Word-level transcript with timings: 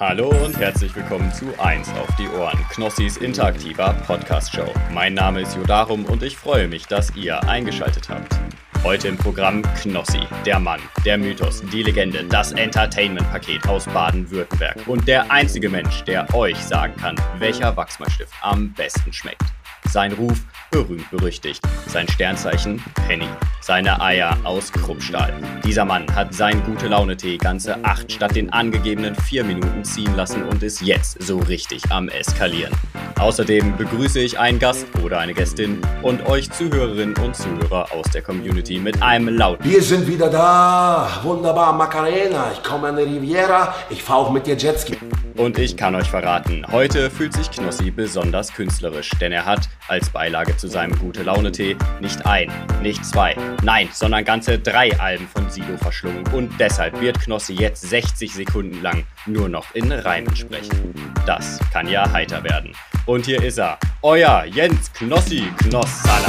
Hallo 0.00 0.30
und 0.30 0.56
herzlich 0.56 0.96
willkommen 0.96 1.30
zu 1.30 1.44
1 1.60 1.90
auf 1.90 2.08
die 2.16 2.26
Ohren, 2.26 2.58
Knossis 2.70 3.18
interaktiver 3.18 3.92
Podcast-Show. 4.06 4.72
Mein 4.94 5.12
Name 5.12 5.42
ist 5.42 5.54
Jodarum 5.54 6.06
und 6.06 6.22
ich 6.22 6.38
freue 6.38 6.68
mich, 6.68 6.86
dass 6.86 7.14
ihr 7.16 7.46
eingeschaltet 7.46 8.08
habt. 8.08 8.34
Heute 8.82 9.08
im 9.08 9.18
Programm 9.18 9.60
Knossi, 9.74 10.20
der 10.46 10.58
Mann, 10.58 10.80
der 11.04 11.18
Mythos, 11.18 11.62
die 11.70 11.82
Legende, 11.82 12.24
das 12.24 12.52
Entertainment-Paket 12.52 13.68
aus 13.68 13.84
Baden-Württemberg 13.84 14.86
und 14.86 15.06
der 15.06 15.30
einzige 15.30 15.68
Mensch, 15.68 16.02
der 16.04 16.34
euch 16.34 16.56
sagen 16.56 16.96
kann, 16.96 17.16
welcher 17.38 17.76
Wachsmalstift 17.76 18.32
am 18.40 18.72
besten 18.72 19.12
schmeckt. 19.12 19.44
Sein 19.84 20.12
Ruf 20.12 20.40
berühmt 20.70 21.10
berüchtigt. 21.10 21.62
Sein 21.86 22.08
Sternzeichen 22.08 22.82
Penny. 23.06 23.28
Seine 23.60 24.00
Eier 24.00 24.36
aus 24.44 24.72
Kruppstahl. 24.72 25.32
Dieser 25.64 25.84
Mann 25.84 26.06
hat 26.14 26.34
seinen 26.34 26.62
gute 26.64 26.88
Laune-Tee 26.88 27.36
ganze 27.36 27.84
acht 27.84 28.10
statt 28.10 28.34
den 28.34 28.52
angegebenen 28.52 29.14
vier 29.14 29.44
Minuten 29.44 29.84
ziehen 29.84 30.14
lassen 30.16 30.44
und 30.44 30.62
ist 30.62 30.80
jetzt 30.80 31.22
so 31.22 31.38
richtig 31.38 31.90
am 31.90 32.08
Eskalieren. 32.08 32.72
Außerdem 33.18 33.76
begrüße 33.76 34.20
ich 34.20 34.38
einen 34.38 34.58
Gast 34.58 34.86
oder 35.04 35.18
eine 35.18 35.34
Gästin 35.34 35.80
und 36.02 36.26
euch 36.26 36.50
Zuhörerinnen 36.50 37.16
und 37.18 37.36
Zuhörer 37.36 37.92
aus 37.92 38.06
der 38.14 38.22
Community 38.22 38.78
mit 38.78 39.02
einem 39.02 39.28
lauten 39.28 39.64
Wir 39.64 39.82
sind 39.82 40.06
wieder 40.06 40.30
da. 40.30 41.20
Wunderbar, 41.22 41.74
Macarena. 41.74 42.50
Ich 42.52 42.62
komme 42.62 42.88
an 42.88 42.96
die 42.96 43.02
Riviera. 43.02 43.74
Ich 43.90 44.02
fahre 44.02 44.20
auch 44.20 44.30
mit 44.30 44.46
dir 44.46 44.56
Jetski. 44.56 44.96
Und 45.36 45.58
ich 45.58 45.76
kann 45.76 45.94
euch 45.94 46.10
verraten, 46.10 46.66
heute 46.70 47.08
fühlt 47.08 47.32
sich 47.32 47.50
Knossi 47.50 47.90
besonders 47.90 48.52
künstlerisch, 48.52 49.08
denn 49.20 49.32
er 49.32 49.46
hat 49.46 49.70
als 49.88 50.10
Beilage 50.10 50.54
zu 50.60 50.68
seinem 50.68 50.96
Gute-Laune-Tee 50.98 51.76
nicht 52.00 52.26
ein, 52.26 52.52
nicht 52.82 53.04
zwei, 53.04 53.34
nein, 53.62 53.88
sondern 53.92 54.24
ganze 54.24 54.58
drei 54.58 54.98
Alben 55.00 55.26
von 55.26 55.48
Sido 55.50 55.76
verschlungen. 55.78 56.26
Und 56.32 56.52
deshalb 56.60 57.00
wird 57.00 57.18
Knossi 57.18 57.54
jetzt 57.54 57.88
60 57.88 58.34
Sekunden 58.34 58.82
lang 58.82 59.04
nur 59.26 59.48
noch 59.48 59.74
in 59.74 59.90
Reimen 59.90 60.36
sprechen. 60.36 60.94
Das 61.26 61.58
kann 61.72 61.88
ja 61.88 62.10
heiter 62.12 62.44
werden. 62.44 62.72
Und 63.06 63.24
hier 63.24 63.42
ist 63.42 63.58
er, 63.58 63.78
euer 64.02 64.44
Jens 64.44 64.92
Knossi 64.92 65.44
Knossala. 65.58 66.28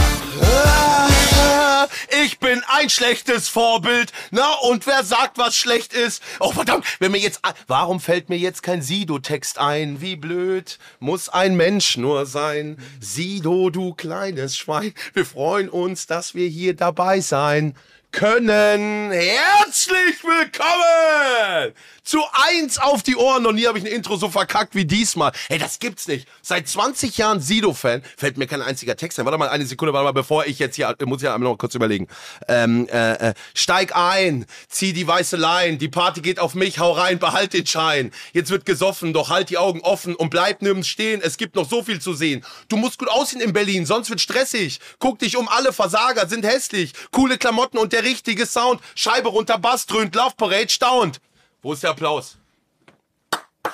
Ah, 1.54 1.88
Ich 2.24 2.40
bin 2.40 2.64
ein 2.68 2.90
schlechtes 2.90 3.50
Vorbild. 3.50 4.14
Na, 4.30 4.54
und 4.62 4.88
wer 4.88 5.04
sagt, 5.04 5.38
was 5.38 5.54
schlecht 5.56 5.92
ist? 5.94 6.24
Oh, 6.40 6.52
verdammt, 6.54 6.86
wenn 7.00 7.12
mir 7.12 7.18
jetzt. 7.18 7.42
Warum 7.68 8.00
fällt 8.00 8.30
mir 8.30 8.38
jetzt 8.38 8.64
kein 8.64 8.82
Sido-Text 8.82 9.58
ein? 9.60 10.00
Wie 10.00 10.16
blöd 10.16 10.80
muss 11.00 11.28
ein 11.28 11.56
Mensch 11.58 11.98
nur 11.98 12.26
sein? 12.26 12.78
Sido, 13.02 13.70
du 13.70 13.94
kleines 13.94 14.56
Schwein. 14.56 14.94
Wir 15.14 15.26
freuen 15.26 15.68
uns, 15.70 16.08
dass 16.08 16.36
wir 16.36 16.48
hier 16.48 16.74
dabei 16.74 17.20
sein 17.20 17.76
können. 18.14 19.12
Herzlich 19.12 20.24
willkommen 20.24 21.74
zu 22.04 22.22
eins 22.50 22.78
auf 22.78 23.04
die 23.04 23.16
Ohren. 23.16 23.44
Noch 23.44 23.52
nie 23.52 23.68
habe 23.68 23.78
ich 23.78 23.84
ein 23.84 23.92
Intro 23.92 24.16
so 24.16 24.30
verkackt 24.30 24.76
wie 24.76 24.86
diesmal. 24.86 25.32
Hey, 25.48 25.60
das 25.60 25.80
gibt's 25.80 26.08
nicht. 26.08 26.28
Seit 26.42 26.68
20 26.68 27.18
Jahren 27.18 27.42
Sido-Fan. 27.42 28.02
Fällt 28.18 28.38
mir 28.38 28.48
kein 28.48 28.62
einziger 28.62 28.96
Text 28.96 29.20
ein. 29.20 29.26
Warte 29.26 29.38
mal 29.38 29.50
eine 29.50 29.66
Sekunde, 29.66 29.94
warte 29.94 30.06
mal, 30.06 30.12
bevor 30.12 30.46
ich 30.46 30.60
jetzt 30.60 30.76
hier, 30.76 30.96
muss 31.06 31.22
ich 31.22 31.26
ja 31.26 31.38
noch 31.38 31.58
kurz 31.58 31.76
überlegen. 31.76 32.08
Ähm, 32.48 32.88
äh, 32.90 33.30
äh, 33.30 33.34
steig 33.54 33.96
ein, 33.96 34.46
zieh 34.68 34.94
die 34.94 35.08
weiße 35.08 35.38
Lein, 35.38 35.78
die 35.78 35.90
Party 35.90 36.22
geht 36.22 36.40
auf 36.40 36.56
mich, 36.56 36.80
hau 36.80 36.92
rein, 36.92 37.20
behalt 37.20 37.54
den 37.54 37.66
Schein. 37.66 38.12
Jetzt 38.34 38.50
wird 38.50 38.66
gesoffen, 38.66 39.14
doch 39.14 39.30
halt 39.30 39.50
die 39.50 39.58
Augen 39.58 39.82
offen 39.82 40.16
und 40.16 40.30
bleib 40.30 40.62
nirgends 40.62 40.88
stehen. 40.88 41.22
Es 41.24 41.38
gibt 41.38 41.56
noch 41.56 41.70
so 41.70 41.84
viel 41.84 42.02
zu 42.02 42.14
sehen. 42.14 42.44
Du 42.68 42.78
musst 42.78 43.00
gut 43.00 43.10
aussehen 43.10 43.42
in 43.42 43.54
Berlin, 43.54 43.86
sonst 43.86 44.10
wird 44.10 44.22
stressig. 44.22 44.80
Guck 45.00 45.20
dich 45.20 45.38
um, 45.38 45.48
alle 45.48 45.74
Versager 45.74 46.28
sind 46.28 46.46
hässlich. 46.46 46.94
Coole 47.12 47.38
Klamotten 47.38 47.78
und 47.78 47.94
der 47.94 48.04
richtige 48.04 48.46
Sound. 48.46 48.82
Scheibe 48.96 49.30
runter, 49.30 49.58
Bass 49.58 49.86
dröhnt, 49.86 50.16
Love 50.16 50.34
Parade 50.38 50.70
staunt. 50.70 51.20
Wo 51.62 51.74
ist 51.74 51.84
der 51.84 51.92
Applaus? 51.92 52.38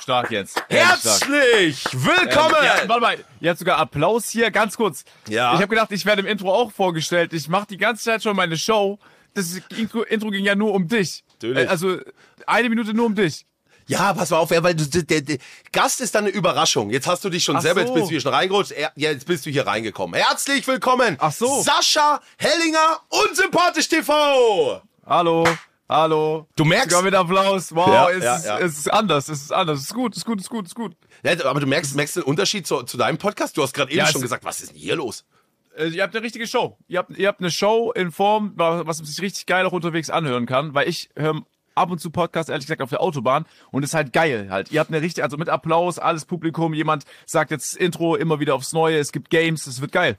Stark 0.01 0.31
jetzt. 0.31 0.61
Herzlich 0.69 1.83
willkommen! 1.93 2.55
Ähm, 2.59 2.65
ja, 2.65 2.87
warte 2.89 3.01
mal, 3.01 3.17
habt 3.45 3.59
sogar 3.59 3.77
Applaus 3.77 4.29
hier, 4.29 4.51
ganz 4.51 4.75
kurz. 4.77 5.03
Ja. 5.27 5.53
Ich 5.53 5.57
habe 5.61 5.67
gedacht, 5.69 5.91
ich 5.91 6.05
werde 6.05 6.21
im 6.21 6.27
Intro 6.27 6.53
auch 6.53 6.71
vorgestellt. 6.71 7.33
Ich 7.33 7.47
mache 7.47 7.67
die 7.67 7.77
ganze 7.77 8.03
Zeit 8.03 8.23
schon 8.23 8.35
meine 8.35 8.57
Show. 8.57 8.99
Das 9.33 9.59
Intro, 9.77 10.03
Intro 10.03 10.29
ging 10.29 10.43
ja 10.45 10.55
nur 10.55 10.73
um 10.73 10.87
dich. 10.87 11.23
Natürlich. 11.33 11.65
Äh, 11.65 11.67
Also 11.67 11.97
eine 12.45 12.69
Minute 12.69 12.93
nur 12.93 13.05
um 13.05 13.15
dich. 13.15 13.45
Ja, 13.87 14.13
pass 14.13 14.31
mal 14.31 14.37
auf, 14.37 14.49
weil 14.51 14.75
du, 14.75 14.85
der, 14.85 15.21
der 15.21 15.37
Gast 15.71 16.01
ist 16.01 16.13
dann 16.13 16.25
eine 16.25 16.33
Überraschung. 16.33 16.89
Jetzt 16.89 17.07
hast 17.07 17.23
du 17.23 17.29
dich 17.29 17.43
schon 17.45 17.55
Ach 17.55 17.61
selber, 17.61 17.81
so. 17.81 17.87
jetzt 17.87 17.93
bist 17.95 18.05
du 18.07 18.11
hier 18.11 18.21
schon 18.21 18.33
reingerutscht. 18.33 18.71
Er- 18.73 18.91
jetzt 18.95 19.25
bist 19.25 19.45
du 19.45 19.49
hier 19.49 19.65
reingekommen. 19.65 20.19
Herzlich 20.21 20.67
willkommen, 20.67 21.15
Ach 21.19 21.31
so. 21.31 21.61
Sascha 21.63 22.19
Hellinger, 22.37 22.99
unsympathisch 23.07 23.87
TV. 23.87 24.81
Hallo, 25.05 25.45
hallo. 25.89 26.47
Du 26.55 26.63
merkst- 26.63 26.89
Sogar 26.91 27.03
mit 27.03 27.13
Applaus. 27.15 27.73
Wow, 27.75 27.87
Ja, 27.87 28.09
es, 28.09 28.23
ja, 28.23 28.35
ist, 28.35 28.45
ja. 28.45 28.59
es 28.59 28.77
ist 28.79 28.93
anders, 28.93 29.29
es 29.29 29.41
ist 29.43 29.51
anders. 29.53 29.79
Es 29.79 29.85
ist 29.85 29.93
gut, 29.93 30.13
es 30.13 30.17
ist 30.19 30.25
gut, 30.25 30.39
es 30.39 30.45
ist 30.45 30.49
gut, 30.49 30.65
es 30.65 30.71
ist 30.71 30.75
gut. 30.75 30.95
Aber 31.45 31.59
du 31.59 31.67
merkst, 31.67 31.95
merkst 31.95 32.15
den 32.17 32.23
Unterschied 32.23 32.65
zu, 32.67 32.83
zu 32.83 32.97
deinem 32.97 33.17
Podcast? 33.17 33.57
Du 33.57 33.63
hast 33.63 33.73
gerade 33.73 33.91
eben 33.91 34.05
schon 34.07 34.17
es- 34.17 34.21
gesagt, 34.23 34.43
was 34.45 34.61
ist 34.61 34.71
denn 34.71 34.77
hier 34.77 34.95
los? 34.95 35.25
Äh, 35.77 35.89
ihr 35.89 36.03
habt 36.03 36.15
eine 36.15 36.23
richtige 36.23 36.47
Show. 36.47 36.77
Ihr 36.87 36.99
habt, 36.99 37.17
ihr 37.17 37.27
habt 37.27 37.39
eine 37.39 37.51
Show 37.51 37.91
in 37.93 38.11
Form, 38.11 38.53
wa- 38.55 38.81
was 38.85 38.97
man 38.99 39.05
sich 39.05 39.21
richtig 39.21 39.45
geil 39.45 39.65
auch 39.65 39.71
unterwegs 39.73 40.09
anhören 40.09 40.45
kann, 40.45 40.73
weil 40.73 40.87
ich 40.89 41.09
höre 41.15 41.41
ab 41.75 41.91
und 41.91 41.99
zu 41.99 42.09
Podcast, 42.09 42.49
ehrlich 42.49 42.65
gesagt, 42.65 42.81
auf 42.81 42.89
der 42.89 43.01
Autobahn 43.01 43.45
und 43.69 43.83
ist 43.83 43.93
halt 43.93 44.11
geil 44.11 44.47
halt. 44.49 44.71
Ihr 44.71 44.79
habt 44.79 44.89
eine 44.89 44.99
richtige, 45.03 45.23
also 45.23 45.37
mit 45.37 45.47
Applaus, 45.47 45.99
alles 45.99 46.25
Publikum, 46.25 46.73
jemand 46.73 47.03
sagt 47.27 47.51
jetzt 47.51 47.77
Intro 47.77 48.15
immer 48.15 48.39
wieder 48.39 48.55
aufs 48.55 48.73
Neue, 48.73 48.97
es 48.97 49.11
gibt 49.11 49.29
Games, 49.29 49.67
es 49.67 49.79
wird 49.79 49.91
geil. 49.91 50.17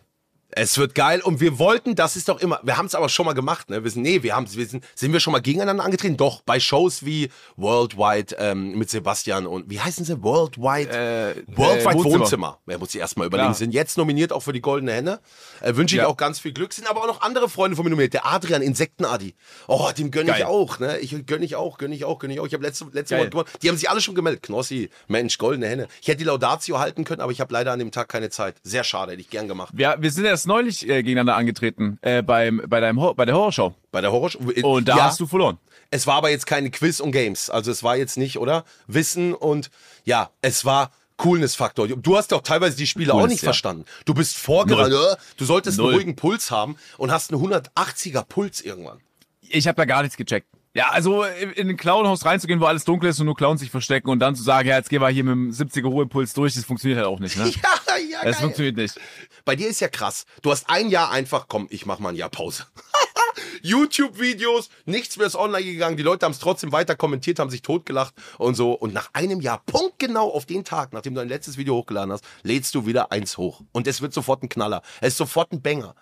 Es 0.51 0.79
wird 0.79 0.95
geil 0.95 1.21
und 1.21 1.41
wir 1.41 1.59
wollten, 1.59 1.95
das 1.95 2.17
ist 2.17 2.29
doch 2.31 2.41
immer, 2.41 2.59
wir 2.63 2.79
haben 2.79 2.87
es 2.87 2.95
aber 2.95 3.11
schon 3.11 3.27
mal 3.27 3.35
gemacht, 3.35 3.69
ne? 3.69 3.85
Wir 3.85 3.91
sind, 3.91 4.01
nee, 4.03 4.23
wir 4.23 4.35
haben, 4.35 4.47
wir 4.51 4.67
sind, 4.67 4.83
sind 4.95 5.13
wir 5.13 5.21
schon 5.21 5.33
mal 5.33 5.41
gegeneinander 5.43 5.85
angetreten? 5.85 6.17
Doch, 6.17 6.41
bei 6.41 6.59
Shows 6.59 7.05
wie 7.05 7.29
Worldwide 7.57 8.35
ähm, 8.39 8.79
mit 8.79 8.89
Sebastian 8.89 9.47
und, 9.47 9.69
wie 9.69 9.79
heißen 9.79 10.07
sie? 10.07 10.23
Worldwide, 10.23 10.89
Äh, 10.91 11.43
Worldwide 11.55 11.91
äh, 11.91 11.95
Wohnzimmer. 11.95 12.21
Wohnzimmer. 12.21 12.59
Ja, 12.67 12.79
muss 12.79 12.95
ich 12.95 13.01
erstmal 13.01 13.27
überlegen. 13.27 13.51
Ja. 13.51 13.55
Sind 13.55 13.73
jetzt 13.75 13.99
nominiert 13.99 14.33
auch 14.33 14.41
für 14.41 14.55
die 14.55 14.63
Goldene 14.63 14.93
Henne. 14.93 15.21
Äh, 15.61 15.77
Wünsche 15.77 15.97
ich 15.97 16.01
Ja. 16.03 16.09
auch 16.09 16.17
ganz 16.17 16.39
viel 16.41 16.53
Glück. 16.53 16.73
Sind 16.73 16.89
aber 16.89 17.03
auch 17.03 17.07
noch 17.07 17.21
andere 17.21 17.51
Freunde 17.51 17.77
von 17.77 17.85
mir 17.85 17.91
nominiert. 17.91 18.15
Der 18.15 18.25
Adrian, 18.27 18.63
Insektenadi. 18.63 19.35
Oh, 19.67 19.91
dem 19.97 20.11
gönne 20.11 20.35
ich 20.37 20.45
auch, 20.47 20.79
ne? 20.79 20.99
Ich 21.01 21.15
gönne 21.27 21.45
ich 21.45 21.57
auch, 21.57 21.77
gönne 21.77 21.95
ich 21.95 22.07
auch, 22.07 22.19
gönne 22.19 22.33
ich 22.33 22.41
auch. 22.41 22.47
Ich 22.47 22.55
habe 22.55 22.65
letzte, 22.65 22.87
letzte. 22.93 23.19
Woche 23.19 23.29
gewonnen. 23.29 23.49
Die 23.63 23.69
haben 23.69 23.77
sich 23.77 23.91
alle 23.91 24.01
schon 24.01 24.15
gemeldet. 24.15 24.43
Knossi, 24.45 24.89
Mensch, 25.09 25.37
Goldene 25.37 25.67
Henne. 25.67 25.89
Ich 26.01 26.09
hätte 26.09 26.19
die 26.19 26.25
Laudatio 26.25 26.79
halten 26.79 27.05
können, 27.05 27.21
aber 27.21 27.33
ich 27.33 27.41
habe 27.43 27.53
leider 27.53 27.71
an 27.73 27.79
dem 27.79 27.91
Tag 27.91 28.09
keine 28.09 28.31
Zeit. 28.31 28.57
Sehr 28.63 28.83
schade, 28.85 29.13
hätte 29.13 29.21
ich 29.21 29.29
gern 29.31 29.47
gemacht. 29.47 29.75
Wir, 29.77 29.97
wir 29.99 30.11
sind 30.11 30.25
erst 30.39 30.47
neulich 30.47 30.89
äh, 30.89 31.03
gegeneinander 31.03 31.35
angetreten, 31.37 31.99
äh, 32.01 32.23
beim, 32.23 32.63
bei, 32.69 32.79
deinem 32.79 32.97
bei 33.17 33.25
der 33.25 33.35
Horrorshow. 33.35 33.75
Bei 33.91 34.01
der 34.01 34.13
Horror 34.13 34.31
Und 34.63 34.87
da 34.87 34.97
ja, 34.97 35.05
hast 35.05 35.19
du 35.19 35.27
verloren. 35.27 35.59
Es 35.91 36.07
war 36.07 36.15
aber 36.15 36.31
jetzt 36.31 36.47
keine 36.47 36.71
Quiz 36.71 37.01
und 37.01 37.11
Games. 37.11 37.51
Also 37.51 37.73
es 37.73 37.83
war 37.83 37.97
jetzt 37.97 38.17
nicht, 38.17 38.39
oder? 38.39 38.65
Wissen 38.87 39.35
und 39.35 39.71
ja, 40.05 40.31
es 40.41 40.65
war 40.65 40.93
Coolness-Faktor. 41.17 41.89
Du 41.89 42.17
hast 42.17 42.31
doch 42.31 42.43
teilweise 42.43 42.77
die 42.77 42.87
Spiele 42.87 43.13
auch 43.13 43.19
Coolness, 43.19 43.33
nicht 43.33 43.43
ja. 43.43 43.47
verstanden. 43.47 43.85
Du 44.05 44.15
bist 44.15 44.37
vorgerannt, 44.37 44.95
äh, 44.95 45.17
du 45.37 45.45
solltest 45.45 45.79
Null. 45.79 45.89
einen 45.89 45.97
ruhigen 45.97 46.17
Puls 46.17 46.53
haben 46.53 46.77
und 46.99 47.11
hast 47.11 47.33
einen 47.33 47.43
180er 47.43 48.23
Puls 48.25 48.61
irgendwann. 48.61 49.01
Ich 49.41 49.67
habe 49.67 49.77
da 49.77 49.87
gar 49.87 50.03
nichts 50.03 50.17
gecheckt. 50.17 50.47
Ja, 50.75 50.91
also 50.91 51.25
in 51.25 51.51
in 51.53 51.69
ein 51.71 51.77
Clownhaus 51.77 52.25
reinzugehen, 52.25 52.61
wo 52.61 52.67
alles 52.67 52.85
dunkel 52.85 53.11
ist 53.11 53.19
und 53.21 53.27
nur 53.27 53.35
Clowns 53.37 53.61
sich 53.61 53.71
verstecken 53.71 54.11
und 54.11 54.21
dann 54.21 54.37
zu 54.37 54.43
sagen, 54.43 54.69
ja, 54.69 54.77
jetzt 54.77 54.91
gehen 54.91 55.01
wir 55.01 55.09
hier 55.09 55.25
mit 55.25 55.33
dem 55.33 55.51
70er 55.51 55.87
Ruhepuls 55.87 56.35
durch, 56.35 56.55
das 56.55 56.65
funktioniert 56.65 56.99
halt 56.99 57.09
auch 57.09 57.21
nicht, 57.21 57.37
ne? 57.37 57.51
Ja, 57.89 57.97
ja, 57.97 58.19
Das 58.23 58.37
geil. 58.37 58.43
funktioniert 58.43 58.77
nicht. 58.77 59.01
Bei 59.45 59.57
dir 59.57 59.69
ist 59.69 59.81
ja 59.81 59.89
krass. 59.89 60.25
Du 60.43 60.53
hast 60.53 60.69
ein 60.71 60.89
Jahr 60.89 61.11
einfach, 61.11 61.47
komm, 61.49 61.67
ich 61.71 61.85
mach 61.87 61.99
mal 61.99 62.11
ein 62.11 62.15
Jahr 62.17 62.29
Pause. 62.29 62.67
YouTube-Videos, 63.63 64.69
nichts 64.85 65.17
mehr 65.17 65.27
ist 65.27 65.37
online 65.37 65.65
gegangen. 65.65 65.97
Die 65.97 66.03
Leute 66.03 66.25
haben 66.27 66.33
es 66.33 66.39
trotzdem 66.39 66.73
weiter 66.73 66.97
kommentiert, 66.97 67.39
haben 67.39 67.51
sich 67.51 67.63
totgelacht 67.63 68.15
und 68.39 68.55
so. 68.55 68.73
Und 68.73 68.93
nach 68.95 69.11
einem 69.13 69.41
Jahr, 69.41 69.63
punktgenau 69.67 70.33
auf 70.33 70.47
den 70.47 70.65
Tag, 70.65 70.93
nachdem 70.93 71.15
du 71.15 71.21
dein 71.21 71.29
letztes 71.29 71.57
Video 71.57 71.77
hochgeladen 71.77 72.13
hast, 72.13 72.25
lädst 72.43 72.75
du 72.75 72.87
wieder 72.87 73.11
eins 73.13 73.37
hoch. 73.37 73.63
Und 73.73 73.87
es 73.87 74.01
wird 74.01 74.13
sofort 74.13 74.43
ein 74.43 74.49
Knaller. 74.49 74.83
Es 75.01 75.09
ist 75.15 75.19
sofort 75.19 75.53
ein 75.53 75.63
Banger. 75.63 75.95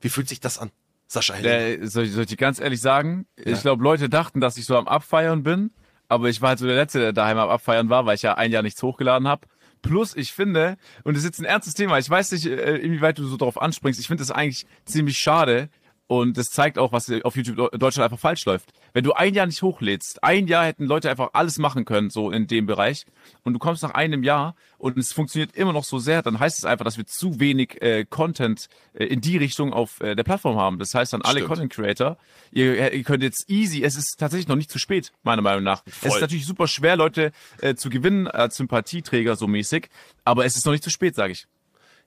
Wie 0.00 0.08
fühlt 0.08 0.28
sich 0.28 0.40
das 0.40 0.58
an, 0.58 0.70
Sascha 1.14 1.34
Hellinger? 1.34 1.82
Äh, 1.82 1.86
soll, 1.86 2.04
ich, 2.04 2.12
soll 2.12 2.22
ich 2.22 2.28
dir 2.28 2.36
ganz 2.36 2.60
ehrlich 2.60 2.80
sagen? 2.80 3.26
Ich 3.36 3.60
glaube, 3.62 3.82
Leute 3.82 4.08
dachten, 4.08 4.40
dass 4.40 4.56
ich 4.56 4.66
so 4.66 4.76
am 4.76 4.86
Abfeiern 4.86 5.42
bin, 5.42 5.70
aber 6.08 6.28
ich 6.28 6.42
war 6.42 6.50
halt 6.50 6.58
so 6.58 6.66
der 6.66 6.76
Letzte, 6.76 6.98
der 7.00 7.12
daheim 7.12 7.38
am 7.38 7.48
Abfeiern 7.48 7.88
war, 7.88 8.06
weil 8.06 8.16
ich 8.16 8.22
ja 8.22 8.34
ein 8.34 8.52
Jahr 8.52 8.62
nichts 8.62 8.82
hochgeladen 8.82 9.26
habe. 9.26 9.46
Plus, 9.82 10.16
ich 10.16 10.32
finde, 10.32 10.76
und 11.02 11.14
das 11.14 11.24
ist 11.24 11.28
jetzt 11.28 11.40
ein 11.40 11.44
ernstes 11.44 11.74
Thema, 11.74 11.98
ich 11.98 12.08
weiß 12.08 12.32
nicht, 12.32 12.46
äh, 12.46 12.76
inwieweit 12.76 13.18
du 13.18 13.26
so 13.26 13.36
darauf 13.36 13.60
anspringst, 13.60 14.00
ich 14.00 14.06
finde 14.06 14.22
das 14.22 14.30
eigentlich 14.30 14.66
ziemlich 14.86 15.18
schade, 15.18 15.68
Und 16.06 16.36
das 16.36 16.50
zeigt 16.50 16.78
auch, 16.78 16.92
was 16.92 17.10
auf 17.22 17.34
YouTube 17.34 17.70
Deutschland 17.72 18.04
einfach 18.04 18.18
falsch 18.18 18.44
läuft. 18.44 18.72
Wenn 18.92 19.04
du 19.04 19.14
ein 19.14 19.32
Jahr 19.32 19.46
nicht 19.46 19.62
hochlädst, 19.62 20.22
ein 20.22 20.46
Jahr 20.46 20.66
hätten 20.66 20.84
Leute 20.84 21.10
einfach 21.10 21.30
alles 21.32 21.58
machen 21.58 21.86
können, 21.86 22.10
so 22.10 22.30
in 22.30 22.46
dem 22.46 22.66
Bereich, 22.66 23.06
und 23.42 23.54
du 23.54 23.58
kommst 23.58 23.82
nach 23.82 23.92
einem 23.92 24.22
Jahr 24.22 24.54
und 24.76 24.98
es 24.98 25.14
funktioniert 25.14 25.56
immer 25.56 25.72
noch 25.72 25.84
so 25.84 25.98
sehr, 25.98 26.22
dann 26.22 26.38
heißt 26.38 26.58
es 26.58 26.66
einfach, 26.66 26.84
dass 26.84 26.98
wir 26.98 27.06
zu 27.06 27.40
wenig 27.40 27.80
äh, 27.80 28.04
Content 28.04 28.68
äh, 28.92 29.06
in 29.06 29.22
die 29.22 29.38
Richtung 29.38 29.72
auf 29.72 30.00
äh, 30.00 30.14
der 30.14 30.24
Plattform 30.24 30.56
haben. 30.56 30.78
Das 30.78 30.94
heißt 30.94 31.14
dann 31.14 31.22
alle 31.22 31.38
Stimmt. 31.38 31.48
Content 31.48 31.72
Creator, 31.72 32.18
ihr, 32.52 32.92
ihr 32.92 33.02
könnt 33.02 33.22
jetzt 33.22 33.48
easy, 33.48 33.82
es 33.82 33.96
ist 33.96 34.20
tatsächlich 34.20 34.46
noch 34.46 34.56
nicht 34.56 34.70
zu 34.70 34.78
spät, 34.78 35.10
meiner 35.22 35.42
Meinung 35.42 35.64
nach. 35.64 35.82
Es 36.02 36.14
ist 36.14 36.20
natürlich 36.20 36.46
super 36.46 36.68
schwer, 36.68 36.96
Leute 36.96 37.32
äh, 37.62 37.74
zu 37.74 37.88
gewinnen 37.88 38.28
als 38.28 38.56
Sympathieträger 38.56 39.36
so 39.36 39.46
mäßig, 39.46 39.88
aber 40.24 40.44
es 40.44 40.56
ist 40.56 40.66
noch 40.66 40.72
nicht 40.72 40.84
zu 40.84 40.90
spät, 40.90 41.14
sage 41.14 41.32
ich. 41.32 41.46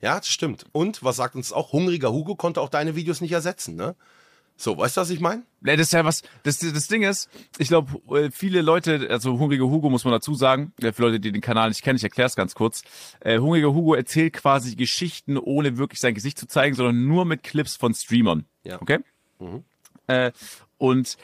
Ja, 0.02 0.18
das 0.18 0.28
stimmt. 0.28 0.66
Und 0.72 1.04
was 1.04 1.16
sagt 1.16 1.36
uns 1.36 1.52
auch? 1.52 1.74
Hungriger 1.74 2.12
Hugo 2.12 2.36
konnte 2.36 2.62
auch 2.62 2.70
deine 2.70 2.96
Videos 2.96 3.22
nicht 3.22 3.32
ersetzen, 3.32 3.76
ne? 3.76 3.96
So, 4.60 4.76
weißt 4.76 4.98
du, 4.98 5.02
was 5.02 5.12
ich 5.12 5.20
meine? 5.20 5.44
Ne, 5.62 5.78
das 5.78 5.88
ist 5.88 5.94
ja 5.94 6.04
was, 6.04 6.24
das, 6.42 6.58
das 6.58 6.88
Ding 6.88 7.04
ist, 7.04 7.30
ich 7.60 7.68
glaube, 7.68 8.32
viele 8.32 8.64
Leute, 8.64 9.08
also 9.12 9.38
Hungrige 9.38 9.66
Hugo 9.66 9.92
muss 9.92 10.04
man 10.04 10.14
dazu 10.14 10.34
sagen, 10.34 10.74
äh, 10.82 10.92
für 10.92 11.04
Leute, 11.04 11.20
die 11.20 11.32
den 11.32 11.42
Kanal 11.42 11.70
nicht 11.70 11.84
kennen, 11.84 11.98
ich 11.98 12.04
erkläre 12.04 12.26
es 12.26 12.36
ganz 12.36 12.56
kurz. 12.56 12.82
Äh, 13.20 13.38
Hungriger 13.38 13.72
Hugo 13.72 13.94
erzählt 13.94 14.34
quasi 14.34 14.76
Geschichten, 14.76 15.38
ohne 15.38 15.78
wirklich 15.78 16.00
sein 16.00 16.16
Gesicht 16.16 16.40
zu 16.40 16.48
zeigen, 16.48 16.76
sondern 16.76 17.06
nur 17.06 17.26
mit 17.26 17.44
Clips 17.44 17.76
von 17.76 17.94
Streamern. 17.94 18.46
Ja. 18.64 18.82
Okay? 18.82 18.98
Äh, 20.08 20.32
und 20.80 21.18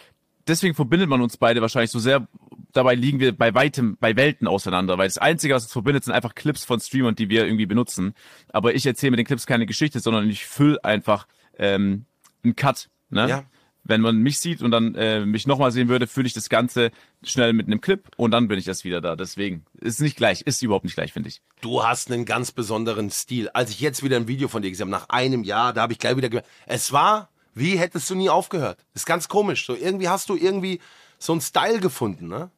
deswegen 0.47 0.75
verbindet 0.75 1.09
man 1.09 1.21
uns 1.21 1.37
beide 1.37 1.61
wahrscheinlich 1.61 1.91
so 1.91 1.99
sehr. 1.99 2.27
Dabei 2.73 2.95
liegen 2.95 3.19
wir 3.19 3.37
bei 3.37 3.53
weitem, 3.53 3.97
bei 3.99 4.15
Welten 4.15 4.47
auseinander, 4.47 4.97
weil 4.97 5.07
das 5.07 5.19
Einzige, 5.19 5.53
was 5.53 5.63
uns 5.63 5.71
verbindet, 5.71 6.03
sind 6.03 6.13
einfach 6.13 6.35
Clips 6.35 6.65
von 6.65 6.79
Streamern, 6.79 7.15
die 7.15 7.29
wir 7.29 7.45
irgendwie 7.45 7.67
benutzen. 7.67 8.15
Aber 8.51 8.73
ich 8.73 8.85
erzähle 8.85 9.11
mit 9.11 9.19
den 9.19 9.27
Clips 9.27 9.45
keine 9.45 9.65
Geschichte, 9.65 9.99
sondern 9.99 10.27
ich 10.29 10.45
fülle 10.45 10.83
einfach 10.83 11.27
ähm, 11.57 12.05
einen 12.43 12.55
Cut. 12.55 12.89
Ne? 13.09 13.29
Ja. 13.29 13.43
Wenn 13.85 14.01
man 14.01 14.17
mich 14.17 14.39
sieht 14.39 14.61
und 14.61 14.71
dann 14.71 14.95
äh, 14.95 15.25
mich 15.25 15.45
nochmal 15.45 15.71
sehen 15.71 15.89
würde, 15.89 16.07
fülle 16.07 16.25
ich 16.25 16.33
das 16.33 16.49
Ganze 16.49 16.91
schnell 17.21 17.53
mit 17.53 17.67
einem 17.67 17.81
Clip 17.81 18.01
und 18.15 18.31
dann 18.31 18.47
bin 18.47 18.57
ich 18.57 18.67
erst 18.67 18.85
wieder 18.85 19.01
da. 19.01 19.15
Deswegen 19.15 19.65
ist 19.79 19.99
nicht 19.99 20.15
gleich, 20.15 20.41
ist 20.41 20.61
überhaupt 20.61 20.85
nicht 20.85 20.95
gleich, 20.95 21.11
finde 21.11 21.29
ich. 21.29 21.41
Du 21.61 21.83
hast 21.83 22.09
einen 22.09 22.25
ganz 22.25 22.53
besonderen 22.53 23.11
Stil. 23.11 23.49
Als 23.49 23.71
ich 23.71 23.81
jetzt 23.81 24.01
wieder 24.01 24.15
ein 24.15 24.27
Video 24.27 24.47
von 24.47 24.61
dir 24.61 24.69
gesehen 24.69 24.85
habe, 24.85 24.91
nach 24.91 25.09
einem 25.09 25.43
Jahr, 25.43 25.73
da 25.73 25.81
habe 25.81 25.93
ich 25.93 25.99
gleich 25.99 26.15
wieder 26.15 26.29
gemerkt, 26.29 26.49
es 26.65 26.93
war, 26.93 27.29
wie 27.53 27.77
hättest 27.77 28.09
du 28.09 28.15
nie 28.15 28.29
aufgehört. 28.29 28.79
ist 28.93 29.05
ganz 29.05 29.27
komisch. 29.27 29.65
So 29.65 29.75
irgendwie 29.75 30.07
hast 30.07 30.29
du 30.29 30.35
irgendwie 30.35 30.79
so 31.19 31.33
einen 31.33 31.41
Style 31.41 31.79
gefunden, 31.79 32.27
ne? 32.27 32.49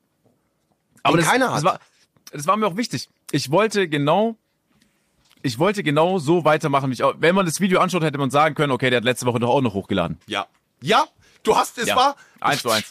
Aber 1.08 1.18
das, 1.18 1.28
keiner 1.28 1.48
das 1.48 1.56
hat. 1.58 1.64
war, 1.64 1.80
das 2.32 2.48
war 2.48 2.58
mir 2.58 2.68
auch 2.68 2.78
wichtig. 2.78 3.10
Ich 3.32 3.52
wollte 3.52 3.88
genau, 3.88 4.36
ich 5.42 5.60
wollte 5.60 5.84
genau 5.84 6.20
so 6.20 6.44
weitermachen. 6.46 6.92
Ich, 6.92 7.00
wenn 7.18 7.36
man 7.36 7.46
das 7.46 7.60
Video 7.60 7.80
anschaut, 7.80 8.04
hätte 8.04 8.18
man 8.18 8.32
sagen 8.32 8.56
können, 8.56 8.72
okay, 8.72 8.90
der 8.90 8.98
hat 8.98 9.04
letzte 9.06 9.26
Woche 9.26 9.40
doch 9.40 9.50
auch 9.50 9.62
noch 9.62 9.74
hochgeladen. 9.74 10.20
Ja. 10.28 10.48
Ja, 10.82 11.06
du 11.44 11.56
hast, 11.56 11.78
es 11.78 11.88
Ja. 11.88 11.96
war 11.96 12.16
Eins 12.42 12.62
zu 12.62 12.70
eins. 12.70 12.86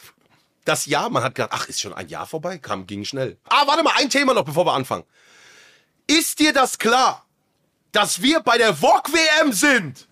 das 0.65 0.87
Jahr, 0.87 1.11
man 1.11 1.23
hat 1.23 1.35
gedacht, 1.35 1.51
ach, 1.53 1.69
ist 1.69 1.81
schon 1.81 1.93
ein 1.93 2.09
Jahr 2.09 2.27
vorbei, 2.27 2.59
kam, 2.59 2.87
ging 2.87 3.05
schnell. 3.05 3.37
Ah, 3.49 3.67
warte 3.67 3.83
mal, 3.83 3.93
ein 3.99 4.09
Thema 4.11 4.33
noch, 4.35 4.45
bevor 4.45 4.65
wir 4.67 4.73
anfangen. 4.73 5.05
Ist 6.07 6.39
dir 6.39 6.53
das 6.53 6.79
klar, 6.79 7.25
dass 7.93 8.23
wir 8.23 8.41
bei 8.41 8.59
der 8.59 8.75
VOG 8.75 9.13
WM 9.13 9.53
sind? 9.53 10.07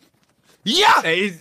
Ja! 0.65 1.01
Ey, 1.03 1.39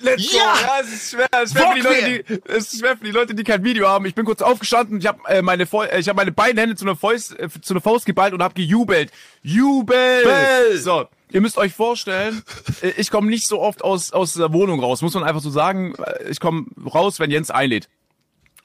let's 0.00 0.32
Ja! 0.32 0.40
go. 0.40 0.58
Ja, 0.60 0.80
es 0.82 0.92
ist 0.92 1.10
schwer, 1.10 1.28
es 1.32 1.50
ist 1.50 1.52
schwer, 1.58 1.68
für 1.68 1.74
die 1.74 1.80
Leute, 1.80 2.24
die, 2.24 2.42
es 2.50 2.72
ist 2.72 2.80
schwer 2.80 2.96
für 2.96 3.04
die 3.04 3.10
Leute, 3.10 3.34
die 3.34 3.44
kein 3.44 3.64
Video 3.64 3.88
haben. 3.88 4.06
Ich 4.06 4.14
bin 4.14 4.24
kurz 4.24 4.42
aufgestanden, 4.42 4.98
ich 4.98 5.06
habe 5.06 5.20
äh, 5.28 5.42
meine, 5.42 5.64
äh, 5.64 6.00
ich 6.00 6.08
habe 6.08 6.16
meine 6.16 6.32
beiden 6.32 6.58
Hände 6.58 6.76
zu 6.76 6.84
einer 6.84 6.96
Faust, 6.96 7.38
äh, 7.38 7.48
zu 7.60 7.74
einer 7.74 7.80
Faust 7.80 8.06
geballt 8.06 8.32
und 8.34 8.42
habe 8.42 8.54
gejubelt. 8.54 9.10
Jubel! 9.42 10.22
Bell! 10.24 10.78
So, 10.78 11.06
ihr 11.30 11.40
müsst 11.40 11.58
euch 11.58 11.72
vorstellen, 11.72 12.42
äh, 12.82 12.92
ich 12.96 13.10
komme 13.10 13.28
nicht 13.30 13.46
so 13.46 13.60
oft 13.60 13.82
aus 13.82 14.12
aus 14.12 14.34
der 14.34 14.52
Wohnung 14.52 14.80
raus, 14.80 15.02
muss 15.02 15.14
man 15.14 15.24
einfach 15.24 15.40
so 15.42 15.50
sagen. 15.50 15.94
Äh, 15.96 16.30
Ich 16.30 16.40
komme 16.40 16.66
raus, 16.92 17.20
wenn 17.20 17.30
Jens 17.30 17.50
einlädt. 17.50 17.88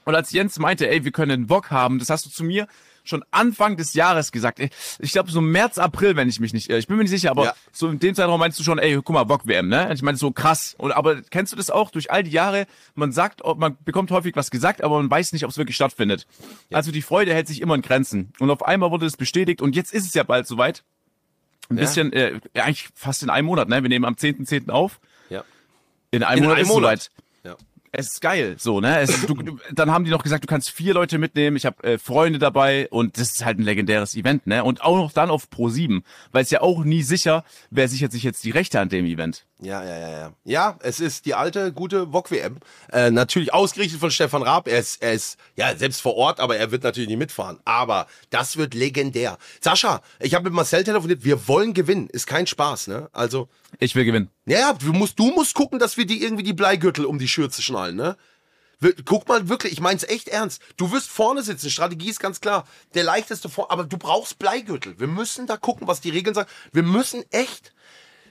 Und 0.05 0.15
als 0.15 0.31
Jens 0.31 0.57
meinte, 0.57 0.89
ey, 0.89 1.03
wir 1.05 1.11
können 1.11 1.31
einen 1.31 1.47
Bock 1.47 1.69
haben, 1.71 1.99
das 1.99 2.09
hast 2.09 2.25
du 2.25 2.29
zu 2.29 2.43
mir 2.43 2.67
schon 3.09 3.23
Anfang 3.31 3.75
des 3.77 3.93
Jahres 3.93 4.31
gesagt. 4.31 4.59
Ich 4.99 5.11
glaube 5.11 5.31
so 5.31 5.41
März, 5.41 5.77
April, 5.77 6.15
wenn 6.15 6.29
ich 6.29 6.39
mich 6.39 6.53
nicht, 6.53 6.69
irre. 6.69 6.79
ich 6.79 6.87
bin 6.87 6.95
mir 6.97 7.03
nicht 7.03 7.11
sicher, 7.11 7.31
aber 7.31 7.45
Ja. 7.45 7.53
so 7.71 7.89
in 7.89 7.99
dem 7.99 8.15
Zeitraum 8.15 8.39
meinst 8.39 8.59
du 8.59 8.63
schon, 8.63 8.79
ey, 8.79 8.95
guck 8.95 9.09
mal, 9.09 9.23
Bock 9.25 9.45
WM, 9.47 9.67
ne? 9.67 9.91
Ich 9.93 10.01
meine 10.01 10.17
so 10.17 10.31
krass. 10.31 10.75
Und 10.77 10.91
aber 10.91 11.21
kennst 11.23 11.51
du 11.51 11.57
das 11.57 11.69
auch 11.69 11.91
durch 11.91 12.11
all 12.11 12.23
die 12.23 12.31
Jahre? 12.31 12.67
Man 12.95 13.11
sagt, 13.11 13.41
man 13.57 13.77
bekommt 13.83 14.11
häufig 14.11 14.35
was 14.35 14.51
gesagt, 14.51 14.83
aber 14.83 14.97
man 14.97 15.09
weiß 15.11 15.33
nicht, 15.33 15.43
ob 15.43 15.51
es 15.51 15.57
wirklich 15.57 15.75
stattfindet. 15.75 16.27
Also 16.71 16.91
die 16.91 17.01
Freude 17.01 17.33
hält 17.33 17.47
sich 17.47 17.61
immer 17.61 17.75
in 17.75 17.81
Grenzen. 17.81 18.31
Und 18.39 18.49
auf 18.51 18.63
einmal 18.65 18.91
wurde 18.91 19.05
es 19.05 19.17
bestätigt 19.17 19.61
und 19.61 19.75
jetzt 19.75 19.93
ist 19.93 20.05
es 20.05 20.13
ja 20.13 20.23
bald 20.23 20.47
soweit. 20.47 20.83
Ein 21.69 21.75
bisschen, 21.75 22.11
äh, 22.13 22.39
ja, 22.55 22.63
eigentlich 22.63 22.89
fast 22.95 23.21
in 23.23 23.29
einem 23.29 23.45
Monat, 23.45 23.69
ne? 23.69 23.81
Wir 23.83 23.89
nehmen 23.89 24.05
am 24.05 24.15
10.10. 24.15 24.69
auf. 24.71 24.99
Ja. 25.29 25.43
In 26.11 26.23
einem 26.23 26.39
In 26.39 26.43
Monat 26.45 26.57
einem 26.57 26.63
ist 26.65 26.69
es 26.69 26.75
soweit 26.75 27.03
ja. 27.03 27.23
Es 27.91 28.13
ist 28.13 28.21
geil, 28.21 28.55
so, 28.57 28.79
ne? 28.79 28.99
Es, 28.99 29.25
du, 29.25 29.33
du, 29.35 29.57
dann 29.71 29.91
haben 29.91 30.05
die 30.05 30.11
noch 30.11 30.23
gesagt, 30.23 30.43
du 30.43 30.47
kannst 30.47 30.69
vier 30.69 30.93
Leute 30.93 31.17
mitnehmen, 31.17 31.57
ich 31.57 31.65
habe 31.65 31.83
äh, 31.83 31.97
Freunde 31.97 32.39
dabei 32.39 32.87
und 32.89 33.17
das 33.17 33.29
ist 33.33 33.45
halt 33.45 33.59
ein 33.59 33.63
legendäres 33.63 34.15
Event, 34.15 34.47
ne? 34.47 34.63
Und 34.63 34.81
auch 34.81 34.97
noch 34.97 35.11
dann 35.11 35.29
auf 35.29 35.49
Pro 35.49 35.69
7, 35.69 36.03
weil 36.31 36.43
es 36.43 36.49
ja 36.49 36.61
auch 36.61 36.83
nie 36.83 37.03
sicher, 37.03 37.43
wer 37.69 37.87
sichert 37.87 38.11
sich 38.11 38.23
jetzt 38.23 38.43
die 38.43 38.51
Rechte 38.51 38.79
an 38.79 38.89
dem 38.89 39.05
Event. 39.05 39.45
Ja, 39.61 39.83
ja, 39.83 39.97
ja, 39.97 40.09
ja. 40.09 40.33
Ja, 40.45 40.77
es 40.81 41.01
ist 41.01 41.25
die 41.25 41.35
alte, 41.35 41.73
gute 41.73 42.13
VOG-WM. 42.13 42.59
Äh, 42.93 43.11
natürlich 43.11 43.53
ausgerichtet 43.53 43.99
von 43.99 44.09
Stefan 44.09 44.41
Raab. 44.41 44.69
Er 44.69 44.79
ist, 44.79 45.01
er 45.01 45.11
ist, 45.11 45.37
ja, 45.57 45.75
selbst 45.75 46.01
vor 46.01 46.15
Ort, 46.15 46.39
aber 46.39 46.55
er 46.55 46.71
wird 46.71 46.83
natürlich 46.83 47.09
nicht 47.09 47.17
mitfahren. 47.17 47.59
Aber 47.65 48.07
das 48.29 48.55
wird 48.55 48.73
legendär. 48.73 49.37
Sascha, 49.59 50.01
ich 50.19 50.33
habe 50.33 50.45
mit 50.45 50.53
Marcel 50.53 50.85
telefoniert. 50.85 51.25
Wir 51.25 51.49
wollen 51.49 51.73
gewinnen. 51.73 52.07
Ist 52.09 52.25
kein 52.25 52.47
Spaß, 52.47 52.87
ne? 52.87 53.09
Also, 53.11 53.49
Ich 53.77 53.93
will 53.95 54.05
gewinnen. 54.05 54.29
ja, 54.45 54.73
du 54.73 54.93
musst, 54.93 55.19
du 55.19 55.31
musst 55.31 55.53
gucken, 55.53 55.77
dass 55.79 55.97
wir 55.97 56.05
die 56.05 56.23
irgendwie 56.23 56.43
die 56.43 56.53
Bleigürtel 56.53 57.05
um 57.05 57.19
die 57.19 57.27
Schürze 57.27 57.61
schnallen, 57.61 57.95
ne? 57.95 58.17
Guck 59.03 59.27
mal 59.27 59.49
wirklich, 59.49 59.73
ich 59.73 59.81
mein's 59.81 60.05
echt 60.05 60.29
ernst. 60.29 60.61
Du 60.77 60.91
wirst 60.91 61.09
vorne 61.09 61.43
sitzen, 61.43 61.69
Strategie 61.69 62.09
ist 62.09 62.21
ganz 62.21 62.39
klar. 62.39 62.65
Der 62.93 63.03
leichteste 63.03 63.49
vor, 63.49 63.71
aber 63.71 63.83
du 63.83 63.97
brauchst 63.97 64.39
Bleigürtel. 64.39 64.97
Wir 64.99 65.07
müssen 65.07 65.47
da 65.47 65.57
gucken, 65.57 65.85
was 65.87 65.99
die 65.99 66.09
Regeln 66.09 66.33
sagen. 66.33 66.49
Wir 66.71 66.83
müssen 66.83 67.23
echt, 67.31 67.73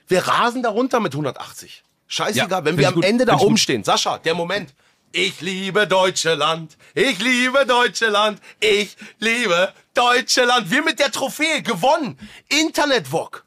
wir 0.07 0.27
rasen 0.27 0.63
da 0.63 0.71
runter 0.71 1.01
mit 1.01 1.13
180. 1.13 1.85
Scheißegal, 2.07 2.61
Ja, 2.61 2.65
wenn 2.65 2.79
wir 2.79 2.89
am 2.89 2.95
gut, 2.95 3.05
Ende 3.05 3.27
da 3.27 3.37
oben 3.37 3.59
stehen. 3.59 3.85
Sascha, 3.85 4.17
der 4.19 4.35
Moment. 4.35 4.75
Ich 5.13 5.43
liebe 5.43 5.87
Deutschland. 5.87 6.79
Ich 6.95 7.19
liebe 7.19 7.67
Deutschland. 7.67 8.41
Ich 8.61 8.97
liebe 9.19 9.73
Deutschland. 9.93 10.71
Wir 10.71 10.83
mit 10.83 10.99
der 10.99 11.13
Trophäe 11.13 11.61
gewonnen. 11.63 12.19
Internet-Wok. 12.49 13.45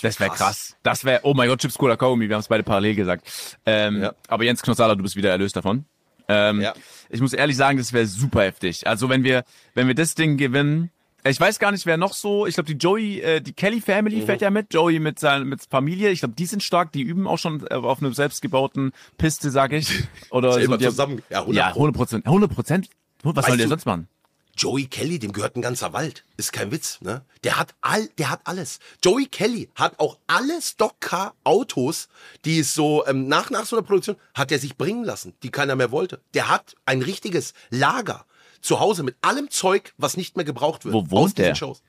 Das 0.00 0.20
wäre 0.20 0.30
krass. 0.30 0.76
Das 0.82 1.04
wäre, 1.04 1.20
oh 1.24 1.34
mein 1.34 1.48
Gott, 1.48 1.60
Chips 1.60 1.76
Cola 1.76 1.96
Kaugummi, 1.96 2.28
wir 2.28 2.36
haben 2.36 2.40
es 2.40 2.48
beide 2.48 2.62
parallel 2.62 2.94
gesagt. 2.94 3.26
Ähm, 3.66 4.02
Ja. 4.02 4.12
Aber 4.28 4.44
Jens 4.44 4.62
Knossala, 4.62 4.94
du 4.94 5.02
bist 5.02 5.16
wieder 5.16 5.30
erlöst 5.30 5.56
davon. 5.56 5.84
Ähm, 6.28 6.60
Ja. 6.60 6.74
Ich 7.08 7.20
muss 7.20 7.32
ehrlich 7.32 7.56
sagen, 7.56 7.78
das 7.78 7.92
wäre 7.92 8.06
super 8.06 8.42
heftig. 8.42 8.86
Also 8.86 9.08
wenn 9.08 9.24
wir, 9.24 9.44
wenn 9.74 9.86
wir 9.88 9.94
das 9.94 10.14
Ding 10.14 10.36
gewinnen, 10.36 10.90
ich 11.24 11.38
weiß 11.38 11.58
gar 11.58 11.70
nicht, 11.72 11.84
wer 11.84 11.96
noch 11.98 12.14
so, 12.14 12.46
ich 12.46 12.54
glaube 12.54 12.72
die 12.72 12.78
Joey, 12.78 13.20
äh, 13.20 13.40
die 13.42 13.52
Kelly 13.52 13.80
Family 13.82 14.16
Mhm. 14.22 14.26
fährt 14.26 14.40
ja 14.40 14.48
mit, 14.50 14.72
Joey 14.72 15.00
mit 15.00 15.18
seiner 15.18 15.44
mit 15.44 15.60
Familie, 15.68 16.10
ich 16.10 16.20
glaube 16.20 16.34
die 16.34 16.46
sind 16.46 16.62
stark, 16.62 16.92
die 16.92 17.02
üben 17.02 17.26
auch 17.26 17.36
schon 17.38 17.66
auf 17.68 18.00
einer 18.00 18.14
selbstgebauten 18.14 18.92
Piste, 19.18 19.50
sag 19.50 19.72
ich. 19.72 19.88
Oder 20.30 20.52
so, 20.52 20.76
die- 20.76 20.84
zusammen- 20.86 21.22
ja, 21.28 21.40
100 21.40 21.56
ja, 21.56 21.68
100 21.74 21.94
Prozent. 21.96 22.26
100 22.26 22.50
Prozent? 22.54 22.88
Was 23.22 23.36
Weißt 23.36 23.48
soll 23.48 23.56
der 23.58 23.68
sonst 23.68 23.84
machen? 23.84 24.08
Joey 24.56 24.86
Kelly, 24.86 25.18
dem 25.18 25.32
gehört 25.32 25.56
ein 25.56 25.62
ganzer 25.62 25.92
Wald. 25.92 26.24
Ist 26.36 26.52
kein 26.52 26.70
Witz, 26.70 26.98
ne? 27.00 27.24
Der 27.44 27.56
hat 27.58 27.74
all, 27.80 28.06
der 28.18 28.30
hat 28.30 28.40
alles. 28.44 28.78
Joey 29.04 29.26
Kelly 29.26 29.70
hat 29.74 29.98
auch 29.98 30.18
alle 30.26 30.60
Stockcar-Autos, 30.60 32.08
die 32.44 32.60
es 32.60 32.74
so 32.74 33.06
ähm, 33.06 33.28
nach 33.28 33.50
nach 33.50 33.64
so 33.66 33.76
einer 33.76 33.86
Produktion 33.86 34.16
hat 34.34 34.52
er 34.52 34.58
sich 34.58 34.76
bringen 34.76 35.04
lassen, 35.04 35.34
die 35.42 35.50
keiner 35.50 35.76
mehr 35.76 35.90
wollte. 35.90 36.20
Der 36.34 36.48
hat 36.48 36.74
ein 36.86 37.02
richtiges 37.02 37.54
Lager 37.70 38.26
zu 38.60 38.80
Hause 38.80 39.02
mit 39.02 39.16
allem 39.22 39.50
Zeug, 39.50 39.94
was 39.96 40.16
nicht 40.16 40.36
mehr 40.36 40.44
gebraucht 40.44 40.84
wird. 40.84 40.94
Wo 40.94 41.10
wohnt 41.10 41.12
aus 41.30 41.34
diesen 41.34 41.44
der? 41.46 41.54
Shows. 41.54 41.82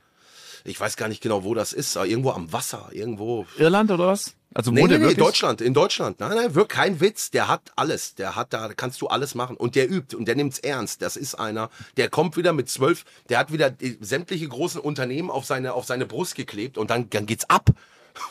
Ich 0.64 0.80
weiß 0.80 0.96
gar 0.96 1.08
nicht 1.08 1.22
genau, 1.22 1.44
wo 1.44 1.54
das 1.54 1.74
ist. 1.74 1.98
aber 1.98 2.06
Irgendwo 2.08 2.32
am 2.32 2.54
Wasser, 2.54 2.90
irgendwo. 2.92 3.46
Irland 3.58 3.92
oder 3.92 4.08
was? 4.08 4.36
Also 4.54 4.72
Nee, 4.72 4.82
wohnt 4.82 4.92
nee, 4.92 4.98
nee, 4.98 5.04
wirklich? 5.04 5.18
Deutschland, 5.20 5.62
in 5.62 5.74
Deutschland. 5.74 6.20
Nein, 6.20 6.36
nein, 6.36 6.56
wirklich 6.56 6.78
kein 6.78 7.00
Witz. 7.00 7.32
Der 7.32 7.48
hat 7.48 7.72
alles. 7.76 8.16
Der 8.16 8.36
hat 8.36 8.54
da, 8.54 8.70
kannst 8.76 9.02
du 9.02 9.08
alles 9.08 9.34
machen. 9.34 9.56
Und 9.56 9.76
der 9.76 9.90
übt 9.90 10.16
und 10.16 10.26
der 10.26 10.36
nimmt's 10.36 10.60
ernst. 10.60 11.02
Das 11.02 11.16
ist 11.16 11.36
einer, 11.36 11.70
der 11.98 12.10
kommt 12.10 12.36
wieder 12.36 12.52
mit 12.52 12.70
zwölf, 12.70 13.06
der 13.30 13.40
hat 13.40 13.52
wieder 13.54 13.74
sämtliche 14.02 14.48
großen 14.48 14.82
Unternehmen 14.82 15.30
auf 15.30 15.46
seine, 15.46 15.74
auf 15.74 15.86
seine 15.86 16.06
Brust 16.06 16.36
geklebt 16.36 16.78
und 16.78 16.90
dann, 16.90 17.10
dann 17.10 17.26
geht's 17.26 17.50
ab. 17.50 17.70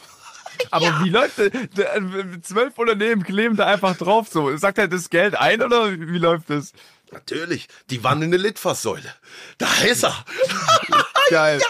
Aber 0.70 1.04
wie 1.04 1.08
läuft 1.08 1.38
das? 1.38 1.46
Äh, 1.46 2.40
Zwölf 2.42 2.78
Unternehmen 2.78 3.22
kleben 3.22 3.56
da 3.56 3.66
einfach 3.66 3.96
drauf 3.96 4.28
so. 4.30 4.54
Sagt 4.58 4.76
er 4.78 4.88
das 4.88 5.08
Geld 5.08 5.34
ein 5.34 5.62
oder 5.62 5.90
wie 5.98 6.18
läuft 6.18 6.50
das? 6.50 6.72
Natürlich, 7.12 7.66
die 7.88 8.04
wandelnde 8.04 8.36
Litfaßsäule. 8.36 9.12
Da 9.58 9.68
ist 9.84 10.04
er. 10.04 10.24
Geil. 11.30 11.60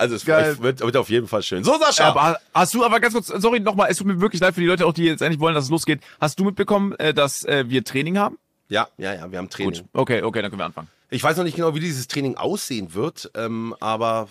Also 0.00 0.14
es 0.14 0.24
Geil. 0.24 0.58
wird, 0.60 0.80
wird 0.80 0.96
auf 0.96 1.10
jeden 1.10 1.28
Fall 1.28 1.42
schön. 1.42 1.62
So, 1.62 1.78
Sascha. 1.78 2.08
Aber 2.08 2.38
hast 2.54 2.72
du, 2.74 2.84
aber 2.84 3.00
ganz 3.00 3.12
kurz, 3.12 3.26
sorry 3.28 3.60
nochmal, 3.60 3.90
es 3.90 3.98
tut 3.98 4.06
mir 4.06 4.20
wirklich 4.20 4.40
leid 4.40 4.54
für 4.54 4.60
die 4.62 4.66
Leute 4.66 4.86
auch, 4.86 4.94
die 4.94 5.04
jetzt 5.04 5.20
endlich 5.20 5.40
wollen, 5.40 5.54
dass 5.54 5.64
es 5.64 5.70
losgeht. 5.70 6.00
Hast 6.20 6.40
du 6.40 6.44
mitbekommen, 6.44 6.94
äh, 6.98 7.12
dass 7.12 7.44
äh, 7.44 7.68
wir 7.68 7.84
Training 7.84 8.16
haben? 8.18 8.38
ja, 8.68 8.88
ja, 8.98 9.12
ja, 9.14 9.30
wir 9.30 9.38
haben 9.38 9.50
Training. 9.50 9.74
Gut, 9.82 9.84
okay, 9.92 10.22
okay, 10.22 10.40
dann 10.42 10.50
können 10.50 10.60
wir 10.60 10.64
anfangen. 10.66 10.88
Ich 11.10 11.22
weiß 11.22 11.36
noch 11.36 11.44
nicht 11.44 11.56
genau, 11.56 11.74
wie 11.74 11.80
dieses 11.80 12.06
Training 12.08 12.36
aussehen 12.36 12.94
wird, 12.94 13.30
ähm, 13.34 13.74
aber 13.80 14.28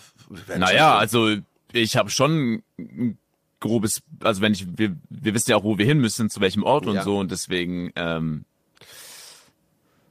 Naja, 0.56 0.96
also 0.96 1.36
ich 1.72 1.96
habe 1.96 2.10
schon 2.10 2.62
ein 2.78 3.18
grobes, 3.60 4.02
also 4.24 4.40
wenn 4.40 4.52
ich, 4.54 4.66
wir, 4.78 4.96
wir 5.10 5.34
wissen 5.34 5.50
ja 5.50 5.56
auch, 5.56 5.62
wo 5.64 5.76
wir 5.78 5.84
hin 5.86 5.98
müssen, 6.00 6.30
zu 6.30 6.40
welchem 6.40 6.62
Ort 6.64 6.86
und 6.86 6.94
Ja. 6.96 7.04
so 7.04 7.18
und 7.18 7.30
deswegen, 7.30 7.92
ähm, 7.96 8.44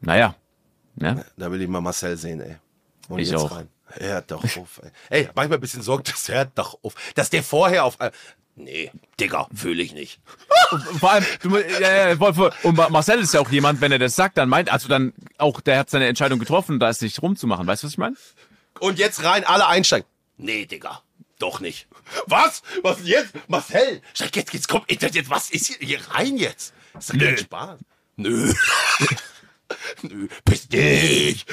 naja, 0.02 0.36
ne? 0.96 1.26
Da 1.38 1.52
will 1.52 1.62
ich 1.62 1.68
mal 1.68 1.82
Marcel 1.82 2.16
sehen, 2.16 2.40
ey. 2.40 2.56
Und 3.10 3.20
Ich 3.20 3.32
jetzt 3.32 3.42
auch. 3.42 3.52
rein. 3.52 3.68
Hört 3.94 4.32
doch 4.32 4.44
auf, 4.44 4.82
ey. 4.84 4.92
Ey, 5.10 5.30
manchmal 5.36 5.58
ein 5.58 5.62
bisschen 5.62 5.82
Sorge, 5.82 6.04
das 6.12 6.28
hört 6.30 6.52
doch 6.56 6.78
auf. 6.84 6.94
Dass 7.16 7.30
der 7.30 7.44
vorher 7.44 7.86
auf. 7.86 8.00
äh, 8.00 8.12
Nee, 8.56 8.92
Digga, 9.18 9.48
fühle 9.56 9.82
ich 9.82 9.94
nicht. 9.94 10.20
Vor 11.00 11.12
allem, 11.12 11.26
du, 11.42 11.58
ja, 11.60 12.10
ja, 12.10 12.18
voll, 12.18 12.34
voll. 12.34 12.52
und 12.64 12.76
Ma- 12.76 12.90
Marcel 12.90 13.20
ist 13.22 13.34
ja 13.34 13.40
auch 13.40 13.50
jemand, 13.50 13.80
wenn 13.80 13.94
er 13.94 14.00
das 14.00 14.18
sagt, 14.18 14.38
dann 14.38 14.50
meint, 14.50 14.70
also 14.70 14.90
dann 14.90 15.14
auch, 15.38 15.62
der 15.62 15.78
hat 15.80 15.90
seine 15.90 16.08
Entscheidung 16.08 16.40
getroffen, 16.40 16.78
da 16.78 16.90
ist 16.90 17.02
nicht 17.02 17.22
rumzumachen. 17.22 17.66
Weißt 17.66 17.84
du, 17.84 17.88
was 17.88 17.94
ich 17.94 17.98
meine? 17.98 18.18
Und 18.82 19.00
jetzt 19.00 19.24
rein, 19.24 19.46
alle 19.46 19.66
einsteigen. 19.68 20.06
Nee, 20.36 20.66
Digga, 20.66 21.02
doch 21.40 21.62
nicht. 21.62 21.88
Was? 22.26 22.62
Was 22.84 22.98
jetzt? 23.06 23.30
Marcel, 23.48 24.02
steig 24.14 24.36
jetzt, 24.36 24.54
jetzt 24.54 24.68
komm, 24.68 24.84
jetzt, 24.90 25.16
jetzt, 25.16 25.30
was 25.30 25.50
ist 25.52 25.68
hier, 25.68 25.78
hier 25.80 26.00
rein 26.12 26.36
jetzt? 26.36 26.74
Ist 26.98 27.14
doch 27.14 27.18
kein 27.18 27.38
Spaß. 27.38 27.80
Nö. 28.18 28.54
Nö, 30.02 30.28
bist 30.44 30.72
nicht. 30.74 31.48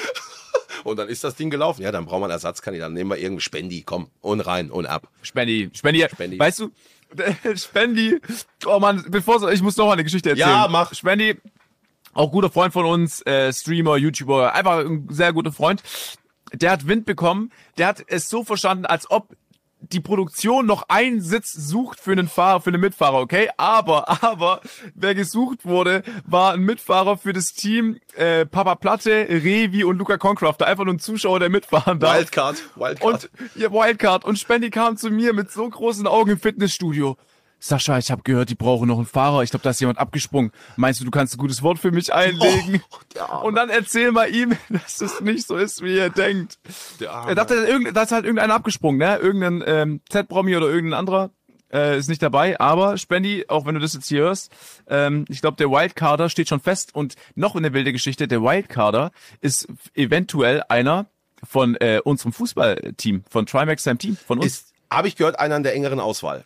Und 0.87 0.97
dann 0.97 1.09
ist 1.09 1.23
das 1.23 1.35
Ding 1.35 1.49
gelaufen. 1.49 1.81
Ja, 1.81 1.91
dann 1.91 2.05
wir 2.21 2.25
einen 2.27 2.31
Ersatzkandidaten. 2.31 2.93
Nehmen 2.93 3.09
wir 3.09 3.17
irgendeinen 3.17 3.41
Spendi, 3.41 3.83
komm, 3.85 4.09
und 4.21 4.39
rein 4.39 4.71
und 4.71 4.85
ab. 4.85 5.09
Spendi, 5.21 5.69
Spendi, 5.73 6.05
Spendi. 6.09 6.39
weißt 6.39 6.59
du, 6.61 6.71
Spendi, 7.55 8.19
oh 8.65 8.79
Mann, 8.79 9.03
bevor, 9.09 9.39
so- 9.39 9.49
ich 9.49 9.61
muss 9.61 9.75
noch 9.75 9.87
mal 9.87 9.93
eine 9.93 10.05
Geschichte 10.05 10.29
erzählen. 10.29 10.47
Ja, 10.47 10.67
mach. 10.69 10.93
Spendi, 10.93 11.35
auch 12.13 12.31
guter 12.31 12.49
Freund 12.49 12.71
von 12.71 12.85
uns, 12.85 13.21
äh, 13.25 13.51
Streamer, 13.51 13.97
YouTuber, 13.97 14.53
einfach 14.53 14.79
ein 14.85 15.07
sehr 15.09 15.33
guter 15.33 15.51
Freund. 15.51 15.83
Der 16.53 16.71
hat 16.71 16.87
Wind 16.87 17.05
bekommen, 17.05 17.51
der 17.77 17.87
hat 17.87 18.03
es 18.07 18.29
so 18.29 18.45
verstanden, 18.45 18.85
als 18.85 19.11
ob 19.11 19.35
die 19.79 19.99
Produktion 19.99 20.65
noch 20.65 20.89
einen 20.89 21.21
Sitz 21.21 21.53
sucht 21.53 21.99
für 21.99 22.11
einen 22.11 22.27
Fahrer, 22.27 22.61
für 22.61 22.69
einen 22.69 22.81
Mitfahrer, 22.81 23.19
okay? 23.19 23.49
Aber, 23.57 24.23
aber, 24.23 24.61
wer 24.95 25.15
gesucht 25.15 25.65
wurde, 25.65 26.03
war 26.25 26.53
ein 26.53 26.61
Mitfahrer 26.61 27.17
für 27.17 27.33
das 27.33 27.53
Team 27.53 27.99
äh, 28.15 28.45
Papa 28.45 28.75
Platte, 28.75 29.27
Revi 29.29 29.83
und 29.83 29.97
Luca 29.97 30.17
Concrafter. 30.17 30.67
Einfach 30.67 30.85
nur 30.85 30.95
ein 30.95 30.99
Zuschauer, 30.99 31.39
der 31.39 31.49
mitfahren 31.49 31.99
darf. 31.99 32.17
Wildcard, 32.17 32.63
Wildcard. 32.75 33.03
Und 33.03 33.29
ja, 33.55 33.71
Wildcard. 33.71 34.25
Und 34.25 34.39
Spendi 34.39 34.69
kam 34.69 34.97
zu 34.97 35.09
mir 35.09 35.33
mit 35.33 35.51
so 35.51 35.69
großen 35.69 36.07
Augen 36.07 36.31
im 36.31 36.39
Fitnessstudio. 36.39 37.17
Sascha, 37.59 37.97
ich 37.97 38.11
habe 38.11 38.21
gehört, 38.23 38.49
die 38.49 38.55
brauchen 38.55 38.87
noch 38.87 38.97
einen 38.97 39.05
Fahrer. 39.05 39.43
Ich 39.43 39.49
glaube, 39.49 39.63
da 39.63 39.71
ist 39.71 39.79
jemand 39.79 39.97
abgesprungen. 39.97 40.51
Meinst 40.75 40.99
du, 40.99 41.05
du 41.05 41.11
kannst 41.11 41.33
ein 41.33 41.39
gutes 41.39 41.63
Wort 41.63 41.79
für 41.79 41.91
mich 41.91 42.13
einlegen? 42.13 42.83
Oh, 42.91 42.97
der 43.15 43.43
und 43.43 43.55
dann 43.55 43.69
erzähl 43.69 44.11
mal 44.11 44.33
ihm, 44.33 44.55
dass 44.69 45.01
es 45.01 45.21
nicht 45.21 45.47
so 45.47 45.55
ist, 45.55 45.81
wie 45.81 45.97
er 45.97 46.09
denkt. 46.09 46.59
Der. 46.99 47.09
Er 47.09 47.35
dachte, 47.35 47.65
da 47.93 48.03
ist 48.03 48.11
halt 48.11 48.25
irgendeiner 48.25 48.53
abgesprungen, 48.53 48.99
ne? 48.99 49.17
Irgendein 49.17 49.63
ähm, 49.65 50.01
Z-Promi 50.09 50.55
oder 50.55 50.67
irgendein 50.67 50.99
anderer 50.99 51.31
äh, 51.71 51.97
ist 51.97 52.09
nicht 52.09 52.21
dabei. 52.21 52.59
Aber 52.59 52.97
Spendi, 52.97 53.45
auch 53.47 53.65
wenn 53.65 53.75
du 53.75 53.81
das 53.81 53.93
jetzt 53.93 54.07
hier 54.07 54.21
hörst, 54.21 54.51
ähm, 54.87 55.25
ich 55.29 55.41
glaube, 55.41 55.57
der 55.57 55.69
Wildcarder 55.69 56.29
steht 56.29 56.49
schon 56.49 56.59
fest. 56.59 56.93
Und 56.93 57.15
noch 57.35 57.55
eine 57.55 57.73
wilde 57.73 57.91
Geschichte, 57.91 58.27
der 58.27 58.41
Wildcarder 58.41 59.11
ist 59.41 59.67
eventuell 59.95 60.63
einer 60.69 61.07
von 61.43 61.75
äh, 61.75 62.01
unserem 62.03 62.33
Fußballteam, 62.33 63.23
von 63.29 63.45
Trimax 63.45 63.83
seinem 63.83 63.99
Team, 63.99 64.17
von 64.27 64.39
uns. 64.39 64.73
habe 64.91 65.07
ich 65.07 65.15
gehört, 65.15 65.39
einer 65.39 65.55
in 65.57 65.63
der 65.63 65.75
engeren 65.75 65.99
Auswahl. 65.99 66.43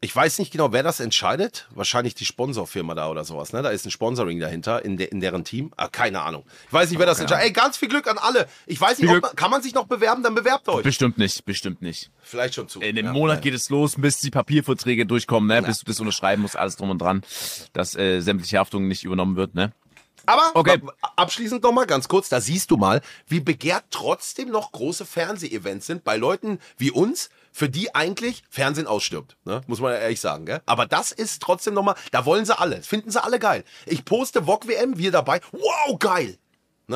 Ich 0.00 0.14
weiß 0.14 0.38
nicht 0.38 0.52
genau, 0.52 0.72
wer 0.72 0.84
das 0.84 1.00
entscheidet. 1.00 1.66
Wahrscheinlich 1.74 2.14
die 2.14 2.24
Sponsorfirma 2.24 2.94
da 2.94 3.08
oder 3.10 3.24
sowas. 3.24 3.52
Ne? 3.52 3.62
Da 3.62 3.70
ist 3.70 3.84
ein 3.84 3.90
Sponsoring 3.90 4.38
dahinter 4.38 4.84
in, 4.84 4.96
de 4.96 5.08
in 5.08 5.18
deren 5.20 5.42
Team. 5.42 5.72
Ah, 5.76 5.88
keine 5.88 6.20
Ahnung. 6.20 6.44
Ich 6.68 6.72
weiß 6.72 6.90
nicht, 6.90 7.00
wer 7.00 7.06
das 7.06 7.18
entscheidet. 7.18 7.46
Ey, 7.46 7.52
ganz 7.52 7.76
viel 7.76 7.88
Glück 7.88 8.06
an 8.06 8.16
alle. 8.16 8.46
Ich 8.66 8.80
weiß 8.80 9.00
nicht, 9.00 9.10
man, 9.10 9.22
kann 9.34 9.50
man 9.50 9.60
sich 9.60 9.74
noch 9.74 9.86
bewerben? 9.86 10.22
Dann 10.22 10.36
bewerbt 10.36 10.68
euch. 10.68 10.84
Bestimmt 10.84 11.18
nicht, 11.18 11.44
bestimmt 11.44 11.82
nicht. 11.82 12.12
Vielleicht 12.22 12.54
schon 12.54 12.68
zu. 12.68 12.80
In 12.80 12.94
dem 12.94 13.06
Ja, 13.06 13.12
Monat 13.12 13.38
ja. 13.38 13.40
geht 13.40 13.54
es 13.54 13.70
los, 13.70 13.96
bis 13.98 14.20
die 14.20 14.30
Papierverträge 14.30 15.04
durchkommen, 15.04 15.48
ne? 15.48 15.62
bis 15.66 15.80
du 15.80 15.86
das 15.86 15.98
unterschreiben 15.98 16.42
musst, 16.42 16.54
alles 16.56 16.76
drum 16.76 16.90
und 16.90 16.98
dran, 17.02 17.22
dass 17.72 17.96
äh, 17.96 18.20
sämtliche 18.20 18.58
Haftung 18.58 18.86
nicht 18.86 19.02
übernommen 19.02 19.34
wird. 19.34 19.56
Ne? 19.56 19.72
Aber 20.26 20.52
Okay. 20.54 20.80
abschließend 21.16 21.62
noch 21.64 21.72
mal 21.72 21.86
ganz 21.86 22.06
kurz, 22.06 22.28
da 22.28 22.40
siehst 22.40 22.70
du 22.70 22.76
mal, 22.76 23.00
wie 23.26 23.40
begehrt 23.40 23.86
trotzdem 23.90 24.50
noch 24.50 24.70
große 24.70 25.04
Fernseh-Events 25.06 25.86
sind 25.86 26.04
bei 26.04 26.16
Leuten 26.16 26.60
wie 26.76 26.92
uns, 26.92 27.30
für 27.58 27.68
die 27.68 27.92
eigentlich 27.92 28.44
Fernsehen 28.48 28.86
ausstirbt, 28.86 29.36
ne? 29.44 29.62
muss 29.66 29.80
man 29.80 29.92
ja 29.92 29.98
ehrlich 29.98 30.20
sagen. 30.20 30.46
Gell? 30.46 30.60
Aber 30.64 30.86
das 30.86 31.10
ist 31.10 31.42
trotzdem 31.42 31.74
noch 31.74 31.82
mal, 31.82 31.96
da 32.12 32.24
wollen 32.24 32.44
sie 32.44 32.56
alle, 32.56 32.82
finden 32.82 33.10
sie 33.10 33.20
alle 33.20 33.40
geil. 33.40 33.64
Ich 33.84 34.04
poste 34.04 34.46
VOG 34.46 34.68
WM, 34.68 34.96
wir 34.96 35.10
dabei, 35.10 35.40
wow, 35.50 35.98
geil. 35.98 36.38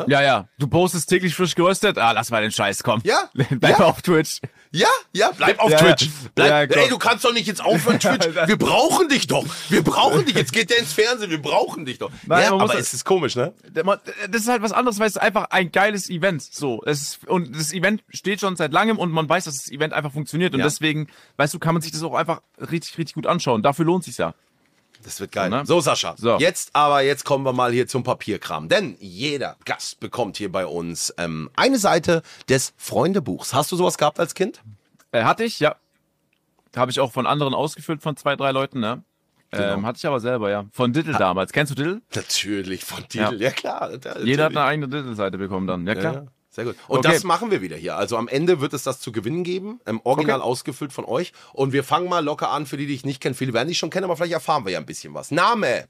Ja, 0.07 0.23
ja. 0.23 0.49
Du 0.59 0.69
postest 0.69 1.09
täglich 1.09 1.35
frisch 1.35 1.55
geröstet. 1.55 1.99
Ah, 1.99 2.13
lass 2.13 2.31
mal 2.31 2.41
den 2.41 2.53
Scheiß, 2.53 2.83
komm. 2.83 3.03
Ja, 3.05 3.29
Bleib 3.51 3.79
ja. 3.79 3.85
auf 3.85 4.01
Twitch. 4.01 4.41
Ja, 4.75 4.89
ja, 5.13 5.31
bleib 5.37 5.59
auf 5.59 5.71
Ja, 5.71 5.77
Twitch. 5.79 6.09
Bleib, 6.35 6.75
Ja, 6.75 6.83
ey, 6.83 6.89
du 6.89 6.97
kannst 6.97 7.25
doch 7.27 7.33
nicht 7.35 7.47
jetzt 7.47 7.63
aufhören, 7.63 8.01
Twitch. 8.01 8.27
Wir 8.47 8.57
brauchen 8.57 9.09
dich 9.09 9.27
doch. 9.27 9.45
Wir 9.69 9.85
brauchen 9.85 10.25
dich. 10.25 10.35
Jetzt 10.35 10.53
geht 10.53 10.71
der 10.71 10.79
ins 10.79 10.95
Fernsehen. 10.95 11.31
Wir 11.31 11.43
brauchen 11.43 11.85
dich 11.85 11.99
doch. 11.99 12.11
Nein, 12.27 12.45
ja, 12.45 12.53
aber 12.53 12.67
das- 12.69 12.87
es 12.89 12.95
ist 12.95 13.05
komisch, 13.05 13.37
ne? 13.37 13.53
Das 13.75 14.41
ist 14.43 14.49
halt 14.49 14.63
was 14.63 14.73
anderes, 14.73 14.99
weil 14.99 15.09
es 15.09 15.17
ist 15.17 15.23
einfach 15.23 15.51
ein 15.51 15.71
geiles 15.73 16.09
Event. 16.09 16.43
So, 16.43 16.83
es 16.87 17.03
ist, 17.03 17.29
und 17.29 17.55
das 17.55 17.73
Event 17.75 18.03
steht 18.09 18.41
schon 18.41 18.57
seit 18.57 18.73
langem 18.73 18.99
und 18.99 19.13
man 19.13 19.29
weiß, 19.29 19.45
dass 19.45 19.57
das 19.63 19.71
Event 19.71 19.93
einfach 19.93 20.13
funktioniert. 20.13 20.55
Und 20.55 20.61
deswegen, 20.65 21.09
weißt 21.37 21.53
du, 21.53 21.59
kann 21.59 21.75
man 21.75 21.83
sich 21.83 21.93
das 21.93 22.03
auch 22.03 22.15
einfach 22.15 22.41
richtig, 22.59 22.97
richtig 22.97 23.15
gut 23.15 23.27
anschauen. 23.27 23.63
Dafür 23.63 23.85
lohnt 23.85 24.05
sich 24.05 24.17
ja. 24.17 24.35
Das 25.05 25.21
wird 25.21 25.33
geil. 25.33 25.51
So, 25.51 25.57
ne? 25.57 25.67
So, 25.67 25.81
Sascha. 25.81 26.15
So. 26.17 26.39
Jetzt 26.39 26.71
aber, 26.75 27.03
jetzt 27.03 27.25
kommen 27.25 27.45
wir 27.45 27.53
mal 27.53 27.73
hier 27.73 27.87
zum 27.87 28.03
Papierkram. 28.03 28.69
Denn 28.69 28.97
jeder 29.01 29.57
Gast 29.65 30.01
bekommt 30.01 30.37
hier 30.37 30.51
bei 30.51 30.67
uns 30.67 31.13
ähm, 31.19 31.51
eine 31.57 31.79
Seite 31.79 32.23
des 32.49 32.75
Freundebuchs. 32.77 33.55
Hast 33.55 33.73
du 33.73 33.77
sowas 33.77 33.99
gehabt 33.99 34.21
als 34.21 34.35
Kind? 34.35 34.63
Äh, 35.11 35.25
hatte 35.25 35.45
ich, 35.45 35.61
ja. 35.61 35.77
Habe 36.77 36.91
ich 36.91 37.01
auch 37.01 37.13
von 37.13 37.27
anderen 37.27 37.55
ausgefüllt, 37.55 38.03
von 38.03 38.17
zwei, 38.17 38.37
drei 38.37 38.53
Leuten, 38.53 38.81
ne? 38.81 39.03
Genau. 39.51 39.75
Ähm, 39.75 39.87
hatte 39.87 39.99
ich 39.99 40.07
aber 40.07 40.19
selber, 40.19 40.51
ja. 40.51 40.65
Von 40.73 40.95
Diddle 40.95 41.13
damals. 41.13 41.53
Kennst 41.53 41.73
du 41.73 41.75
Diddle? 41.75 42.01
Natürlich, 42.15 42.85
von 42.85 43.07
Titel. 43.07 43.41
Ja, 43.41 43.51
klar. 43.51 43.91
natürlich. 43.91 44.25
Jeder 44.25 44.45
hat 44.45 44.53
eine 44.53 44.65
eigene 44.65 44.89
Diddle-Seite 44.89 45.37
bekommen 45.37 45.67
dann. 45.67 45.87
Ja, 45.87 45.95
klar. 45.95 46.15
Ja, 46.15 46.27
sehr 46.53 46.65
gut. 46.67 46.77
Und 46.87 46.99
Okay. 47.01 47.09
das 47.13 47.25
machen 47.25 47.51
wir 47.51 47.61
wieder 47.63 47.77
hier. 47.77 47.97
Also 47.97 48.17
am 48.17 48.29
Ende 48.29 48.61
wird 48.61 48.73
es 48.75 48.85
das 48.85 49.01
zu 49.01 49.11
gewinnen 49.11 49.43
geben, 49.43 49.81
ähm, 49.87 50.01
original 50.05 50.39
Okay. 50.41 50.47
ausgefüllt 50.49 50.93
von 50.93 51.05
euch. 51.05 51.33
Und 51.53 51.73
wir 51.73 51.83
fangen 51.83 52.09
mal 52.09 52.23
locker 52.25 52.51
an, 52.51 52.67
für 52.67 52.77
die, 52.77 52.87
die 52.87 52.95
ich 52.95 53.05
nicht 53.05 53.21
kenne. 53.21 53.35
Viele 53.35 53.53
werden 53.53 53.69
dich 53.69 53.79
schon 53.79 53.91
kennen, 53.91 54.05
aber 54.05 54.17
vielleicht 54.17 54.35
erfahren 54.35 54.65
wir 54.65 54.73
ja 54.73 54.79
ein 54.79 54.87
bisschen 54.87 55.13
was. 55.15 55.31
Name. 55.33 55.89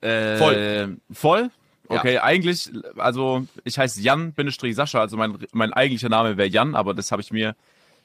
Äh, 0.00 0.38
Voll. 0.38 0.98
Voll? 1.12 1.50
Ja. 1.90 1.98
Okay, 1.98 2.18
eigentlich, 2.18 2.70
also 2.96 3.46
ich 3.64 3.78
heiße 3.78 4.00
Jan 4.00 4.32
Bindestrich 4.32 4.74
Sascha, 4.76 5.00
also 5.00 5.16
mein, 5.16 5.36
mein 5.52 5.72
eigentlicher 5.72 6.08
Name 6.08 6.36
wäre 6.36 6.48
Jan, 6.48 6.74
aber 6.74 6.94
das 6.94 7.10
habe 7.12 7.20
ich 7.20 7.32
mir 7.32 7.54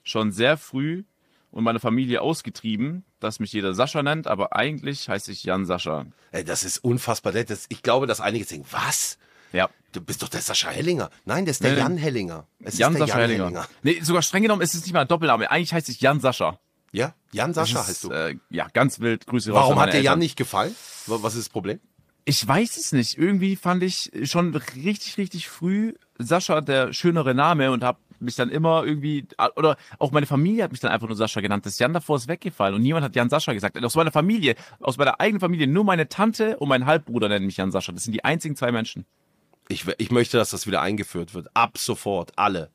schon 0.04 0.32
sehr 0.32 0.58
früh 0.58 1.04
und 1.52 1.64
meine 1.64 1.80
Familie 1.80 2.22
ausgetrieben, 2.22 3.06
dass 3.20 3.40
mich 3.40 3.54
jeder 3.54 3.74
Sascha 3.76 4.02
nennt, 4.04 4.28
aber 4.28 4.56
eigentlich 4.56 5.08
heiße 5.08 5.32
ich 5.32 5.44
Jan 5.44 5.66
Sascha. 5.66 6.08
Ey, 6.32 6.44
das 6.44 6.64
ist 6.64 6.80
unfassbar. 6.84 7.32
Das, 7.32 7.68
ich 7.70 7.82
glaube, 7.84 8.08
dass 8.08 8.20
einige 8.22 8.44
denken, 8.46 8.68
was? 8.72 9.18
Ja. 9.56 9.70
Du 9.94 10.02
bist 10.02 10.22
doch 10.22 10.28
der 10.30 10.42
Sascha 10.42 10.70
Hellinger. 10.70 11.10
Nein, 11.24 11.46
der 11.46 11.52
ist 11.52 11.64
der 11.64 11.72
Nee. 11.74 11.80
Jan 11.80 11.98
Hellinger. 11.98 12.48
Es 12.60 12.78
Jan 12.78 12.92
ist 12.94 13.00
der 13.00 13.08
Sascha 13.08 13.20
Hellinger. 13.22 13.66
Nee, 13.82 14.00
sogar 14.02 14.22
streng 14.22 14.44
genommen 14.44 14.62
ist 14.62 14.76
es 14.76 14.82
nicht 14.84 14.94
mal 14.94 15.02
ein 15.02 15.08
Doppelname. 15.08 15.50
Eigentlich 15.50 15.74
heiße 15.74 15.92
ich 15.92 16.02
Jan 16.02 16.20
Sascha. 16.20 16.60
Ja, 16.92 17.14
Jan 17.32 17.54
Sascha 17.54 17.80
Das 17.80 17.88
heißt 17.88 17.92
ist, 17.92 18.04
du. 18.04 18.12
Äh, 18.12 18.36
ja, 18.50 18.68
ganz 18.74 19.00
wild. 19.00 19.26
Grüße 19.26 19.52
raus 19.52 19.62
Warum 19.64 19.80
hat 19.80 19.94
dir 19.94 20.02
Jan 20.02 20.20
nicht 20.20 20.36
gefallen? 20.38 20.76
Wa- 21.08 21.20
Was 21.22 21.36
ist 21.36 21.48
das 21.48 21.50
Problem? 21.50 21.80
Ich 22.26 22.46
weiß 22.46 22.78
es 22.78 22.92
nicht. 22.92 23.18
Irgendwie 23.18 23.56
fand 23.56 23.84
ich 23.84 24.12
schon 24.24 24.54
richtig, 24.56 25.18
richtig 25.18 25.48
früh 25.48 25.94
Sascha 26.18 26.60
der 26.62 26.92
schönere 26.92 27.34
Name 27.36 27.72
und 27.72 27.84
habe 27.84 28.00
mich 28.20 28.36
dann 28.36 28.50
immer 28.50 28.84
irgendwie, 28.86 29.28
oder 29.56 29.78
auch 30.00 30.12
meine 30.12 30.26
Familie 30.26 30.64
hat 30.64 30.72
mich 30.72 30.80
dann 30.80 30.92
einfach 30.92 31.08
nur 31.08 31.18
Sascha 31.18 31.42
genannt. 31.42 31.66
Das 31.66 31.78
Jan 31.80 31.94
davor 31.94 32.16
ist 32.18 32.28
weggefallen 32.28 32.74
und 32.76 32.82
niemand 32.82 33.04
hat 33.06 33.16
Jan 33.16 33.30
Sascha 33.30 33.54
gesagt. 33.54 33.82
Aus 33.84 33.96
meiner 33.96 34.12
Familie, 34.12 34.56
aus 34.80 34.98
meiner 34.98 35.20
eigenen 35.20 35.40
Familie, 35.42 35.68
nur 35.68 35.84
meine 35.84 36.08
Tante 36.10 36.58
und 36.58 36.68
mein 36.70 36.86
Halbbruder 36.86 37.28
nennen 37.30 37.46
mich 37.46 37.58
Jan 37.58 37.72
Sascha. 37.72 37.92
Das 37.92 38.04
sind 38.04 38.14
die 38.14 38.24
einzigen 38.26 38.56
zwei 38.56 38.72
Menschen. 38.72 39.06
Ich, 39.68 39.86
ich 39.98 40.12
möchte, 40.12 40.38
dass 40.38 40.52
das 40.52 40.68
wieder 40.68 40.82
eingeführt 40.82 41.34
wird. 41.34 41.48
Ab 41.56 41.78
sofort. 41.78 42.34
Alle. 42.36 42.70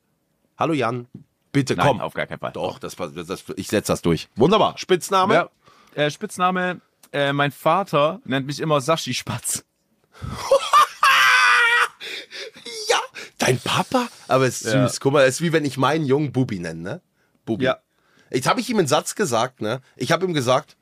Hallo 0.59 0.73
Jan. 0.73 1.07
Bitte 1.53 1.75
Nein, 1.75 1.87
komm. 1.87 2.01
auf 2.01 2.15
gar 2.15 2.27
keinen 2.27 2.39
Fall. 2.39 2.53
Doch, 2.53 2.79
das, 2.79 2.95
das, 2.97 3.27
das, 3.27 3.45
ich 3.57 3.69
setze 3.69 3.93
das 3.93 4.03
durch. 4.03 4.29
Wunderbar. 4.37 4.77
Spitzname? 4.79 5.35
Ja, 5.35 5.49
äh, 5.95 6.11
Spitzname, 6.11 6.81
äh, 7.13 7.33
mein 7.33 7.51
Vater 7.51 8.21
nennt 8.25 8.47
mich 8.47 8.61
immer 8.61 8.81
Sashi 8.81 9.15
Spatz. 9.15 9.65
Ja, 12.89 12.99
dein 13.39 13.59
Papa? 13.59 14.09
Aber 14.29 14.47
es 14.47 14.63
ist 14.63 14.73
Ja. 14.73 14.89
süß. 14.89 15.01
Guck 15.01 15.13
mal, 15.13 15.23
es 15.25 15.37
ist 15.37 15.41
wie 15.43 15.53
wenn 15.53 15.65
ich 15.65 15.77
meinen 15.77 16.05
jungen 16.05 16.33
Bubi 16.33 16.59
nenne, 16.59 16.81
ne? 16.81 17.01
Bubi. 17.45 17.65
Ja. 17.65 17.79
Jetzt 18.31 18.49
habe 18.49 18.61
ich 18.61 18.69
ihm 18.71 18.79
einen 18.79 18.89
Satz 18.89 19.15
gesagt, 19.15 19.61
ne? 19.61 19.81
Ich 19.97 20.13
habe 20.13 20.25
ihm 20.25 20.35
gesagt, 20.35 20.77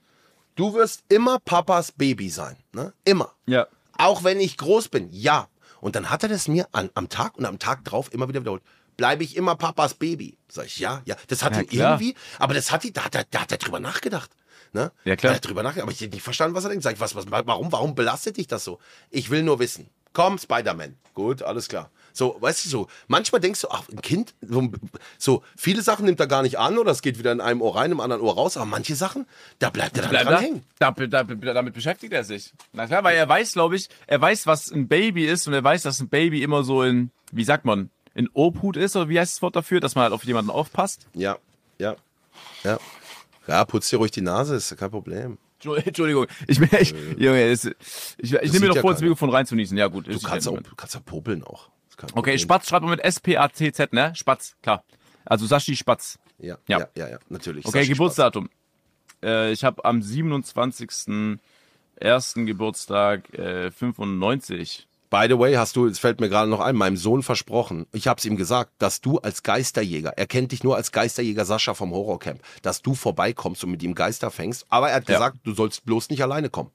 du 0.54 0.74
wirst 0.74 1.02
immer 1.08 1.38
Papas 1.38 1.92
Baby 1.92 2.30
sein, 2.30 2.56
ne? 2.72 2.92
Immer. 3.04 3.32
Ja. 3.46 3.66
Auch 3.96 4.22
wenn 4.24 4.40
ich 4.40 4.56
groß 4.56 4.88
bin, 4.88 5.08
ja. 5.10 5.48
Und 5.80 5.96
dann 5.96 6.10
hat 6.10 6.22
er 6.22 6.28
das 6.28 6.48
mir 6.48 6.68
an, 6.72 6.90
am 6.94 7.08
Tag 7.08 7.36
und 7.36 7.44
am 7.46 7.58
Tag 7.58 7.84
drauf 7.84 8.12
immer 8.12 8.28
wieder 8.28 8.40
wiederholt. 8.40 8.62
Bleibe 8.96 9.22
ich 9.22 9.36
immer 9.36 9.54
Papas 9.54 9.94
Baby? 9.94 10.36
Sag 10.50 10.66
ich, 10.66 10.78
ja, 10.78 11.02
ja. 11.04 11.14
Das 11.28 11.42
hat 11.44 11.54
Ja, 11.54 11.60
ihn 11.62 11.68
klar. 11.68 11.92
irgendwie, 12.00 12.16
aber 12.38 12.54
das 12.54 12.72
hat 12.72 12.84
ihn, 12.84 12.92
da 12.92 13.04
hat 13.04 13.14
er, 13.14 13.24
da 13.30 13.42
hat 13.42 13.52
er 13.52 13.58
drüber 13.58 13.78
nachgedacht. 13.78 14.30
Ne? 14.72 14.90
Ja, 15.04 15.14
klar. 15.16 15.32
Da 15.32 15.36
hat 15.36 15.44
er 15.44 15.48
drüber 15.48 15.62
nachgedacht, 15.62 15.84
aber 15.84 15.92
ich 15.92 16.00
hätte 16.00 16.14
nicht 16.14 16.22
verstanden, 16.24 16.56
was 16.56 16.64
er 16.64 16.70
denkt. 16.70 16.82
Sag 16.82 16.94
ich, 16.94 17.00
was, 17.00 17.14
was, 17.14 17.26
warum, 17.30 17.70
warum 17.72 17.94
belastet 17.94 18.36
dich 18.36 18.48
das 18.48 18.64
so? 18.64 18.78
Ich 19.10 19.30
will 19.30 19.42
nur 19.44 19.60
wissen. 19.60 19.88
Komm, 20.12 20.36
Spider-Man. 20.38 20.96
Gut, 21.14 21.42
alles 21.42 21.68
klar. 21.68 21.90
So, 22.12 22.36
weißt 22.40 22.64
du 22.64 22.68
so, 22.68 22.88
manchmal 23.06 23.40
denkst 23.40 23.60
du, 23.62 23.68
ach, 23.70 23.88
ein 23.90 24.00
Kind, 24.02 24.34
so, 24.40 24.70
so 25.18 25.42
viele 25.56 25.82
Sachen 25.82 26.04
nimmt 26.04 26.18
er 26.20 26.26
gar 26.26 26.42
nicht 26.42 26.58
an 26.58 26.78
oder 26.78 26.90
es 26.90 27.02
geht 27.02 27.18
wieder 27.18 27.32
in 27.32 27.40
einem 27.40 27.60
Ohr 27.62 27.76
rein, 27.76 27.92
im 27.92 28.00
anderen 28.00 28.22
Ohr 28.22 28.34
raus, 28.34 28.56
aber 28.56 28.66
manche 28.66 28.94
Sachen, 28.94 29.26
da 29.58 29.70
bleibt 29.70 29.96
er 29.96 30.02
dann 30.02 30.10
Bleib 30.10 30.24
dran 30.24 30.34
da, 30.34 30.40
hängen. 30.40 30.64
da, 30.78 30.90
da, 30.90 31.24
damit 31.54 31.74
beschäftigt 31.74 32.12
er 32.12 32.24
sich. 32.24 32.52
Na 32.72 32.86
klar, 32.86 33.04
weil 33.04 33.16
er 33.16 33.28
weiß, 33.28 33.52
glaube 33.52 33.76
ich, 33.76 33.88
er 34.06 34.20
weiß, 34.20 34.46
was 34.46 34.70
ein 34.70 34.88
Baby 34.88 35.26
ist 35.26 35.46
und 35.46 35.52
er 35.54 35.62
weiß, 35.64 35.82
dass 35.82 36.00
ein 36.00 36.08
Baby 36.08 36.42
immer 36.42 36.64
so 36.64 36.82
in, 36.82 37.10
wie 37.32 37.44
sagt 37.44 37.64
man, 37.64 37.90
in 38.14 38.28
Obhut 38.32 38.76
ist 38.76 38.96
oder 38.96 39.08
wie 39.08 39.20
heißt 39.20 39.34
das 39.36 39.42
Wort 39.42 39.54
dafür, 39.54 39.78
dass 39.80 39.94
man 39.94 40.02
halt 40.04 40.12
auf 40.12 40.24
jemanden 40.24 40.50
aufpasst. 40.50 41.06
Ja, 41.14 41.36
ja, 41.78 41.94
ja. 42.64 42.78
Ja, 43.46 43.64
putz 43.64 43.88
dir 43.88 43.96
ruhig 43.98 44.10
die 44.10 44.20
Nase, 44.20 44.56
ist 44.56 44.76
kein 44.76 44.90
Problem. 44.90 45.38
Entschuldigung, 45.64 46.26
ich, 46.46 46.58
bin- 46.60 46.68
ich, 46.80 46.94
Junge, 47.16 47.42
es, 47.44 47.64
ich, 47.64 47.74
ich 48.18 48.52
nehme 48.52 48.60
mir 48.60 48.68
doch 48.68 48.76
ja 48.76 48.80
vor, 48.82 48.92
ins. 48.92 49.00
Mikrofon 49.00 49.30
reinzunießen. 49.30 49.76
Ja 49.76 49.88
gut. 49.88 50.06
Du 50.06 50.10
ist 50.12 50.24
kannst, 50.24 50.46
ja 50.46 50.52
auch, 50.52 50.58
kannst 50.76 50.94
ja 50.94 51.00
popeln 51.04 51.42
auch. 51.42 51.68
Kein 51.98 52.06
Okay, 52.10 52.14
Problem. 52.14 52.38
Spatz 52.38 52.68
schreibt 52.68 52.82
man 52.82 52.92
mit 52.92 53.00
S-P-A-T-Z, 53.04 53.92
ne? 53.92 54.14
Spatz, 54.14 54.56
klar. 54.62 54.84
Also 55.26 55.44
Sashi 55.46 55.76
Spatz. 55.76 56.18
Ja, 56.38 56.56
Ja. 56.66 56.78
ja, 56.78 56.88
ja, 56.96 57.08
ja, 57.10 57.18
natürlich. 57.28 57.66
Okay, 57.66 57.80
Sashi 57.80 57.92
Geburtsdatum. 57.92 58.48
Äh, 59.22 59.52
ich 59.52 59.64
habe 59.64 59.84
am 59.84 60.00
27. 60.00 61.38
ersten 61.96 62.46
Geburtstag 62.46 63.32
äh, 63.34 63.70
95. 63.70 64.86
By 65.10 65.26
the 65.28 65.38
way, 65.38 65.54
hast 65.54 65.74
du, 65.74 65.86
es 65.86 65.98
fällt 65.98 66.20
mir 66.20 66.28
gerade 66.28 66.50
noch 66.50 66.60
ein, 66.60 66.76
meinem 66.76 66.98
Sohn 66.98 67.22
versprochen, 67.22 67.86
ich 67.92 68.06
hab's 68.08 68.26
ihm 68.26 68.36
gesagt, 68.36 68.72
dass 68.78 69.00
du 69.00 69.18
als 69.18 69.42
Geisterjäger, 69.42 70.10
er 70.18 70.26
kennt 70.26 70.52
dich 70.52 70.62
nur 70.62 70.76
als 70.76 70.92
Geisterjäger 70.92 71.46
Sascha 71.46 71.72
vom 71.72 71.92
Horrorcamp, 71.92 72.42
dass 72.60 72.82
du 72.82 72.94
vorbeikommst 72.94 73.64
und 73.64 73.70
mit 73.70 73.82
ihm 73.82 73.94
Geister 73.94 74.30
fängst, 74.30 74.66
aber 74.68 74.90
er 74.90 74.96
hat 74.96 75.08
Ja. 75.08 75.14
gesagt, 75.14 75.38
du 75.44 75.54
sollst 75.54 75.86
bloß 75.86 76.10
nicht 76.10 76.22
alleine 76.22 76.50
kommen. 76.50 76.70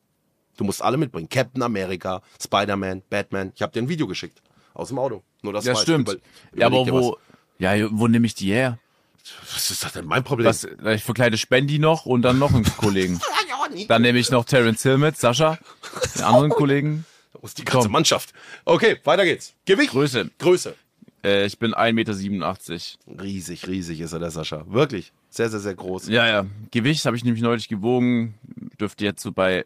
Du 0.58 0.63
musst 0.63 0.82
alle 0.82 0.98
mitbringen. 0.98 1.30
Captain 1.30 1.62
America, 1.62 2.22
Spider-Man, 2.42 3.03
Batman. 3.10 3.51
Ich 3.56 3.62
habe 3.62 3.72
dir 3.72 3.82
ein 3.84 3.89
Video 3.89 4.08
geschickt. 4.08 4.42
Aus 4.74 4.88
dem 4.89 5.00
Auto. 5.00 5.24
Nur 5.42 5.53
das 5.53 5.65
Ja, 5.65 5.75
stimmt. 5.75 6.10
Über- 6.10 6.22
ja, 6.56 6.68
aber 6.68 6.88
wo, 6.88 7.18
ja, 7.60 7.74
wo 7.92 8.08
nehme 8.08 8.25
ich 8.25 8.34
die 8.36 8.51
her? 8.51 8.80
Was. 9.53 9.72
ist 9.72 9.84
das 9.84 9.94
denn 9.94 10.06
mein 10.06 10.24
Problem? 10.24 10.48
Was, 10.48 10.63
ich 10.65 11.03
verkleide 11.03 11.38
Spendi 11.38 11.80
noch 11.80 12.06
und 12.06 12.24
dann 12.24 12.39
noch 12.39 12.53
einen 12.53 12.65
Kollegen. 12.77 13.20
Dann 13.88 14.01
nehme 14.03 14.20
ich 14.20 14.30
noch 14.30 14.46
Terence 14.46 14.84
Hill 14.84 14.98
mit, 15.00 15.18
Sascha, 15.18 15.58
den 16.15 16.24
anderen 16.24 16.50
Kollegen. 16.51 17.06
Da 17.32 17.39
muss 17.42 17.53
die 17.56 17.63
ganze 17.63 17.86
Komm. 17.88 17.94
Mannschaft. 17.94 18.34
Okay, 18.65 18.98
weiter 19.03 19.24
geht's. 19.24 19.53
Gewicht. 19.65 19.89
Größe. 19.92 20.30
Größe. 20.38 20.75
Äh, 21.24 21.46
ich 21.46 21.58
bin 21.58 21.74
1,87 21.74 21.94
Meter. 22.30 23.24
Riesig, 23.24 23.68
riesig 23.68 24.01
ist 24.01 24.12
er, 24.13 24.20
der 24.20 24.30
Sascha. 24.30 24.65
Wirklich. 24.68 25.12
Sehr, 25.30 25.50
sehr, 25.50 25.60
sehr 25.62 25.74
groß. 25.74 26.08
Ja, 26.10 26.27
ja. 26.27 26.46
Gewicht 26.72 27.03
habe 27.06 27.15
ich 27.18 27.24
nämlich 27.24 27.42
neulich 27.42 27.68
gewogen. 27.70 28.36
Dürfte 28.80 29.06
jetzt 29.06 29.24
so 29.24 29.32
bei 29.32 29.65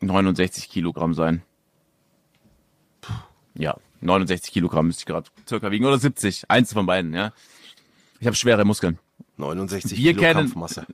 69 0.00 0.68
Kilogramm 0.68 1.14
sein. 1.14 1.42
Ja, 3.54 3.76
69 4.00 4.52
Kilogramm 4.52 4.86
müsste 4.86 5.00
ich 5.02 5.06
gerade 5.06 5.28
circa 5.48 5.70
wiegen. 5.70 5.84
Oder 5.84 5.98
70. 5.98 6.44
Eins 6.48 6.72
von 6.72 6.86
beiden, 6.86 7.12
ja. 7.12 7.32
Ich 8.20 8.26
habe 8.26 8.36
schwere 8.36 8.64
Muskeln. 8.64 8.98
69 9.36 9.96
Wir 9.98 10.12
Kilo 10.12 10.22
kennen- 10.22 10.34
Kampfmasse. 10.40 10.86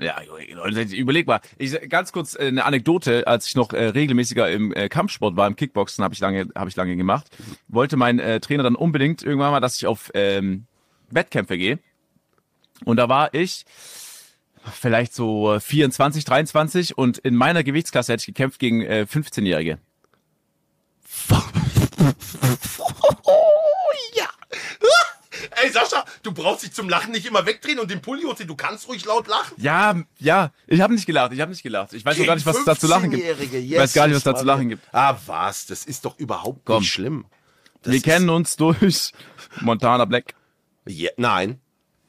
Ja, 0.00 0.16
69, 0.20 0.98
überleg 0.98 1.26
mal. 1.28 1.40
Ich, 1.56 1.78
ganz 1.88 2.10
kurz 2.10 2.34
äh, 2.34 2.48
eine 2.48 2.64
Anekdote, 2.64 3.28
als 3.28 3.46
ich 3.46 3.54
noch 3.54 3.72
äh, 3.72 3.84
regelmäßiger 3.86 4.50
im 4.50 4.72
äh, 4.74 4.88
Kampfsport 4.88 5.36
war, 5.36 5.46
im 5.46 5.54
Kickboxen 5.54 6.02
habe 6.02 6.12
ich 6.14 6.18
lange 6.20 6.48
habe 6.56 6.68
ich 6.68 6.74
lange 6.74 6.96
gemacht, 6.96 7.28
wollte 7.68 7.96
mein 7.96 8.18
äh, 8.18 8.40
Trainer 8.40 8.64
dann 8.64 8.74
unbedingt 8.74 9.22
irgendwann 9.22 9.52
mal, 9.52 9.60
dass 9.60 9.76
ich 9.76 9.86
auf 9.86 10.10
ähm, 10.14 10.64
Wettkämpfe 11.10 11.56
gehe. 11.56 11.78
Und 12.84 12.96
da 12.96 13.08
war 13.08 13.32
ich 13.34 13.64
vielleicht 14.72 15.14
so 15.14 15.54
äh, 15.54 15.60
24, 15.60 16.24
23 16.24 16.98
und 16.98 17.18
in 17.18 17.36
meiner 17.36 17.62
Gewichtsklasse 17.62 18.14
hätte 18.14 18.22
ich 18.22 18.26
gekämpft 18.26 18.58
gegen 18.58 18.82
äh, 18.82 19.06
15-Jährige. 19.08 19.78
ja. 24.14 24.28
Ey, 25.62 25.70
Sascha, 25.70 26.04
du 26.22 26.32
brauchst 26.32 26.64
dich 26.64 26.72
zum 26.72 26.88
Lachen 26.88 27.12
nicht 27.12 27.26
immer 27.26 27.46
wegdrehen 27.46 27.78
und 27.78 27.90
den 27.90 28.00
Pulli 28.00 28.22
hochziehen. 28.24 28.48
Du 28.48 28.56
kannst 28.56 28.88
ruhig 28.88 29.04
laut 29.04 29.28
lachen. 29.28 29.54
Ja, 29.58 29.94
ja, 30.18 30.52
ich 30.66 30.80
habe 30.80 30.94
nicht 30.94 31.06
gelacht, 31.06 31.32
ich 31.32 31.40
habe 31.40 31.50
nicht 31.50 31.62
gelacht. 31.62 31.92
Ich 31.92 32.04
weiß 32.04 32.16
gar 32.24 32.34
nicht, 32.34 32.46
was 32.46 32.58
es 32.58 32.64
da 32.64 32.76
zu 32.76 32.86
lachen 32.86 33.10
gibt. 33.10 33.22
15-Jährige, 33.22 33.58
Ich 33.58 33.78
weiß 33.78 33.92
gar 33.92 34.06
nicht, 34.06 34.16
was 34.16 34.22
da 34.24 34.34
zu 34.34 34.44
lachen 34.44 34.68
gibt. 34.68 34.82
Ah, 34.92 35.16
was? 35.26 35.66
Das 35.66 35.84
ist 35.84 36.04
doch 36.04 36.18
überhaupt 36.18 36.64
Komm. 36.64 36.80
nicht 36.82 36.92
schlimm. 36.92 37.26
Das 37.82 37.92
Wir 37.92 38.00
kennen 38.00 38.30
uns 38.30 38.56
durch 38.56 39.12
Montana 39.60 40.04
Black. 40.06 40.34
Ja, 40.86 41.10
nein. 41.16 41.60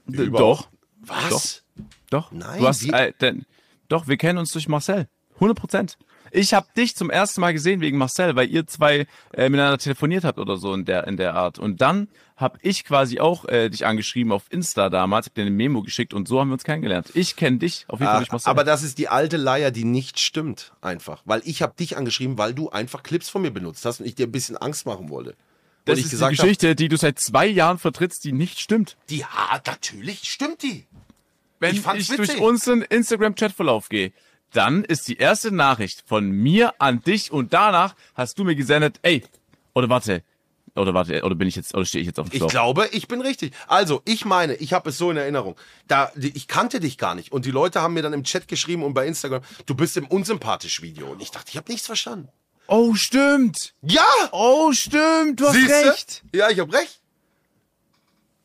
D-. 0.05 0.29
Doch. 0.29 0.69
Was? 1.01 1.63
Doch. 2.09 2.31
Nein, 2.31 2.59
Du 2.59 2.67
hast, 2.67 2.83
äh, 2.85 3.13
denn, 3.19 3.45
doch, 3.89 4.07
wir 4.07 4.17
kennen 4.17 4.39
uns 4.39 4.51
durch 4.51 4.67
Marcel. 4.67 5.07
100 5.35 5.57
Prozent. 5.57 5.97
Ich 6.35 6.53
habe 6.53 6.67
dich 6.75 6.95
zum 6.97 7.09
ersten 7.09 7.39
Mal 7.39 7.53
gesehen 7.53 7.79
wegen 7.79 7.97
Marcel, 7.97 8.35
weil 8.35 8.49
ihr 8.49 8.67
zwei 8.67 9.07
äh, 9.33 9.49
miteinander 9.49 9.77
telefoniert 9.77 10.25
habt 10.25 10.37
oder 10.37 10.57
so 10.57 10.73
in 10.73 10.83
der 10.83 11.07
in 11.07 11.15
der 11.15 11.33
Art. 11.33 11.59
Und 11.59 11.79
dann 11.79 12.09
habe 12.35 12.59
ich 12.61 12.83
quasi 12.83 13.21
auch 13.21 13.45
äh, 13.45 13.69
dich 13.69 13.85
angeschrieben 13.85 14.33
auf 14.33 14.43
Insta 14.49 14.89
damals, 14.89 15.27
hab 15.27 15.35
dir 15.35 15.43
eine 15.43 15.51
Memo 15.51 15.81
geschickt 15.81 16.13
und 16.13 16.27
so 16.27 16.41
haben 16.41 16.49
wir 16.49 16.53
uns 16.53 16.65
kennengelernt. 16.65 17.09
Ich 17.13 17.37
kenne 17.37 17.59
dich 17.59 17.85
auf 17.87 17.99
jeden 17.99 18.11
Fall 18.11 18.19
durch 18.19 18.31
Marcel. 18.31 18.49
aber 18.49 18.65
das 18.65 18.83
ist 18.83 18.97
die 18.97 19.07
alte 19.07 19.37
Leier, 19.37 19.71
die 19.71 19.85
nicht 19.85 20.19
stimmt, 20.19 20.73
einfach. 20.81 21.21
Weil 21.23 21.41
ich 21.45 21.61
habe 21.61 21.73
dich 21.79 21.95
angeschrieben, 21.95 22.37
weil 22.37 22.53
du 22.53 22.69
einfach 22.69 23.01
Clips 23.03 23.29
von 23.29 23.41
mir 23.41 23.51
benutzt 23.51 23.85
hast 23.85 24.01
und 24.01 24.05
ich 24.05 24.15
dir 24.15 24.27
ein 24.27 24.33
bisschen 24.33 24.57
Angst 24.57 24.85
machen 24.85 25.09
wollte. 25.09 25.35
das 25.85 25.99
ist 25.99 26.07
die 26.07 26.11
gesagt 26.11 26.37
hab, 26.37 26.43
Geschichte, 26.43 26.75
die 26.75 26.89
du 26.89 26.97
seit 26.97 27.17
zwei 27.17 27.47
Jahren 27.47 27.77
vertrittst, 27.77 28.25
die 28.25 28.33
nicht 28.33 28.59
stimmt. 28.59 28.97
die, 29.09 29.19
ja, 29.19 29.61
natürlich 29.65 30.29
stimmt 30.29 30.61
die. 30.63 30.85
Wenn 31.59 31.73
Ich 31.73 31.85
ich, 31.87 32.07
durch 32.09 32.37
unseren 32.41 32.81
Instagram-Chatverlauf 32.81 33.87
gehe, 33.87 34.11
dann 34.55 34.83
ist 34.83 35.07
die 35.07 35.17
erste 35.17 35.51
Nachricht 35.51 36.03
von 36.07 36.29
mir 36.29 36.73
an 36.79 37.01
dich 37.01 37.31
und 37.31 37.53
danach 37.53 37.95
hast 38.13 38.37
du 38.39 38.43
mir 38.43 38.55
gesendet, 38.55 38.99
ey, 39.01 39.23
oder 39.73 39.89
warte, 39.89 40.23
oder 40.75 40.93
warte, 40.93 41.23
oder 41.23 41.35
bin 41.35 41.47
ich 41.47 41.55
jetzt, 41.55 41.73
oder 41.73 41.85
stehe 41.85 42.01
ich 42.01 42.07
jetzt 42.07 42.19
auf 42.19 42.27
dem 42.29 42.33
Ich 42.33 42.39
Schlauch? 42.39 42.49
glaube, 42.49 42.89
ich 42.91 43.07
bin 43.07 43.21
richtig. 43.21 43.53
Also, 43.67 44.01
ich 44.05 44.25
meine, 44.25 44.55
ich 44.55 44.73
habe 44.73 44.89
es 44.89 44.97
so 44.97 45.09
in 45.11 45.17
Erinnerung. 45.17 45.55
Da, 45.87 46.11
ich 46.15 46.47
kannte 46.47 46.79
dich 46.81 46.97
gar 46.97 47.15
nicht. 47.15 47.31
Und 47.31 47.45
die 47.45 47.51
Leute 47.51 47.81
haben 47.81 47.93
mir 47.93 48.01
dann 48.01 48.11
im 48.13 48.23
Chat 48.25 48.47
geschrieben 48.49 48.83
und 48.83 48.93
bei 48.93 49.07
Instagram, 49.07 49.41
du 49.65 49.75
bist 49.75 49.95
im 49.95 50.05
unsympathisch 50.07 50.81
Video. 50.81 51.07
Und 51.11 51.21
ich 51.21 51.31
dachte, 51.31 51.47
ich 51.51 51.57
habe 51.57 51.71
nichts 51.71 51.85
verstanden. 51.87 52.27
Oh, 52.67 52.93
stimmt. 52.95 53.73
Ja! 53.83 54.03
Oh, 54.31 54.73
stimmt, 54.73 55.39
du 55.39 55.45
hast 55.47 55.53
Siehste? 55.53 55.89
recht. 55.91 56.23
Ja, 56.33 56.49
ich 56.49 56.59
habe 56.59 56.73
recht. 56.73 56.99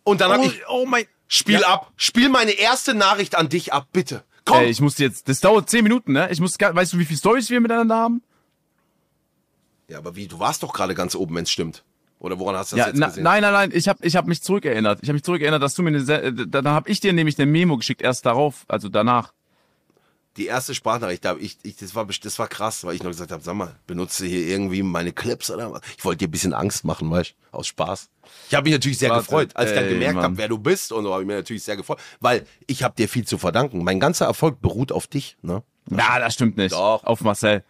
Und 0.04 0.20
dann 0.20 0.30
habe 0.32 0.42
Oh, 0.42 0.46
ich, 0.46 0.60
oh 0.68 0.86
mein... 0.86 1.06
spiel 1.26 1.60
Ja. 1.60 1.68
ab. 1.68 1.92
Spiel 1.96 2.28
meine 2.28 2.52
erste 2.52 2.94
Nachricht 2.94 3.34
an 3.34 3.48
dich 3.48 3.72
ab, 3.72 3.88
bitte. 3.92 4.22
Komm. 4.44 4.58
Ey, 4.58 4.70
ich 4.70 4.80
muss 4.80 4.98
jetzt, 4.98 5.28
das 5.28 5.40
dauert 5.40 5.68
zehn 5.70 5.82
Minuten, 5.82 6.12
ne? 6.12 6.28
Ich 6.30 6.40
muss, 6.40 6.54
weißt 6.58 6.92
du, 6.92 6.98
wie 6.98 7.04
viele 7.04 7.18
Stories 7.18 7.50
wir 7.50 7.60
miteinander 7.60 7.96
haben? 7.96 8.22
ja, 9.88 9.98
aber 9.98 10.14
wie, 10.14 10.28
du 10.28 10.38
warst 10.38 10.62
doch 10.62 10.72
gerade 10.72 10.94
ganz 10.94 11.14
oben, 11.16 11.34
wenn 11.34 11.42
es 11.42 11.50
stimmt. 11.50 11.84
Oder 12.20 12.38
woran 12.38 12.54
hast 12.54 12.70
du 12.72 12.76
das 12.76 12.86
Ja, 12.86 12.90
jetzt 12.90 12.98
na, 13.00 13.06
gesehen? 13.08 13.24
nein, 13.24 13.42
nein, 13.42 13.52
nein, 13.52 13.70
ich 13.72 13.88
habe 13.88 13.98
ich 14.06 14.14
hab 14.14 14.26
mich 14.26 14.42
zurückerinnert. 14.42 15.00
Ich 15.02 15.08
habe 15.08 15.14
mich 15.14 15.24
zurückerinnert, 15.24 15.62
dass 15.62 15.74
du 15.74 15.82
mir 15.82 15.88
eine, 15.88 16.22
äh, 16.22 16.32
dann 16.46 16.68
habe 16.68 16.88
ich 16.90 17.00
dir 17.00 17.12
nämlich 17.12 17.38
eine 17.38 17.50
Memo 17.50 17.76
geschickt, 17.76 18.02
erst 18.02 18.24
darauf, 18.26 18.64
also 18.68 18.88
danach. 18.88 19.32
Die 20.36 20.46
erste 20.46 20.74
Sprachnachricht, 20.74 21.24
da 21.24 21.36
ich, 21.36 21.58
ich, 21.64 21.76
das, 21.76 21.94
war, 21.94 22.06
das 22.06 22.38
war 22.38 22.46
krass, 22.46 22.84
weil 22.84 22.94
ich 22.94 23.02
noch 23.02 23.10
gesagt 23.10 23.32
habe, 23.32 23.42
sag 23.42 23.54
mal, 23.54 23.74
benutze 23.86 24.26
hier 24.26 24.46
irgendwie 24.46 24.82
meine 24.82 25.12
Clips 25.12 25.50
oder 25.50 25.72
was? 25.72 25.80
Ich 25.98 26.04
wollte 26.04 26.18
dir 26.18 26.28
ein 26.28 26.30
bisschen 26.30 26.54
Angst 26.54 26.84
machen, 26.84 27.10
weißt 27.10 27.30
du, 27.32 27.56
aus 27.56 27.66
Spaß. 27.66 28.08
Ich 28.48 28.54
habe 28.54 28.64
mich 28.64 28.72
natürlich 28.72 28.98
sehr 28.98 29.10
Warte, 29.10 29.24
gefreut, 29.24 29.50
als 29.54 29.70
ich 29.70 29.76
dann 29.76 29.86
ey, 29.86 29.94
gemerkt 29.94 30.18
habe, 30.20 30.38
wer 30.38 30.46
du 30.48 30.58
bist 30.58 30.92
und 30.92 31.02
so, 31.02 31.12
habe 31.12 31.22
ich 31.22 31.26
mir 31.26 31.34
natürlich 31.34 31.64
sehr 31.64 31.76
gefreut, 31.76 31.98
weil 32.20 32.46
ich 32.68 32.84
habe 32.84 32.94
dir 32.94 33.08
viel 33.08 33.26
zu 33.26 33.38
verdanken. 33.38 33.82
Mein 33.82 33.98
ganzer 33.98 34.26
Erfolg 34.26 34.60
beruht 34.60 34.92
auf 34.92 35.08
dich, 35.08 35.36
ne? 35.42 35.64
Ja, 35.90 36.20
das 36.20 36.34
stimmt 36.34 36.56
nicht. 36.56 36.72
Doch. 36.72 37.02
Auf 37.02 37.22
Marcel. 37.22 37.64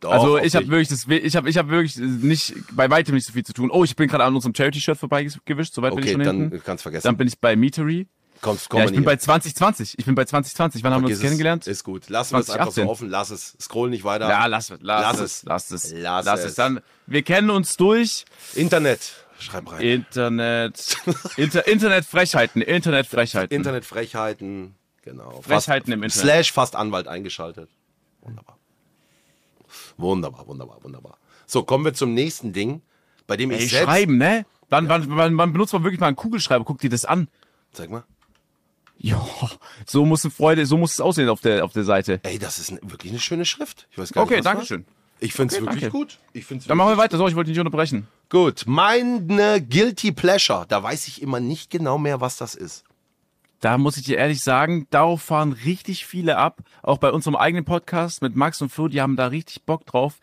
Doch, 0.00 0.12
also 0.12 0.38
ich 0.38 0.54
habe 0.54 0.68
wirklich 0.68 0.88
das, 0.88 1.06
ich 1.08 1.34
habe 1.36 1.50
ich 1.50 1.58
habe 1.58 1.70
wirklich 1.70 1.96
nicht 1.96 2.54
bei 2.72 2.88
weitem 2.88 3.14
nicht 3.16 3.26
so 3.26 3.32
viel 3.32 3.44
zu 3.44 3.52
tun. 3.52 3.68
Oh, 3.70 3.82
ich 3.84 3.96
bin 3.96 4.08
gerade 4.08 4.24
an 4.24 4.34
unserem 4.34 4.54
Charity-Shirt 4.54 4.96
vorbeigewischt, 4.96 5.74
soweit 5.74 5.94
bin 5.94 6.04
ich 6.04 6.10
Okay, 6.10 6.12
schon 6.12 6.24
dann 6.24 6.40
hinten. 6.50 6.62
kannst 6.64 6.82
vergessen. 6.82 7.04
Dann 7.04 7.16
bin 7.16 7.26
ich 7.26 7.38
bei 7.40 7.56
Meetery. 7.56 8.06
Kommst, 8.40 8.68
komm 8.68 8.78
Ja, 8.80 8.84
ich 8.86 8.90
bin 8.92 9.00
hier. 9.00 9.06
bei 9.06 9.16
2020. 9.16 9.98
Ich 9.98 10.04
bin 10.04 10.14
bei 10.14 10.24
2020. 10.24 10.82
Wann 10.84 10.92
haben 10.92 11.02
wir 11.02 11.06
uns 11.08 11.16
Vergiss 11.16 11.22
kennengelernt? 11.30 11.66
Ist 11.66 11.84
gut. 11.84 12.08
Lassen 12.08 12.34
wir 12.34 12.40
es 12.40 12.50
einfach 12.50 12.66
so 12.66 12.82
2018. 12.82 12.88
offen. 12.88 13.08
Lass 13.10 13.30
es. 13.30 13.56
Scroll 13.60 13.90
nicht 13.90 14.04
weiter. 14.04 14.28
Ja, 14.28 14.46
lass, 14.46 14.70
lass, 14.70 14.80
Lass 14.80 15.20
es, 15.20 15.42
lass 15.44 15.70
es, 15.70 15.92
Lass 15.92 16.24
lass, 16.24 16.40
es. 16.40 16.46
es. 16.46 16.54
Dann, 16.54 16.80
wir 17.06 17.22
kennen 17.22 17.50
uns 17.50 17.76
durch 17.76 18.24
Internet. 18.54 19.12
Schreib 19.40 19.70
rein. 19.70 19.80
Internet, 19.80 20.96
Inter, 21.36 21.66
Internetfrechheiten, 21.68 22.60
Internetfrechheiten. 22.60 23.56
Internetfrechheiten. 23.56 24.74
Genau. 25.02 25.40
Frechheiten 25.42 25.92
im 25.92 26.02
Internet. 26.02 26.24
Slash 26.24 26.52
fast 26.52 26.74
Anwalt 26.74 27.06
eingeschaltet. 27.06 27.70
Wunderbar. 28.22 28.58
Wunderbar, 29.96 30.46
wunderbar, 30.46 30.82
wunderbar. 30.82 31.18
So, 31.46 31.62
kommen 31.62 31.84
wir 31.84 31.94
zum 31.94 32.14
nächsten 32.14 32.52
Ding, 32.52 32.82
bei 33.26 33.36
dem 33.36 33.50
ich 33.50 33.60
Ey, 33.60 33.66
selbst. 33.68 33.84
schreiben, 33.86 34.18
ne? 34.18 34.44
Wann, 34.70 34.88
wann, 34.88 35.06
wann, 35.16 35.36
wann 35.38 35.52
benutzt 35.52 35.72
man 35.72 35.82
wirklich 35.84 36.00
mal 36.00 36.08
einen 36.08 36.16
Kugelschreiber? 36.16 36.64
Guck 36.64 36.78
dir 36.80 36.90
das 36.90 37.04
an. 37.04 37.28
Zeig 37.72 37.90
mal. 37.90 38.04
Ja, 39.00 39.24
so 39.86 40.04
muss 40.04 40.24
eine 40.24 40.32
Freude, 40.32 40.66
so 40.66 40.76
muss 40.76 40.92
es 40.92 41.00
aussehen 41.00 41.28
auf 41.28 41.40
der, 41.40 41.64
auf 41.64 41.72
der 41.72 41.84
Seite. 41.84 42.20
Ey, 42.24 42.38
das 42.38 42.58
ist 42.58 42.72
ne- 42.72 42.80
wirklich 42.82 43.12
eine 43.12 43.20
schöne 43.20 43.44
Schrift. 43.44 43.86
Ich 43.92 43.98
weiß 43.98 44.12
gar 44.12 44.24
Okay, 44.24 44.34
nicht. 44.36 44.46
danke 44.46 44.58
war. 44.60 44.66
schön. 44.66 44.84
Ich 45.20 45.32
find's 45.32 45.54
Okay, 45.54 45.62
wirklich 45.64 45.80
danke. 45.82 45.96
gut. 45.96 46.18
Ich 46.32 46.44
find's 46.44 46.66
Dann 46.66 46.76
machen 46.76 46.90
wir 46.90 46.96
weiter. 46.96 47.16
So, 47.16 47.26
ich 47.28 47.34
wollte 47.36 47.50
nicht 47.50 47.58
unterbrechen. 47.58 48.06
Gut. 48.28 48.64
Meine 48.66 49.60
Guilty 49.62 50.12
Pleasure. 50.12 50.64
Da 50.68 50.82
weiß 50.82 51.08
ich 51.08 51.22
immer 51.22 51.40
nicht 51.40 51.70
genau 51.70 51.98
mehr, 51.98 52.20
was 52.20 52.36
das 52.36 52.54
ist. 52.54 52.84
Da 53.60 53.78
muss 53.78 53.96
ich 53.96 54.04
dir 54.04 54.16
ehrlich 54.18 54.40
sagen, 54.42 54.86
darauf 54.90 55.22
fahren 55.22 55.52
richtig 55.52 56.06
viele 56.06 56.36
ab. 56.36 56.60
Auch 56.82 56.98
bei 56.98 57.10
unserem 57.10 57.34
eigenen 57.34 57.64
Podcast 57.64 58.22
mit 58.22 58.36
Max 58.36 58.62
und 58.62 58.68
Flo, 58.70 58.86
die 58.88 59.00
haben 59.00 59.16
da 59.16 59.26
richtig 59.28 59.62
Bock 59.64 59.84
drauf. 59.86 60.18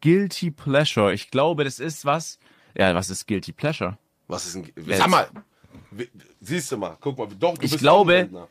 Guilty 0.00 0.50
Pleasure. 0.52 1.12
Ich 1.12 1.30
glaube, 1.30 1.64
das 1.64 1.80
ist 1.80 2.04
was. 2.04 2.38
Ja, 2.76 2.94
was 2.94 3.10
ist 3.10 3.26
Guilty 3.26 3.52
Pleasure? 3.52 3.98
Was 4.28 4.46
ist 4.46 4.56
ein. 4.56 4.70
Sag 4.86 5.08
mal. 5.08 5.28
Siehst 6.40 6.72
du 6.72 6.76
mal. 6.76 6.96
Guck 7.00 7.18
mal. 7.18 7.28
Doch, 7.38 7.56
du 7.56 7.64
Ich 7.64 7.70
bist 7.72 7.82
glaube-. 7.82 8.48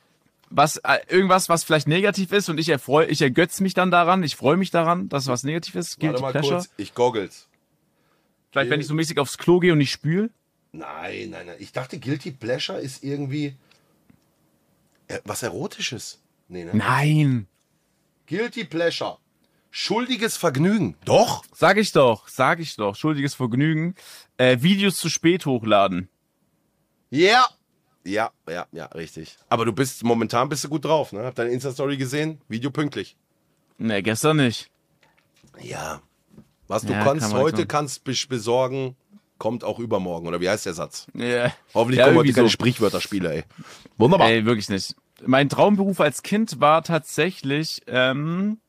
Was, 0.52 0.78
äh, 0.78 1.00
irgendwas, 1.10 1.50
was 1.50 1.64
vielleicht 1.64 1.88
negativ 1.88 2.32
ist 2.32 2.50
und 2.50 2.60
ich 2.60 2.70
erfreue, 2.70 3.08
ich 3.08 3.22
ergötze 3.22 3.64
mich 3.64 3.74
dann 3.74 3.90
daran, 3.90 4.22
ich 4.24 4.36
freue 4.36 4.58
mich 4.58 4.70
daran, 4.70 5.10
dass 5.10 5.26
was 5.28 5.44
negativ 5.44 5.74
ist. 5.76 6.00
Guilty 6.00 6.22
Warte 6.22 6.22
mal 6.22 6.32
Pleasure. 6.32 6.56
kurz. 6.58 6.70
Ich 6.78 6.94
goggles. 6.94 7.48
Vielleicht, 8.52 8.70
wenn 8.70 8.80
ich 8.80 8.88
so 8.88 8.94
mäßig 8.94 9.18
aufs 9.18 9.40
Klo 9.40 9.60
gehe 9.60 9.72
und 9.72 9.80
nicht 9.80 9.92
spül. 9.92 10.30
Nein, 10.72 11.32
nein, 11.32 11.48
nein. 11.48 11.56
Ich 11.60 11.72
dachte, 11.72 12.00
Guilty 12.00 12.32
Pleasure 12.32 12.80
ist 12.80 13.04
irgendwie 13.04 13.56
äh, 15.08 15.20
was 15.26 15.42
Erotisches. 15.42 16.22
Nee, 16.48 16.64
ne? 16.64 16.72
Nein. 16.74 17.48
Guilty 18.28 18.66
Pleasure. 18.66 19.18
Schuldiges 19.72 20.38
Vergnügen. 20.38 20.96
Doch. 21.06 21.44
Sag 21.54 21.78
ich 21.78 21.92
doch, 21.92 22.28
sag 22.28 22.60
ich 22.60 22.76
doch. 22.76 22.96
Schuldiges 22.96 23.34
Vergnügen. 23.34 23.96
Äh, 24.38 24.62
Videos 24.62 24.98
zu 24.98 25.10
spät 25.10 25.46
hochladen. 25.46 26.08
Ja. 27.16 27.46
Ja, 28.04 28.32
ja, 28.48 28.68
ja, 28.72 28.86
richtig. 28.88 29.36
Aber 29.50 29.66
du 29.66 29.74
bist, 29.74 30.04
momentan 30.04 30.48
bist 30.50 30.64
du 30.64 30.70
gut 30.70 30.86
drauf, 30.86 31.12
ne? 31.12 31.24
Hab 31.24 31.34
deine 31.36 31.50
Insta-Story 31.52 31.98
gesehen? 31.98 32.40
Video 32.48 32.70
pünktlich. 32.70 33.16
Ne, 33.78 34.04
gestern 34.04 34.38
nicht. 34.38 34.70
Ja. 35.60 36.02
Was 36.68 36.84
du 36.84 36.94
Ja, 36.94 37.04
kannst 37.04 37.32
kann 37.32 37.40
heute 37.42 37.66
kannst 37.66 38.06
bes- 38.06 38.28
besorgen, 38.28 38.96
kommt 39.38 39.64
auch 39.64 39.80
übermorgen. 39.80 40.28
Oder 40.28 40.40
wie 40.42 40.50
heißt 40.50 40.66
der 40.66 40.74
Satz? 40.74 41.08
Ja. 41.16 41.52
Hoffentlich 41.74 42.00
Ja, 42.00 42.06
kommen 42.06 42.18
heute 42.20 42.34
keine 42.34 42.48
so. 42.48 42.52
Sprichwörterspiele, 42.52 43.34
ey. 43.34 43.44
Wunderbar. 43.98 44.30
Ey, 44.30 44.46
wirklich 44.46 44.70
nicht. 44.70 44.96
Mein 45.26 45.50
Traumberuf 45.50 46.00
als 46.02 46.22
Kind 46.22 46.60
war 46.60 46.84
tatsächlich 46.84 47.82
ähm, 47.88 48.60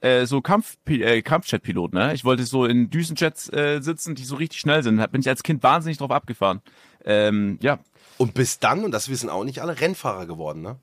äh, 0.00 0.26
so 0.26 0.40
Kampf, 0.40 0.76
äh, 0.86 1.22
Kampfjet-Pilot. 1.22 1.94
Ne? 1.94 2.14
Ich 2.14 2.24
wollte 2.24 2.44
so 2.44 2.64
in 2.64 2.90
Düsenjets 2.90 3.52
äh, 3.52 3.80
sitzen, 3.80 4.14
die 4.14 4.24
so 4.24 4.36
richtig 4.36 4.60
schnell 4.60 4.82
sind. 4.82 4.98
Da 4.98 5.06
bin 5.06 5.20
ich 5.20 5.28
als 5.28 5.42
Kind 5.42 5.62
wahnsinnig 5.62 5.98
drauf 5.98 6.10
abgefahren. 6.10 6.60
Ähm, 7.04 7.58
ja, 7.62 7.78
Und 8.18 8.34
bis 8.34 8.58
dann, 8.58 8.84
und 8.84 8.90
das 8.90 9.08
wissen 9.08 9.30
auch 9.30 9.44
nicht 9.44 9.60
alle, 9.60 9.80
Rennfahrer 9.80 10.26
geworden, 10.26 10.62
ne? 10.62 10.76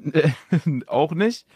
auch 0.86 1.12
nicht. 1.12 1.46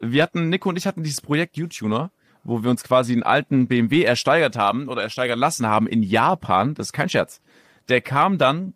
Wir 0.00 0.22
hatten, 0.22 0.48
Nico 0.48 0.68
und 0.68 0.76
ich 0.76 0.86
hatten 0.86 1.02
dieses 1.02 1.20
Projekt 1.20 1.58
U-Tuner, 1.58 2.10
wo 2.44 2.62
wir 2.62 2.70
uns 2.70 2.82
quasi 2.82 3.12
einen 3.12 3.24
alten 3.24 3.66
BMW 3.66 4.04
ersteigert 4.04 4.56
haben 4.56 4.88
oder 4.88 5.02
ersteigern 5.02 5.38
lassen 5.38 5.66
haben 5.66 5.86
in 5.86 6.02
Japan. 6.02 6.74
Das 6.74 6.88
ist 6.88 6.92
kein 6.92 7.08
Scherz. 7.08 7.40
Der 7.88 8.00
kam 8.00 8.38
dann 8.38 8.74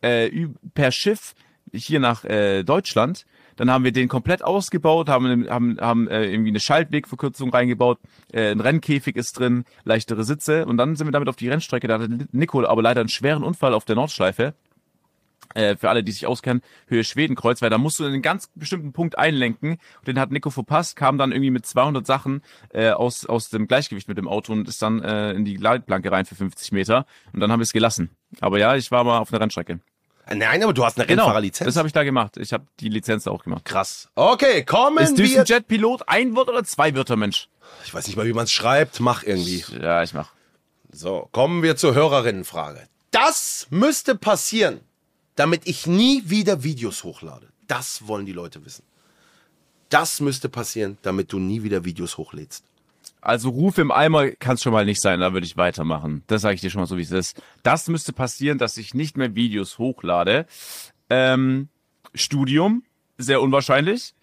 äh, 0.00 0.48
per 0.74 0.92
Schiff 0.92 1.34
hier 1.72 2.00
nach 2.00 2.24
äh, 2.24 2.62
Deutschland. 2.62 3.26
Dann 3.56 3.70
haben 3.70 3.84
wir 3.84 3.92
den 3.92 4.08
komplett 4.08 4.44
ausgebaut, 4.44 5.08
haben, 5.08 5.48
haben, 5.48 5.78
haben 5.80 6.08
äh, 6.08 6.26
irgendwie 6.26 6.50
eine 6.50 6.60
Schaltwegverkürzung 6.60 7.50
reingebaut, 7.50 7.98
äh, 8.32 8.50
ein 8.50 8.60
Rennkäfig 8.60 9.16
ist 9.16 9.38
drin, 9.38 9.64
leichtere 9.84 10.24
Sitze 10.24 10.66
und 10.66 10.76
dann 10.76 10.96
sind 10.96 11.06
wir 11.06 11.12
damit 11.12 11.28
auf 11.28 11.36
die 11.36 11.48
Rennstrecke. 11.48 11.88
Da 11.88 11.98
hatte 11.98 12.26
Nico 12.32 12.64
aber 12.64 12.82
leider 12.82 13.00
einen 13.00 13.08
schweren 13.08 13.42
Unfall 13.42 13.74
auf 13.74 13.84
der 13.84 13.96
Nordschleife 13.96 14.54
äh, 15.54 15.76
für 15.76 15.88
alle, 15.88 16.04
die 16.04 16.12
sich 16.12 16.26
auskennen, 16.26 16.62
Höhe 16.86 17.04
Schwedenkreuz, 17.04 17.62
weil 17.62 17.70
da 17.70 17.78
musst 17.78 17.98
du 17.98 18.04
in 18.04 18.12
einen 18.12 18.22
ganz 18.22 18.50
bestimmten 18.54 18.92
Punkt 18.92 19.18
einlenken. 19.18 19.72
Und 19.98 20.08
den 20.08 20.20
hat 20.20 20.30
Nico 20.30 20.50
verpasst, 20.50 20.96
kam 20.96 21.18
dann 21.18 21.32
irgendwie 21.32 21.50
mit 21.50 21.66
200 21.66 22.06
Sachen 22.06 22.42
äh, 22.70 22.90
aus, 22.90 23.26
aus 23.26 23.48
dem 23.48 23.66
Gleichgewicht 23.66 24.08
mit 24.08 24.18
dem 24.18 24.28
Auto 24.28 24.52
und 24.52 24.68
ist 24.68 24.82
dann 24.82 25.02
äh, 25.02 25.32
in 25.32 25.44
die 25.44 25.56
Leitplanke 25.56 26.12
rein 26.12 26.26
für 26.26 26.34
50 26.34 26.72
Meter. 26.72 27.06
Und 27.32 27.40
dann 27.40 27.50
haben 27.50 27.60
wir 27.60 27.64
es 27.64 27.72
gelassen. 27.72 28.10
Aber 28.40 28.58
ja, 28.58 28.76
ich 28.76 28.90
war 28.90 29.04
mal 29.04 29.18
auf 29.18 29.32
einer 29.32 29.40
Rennstrecke. 29.40 29.80
Nein, 30.32 30.62
aber 30.62 30.72
du 30.72 30.84
hast 30.84 30.98
eine 30.98 31.06
Genau, 31.06 31.22
Rennfahrerlizenz. 31.24 31.66
das 31.66 31.76
habe 31.76 31.86
ich 31.88 31.92
da 31.92 32.02
gemacht. 32.02 32.36
Ich 32.36 32.52
habe 32.52 32.66
die 32.80 32.88
Lizenz 32.88 33.24
da 33.24 33.30
auch 33.30 33.44
gemacht. 33.44 33.64
Krass. 33.64 34.08
Okay, 34.14 34.64
kommen 34.64 34.98
Ist 34.98 35.16
wir... 35.16 35.24
Düsenjet-Pilot 35.24 36.08
ein 36.08 36.34
Wort 36.34 36.48
oder 36.48 36.64
zwei 36.64 36.94
Wörter, 36.94 37.16
Mensch? 37.16 37.48
Ich 37.84 37.94
weiß 37.94 38.06
nicht 38.06 38.16
mal, 38.16 38.26
wie 38.26 38.32
man 38.32 38.44
es 38.44 38.52
schreibt. 38.52 38.98
Mach 39.00 39.22
irgendwie. 39.22 39.64
Ja, 39.80 40.02
ich 40.02 40.14
mach. 40.14 40.30
So, 40.90 41.28
kommen 41.32 41.62
wir 41.62 41.76
zur 41.76 41.94
Hörerinnenfrage. 41.94 42.88
Das 43.12 43.66
müsste 43.70 44.14
passieren, 44.16 44.80
damit 45.36 45.62
ich 45.66 45.86
nie 45.86 46.22
wieder 46.26 46.62
Videos 46.64 47.04
hochlade. 47.04 47.48
Das 47.66 48.06
wollen 48.08 48.26
die 48.26 48.32
Leute 48.32 48.64
wissen. 48.64 48.84
Das 49.90 50.20
müsste 50.20 50.48
passieren, 50.48 50.98
damit 51.02 51.32
du 51.32 51.38
nie 51.38 51.62
wieder 51.62 51.84
Videos 51.84 52.16
hochlädst. 52.16 52.64
Also 53.26 53.48
Ruf 53.50 53.78
im 53.78 53.90
Eimer 53.90 54.30
kann 54.30 54.54
es 54.54 54.62
schon 54.62 54.72
mal 54.72 54.84
nicht 54.84 55.00
sein, 55.00 55.18
da 55.18 55.32
würde 55.32 55.46
ich 55.46 55.56
weitermachen. 55.56 56.22
Das 56.28 56.42
sage 56.42 56.54
ich 56.54 56.60
dir 56.60 56.70
schon 56.70 56.80
mal 56.80 56.86
so, 56.86 56.96
wie 56.96 57.02
es 57.02 57.10
ist. 57.10 57.42
Das 57.64 57.88
müsste 57.88 58.12
passieren, 58.12 58.56
dass 58.56 58.76
ich 58.76 58.94
nicht 58.94 59.16
mehr 59.16 59.34
Videos 59.34 59.78
hochlade. 59.78 60.46
Ähm, 61.10 61.68
Studium, 62.14 62.84
sehr 63.18 63.42
unwahrscheinlich. 63.42 64.14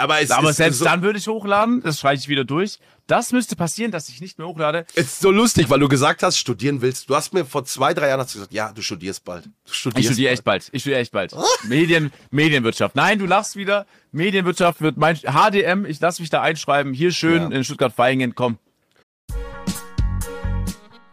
Aber 0.00 0.20
es 0.20 0.30
Aber 0.30 0.52
selbst 0.52 0.78
so, 0.78 0.84
dann 0.84 1.02
würde 1.02 1.18
ich 1.18 1.28
hochladen, 1.28 1.82
das 1.82 2.00
schreibe 2.00 2.16
ich 2.16 2.28
wieder 2.28 2.44
durch. 2.44 2.78
Das 3.06 3.32
müsste 3.32 3.56
passieren, 3.56 3.90
dass 3.90 4.08
ich 4.08 4.20
nicht 4.20 4.38
mehr 4.38 4.46
hochlade. 4.46 4.86
ist 4.94 5.20
so 5.20 5.30
lustig, 5.30 5.68
weil 5.68 5.80
du 5.80 5.88
gesagt 5.88 6.22
hast, 6.22 6.38
studieren 6.38 6.80
willst. 6.80 7.10
Du 7.10 7.16
hast 7.16 7.34
mir 7.34 7.44
vor 7.44 7.64
zwei, 7.64 7.92
drei 7.92 8.08
Jahren 8.08 8.20
hast 8.20 8.32
gesagt, 8.32 8.52
ja, 8.52 8.72
du 8.72 8.82
studierst 8.82 9.24
bald. 9.24 9.46
Du 9.46 9.50
Ich 9.66 9.74
studierst 9.74 10.06
studiere 10.12 10.32
echt 10.32 10.44
bald. 10.44 10.68
Ich 10.72 10.82
studiere 10.82 11.00
echt 11.00 11.12
bald. 11.12 11.34
Medien, 11.64 12.12
Medienwirtschaft. 12.30 12.94
Nein, 12.94 13.18
du 13.18 13.26
lachst 13.26 13.56
wieder. 13.56 13.84
Medienwirtschaft 14.12 14.80
wird 14.80 14.96
mein 14.96 15.16
HDM. 15.16 15.84
Ich 15.86 16.00
lass 16.00 16.20
mich 16.20 16.30
da 16.30 16.40
einschreiben. 16.40 16.92
Hier 16.94 17.10
schön 17.12 17.50
Ja. 17.50 17.56
in 17.56 17.64
Stuttgart-Vaihingen. 17.64 18.34
Komm. 18.34 18.58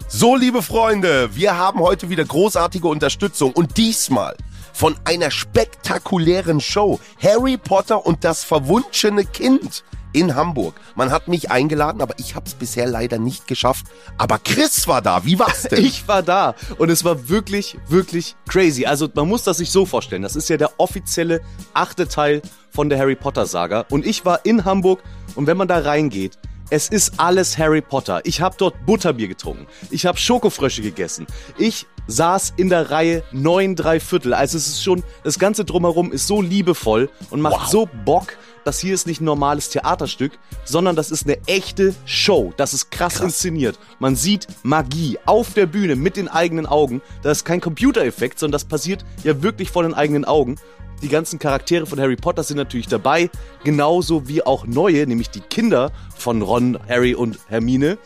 So, 0.09 0.35
liebe 0.35 0.61
Freunde, 0.61 1.35
wir 1.35 1.57
haben 1.57 1.79
heute 1.79 2.09
wieder 2.09 2.23
großartige 2.23 2.87
Unterstützung 2.87 3.51
und 3.51 3.77
diesmal 3.77 4.35
von 4.77 4.95
einer 5.05 5.31
spektakulären 5.31 6.61
Show. 6.61 6.99
Harry 7.19 7.57
Potter 7.57 8.05
und 8.05 8.23
das 8.23 8.43
verwunschene 8.43 9.25
Kind 9.25 9.83
in 10.13 10.35
Hamburg. 10.35 10.75
Man 10.95 11.09
hat 11.09 11.27
mich 11.27 11.49
eingeladen, 11.49 11.99
aber 11.99 12.13
ich 12.19 12.35
habe 12.35 12.45
es 12.45 12.53
bisher 12.53 12.85
leider 12.85 13.17
nicht 13.17 13.47
geschafft. 13.47 13.87
Aber 14.19 14.37
Chris 14.37 14.87
war 14.87 15.01
da. 15.01 15.25
Wie 15.25 15.39
war's 15.39 15.63
denn? 15.63 15.83
Ich 15.87 16.07
war 16.07 16.21
da 16.21 16.53
und 16.77 16.89
es 16.89 17.03
war 17.03 17.27
wirklich, 17.27 17.77
wirklich 17.87 18.35
crazy. 18.47 18.85
Also 18.85 19.09
man 19.15 19.27
muss 19.27 19.43
das 19.43 19.57
sich 19.57 19.71
so 19.71 19.87
vorstellen. 19.87 20.21
Das 20.21 20.35
ist 20.35 20.47
ja 20.47 20.57
der 20.57 20.71
offizielle 20.77 21.41
achte 21.73 22.07
Teil 22.07 22.43
von 22.69 22.89
der 22.89 22.99
Harry 22.99 23.15
Potter 23.15 23.47
Saga. 23.47 23.85
Und 23.89 24.05
ich 24.05 24.25
war 24.25 24.45
in 24.45 24.63
Hamburg 24.63 25.01
und 25.33 25.47
wenn 25.47 25.57
man 25.57 25.67
da 25.67 25.79
reingeht, 25.79 26.37
es 26.69 26.89
ist 26.89 27.13
alles 27.17 27.57
Harry 27.57 27.81
Potter. 27.81 28.21
Ich 28.25 28.41
habe 28.41 28.55
dort 28.57 28.85
Butterbier 28.85 29.27
getrunken. 29.27 29.67
Ich 29.89 30.05
habe 30.05 30.17
Schokofrösche 30.17 30.81
gegessen. 30.81 31.25
Ich 31.57 31.85
saß 32.07 32.53
in 32.57 32.69
der 32.69 32.91
Reihe 32.91 33.23
neun 33.31 33.75
drei 33.75 33.99
Viertel. 33.99 34.33
Also 34.33 34.57
es 34.57 34.67
ist 34.67 34.83
schon, 34.83 35.03
das 35.23 35.39
ganze 35.39 35.65
drumherum 35.65 36.11
ist 36.11 36.27
so 36.27 36.41
liebevoll 36.41 37.09
und 37.29 37.41
macht 37.41 37.69
so 37.69 37.87
Bock. 38.05 38.37
Das 38.65 38.79
hier 38.79 38.93
ist 38.93 39.07
nicht 39.07 39.21
ein 39.21 39.25
normales 39.25 39.69
Theaterstück, 39.69 40.33
sondern 40.65 40.97
das 40.97 41.09
ist 41.09 41.25
eine 41.25 41.37
echte 41.47 41.95
Show. 42.03 42.53
Das 42.57 42.73
ist 42.73 42.91
krass, 42.91 43.21
inszeniert. 43.21 43.79
Man 43.99 44.17
sieht 44.17 44.47
Magie 44.63 45.17
auf 45.25 45.53
der 45.53 45.67
Bühne 45.67 45.95
mit 45.95 46.17
den 46.17 46.27
eigenen 46.27 46.65
Augen. 46.65 47.01
Das 47.23 47.37
ist 47.37 47.45
kein 47.45 47.61
Computereffekt, 47.61 48.39
sondern 48.39 48.53
das 48.53 48.65
passiert 48.65 49.05
ja 49.23 49.41
wirklich 49.41 49.71
vor 49.71 49.83
den 49.83 49.93
eigenen 49.93 50.25
Augen. 50.25 50.57
Die 51.01 51.09
ganzen 51.09 51.37
Charaktere 51.37 51.85
von 51.85 51.99
Harry 51.99 52.15
Potter 52.15 52.43
sind 52.43 52.57
natürlich 52.57 52.87
dabei, 52.87 53.29
genauso 53.63 54.27
wie 54.27 54.43
auch 54.43 54.65
neue, 54.65 55.05
nämlich 55.05 55.29
die 55.29 55.41
Kinder 55.41 55.91
von 56.15 56.41
Ron, 56.41 56.79
Harry 56.87 57.13
und 57.13 57.37
Hermine. 57.47 57.99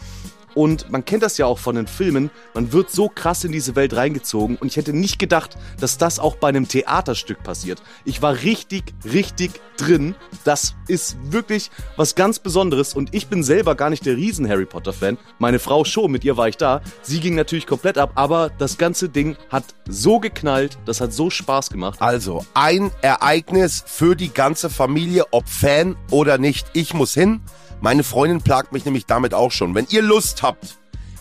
Und 0.54 0.92
man 0.92 1.06
kennt 1.06 1.24
das 1.24 1.38
ja 1.38 1.46
auch 1.46 1.60
von 1.60 1.76
den 1.76 1.88
Filmen, 1.88 2.30
man 2.54 2.74
wird 2.74 2.92
so 2.92 3.10
krass 3.10 3.44
in 3.44 3.52
diese 3.52 3.76
Welt 3.76 3.96
reingezogen 3.96 4.58
und 4.58 4.68
ich 4.68 4.78
hätte 4.78 4.94
nicht 4.94 5.20
gedacht, 5.20 5.58
dass 5.80 5.98
das 5.98 6.20
auch 6.20 6.36
bei 6.36 6.50
einem 6.50 6.68
Theaterstück 6.68 7.44
passiert. 7.44 7.82
Ich 8.06 8.22
war 8.22 8.34
richtig, 8.44 8.94
richtig 9.06 9.52
drin. 9.78 10.16
Das 10.44 10.76
ist 10.88 11.18
wirklich 11.32 11.72
was 11.96 12.16
ganz 12.16 12.40
Besonderes 12.40 12.94
und 12.94 13.14
ich 13.14 13.28
bin 13.28 13.44
selber 13.44 13.76
gar 13.76 13.90
nicht 13.90 14.06
der 14.06 14.18
riesen 14.18 14.48
Harry 14.50 14.66
Potter 14.66 14.94
Fan. 14.94 15.18
Meine 15.40 15.60
Frau 15.60 15.86
schon, 15.86 16.12
mit 16.12 16.24
ihr 16.24 16.38
war 16.38 16.48
ich 16.48 16.58
da. 16.58 16.82
Sie 17.02 17.20
ging 17.20 17.36
natürlich 17.36 17.68
komplett 17.68 17.98
ab, 17.98 18.12
aber 18.16 18.52
das 18.58 18.78
ganze 18.78 19.10
Ding 19.10 19.38
hat 19.50 19.64
so 19.88 20.20
geknallt, 20.20 20.78
das 20.86 21.02
hat 21.02 21.14
so 21.14 21.30
Spaß 21.30 21.70
gemacht. 21.70 22.02
Also, 22.02 22.46
ein 22.54 22.92
Ereignis 23.02 23.84
für 23.86 24.16
die 24.16 24.34
ganze 24.34 24.70
Familie, 24.70 25.26
ob 25.32 25.48
Fan 25.48 25.96
oder 26.10 26.38
nicht. 26.38 26.68
Ich 26.74 26.94
muss 26.94 27.14
hin. 27.14 27.42
Meine 27.82 28.04
Freundin 28.04 28.42
plagt 28.42 28.72
mich 28.74 28.86
nämlich 28.86 29.08
damit 29.08 29.34
auch 29.34 29.52
schon. 29.52 29.74
Wenn 29.74 29.88
ihr 29.90 30.04
Lust 30.04 30.44
habt, 30.44 30.78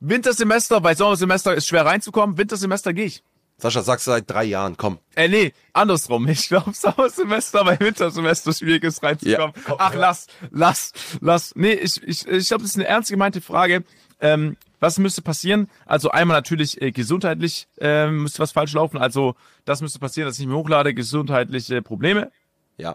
Wintersemester, 0.00 0.80
bei 0.80 0.94
Sommersemester 0.94 1.54
ist 1.54 1.66
schwer 1.66 1.84
reinzukommen. 1.84 2.38
Wintersemester 2.38 2.92
gehe 2.92 3.06
ich. 3.06 3.22
Sascha, 3.60 3.82
sagst 3.82 4.06
du 4.06 4.12
seit 4.12 4.30
drei 4.30 4.44
Jahren, 4.44 4.76
komm. 4.76 4.98
Äh, 5.16 5.26
nee, 5.28 5.52
andersrum. 5.72 6.28
Ich 6.28 6.46
glaube, 6.48 6.72
Sommersemester 6.72 7.64
bei 7.64 7.78
Wintersemester 7.80 8.52
schwierig 8.52 8.84
ist 8.84 9.02
reinzukommen. 9.02 9.52
Ja, 9.56 9.62
komm, 9.66 9.76
Ach, 9.80 9.92
hör. 9.92 10.00
lass, 10.00 10.26
lass, 10.50 10.92
lass. 11.20 11.54
Nee, 11.56 11.72
ich, 11.72 12.00
ich, 12.04 12.26
ich 12.28 12.46
glaube, 12.48 12.62
das 12.62 12.70
ist 12.70 12.76
eine 12.76 12.86
ernst 12.86 13.10
gemeinte 13.10 13.40
Frage. 13.40 13.82
Ähm, 14.20 14.56
was 14.78 14.98
müsste 15.00 15.22
passieren? 15.22 15.68
Also 15.86 16.10
einmal 16.10 16.36
natürlich 16.36 16.80
äh, 16.80 16.92
gesundheitlich 16.92 17.66
äh, 17.80 18.08
müsste 18.08 18.38
was 18.38 18.52
falsch 18.52 18.72
laufen. 18.74 18.96
Also 18.96 19.34
das 19.64 19.80
müsste 19.80 19.98
passieren, 19.98 20.28
dass 20.28 20.36
ich 20.36 20.40
nicht 20.40 20.48
mehr 20.48 20.56
hochlade, 20.58 20.94
gesundheitliche 20.94 21.82
Probleme. 21.82 22.30
Ja. 22.76 22.94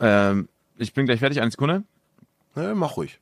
Ähm, 0.00 0.48
ich 0.76 0.94
bin 0.94 1.06
gleich 1.06 1.18
fertig, 1.18 1.40
eine 1.40 1.50
Sekunde. 1.50 1.82
Ne, 2.54 2.74
mach 2.76 2.96
ruhig. 2.96 3.18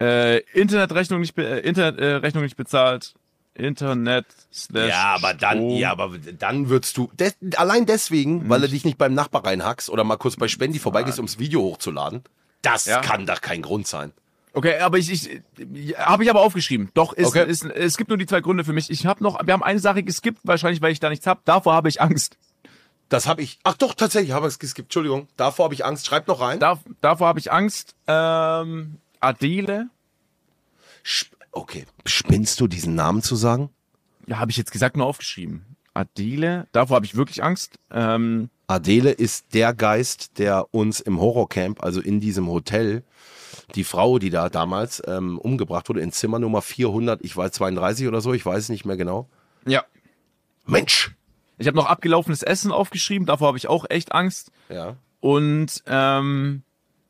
Äh, 0.00 0.38
Internetrechnung 0.52 1.20
nicht, 1.20 1.36
äh, 1.38 1.60
Internetrechnung 1.60 2.42
äh, 2.42 2.46
nicht 2.46 2.56
bezahlt. 2.56 3.14
Internet 3.54 4.26
slash 4.52 4.88
Ja, 4.88 5.14
aber 5.16 5.34
dann, 5.34 5.58
Strom. 5.58 5.76
ja, 5.76 5.90
aber 5.90 6.10
dann 6.38 6.68
würdest 6.70 6.96
du, 6.96 7.10
des, 7.18 7.36
allein 7.56 7.84
deswegen, 7.84 8.48
weil 8.48 8.60
du 8.62 8.68
dich 8.68 8.84
nicht 8.84 8.96
beim 8.96 9.12
Nachbar 9.12 9.44
reinhackst 9.44 9.90
oder 9.90 10.04
mal 10.04 10.16
kurz 10.16 10.36
bei 10.36 10.48
Spendi 10.48 10.78
vorbeigehst, 10.78 11.18
ums 11.18 11.38
Video 11.38 11.60
hochzuladen, 11.62 12.22
das 12.62 12.86
Ja. 12.86 13.00
kann 13.00 13.26
doch 13.26 13.40
kein 13.40 13.60
Grund 13.60 13.86
sein. 13.86 14.12
Okay, 14.52 14.78
aber 14.78 14.98
ich, 14.98 15.10
ich 15.12 15.96
habe 15.98 16.24
ich 16.24 16.30
aber 16.30 16.40
aufgeschrieben. 16.40 16.90
Doch, 16.94 17.12
ist, 17.12 17.28
Okay. 17.28 17.48
ist, 17.48 17.64
es 17.64 17.96
gibt 17.96 18.08
nur 18.08 18.18
die 18.18 18.26
zwei 18.26 18.40
Gründe 18.40 18.64
für 18.64 18.72
mich. 18.72 18.90
Ich 18.90 19.04
habe 19.06 19.22
noch, 19.22 19.44
wir 19.44 19.52
haben 19.52 19.62
eine 19.62 19.78
Sache 19.78 20.02
geskippt, 20.02 20.40
wahrscheinlich, 20.44 20.80
weil 20.80 20.92
ich 20.92 20.98
da 21.00 21.08
nichts 21.10 21.26
hab. 21.26 21.44
Davor 21.44 21.74
habe 21.74 21.88
ich 21.88 22.00
Angst. 22.00 22.36
Das 23.08 23.26
habe 23.26 23.42
ich. 23.42 23.58
Ach 23.64 23.74
doch, 23.74 23.94
tatsächlich 23.94 24.32
habe 24.32 24.46
ich 24.46 24.54
es 24.54 24.58
geskippt. 24.58 24.86
Entschuldigung. 24.86 25.28
Davor 25.36 25.64
habe 25.64 25.74
ich 25.74 25.84
Angst. 25.84 26.06
Schreib 26.06 26.26
noch 26.28 26.40
rein. 26.40 26.58
Da, 26.60 26.78
davor 27.00 27.28
habe 27.28 27.38
ich 27.40 27.52
Angst. 27.52 27.94
Ähm, 28.06 28.96
Adele. 29.20 29.88
Sp- 31.04 31.36
Okay. 31.52 31.84
Spinnst 32.06 32.60
du 32.60 32.68
diesen 32.68 32.94
Namen 32.94 33.22
zu 33.22 33.34
sagen? 33.34 33.70
Ja, 34.26 34.38
habe 34.38 34.50
ich 34.52 34.56
jetzt 34.56 34.70
gesagt, 34.70 34.96
nur 34.96 35.06
aufgeschrieben. 35.06 35.64
Adele. 35.94 36.68
Davor 36.70 36.94
habe 36.96 37.06
ich 37.06 37.16
wirklich 37.16 37.42
Angst. 37.42 37.78
Ähm, 37.90 38.50
Adele 38.68 39.10
ist 39.10 39.52
der 39.54 39.74
Geist, 39.74 40.38
der 40.38 40.72
uns 40.72 41.00
im 41.00 41.18
Horrorcamp, 41.18 41.82
also 41.82 42.00
in 42.00 42.20
diesem 42.20 42.46
Hotel, 42.46 43.02
die 43.74 43.82
Frau, 43.82 44.20
die 44.20 44.30
da 44.30 44.48
damals 44.48 45.02
ähm, 45.08 45.38
umgebracht 45.40 45.88
wurde, 45.88 46.00
in 46.02 46.12
Zimmer 46.12 46.38
Nummer 46.38 46.62
400, 46.62 47.20
ich 47.24 47.36
weiß 47.36 47.50
32 47.52 48.06
oder 48.06 48.20
so, 48.20 48.32
ich 48.32 48.46
weiß 48.46 48.62
es 48.64 48.68
nicht 48.68 48.84
mehr 48.84 48.96
genau. 48.96 49.28
ja. 49.66 49.84
Mensch! 50.66 51.16
Ich 51.58 51.66
habe 51.66 51.76
noch 51.76 51.86
abgelaufenes 51.86 52.42
Essen 52.44 52.70
aufgeschrieben. 52.70 53.26
Davor 53.26 53.48
habe 53.48 53.58
ich 53.58 53.66
auch 53.66 53.84
echt 53.90 54.12
Angst. 54.12 54.52
Ja. 54.68 54.96
Und 55.18 55.82
ähm, 55.86 56.62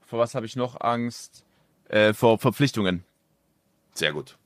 vor 0.07 0.19
was 0.19 0.35
habe 0.35 0.47
ich 0.47 0.57
noch 0.57 0.81
Angst? 0.81 1.45
Äh, 1.91 2.15
vor 2.15 2.39
Verpflichtungen. 2.39 3.05
Sehr 3.95 4.13
gut. 4.13 4.37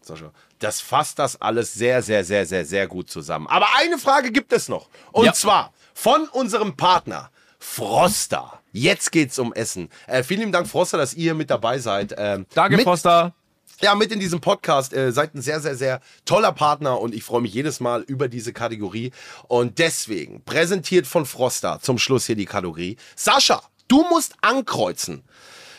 Sascha. 0.00 0.30
Das 0.60 0.80
fasst 0.80 1.18
das 1.18 1.40
alles 1.40 1.74
sehr, 1.74 2.00
sehr, 2.02 2.24
sehr, 2.24 2.46
sehr, 2.46 2.64
sehr 2.64 2.86
gut 2.86 3.10
zusammen. 3.10 3.46
Aber 3.48 3.66
eine 3.76 3.98
Frage 3.98 4.30
gibt 4.32 4.52
es 4.52 4.68
noch. 4.68 4.88
Und 5.12 5.26
Ja. 5.26 5.32
zwar 5.32 5.72
von 5.94 6.28
unserem 6.28 6.76
Partner 6.76 7.30
Froster. 7.58 8.60
Jetzt 8.72 9.10
geht's 9.12 9.38
um 9.38 9.52
Essen. 9.52 9.88
Äh, 10.06 10.22
vielen 10.22 10.40
lieben 10.40 10.52
Dank, 10.52 10.68
Froster, 10.68 10.98
dass 10.98 11.14
ihr 11.14 11.34
mit 11.34 11.50
dabei 11.50 11.78
seid. 11.78 12.14
Ähm, 12.16 12.46
Danke, 12.54 12.76
mit, 12.76 12.84
Foster. 12.84 13.34
Ja, 13.80 13.94
mit 13.94 14.12
in 14.12 14.20
diesem 14.20 14.40
Podcast. 14.40 14.92
Äh, 14.94 15.10
seid 15.12 15.34
ein 15.34 15.42
sehr, 15.42 15.60
sehr, 15.60 15.74
sehr 15.76 16.00
toller 16.24 16.52
Partner 16.52 17.00
und 17.00 17.14
ich 17.14 17.24
freue 17.24 17.40
mich 17.42 17.52
jedes 17.52 17.80
Mal 17.80 18.02
über 18.02 18.28
diese 18.28 18.52
Kategorie. 18.52 19.10
Und 19.48 19.78
deswegen 19.78 20.42
präsentiert 20.44 21.06
von 21.06 21.26
Froster 21.26 21.80
zum 21.82 21.98
Schluss 21.98 22.26
hier 22.26 22.36
die 22.36 22.44
Kategorie. 22.46 22.96
Sascha, 23.16 23.62
du 23.88 24.02
musst 24.08 24.34
ankreuzen. 24.40 25.24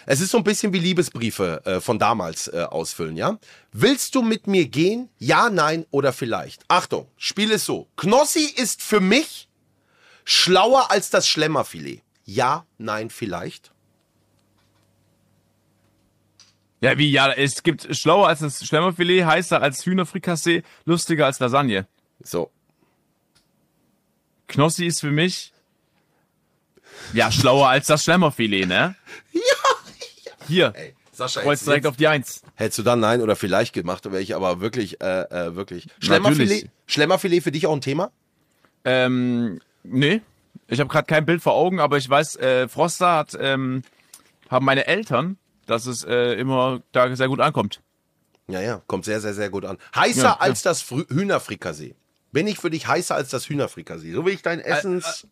Es 0.09 0.21
ist 0.21 0.31
so 0.31 0.37
ein 0.37 0.45
bisschen 0.45 0.71
wie 0.71 0.79
Liebesbriefe 0.79 1.61
äh, 1.65 1.81
von 1.81 1.99
damals 1.99 2.47
äh, 2.47 2.61
ausfüllen, 2.63 3.17
ja? 3.17 3.37
Willst 3.73 4.15
du 4.15 4.21
mit 4.21 4.47
mir 4.47 4.65
gehen? 4.69 5.09
Ja, 5.19 5.49
nein 5.49 5.85
oder 5.91 6.13
vielleicht. 6.13 6.63
Achtung, 6.69 7.09
Spiel 7.17 7.51
ist 7.51 7.65
so. 7.65 7.89
Knossi 7.97 8.45
ist 8.55 8.81
für 8.81 9.01
mich 9.01 9.49
schlauer 10.23 10.91
als 10.91 11.09
das 11.09 11.27
Schlemmerfilet. 11.27 12.03
Ja, 12.23 12.65
nein, 12.77 13.09
vielleicht. 13.09 13.73
Ja, 16.79 16.97
wie, 16.97 17.11
ja, 17.11 17.33
es 17.33 17.61
gibt 17.61 17.93
schlauer 17.93 18.29
als 18.29 18.39
das 18.39 18.65
Schlemmerfilet, 18.65 19.25
heißer 19.25 19.61
als 19.61 19.85
Hühnerfrikassee, 19.85 20.63
lustiger 20.85 21.25
als 21.25 21.39
Lasagne. 21.39 21.85
So. 22.23 22.49
Knossi 24.47 24.85
ist 24.85 25.01
für 25.01 25.11
mich, 25.11 25.51
ja, 27.11 27.29
schlauer 27.29 27.67
als 27.67 27.87
das 27.87 28.05
Schlemmerfilet, 28.05 28.67
ne? 28.67 28.95
Ja, 29.33 29.56
Hier, 30.47 30.73
Ey, 30.75 30.93
Sascha, 31.11 31.41
kreuz 31.41 31.63
direkt 31.63 31.83
jetzt- 31.85 31.89
auf 31.91 31.97
die 31.97 32.07
Eins. 32.07 32.41
Hättest 32.55 32.79
du 32.79 32.83
dann 32.83 32.99
nein 32.99 33.21
oder 33.21 33.35
vielleicht 33.35 33.73
gemacht, 33.73 34.05
wäre 34.05 34.21
ich 34.21 34.35
aber 34.35 34.59
wirklich, 34.61 35.01
äh, 35.01 35.21
äh, 35.23 35.55
wirklich. 35.55 35.87
Schlemmerfilet. 36.01 36.69
Schlemmerfilet 36.85 37.41
für 37.43 37.51
dich 37.51 37.65
auch 37.67 37.73
ein 37.73 37.81
Thema? 37.81 38.11
Ähm, 38.85 39.59
nee, 39.83 40.21
ich 40.67 40.79
habe 40.79 40.89
gerade 40.89 41.05
kein 41.07 41.25
Bild 41.25 41.41
vor 41.41 41.53
Augen, 41.53 41.79
aber 41.79 41.97
ich 41.97 42.09
weiß, 42.09 42.37
äh, 42.37 42.67
Froster 42.67 43.11
hat, 43.13 43.37
ähm, 43.39 43.83
haben 44.49 44.65
meine 44.65 44.87
Eltern, 44.87 45.37
dass 45.65 45.85
es 45.85 46.03
äh, 46.03 46.33
immer 46.33 46.81
da 46.93 47.13
sehr 47.15 47.27
gut 47.27 47.39
ankommt. 47.41 47.81
Ja, 48.47 48.61
ja, 48.61 48.81
kommt 48.87 49.03
sehr, 49.03 49.19
sehr, 49.19 49.33
sehr 49.33 49.49
gut 49.49 49.65
an. 49.65 49.77
Heißer 49.93 50.17
Ja, 50.21 50.23
ja. 50.29 50.37
als 50.39 50.61
das 50.61 50.81
Frü- 50.81 51.09
Hühnerfrikassee. 51.09 51.95
Bin 52.31 52.47
ich 52.47 52.59
für 52.59 52.69
dich 52.69 52.87
heißer 52.87 53.15
als 53.15 53.29
das 53.29 53.49
Hühnerfrikassee? 53.49 54.13
So 54.13 54.25
will 54.25 54.33
ich 54.33 54.41
dein 54.41 54.59
Essens. 54.61 55.27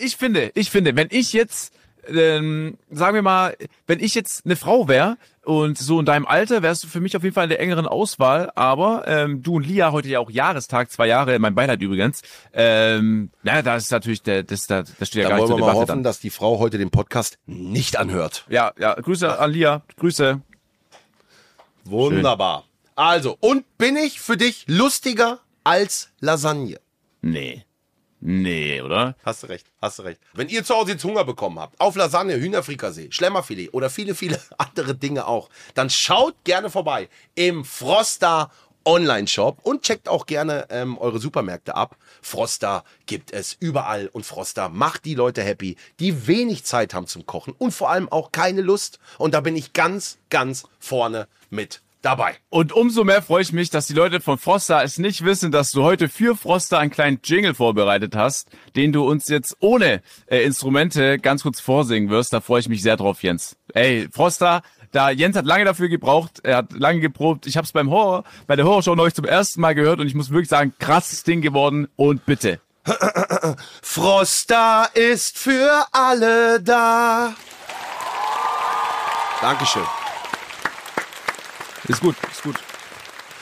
Ich 0.00 0.16
finde, 0.16 0.50
ich 0.54 0.70
finde, 0.70 0.96
wenn 0.96 1.06
ich 1.10 1.32
jetzt, 1.32 1.72
ähm, 2.08 2.78
sagen 2.90 3.14
wir 3.14 3.22
mal, 3.22 3.56
wenn 3.86 4.00
ich 4.00 4.14
jetzt 4.14 4.44
eine 4.44 4.56
Frau 4.56 4.88
wäre 4.88 5.16
und 5.44 5.78
so 5.78 6.00
in 6.00 6.06
deinem 6.06 6.26
Alter, 6.26 6.62
wärst 6.62 6.84
du 6.84 6.88
für 6.88 7.00
mich 7.00 7.16
auf 7.16 7.22
jeden 7.22 7.34
Fall 7.34 7.44
in 7.44 7.50
der 7.50 7.60
engeren 7.60 7.86
Auswahl. 7.86 8.50
Aber 8.54 9.04
ähm, 9.06 9.42
du 9.42 9.56
und 9.56 9.66
Lia 9.66 9.92
heute 9.92 10.08
ja 10.08 10.18
auch 10.18 10.30
Jahrestag, 10.30 10.90
zwei 10.90 11.06
Jahre, 11.06 11.38
mein 11.38 11.54
Beileid 11.54 11.80
übrigens. 11.82 12.22
Ähm, 12.52 13.30
na, 13.42 13.62
da 13.62 13.76
ist 13.76 13.90
natürlich 13.90 14.22
der, 14.22 14.42
das, 14.42 14.66
da, 14.66 14.82
das 14.82 15.08
steht 15.08 15.22
ja 15.22 15.28
da 15.28 15.36
gar 15.36 15.36
nicht 15.36 15.42
wollen 15.42 15.50
wir 15.50 15.56
zur 15.56 15.58
mal 15.58 15.66
Debatte 15.66 15.78
hoffen, 15.78 15.88
dann. 15.88 16.02
dass 16.02 16.20
die 16.20 16.30
Frau 16.30 16.58
heute 16.58 16.78
den 16.78 16.90
Podcast 16.90 17.38
nicht 17.46 17.96
anhört. 17.96 18.44
Ja, 18.48 18.72
ja, 18.78 18.94
Grüße 18.94 19.38
an 19.38 19.50
Lia, 19.50 19.82
Grüße. 19.98 20.40
Wunderbar. 21.84 22.64
Also, 22.96 23.36
und 23.40 23.64
bin 23.76 23.96
ich 23.96 24.20
für 24.20 24.36
dich 24.36 24.64
lustiger 24.68 25.40
als 25.64 26.10
Lasagne? 26.20 26.80
Nee, 27.20 27.65
nee, 28.26 28.80
oder? 28.80 29.16
Hast 29.24 29.42
du 29.42 29.46
recht, 29.46 29.66
hast 29.80 29.98
du 29.98 30.02
recht. 30.02 30.20
Wenn 30.34 30.48
ihr 30.48 30.64
zu 30.64 30.74
Hause 30.74 30.92
jetzt 30.92 31.04
Hunger 31.04 31.24
bekommen 31.24 31.58
habt, 31.58 31.80
auf 31.80 31.96
Lasagne, 31.96 32.34
Hühnerfrikassee, 32.38 33.08
Schlemmerfilet 33.10 33.72
oder 33.72 33.90
viele, 33.90 34.14
viele 34.14 34.40
andere 34.58 34.94
Dinge 34.94 35.26
auch, 35.26 35.48
dann 35.74 35.90
schaut 35.90 36.34
gerne 36.44 36.70
vorbei 36.70 37.08
im 37.34 37.64
Froster 37.64 38.50
Online-Shop 38.86 39.58
und 39.62 39.82
checkt 39.82 40.08
auch 40.08 40.26
gerne 40.26 40.66
ähm, 40.70 40.96
eure 40.98 41.18
Supermärkte 41.18 41.74
ab. 41.74 41.96
Froster 42.22 42.84
gibt 43.06 43.32
es 43.32 43.56
überall 43.58 44.06
und 44.08 44.24
Froster 44.24 44.68
macht 44.68 45.04
die 45.04 45.14
Leute 45.14 45.42
happy, 45.42 45.76
die 45.98 46.26
wenig 46.26 46.64
Zeit 46.64 46.94
haben 46.94 47.06
zum 47.06 47.26
Kochen 47.26 47.54
und 47.58 47.72
vor 47.72 47.90
allem 47.90 48.08
auch 48.10 48.32
keine 48.32 48.60
Lust. 48.60 49.00
Und 49.18 49.34
da 49.34 49.40
bin 49.40 49.56
ich 49.56 49.72
ganz, 49.72 50.18
ganz 50.30 50.64
vorne 50.78 51.26
mit 51.50 51.82
dabei. 52.02 52.34
Und 52.48 52.72
umso 52.72 53.04
mehr 53.04 53.22
freue 53.22 53.42
ich 53.42 53.52
mich, 53.52 53.70
dass 53.70 53.86
die 53.86 53.94
Leute 53.94 54.20
von 54.20 54.38
Froster 54.38 54.82
es 54.82 54.98
nicht 54.98 55.24
wissen, 55.24 55.50
dass 55.50 55.72
du 55.72 55.82
heute 55.82 56.08
für 56.08 56.36
Froster 56.36 56.78
einen 56.78 56.90
kleinen 56.90 57.20
Jingle 57.22 57.54
vorbereitet 57.54 58.14
hast, 58.14 58.48
den 58.76 58.92
du 58.92 59.08
uns 59.08 59.28
jetzt 59.28 59.56
ohne 59.60 60.02
äh, 60.26 60.42
Instrumente 60.44 61.18
ganz 61.18 61.42
kurz 61.42 61.60
vorsingen 61.60 62.10
wirst. 62.10 62.32
Da 62.32 62.40
freue 62.40 62.60
ich 62.60 62.68
mich 62.68 62.82
sehr 62.82 62.96
drauf, 62.96 63.22
Jens. 63.22 63.56
Ey, 63.74 64.08
Froster, 64.12 64.62
da 64.92 65.10
Jens 65.10 65.36
hat 65.36 65.46
lange 65.46 65.64
dafür 65.64 65.88
gebraucht, 65.88 66.40
er 66.42 66.58
hat 66.58 66.72
lange 66.72 67.00
geprobt. 67.00 67.46
Ich 67.46 67.56
habe 67.56 67.64
es 67.64 67.72
beim 67.72 67.90
Horror, 67.90 68.24
bei 68.46 68.56
der 68.56 68.64
Horrorshow 68.64 68.94
neulich 68.94 69.14
zum 69.14 69.24
ersten 69.24 69.60
Mal 69.60 69.74
gehört 69.74 70.00
und 70.00 70.06
ich 70.06 70.14
muss 70.14 70.30
wirklich 70.30 70.48
sagen, 70.48 70.74
krasses 70.78 71.22
Ding 71.22 71.42
geworden 71.42 71.88
und 71.96 72.24
bitte. 72.24 72.60
Froster 73.82 74.88
ist 74.94 75.38
für 75.38 75.86
alle 75.92 76.62
da. 76.62 77.34
Dankeschön. 79.42 79.82
Ist 81.88 82.00
gut, 82.00 82.16
ist 82.30 82.42
gut. 82.42 82.56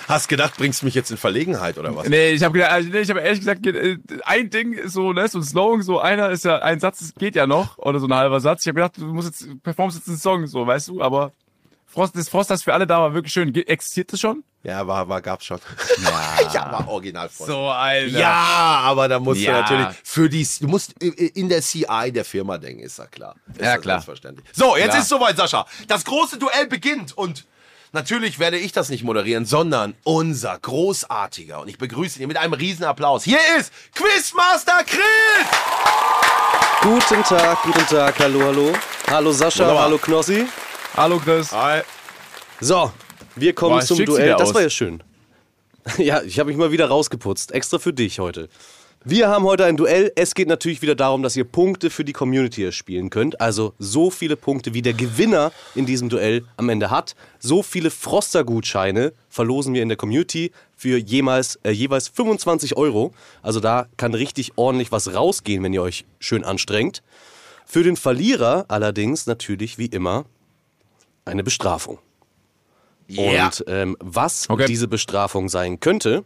Hast 0.07 0.29
gedacht, 0.29 0.57
bringst 0.59 0.83
mich 0.83 0.95
jetzt 0.95 1.11
in 1.11 1.17
Verlegenheit 1.17 1.79
oder 1.79 1.97
was? 1.97 2.09
Nee, 2.09 2.33
ich 2.33 2.43
habe 2.43 2.53
gedacht, 2.53 2.73
also, 2.73 2.91
nee, 2.91 3.01
ich 3.01 3.09
habe 3.09 3.21
ehrlich 3.21 3.41
gesagt, 3.41 3.67
äh, 3.67 3.97
ein 4.25 4.51
Ding 4.51 4.75
ist 4.75 4.93
so, 4.93 5.15
ne, 5.15 5.27
so 5.29 5.39
ein 5.39 5.45
Slogan, 5.45 5.83
so 5.83 5.99
einer 5.99 6.29
ist 6.31 6.45
ja, 6.45 6.59
ein 6.59 6.79
Satz 6.79 6.99
das 6.99 7.15
geht 7.15 7.35
ja 7.37 7.47
noch, 7.47 7.79
oder 7.79 7.99
so 8.01 8.07
ein 8.07 8.15
halber 8.15 8.39
Satz. 8.41 8.63
Ich 8.63 8.69
habe 8.69 8.75
gedacht, 8.77 8.99
du 8.99 9.07
musst 9.07 9.29
jetzt, 9.29 9.63
performst 9.63 9.97
jetzt 9.97 10.09
einen 10.09 10.19
Song, 10.19 10.47
so, 10.47 10.67
weißt 10.67 10.89
du, 10.89 11.01
aber 11.03 11.33
Frost, 11.87 12.17
das 12.17 12.29
Frost, 12.29 12.51
das 12.51 12.63
für 12.65 12.75
alle 12.75 12.87
da 12.87 12.99
war 13.01 13.15
wirklich 13.15 13.33
schön. 13.33 13.55
Existiert 13.55 14.13
das 14.13 14.21
schon? 14.21 14.43
Ja, 14.65 14.85
war, 14.87 15.09
war, 15.09 15.23
gab's 15.23 15.45
schon. 15.47 15.61
Ja, 16.03 16.39
ja 16.53 16.73
war 16.73 16.89
original 16.89 17.29
Froster. 17.29 17.55
Alter. 17.57 18.19
Ja, 18.19 18.81
aber 18.83 19.09
da 19.09 19.21
musst 19.21 19.41
Ja. 19.41 19.53
du 19.53 19.61
natürlich 19.75 19.97
für 20.03 20.29
die, 20.29 20.47
du 20.61 20.67
musst 20.67 20.93
in 21.03 21.49
der 21.49 21.63
CI 21.63 22.11
der 22.13 22.25
Firma 22.25 22.59
denken, 22.59 22.83
ist 22.83 22.99
ja 22.99 23.07
klar. 23.07 23.37
Ist 23.53 23.61
Ja, 23.61 23.79
klar. 23.79 24.01
Selbstverständlich. 24.01 24.45
So, 24.53 24.77
jetzt 24.77 24.95
Ja. 24.95 25.01
ist 25.01 25.09
soweit, 25.09 25.37
Sascha. 25.37 25.67
Das 25.87 26.05
große 26.05 26.39
Duell 26.39 26.67
beginnt 26.67 27.17
und 27.17 27.45
natürlich 27.95 28.39
werde 28.39 28.59
ich 28.59 28.73
das 28.73 28.91
nicht 28.91 29.05
moderieren, 29.05 29.47
sondern 29.47 29.95
unser 30.03 30.59
großartiger 30.59 31.61
und 31.61 31.69
ich 31.69 31.79
begrüße 31.79 32.21
ihn 32.21 32.29
mit 32.29 32.37
einem 32.37 32.53
riesen 32.53 32.85
Applaus. 32.85 33.25
Hier 33.25 33.39
ist 33.59 33.73
Quizmaster 33.95 34.85
Chris! 34.85 35.47
Guten 36.83 37.23
Tag, 37.23 37.63
guten 37.63 37.87
Tag, 37.87 38.19
hallo, 38.19 38.43
hallo. 38.45 38.73
Hallo 39.09 39.33
Sascha, 39.33 39.61
Wunderbar. 39.61 39.85
hallo 39.85 39.99
Knossi. 39.99 40.47
Hallo 40.97 41.19
Chris. 41.19 41.51
Hi. 41.53 41.83
So, 42.61 42.93
wir 43.37 43.55
kommen 43.55 43.79
Boah, 43.79 43.87
zum 43.87 44.05
Duell. 44.05 44.31
Das 44.37 44.51
aus. 44.51 44.55
war 44.55 44.63
ja 44.63 44.71
schön. 44.71 45.03
Ja, 45.99 46.23
ich 46.23 46.39
habe 46.39 46.49
mich 46.49 46.57
mal 46.57 46.73
wieder 46.73 46.89
rausgeputzt. 46.89 47.53
Extra 47.53 47.79
für 47.79 47.93
dich 47.93 48.19
heute. 48.19 48.49
Wir 49.07 49.29
haben 49.29 49.45
heute 49.45 49.67
ein 49.67 49.77
Duell. 49.77 50.13
Es 50.17 50.35
geht 50.35 50.49
natürlich 50.49 50.81
wieder 50.81 50.95
darum, 50.95 51.23
dass 51.23 51.37
ihr 51.37 51.45
Punkte 51.45 51.91
für 51.91 52.07
die 52.07 52.15
Community 52.15 52.65
erspielen 52.65 53.11
könnt. 53.11 53.39
Also 53.39 53.75
so 53.79 54.09
viele 54.11 54.35
Punkte, 54.35 54.73
wie 54.73 54.81
der 54.81 54.95
Gewinner 54.95 55.53
in 55.75 55.85
diesem 55.85 56.09
Duell 56.09 56.45
am 56.57 56.71
Ende 56.71 56.89
hat. 56.89 57.15
So 57.39 57.63
viele 57.63 57.91
Froster-Gutscheine 57.91 59.13
verlosen 59.29 59.75
wir 59.75 59.83
in 59.83 59.91
der 59.91 59.99
Community 59.99 60.53
für 60.75 60.97
jemals, 60.97 61.57
äh, 61.65 61.71
jeweils 61.71 62.09
25 62.09 62.79
Euro. 62.79 63.13
Also 63.43 63.61
da 63.61 63.89
kann 63.99 64.15
richtig 64.15 64.53
ordentlich 64.57 64.91
was 64.91 65.13
rausgehen, 65.15 65.63
wenn 65.63 65.75
ihr 65.75 65.83
euch 65.83 66.07
schön 66.19 66.43
anstrengt. 66.43 67.03
Für 67.67 67.83
den 67.83 67.97
Verlierer 67.97 68.65
allerdings 68.69 69.27
natürlich 69.27 69.77
wie 69.77 69.87
immer 69.87 70.25
eine 71.27 71.45
Bestrafung. 71.45 71.99
Ja. 73.07 73.47
Und 73.49 73.65
ähm, 73.67 73.99
was 74.01 74.49
Okay. 74.49 74.65
diese 74.65 74.89
Bestrafung 74.89 75.51
sein 75.51 75.79
könnte, 75.79 76.25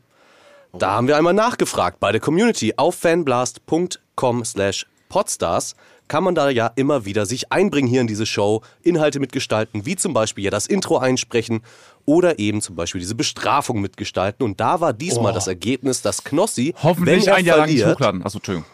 da 0.73 0.93
haben 0.93 1.09
wir 1.09 1.17
einmal 1.17 1.35
nachgefragt 1.35 2.01
bei 2.01 2.13
der 2.13 2.21
Community 2.21 2.75
auf 2.77 2.95
fanblast.com 2.97 4.45
slash 4.45 4.87
Podstars 5.09 5.75
kann 6.09 6.25
man 6.25 6.35
da 6.35 6.51
ja 6.51 6.71
immer 6.75 7.05
wieder 7.05 7.27
sich 7.27 7.53
einbringen 7.53 7.89
hier 7.89 8.01
in 8.01 8.07
diese 8.07 8.27
Show, 8.27 8.63
Inhalte 8.83 9.21
mitgestalten, 9.21 9.87
wie 9.87 9.95
zum 9.95 10.15
Beispiel 10.15 10.45
ja 10.45 10.51
das 10.51 10.67
Intro 10.67 10.99
einsprechen 10.99 11.61
oder 12.07 12.39
eben 12.39 12.63
zum 12.63 12.75
Beispiel 12.75 13.01
diese 13.01 13.15
Bestrafung 13.15 13.81
mitgestalten. 13.81 14.45
Und 14.45 14.59
da 14.59 14.81
war 14.81 14.93
diesmal 14.95 15.33
das 15.33 15.47
Ergebnis, 15.47 16.03
dass 16.03 16.25
Knossi, 16.25 16.75
Hoffentlich 16.83 17.27
wenn 17.27 17.29
er 17.29 17.35
ein 17.37 17.45
Jahr 17.45 17.59
lang 17.59 17.69
nicht 17.69 17.81
verliert, 17.81 17.99
hochladen. 17.99 18.25
Achso, 18.25 18.39
Entschuldigung. 18.39 18.69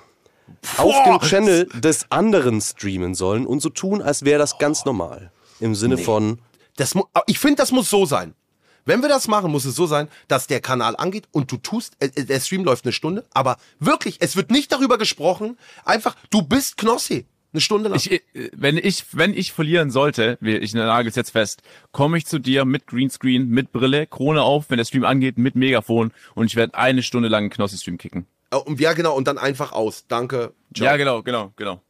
auf 0.79 0.95
dem 1.05 1.29
Channel 1.29 1.69
des 1.75 2.07
anderen 2.11 2.61
streamen 2.61 3.15
sollen 3.15 3.47
und 3.47 3.61
so 3.61 3.69
tun, 3.69 4.01
als 4.01 4.25
wäre 4.25 4.39
das 4.39 4.59
ganz 4.59 4.85
normal. 4.85 5.33
Im 5.61 5.75
Sinne 5.75 5.99
von, 5.99 6.39
Das 6.77 6.95
ich 7.27 7.39
finde, 7.39 7.57
das 7.57 7.73
muss 7.73 7.91
so 7.91 8.07
sein. 8.07 8.35
Wenn 8.85 9.01
wir 9.03 9.09
das 9.09 9.29
machen, 9.29 9.51
muss 9.51 9.65
es 9.65 9.75
so 9.75 9.87
sein, 9.87 10.09
dass 10.29 10.47
der 10.47 10.61
Kanal 10.61 10.97
angeht 10.97 11.29
und 11.33 11.51
du 11.51 11.57
tust, 11.57 11.95
äh, 12.01 12.11
äh, 12.15 12.25
der 12.25 12.41
Stream 12.41 12.65
läuft 12.65 12.85
eine 12.85 12.93
Stunde, 12.93 13.25
aber 13.33 13.57
wirklich, 13.81 14.19
es 14.21 14.37
wird 14.37 14.51
nicht 14.51 14.73
darüber 14.73 14.99
gesprochen, 14.99 15.59
einfach, 15.85 16.17
du 16.31 16.43
bist 16.43 16.77
Knossi. 16.77 17.27
Eine 17.53 17.61
Stunde 17.61 17.89
lang. 17.89 17.97
Ich, 17.97 18.11
äh, 18.11 18.21
wenn 18.53 18.77
ich, 18.77 19.05
wenn 19.13 19.33
ich 19.33 19.53
verlieren 19.53 19.91
sollte, 19.91 20.39
ich 20.41 20.75
nagel 20.75 21.09
es 21.09 21.15
jetzt 21.15 21.31
fest, 21.31 21.63
komme 21.93 22.19
ich 22.19 22.27
zu 22.27 22.41
dir 22.41 22.65
mit 22.65 22.89
Greenscreen, 22.89 23.49
mit 23.49 23.71
Brille, 23.71 24.09
Krone 24.09 24.43
auf, 24.43 24.71
wenn 24.71 24.79
der 24.79 24.85
Stream 24.85 25.05
angeht, 25.05 25.39
mit 25.39 25.55
Megafon 25.55 26.13
und 26.35 26.47
ich 26.47 26.57
werde 26.57 26.75
eine 26.75 27.03
Stunde 27.05 27.29
lang 27.29 27.45
einen 27.45 27.51
Knossi-Stream 27.51 27.97
kicken. 27.97 28.27
Äh, 28.51 28.57
und 28.57 28.81
ja, 28.81 28.93
genau, 28.93 29.15
und 29.15 29.29
dann 29.29 29.39
einfach 29.39 29.73
aus. 29.73 30.05
Danke. 30.09 30.53
Ciao. 30.75 30.87
Ja, 30.87 30.97
genau, 30.97 31.23
genau, 31.23 31.53
genau. 31.57 31.81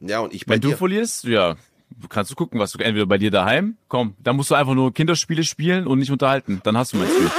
Ja, 0.00 0.20
und 0.20 0.32
ich 0.32 0.46
bei 0.46 0.54
Wenn 0.54 0.60
du 0.60 0.68
dir. 0.68 0.76
verlierst, 0.76 1.24
ja, 1.24 1.56
kannst 2.08 2.30
du 2.30 2.34
gucken, 2.34 2.60
was 2.60 2.72
du 2.72 2.78
entweder 2.78 3.06
bei 3.06 3.18
dir 3.18 3.30
daheim, 3.30 3.76
komm, 3.88 4.14
dann 4.18 4.36
musst 4.36 4.50
du 4.50 4.54
einfach 4.54 4.74
nur 4.74 4.92
Kinderspiele 4.92 5.44
spielen 5.44 5.86
und 5.86 5.98
nicht 5.98 6.10
unterhalten. 6.10 6.60
Dann 6.64 6.76
hast 6.76 6.92
du 6.92 6.98
mein 6.98 7.08
Spiel. 7.08 7.30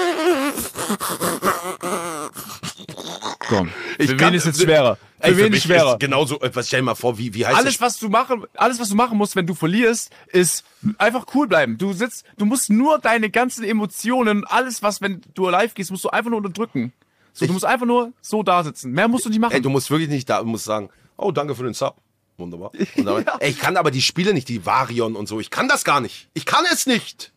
Komm. 3.48 3.70
Für 4.00 4.16
kann- 4.16 4.30
wen 4.30 4.34
ist 4.36 4.46
es 4.46 4.62
schwerer? 4.62 4.98
Für 5.20 5.28
Ey, 5.28 5.38
wen 5.38 5.46
mich 5.52 5.58
ist 5.60 5.64
schwerer? 5.64 5.94
Ist 5.94 6.00
genauso, 6.00 6.40
äh, 6.40 6.52
was 6.54 6.68
stell 6.68 6.80
dir 6.82 6.86
mal 6.86 6.96
vor, 6.96 7.18
wie, 7.18 7.34
wie 7.34 7.46
heißt 7.46 7.58
alles 7.58 7.78
das? 7.78 7.82
was 7.82 7.98
du 7.98 8.10
machen, 8.10 8.46
alles 8.56 8.80
was 8.80 8.90
du 8.90 8.96
machen 8.96 9.18
musst, 9.18 9.36
wenn 9.36 9.48
du 9.48 9.54
verlierst, 9.56 10.12
ist 10.28 10.64
einfach 10.98 11.26
cool 11.34 11.48
bleiben. 11.48 11.78
Du 11.78 11.92
sitzt, 11.94 12.26
du 12.38 12.46
musst 12.46 12.70
nur 12.70 13.00
deine 13.00 13.30
ganzen 13.30 13.64
Emotionen, 13.64 14.46
alles 14.46 14.84
was, 14.84 15.02
wenn 15.02 15.22
du 15.34 15.50
live 15.50 15.74
gehst, 15.74 15.92
musst 15.92 16.06
du 16.06 16.10
einfach 16.10 16.30
nur 16.30 16.38
unterdrücken. 16.38 16.94
So, 17.34 17.46
du 17.48 17.54
musst 17.54 17.66
einfach 17.66 17.86
nur 17.86 18.14
so 18.22 18.44
da 18.44 18.64
sitzen. 18.64 18.92
Mehr 18.92 19.08
musst 19.08 19.26
du 19.26 19.30
nicht 19.30 19.40
machen. 19.40 19.54
Ey, 19.54 19.62
du 19.62 19.70
musst 19.70 19.90
wirklich 19.90 20.10
nicht 20.10 20.30
da, 20.30 20.40
du 20.40 20.46
musst 20.46 20.66
sagen, 20.66 20.90
oh, 21.18 21.32
danke 21.32 21.56
für 21.56 21.64
den 21.64 21.74
Sub. 21.74 21.96
Wunderbar. 22.40 22.72
Und 22.96 23.06
dann, 23.06 23.26
Ey, 23.40 23.52
ich 23.52 23.60
kann 23.60 23.78
aber 23.78 23.92
die 23.92 24.02
Spiele 24.02 24.34
nicht, 24.34 24.48
die 24.50 24.66
Varion 24.66 25.16
und 25.16 25.28
so. 25.28 25.40
Ich 25.40 25.50
kann 25.50 25.68
das 25.68 25.84
gar 25.84 26.02
nicht. 26.02 26.30
Ich 26.34 26.46
kann 26.46 26.64
es 26.72 26.88
nicht. 26.88 27.32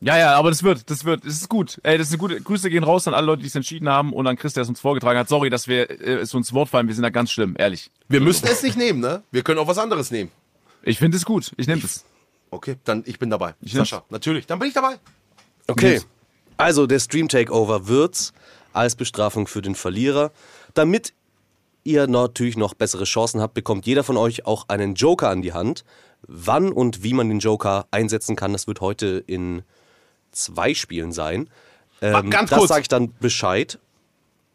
ja, 0.00 0.18
ja, 0.18 0.34
aber 0.34 0.50
das 0.50 0.62
wird, 0.62 0.90
das 0.90 1.04
wird, 1.04 1.24
das 1.24 1.34
ist 1.34 1.48
gut. 1.48 1.80
Ey, 1.82 1.96
das 1.96 2.08
ist 2.08 2.14
eine 2.14 2.18
gute. 2.18 2.40
Grüße 2.40 2.68
gehen 2.68 2.84
raus 2.84 3.06
an 3.08 3.14
alle 3.14 3.26
Leute, 3.26 3.42
die 3.42 3.48
es 3.48 3.54
entschieden 3.54 3.88
haben 3.88 4.12
und 4.12 4.26
an 4.26 4.36
Chris, 4.36 4.52
der 4.52 4.64
es 4.64 4.68
uns 4.68 4.80
vorgetragen 4.80 5.18
hat. 5.18 5.28
Sorry, 5.28 5.50
dass 5.50 5.68
wir 5.68 5.88
äh, 5.88 6.14
es 6.20 6.34
uns 6.34 6.52
Wort 6.52 6.68
fallen. 6.68 6.88
Wir 6.88 6.94
sind 6.94 7.02
da 7.02 7.10
ganz 7.10 7.30
schlimm, 7.30 7.54
ehrlich. 7.58 7.90
Wir 8.08 8.20
müssen 8.20 8.46
es 8.46 8.62
nicht 8.62 8.76
nehmen, 8.76 9.00
ne? 9.00 9.22
Wir 9.30 9.42
können 9.42 9.58
auch 9.58 9.68
was 9.68 9.78
anderes 9.78 10.10
nehmen. 10.10 10.30
Ich 10.82 10.98
finde 10.98 11.16
es 11.16 11.24
gut. 11.24 11.52
Ich 11.56 11.66
nehme 11.66 11.80
das. 11.80 12.04
Okay, 12.50 12.76
dann 12.84 13.02
ich 13.06 13.18
bin 13.18 13.30
dabei. 13.30 13.54
nehm's. 13.60 13.72
Sascha, 13.72 14.04
natürlich, 14.10 14.46
dann 14.46 14.58
bin 14.58 14.68
ich 14.68 14.74
dabei. 14.74 14.98
okay, 15.68 16.00
also 16.56 16.86
der 16.86 17.00
Stream 17.00 17.28
Takeover 17.28 17.88
wird's 17.88 18.32
als 18.72 18.96
Bestrafung 18.96 19.46
für 19.46 19.62
den 19.62 19.74
Verlierer. 19.74 20.30
Damit 20.74 21.14
ihr 21.84 22.06
natürlich 22.06 22.56
noch 22.56 22.74
bessere 22.74 23.04
Chancen 23.04 23.40
habt, 23.40 23.54
bekommt 23.54 23.86
jeder 23.86 24.02
von 24.02 24.16
euch 24.16 24.46
auch 24.46 24.68
einen 24.68 24.94
Joker 24.94 25.30
an 25.30 25.42
die 25.42 25.52
Hand. 25.52 25.84
Wann 26.26 26.72
und 26.72 27.02
wie 27.02 27.12
man 27.12 27.28
den 27.28 27.38
Joker 27.38 27.86
einsetzen 27.90 28.34
kann, 28.34 28.52
das 28.52 28.66
wird 28.66 28.80
heute 28.80 29.22
in 29.26 29.62
zwei 30.32 30.74
Spielen 30.74 31.12
sein. 31.12 31.48
Ähm, 32.00 32.30
ganz 32.30 32.50
das 32.50 32.58
kurz. 32.58 32.68
sage 32.70 32.82
ich 32.82 32.88
dann 32.88 33.12
Bescheid. 33.20 33.78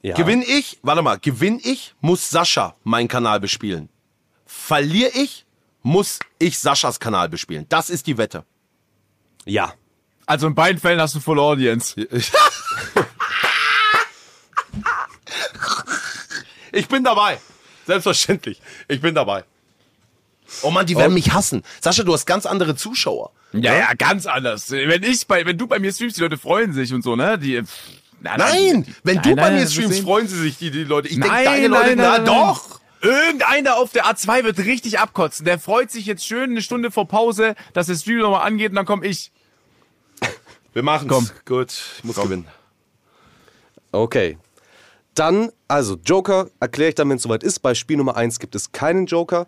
Ja. 0.01 0.15
Gewinn 0.15 0.41
ich, 0.41 0.79
warte 0.81 1.01
mal, 1.01 1.19
gewinn 1.19 1.59
ich, 1.63 1.93
muss 2.01 2.29
Sascha 2.29 2.75
meinen 2.83 3.07
Kanal 3.07 3.39
bespielen. 3.39 3.89
Verliere 4.45 5.11
ich, 5.13 5.45
muss 5.83 6.19
ich 6.39 6.59
Saschas 6.59 6.99
Kanal 6.99 7.29
bespielen. 7.29 7.65
Das 7.69 7.89
ist 7.89 8.07
die 8.07 8.17
Wette. 8.17 8.45
Ja. 9.45 9.73
Also 10.25 10.47
in 10.47 10.55
beiden 10.55 10.79
Fällen 10.79 11.01
hast 11.01 11.15
du 11.15 11.19
Full 11.19 11.39
Audience. 11.39 11.95
Ich 16.71 16.87
bin 16.87 17.03
dabei. 17.03 17.39
Selbstverständlich. 17.85 18.61
Ich 18.87 19.01
bin 19.01 19.15
dabei. 19.15 19.43
Oh 20.63 20.71
Mann, 20.71 20.85
die 20.85 20.95
werden 20.97 21.13
mich 21.13 21.31
hassen. 21.33 21.63
Sascha, 21.81 22.03
du 22.03 22.13
hast 22.13 22.25
ganz 22.25 22.45
andere 22.45 22.75
Zuschauer. 22.75 23.31
Ja, 23.53 23.75
ja, 23.75 23.93
ganz 23.93 24.25
anders. 24.25 24.69
Wenn 24.71 25.03
ich 25.03 25.27
bei, 25.27 25.45
wenn 25.45 25.57
du 25.57 25.67
bei 25.67 25.79
mir 25.79 25.91
streamst, 25.91 26.17
die 26.17 26.21
Leute 26.21 26.37
freuen 26.37 26.73
sich 26.73 26.93
und 26.93 27.03
so, 27.03 27.15
ne? 27.15 27.37
Die. 27.37 27.61
na, 28.21 28.37
Nein, 28.37 28.83
die- 28.83 28.93
wenn 29.03 29.15
nein, 29.15 29.23
du 29.23 29.35
bei 29.35 29.41
nein, 29.43 29.55
mir 29.55 29.61
das 29.61 29.73
streamst, 29.73 30.01
freuen 30.01 30.27
sie 30.27 30.39
sich, 30.39 30.57
die, 30.57 30.71
die 30.71 30.83
Leute. 30.83 31.07
Ich 31.07 31.15
denke, 31.15 31.29
Nein, 31.29 31.45
deine 31.45 31.67
Leute, 31.67 31.95
nein, 31.95 31.97
na 31.97 32.11
nein, 32.17 32.23
nein. 32.23 32.25
doch. 32.25 32.79
Irgendeiner 33.01 33.77
auf 33.77 33.91
der 33.91 34.05
A2 34.07 34.43
wird 34.43 34.59
richtig 34.59 34.99
abkotzen. 34.99 35.45
Der 35.45 35.57
freut 35.57 35.89
sich 35.89 36.05
jetzt 36.05 36.25
schön 36.25 36.49
eine 36.51 36.61
Stunde 36.61 36.91
vor 36.91 37.07
Pause, 37.07 37.55
dass 37.73 37.87
der 37.87 37.95
Stream 37.95 38.17
nochmal 38.19 38.45
angeht 38.45 38.69
und 38.71 38.75
dann 38.75 38.85
komm 38.85 39.03
ich. 39.03 39.31
Wir 40.73 40.83
machen's. 40.83 41.09
Komm. 41.09 41.29
Gut, 41.45 41.73
ich 41.97 42.03
muss 42.03 42.17
gewinnen. 42.17 42.45
Okay. 43.91 44.37
Dann, 45.19 45.51
also 45.67 45.97
Joker 46.05 46.49
erkläre 46.61 46.89
ich 46.89 46.95
dann, 46.95 47.09
wenn 47.09 47.17
es 47.17 47.23
soweit 47.23 47.43
ist. 47.43 47.59
Bei 47.59 47.75
Spiel 47.75 47.97
Nummer 47.97 48.15
1 48.15 48.39
gibt 48.39 48.55
es 48.55 48.71
keinen 48.71 49.05
Joker. 49.05 49.47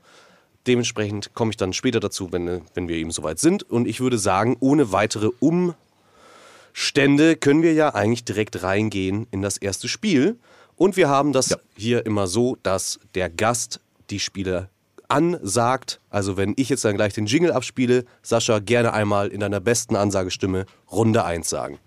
Dementsprechend 0.67 1.34
komme 1.34 1.51
ich 1.51 1.55
dann 1.55 1.71
später 1.71 2.01
dazu, 2.01 2.29
wenn, 2.34 2.63
wenn 2.73 2.89
wir 2.89 2.97
eben 2.97 3.12
soweit 3.12 3.39
sind. 3.39 3.63
Und 3.63 3.88
ich 3.88 4.01
würde 4.01 4.17
sagen, 4.17 4.57
ohne 4.60 4.91
weitere 4.91 5.29
Umstände 5.39 7.38
können 7.38 7.62
wir 7.62 7.71
ja 7.71 7.95
eigentlich 7.95 8.25
direkt 8.25 8.63
reingehen 8.63 9.27
in 9.31 9.41
das 9.41 9.55
erste 9.55 9.88
Spiel. 9.88 10.38
Und 10.75 10.97
wir 10.97 11.07
haben 11.07 11.31
das 11.31 11.57
hier 11.77 12.05
immer 12.05 12.27
so, 12.27 12.57
dass 12.63 12.99
der 13.15 13.29
Gast 13.29 13.79
die 14.10 14.19
Spiele 14.19 14.67
ansagt. 15.07 16.01
Also 16.10 16.36
wenn 16.36 16.53
ich 16.57 16.67
jetzt 16.67 16.84
dann 16.84 16.97
gleich 16.97 17.13
den 17.13 17.27
Jingle 17.27 17.53
abspiele, 17.53 18.03
Sascha, 18.23 18.60
gerne 18.60 18.91
einmal 18.91 19.29
in 19.29 19.39
deiner 19.39 19.62
besten 19.62 19.95
Ansagestimme 19.95 20.65
Runde 20.91 21.23
1 21.23 21.49
sagen. 21.49 21.79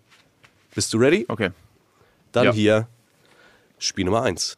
Bist 0.74 0.90
du 0.94 0.96
ready? 0.96 1.26
Okay. 1.28 1.50
Dann 2.32 2.46
Ja. 2.46 2.52
hier 2.54 2.88
Spiel 3.78 4.04
Nummer 4.04 4.22
1. 4.22 4.56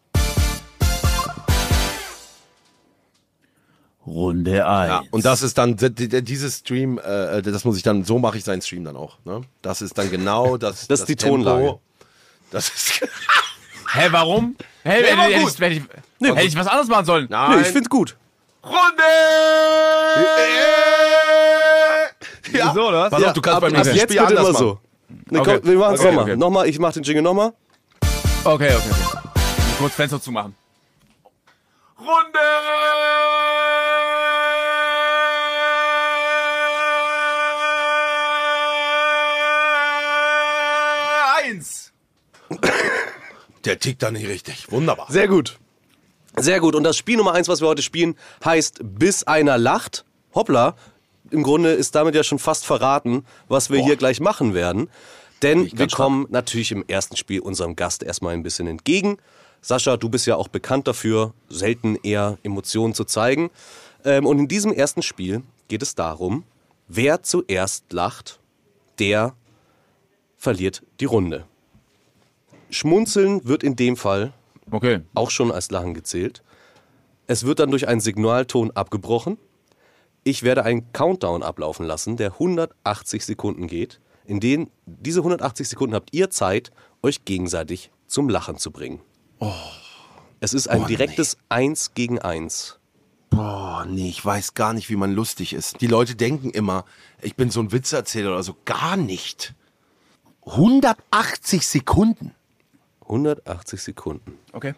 Runde 4.06 4.64
1. 4.66 4.88
Ja, 4.88 5.02
und 5.10 5.24
das 5.24 5.42
ist 5.42 5.58
dann, 5.58 5.76
dieses 5.76 6.58
Stream, 6.58 6.98
äh, 6.98 7.42
das 7.42 7.64
muss 7.64 7.76
ich 7.76 7.82
dann, 7.82 8.04
so 8.04 8.18
mache 8.20 8.38
ich 8.38 8.44
seinen 8.44 8.62
Stream 8.62 8.84
dann 8.84 8.96
auch. 8.96 9.18
Ne? 9.24 9.40
Das 9.62 9.82
ist 9.82 9.98
dann 9.98 10.10
genau 10.10 10.56
das. 10.58 10.86
Das 10.86 11.00
ist 11.00 11.08
die 11.08 11.16
Tonlage. 11.16 11.78
Das 12.50 12.68
ist. 12.68 13.00
Hä, 13.92 14.08
warum? 14.10 14.56
Hä, 14.84 15.00
Nee, 15.00 15.06
hätte, 15.06 15.30
ich, 15.32 15.60
hätte, 15.60 15.74
ich, 15.74 15.82
hätte 16.36 16.42
ich 16.46 16.56
was 16.56 16.66
anderes 16.66 16.88
machen 16.88 17.06
sollen? 17.06 17.26
Nein. 17.30 17.56
Nee, 17.56 17.62
ich 17.62 17.68
find's 17.68 17.88
gut. 17.88 18.16
Runde! 18.64 19.02
Ja. 22.52 22.72
So, 22.74 22.88
oder 22.88 23.02
was? 23.02 23.10
Pass 23.10 23.22
auf, 23.24 23.32
du 23.32 23.40
kannst 23.40 23.56
ab, 23.56 23.60
beim 23.62 23.70
ab 23.74 23.78
nächsten 23.78 23.96
jetzt 23.96 24.12
Spiel 24.12 24.20
bitte 24.26 24.38
anders 24.40 24.48
immer 24.48 24.52
machen. 24.52 24.66
so. 24.66 24.80
Nee, 25.30 25.38
Okay. 25.38 25.58
komm, 25.60 25.70
wir 25.70 25.78
machen's 25.78 26.00
Okay, 26.00 26.08
nochmal. 26.10 26.24
okay. 26.24 26.36
Nochmal, 26.36 26.68
ich 26.68 26.78
mach 26.78 26.92
den 26.92 27.02
Jingle 27.02 27.22
nochmal. 27.22 27.52
Okay, 28.46 28.72
okay, 28.76 28.90
okay. 28.92 29.18
Kurz 29.76 29.94
Fenster 29.94 30.20
zumachen. 30.22 30.54
Runde! 31.98 32.38
Eins. 41.42 41.92
Der 43.64 43.80
tickt 43.80 44.04
da 44.04 44.12
nicht 44.12 44.28
richtig. 44.28 44.70
Wunderbar. 44.70 45.06
Sehr 45.10 45.26
gut. 45.26 45.58
Sehr 46.36 46.60
gut. 46.60 46.76
Und 46.76 46.84
das 46.84 46.96
Spiel 46.96 47.16
Nummer 47.16 47.32
1, 47.34 47.48
was 47.48 47.60
wir 47.60 47.66
heute 47.66 47.82
spielen, 47.82 48.14
heißt 48.44 48.78
Bis 48.84 49.24
einer 49.24 49.58
lacht. 49.58 50.04
Hoppla. 50.36 50.76
Im 51.32 51.42
Grunde 51.42 51.72
ist 51.72 51.96
damit 51.96 52.14
ja 52.14 52.22
schon 52.22 52.38
fast 52.38 52.64
verraten, 52.64 53.26
was 53.48 53.70
wir 53.70 53.82
hier 53.82 53.96
gleich 53.96 54.20
machen 54.20 54.54
werden. 54.54 54.88
Denn 55.42 55.70
wir 55.72 55.88
kommen 55.88 56.26
natürlich 56.30 56.72
im 56.72 56.84
ersten 56.88 57.16
Spiel 57.16 57.40
unserem 57.40 57.76
Gast 57.76 58.02
erstmal 58.02 58.34
ein 58.34 58.42
bisschen 58.42 58.66
entgegen. 58.66 59.18
Sascha, 59.60 59.96
du 59.96 60.08
bist 60.08 60.26
ja 60.26 60.36
auch 60.36 60.48
bekannt 60.48 60.86
dafür, 60.86 61.34
selten 61.48 61.96
eher 62.02 62.38
Emotionen 62.42 62.94
zu 62.94 63.04
zeigen. 63.04 63.50
Ähm, 64.04 64.26
und 64.26 64.38
in 64.38 64.48
diesem 64.48 64.72
ersten 64.72 65.02
Spiel 65.02 65.42
geht 65.68 65.82
es 65.82 65.94
darum, 65.94 66.44
wer 66.88 67.22
zuerst 67.22 67.92
lacht, 67.92 68.40
der 68.98 69.34
verliert 70.36 70.82
die 71.00 71.04
Runde. 71.04 71.46
Schmunzeln 72.70 73.46
wird 73.46 73.62
in 73.62 73.76
dem 73.76 73.96
Fall 73.96 74.32
Okay. 74.70 75.00
auch 75.14 75.30
schon 75.30 75.52
als 75.52 75.70
Lachen 75.70 75.94
gezählt. 75.94 76.42
Es 77.26 77.44
wird 77.44 77.58
dann 77.60 77.70
durch 77.70 77.88
einen 77.88 78.00
Signalton 78.00 78.70
abgebrochen. 78.72 79.38
Ich 80.24 80.42
werde 80.42 80.64
einen 80.64 80.92
Countdown 80.92 81.42
ablaufen 81.42 81.86
lassen, 81.86 82.16
der 82.16 82.32
180 82.32 83.24
Sekunden 83.24 83.68
geht. 83.68 84.00
In 84.26 84.40
denen 84.40 84.70
diese 84.86 85.20
180 85.20 85.68
Sekunden 85.68 85.94
habt 85.94 86.12
ihr 86.12 86.30
Zeit, 86.30 86.70
euch 87.02 87.24
gegenseitig 87.24 87.90
zum 88.06 88.28
Lachen 88.28 88.58
zu 88.58 88.70
bringen. 88.70 89.00
Es 90.40 90.52
ist 90.52 90.68
ein 90.68 90.86
direktes 90.86 91.38
Eins 91.48 91.94
gegen 91.94 92.18
Eins. 92.18 92.78
Boah, 93.30 93.84
nee, 93.88 94.08
ich 94.08 94.24
weiß 94.24 94.54
gar 94.54 94.72
nicht, 94.72 94.88
wie 94.88 94.96
man 94.96 95.12
lustig 95.12 95.52
ist. 95.52 95.80
Die 95.80 95.86
Leute 95.86 96.14
denken 96.14 96.50
immer, 96.50 96.84
ich 97.20 97.34
bin 97.36 97.50
so 97.50 97.60
ein 97.60 97.72
Witzerzähler 97.72 98.30
oder 98.30 98.42
so. 98.42 98.56
Gar 98.64 98.96
nicht. 98.96 99.54
180 100.46 101.66
Sekunden. 101.66 102.34
180 103.02 103.82
Sekunden. 103.82 104.38
Okay. 104.52 104.74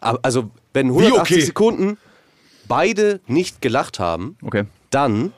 Also, 0.00 0.50
wenn 0.72 0.88
180 0.88 1.36
okay? 1.36 1.40
Sekunden 1.46 1.98
beide 2.68 3.20
nicht 3.26 3.62
gelacht 3.62 3.98
haben, 3.98 4.36
Okay, 4.42 4.66
dann 4.90 5.32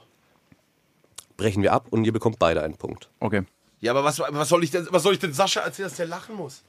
brechen 1.37 1.62
wir 1.62 1.72
ab 1.72 1.87
und 1.91 2.05
ihr 2.05 2.12
bekommt 2.12 2.39
beide 2.39 2.62
einen 2.62 2.76
Punkt. 2.76 3.09
okay. 3.20 3.43
Ja, 3.80 3.93
aber 3.93 4.05
was, 4.05 4.18
was, 4.18 4.49
soll 4.49 4.64
ich 4.64 4.70
denn, 4.70 4.89
was 4.91 5.03
soll 5.03 5.12
ich 5.12 5.18
denn 5.18 5.34
Sascha 5.34 5.61
erzählen, 5.61 5.89
dass 5.91 5.99
der 5.99 6.07
lachen 6.07 6.34
muss? 6.34 6.62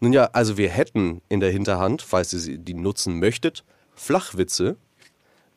Nun 0.00 0.12
ja, 0.12 0.24
also 0.32 0.56
wir 0.56 0.68
hätten 0.68 1.22
in 1.28 1.38
der 1.38 1.52
Hinterhand, 1.52 2.02
falls 2.02 2.32
ihr 2.32 2.40
sie- 2.40 2.58
die 2.58 2.74
nutzen 2.74 3.20
möchtet, 3.20 3.62
Flachwitze. 3.94 4.76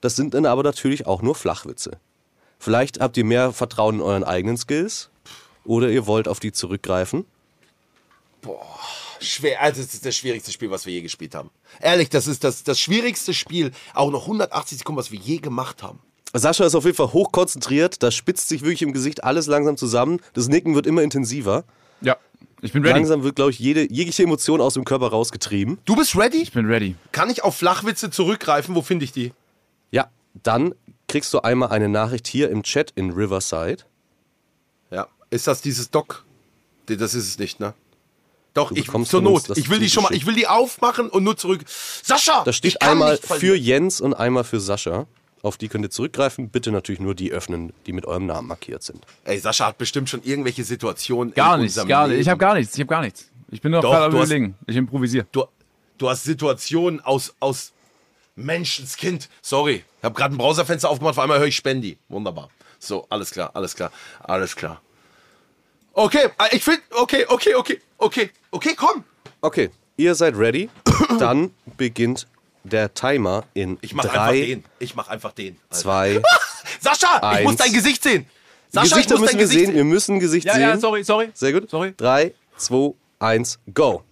Das 0.01 0.15
sind 0.15 0.35
dann 0.35 0.45
aber 0.45 0.61
natürlich 0.61 1.07
auch 1.07 1.23
nur 1.23 1.33
Flachwitze. 1.33 1.99
Vielleicht 2.59 2.99
habt 2.99 3.17
ihr 3.17 3.25
mehr 3.25 3.53
Vertrauen 3.53 3.95
in 3.95 4.01
euren 4.01 4.23
eigenen 4.23 4.55
Skills 4.55 5.09
oder 5.65 5.89
ihr 5.89 6.05
wollt 6.05 6.27
auf 6.27 6.39
die 6.39 6.51
zurückgreifen. 6.51 7.25
Schwer, 9.19 9.59
also 9.61 9.81
das 9.81 9.95
ist 9.95 10.05
das 10.05 10.15
schwierigste 10.15 10.51
Spiel, 10.51 10.69
was 10.69 10.85
wir 10.85 10.93
je 10.93 11.01
gespielt 11.01 11.33
haben. 11.33 11.49
Ehrlich, 11.81 12.09
das 12.09 12.27
ist 12.27 12.43
das, 12.43 12.63
das 12.63 12.79
schwierigste 12.79 13.33
Spiel, 13.33 13.71
auch 13.95 14.11
noch 14.11 14.23
180 14.23 14.77
Sekunden, 14.77 14.99
was 14.99 15.11
wir 15.11 15.19
je 15.19 15.37
gemacht 15.39 15.81
haben. 15.81 15.99
Sascha 16.33 16.65
ist 16.65 16.75
auf 16.75 16.85
jeden 16.85 16.97
Fall 16.97 17.13
hochkonzentriert, 17.13 18.03
da 18.03 18.11
spitzt 18.11 18.49
sich 18.49 18.61
wirklich 18.61 18.81
im 18.81 18.93
Gesicht 18.93 19.23
alles 19.23 19.47
langsam 19.47 19.77
zusammen. 19.77 20.19
Das 20.33 20.47
Nicken 20.47 20.75
wird 20.75 20.85
immer 20.85 21.01
intensiver. 21.01 21.63
Ja, 22.01 22.17
ich 22.61 22.73
bin 22.73 22.83
ready. 22.83 22.99
Langsam 22.99 23.23
wird, 23.23 23.35
glaube 23.35 23.51
ich, 23.51 23.59
jede, 23.59 23.91
jegliche 23.91 24.23
Emotion 24.23 24.61
aus 24.61 24.73
dem 24.73 24.85
Körper 24.85 25.07
rausgetrieben. 25.07 25.77
Du 25.85 25.95
bist 25.95 26.15
ready? 26.15 26.41
Ich 26.41 26.51
bin 26.51 26.65
ready. 26.65 26.95
Kann 27.11 27.29
ich 27.29 27.43
auf 27.43 27.55
Flachwitze 27.57 28.09
zurückgreifen? 28.09 28.75
Wo 28.75 28.81
finde 28.81 29.05
ich 29.05 29.11
die? 29.11 29.33
Ja, 29.91 30.09
dann 30.43 30.73
kriegst 31.07 31.33
du 31.33 31.39
einmal 31.39 31.69
eine 31.69 31.89
Nachricht 31.89 32.27
hier 32.27 32.49
im 32.49 32.63
Chat 32.63 32.91
in 32.95 33.11
Riverside. 33.11 33.83
Ja. 34.91 35.07
Ist 35.29 35.47
das 35.47 35.61
dieses 35.61 35.91
Doc? 35.91 36.25
Das 36.87 37.13
ist 37.13 37.27
es 37.27 37.39
nicht, 37.39 37.59
ne? 37.59 37.73
Doch, 38.53 38.71
ich 38.71 38.89
zur 39.05 39.21
Not. 39.21 39.55
Ich 39.55 39.69
will 39.69 39.79
die 39.79 39.89
schon 39.89 40.01
mal, 40.03 40.13
ich 40.15 40.25
will 40.25 40.33
die 40.33 40.47
aufmachen 40.47 41.09
und 41.09 41.23
nur 41.23 41.37
zurück. 41.37 41.63
Sascha! 41.67 42.43
Da 42.43 42.49
ich 42.49 42.57
steht 42.57 42.79
kann 42.79 42.91
einmal 42.91 43.11
nicht 43.11 43.25
für. 43.25 43.55
Jens 43.55 44.01
und 44.01 44.15
einmal 44.15 44.43
für 44.43 44.59
Sascha. 44.59 45.05
Auf 45.43 45.57
die 45.57 45.67
könnt 45.69 45.85
ihr 45.85 45.89
zurückgreifen. 45.91 46.49
Bitte 46.49 46.71
natürlich 46.71 46.99
nur 46.99 47.13
die 47.15 47.31
öffnen, 47.31 47.71
die 47.85 47.93
mit 47.93 48.05
eurem 48.05 48.25
Namen 48.25 48.47
markiert 48.47 48.83
sind. 48.83 49.05
Ey, 49.23 49.37
Sascha 49.39 49.67
hat 49.67 49.77
bestimmt 49.77 50.09
schon 50.09 50.23
irgendwelche 50.23 50.63
Situationen. 50.63 51.33
Gar 51.33 51.55
in 51.55 51.61
nichts, 51.61 51.75
unserem 51.75 51.87
gar 51.89 52.07
nicht. 52.07 52.19
Ich 52.19 52.27
habe 52.29 52.39
gar 52.39 52.55
nichts, 52.55 52.73
ich 52.73 52.79
habe 52.81 52.89
gar 52.89 53.01
nichts. 53.01 53.29
Ich 53.49 53.61
bin 53.61 53.71
noch 53.71 53.81
Doch, 53.81 53.91
gerade 53.91 54.05
am 54.05 54.11
du 54.11 54.19
hast- 54.19 54.27
überlegen. 54.29 54.55
Ich 54.65 54.75
improvisiere. 54.75 55.25
Du, 55.31 55.45
du 55.97 56.09
hast 56.09 56.23
Situationen 56.23 56.99
aus, 57.01 57.33
aus 57.39 57.71
Menschenskind. 58.35 59.29
Sorry, 59.41 59.83
ich 59.99 60.03
habe 60.03 60.15
gerade 60.15 60.35
ein 60.35 60.37
Browserfenster 60.37 60.89
aufgemacht, 60.89 61.17
auf 61.17 61.19
einmal 61.19 61.39
höre 61.39 61.47
ich 61.47 61.55
Spendi. 61.55 61.97
Wunderbar. 62.09 62.49
So, 62.79 63.05
alles 63.09 63.31
klar, 63.31 63.51
alles 63.53 63.75
klar, 63.75 63.91
alles 64.19 64.55
klar. 64.55 64.81
Okay, 65.93 66.29
äh, 66.39 66.55
ich 66.55 66.63
finde, 66.63 66.81
okay, 66.91 67.25
okay, 67.27 67.55
okay, 67.55 67.81
okay, 67.97 68.29
okay, 68.51 68.75
komm. 68.75 69.03
Okay, 69.41 69.69
ihr 69.97 70.13
seid 70.13 70.35
ready. 70.37 70.69
Dann 71.19 71.51
beginnt 71.77 72.27
der 72.67 72.93
Timer 72.93 73.45
in 73.53 73.77
Ich 73.81 73.93
mach 73.93 74.03
einfach 74.05 74.27
drei, 74.27 74.39
den. 74.41 74.63
Ich 74.79 74.95
mach 74.95 75.07
einfach 75.07 75.31
den. 75.33 75.57
Alter. 75.69 75.81
zwei. 75.81 76.21
Sascha, 76.81 77.37
ich 77.37 77.43
muss 77.43 77.51
Eins. 77.53 77.61
dein 77.61 77.73
Gesicht 77.73 78.03
sehen. 78.03 78.25
Sascha, 78.69 78.95
Gesichter 78.95 79.15
ich 79.15 79.19
muss 79.21 79.21
müssen 79.21 79.25
dein 79.31 79.39
wir 79.39 79.45
Gesicht 79.47 79.65
sehen. 79.67 79.75
Wir 79.75 79.83
müssen 79.83 80.15
ein 80.15 80.19
Gesicht 80.19 80.45
Ja, 80.47 80.53
sehen. 80.53 80.61
ja, 80.61 80.77
sorry, 80.77 81.03
sorry. 81.03 81.29
Sehr 81.33 81.53
gut. 81.53 81.69
Sorry. 81.69 81.93
Drei, 81.97 82.33
zwei, 82.57 82.93
eins, 83.19 83.59
go. 83.73 84.03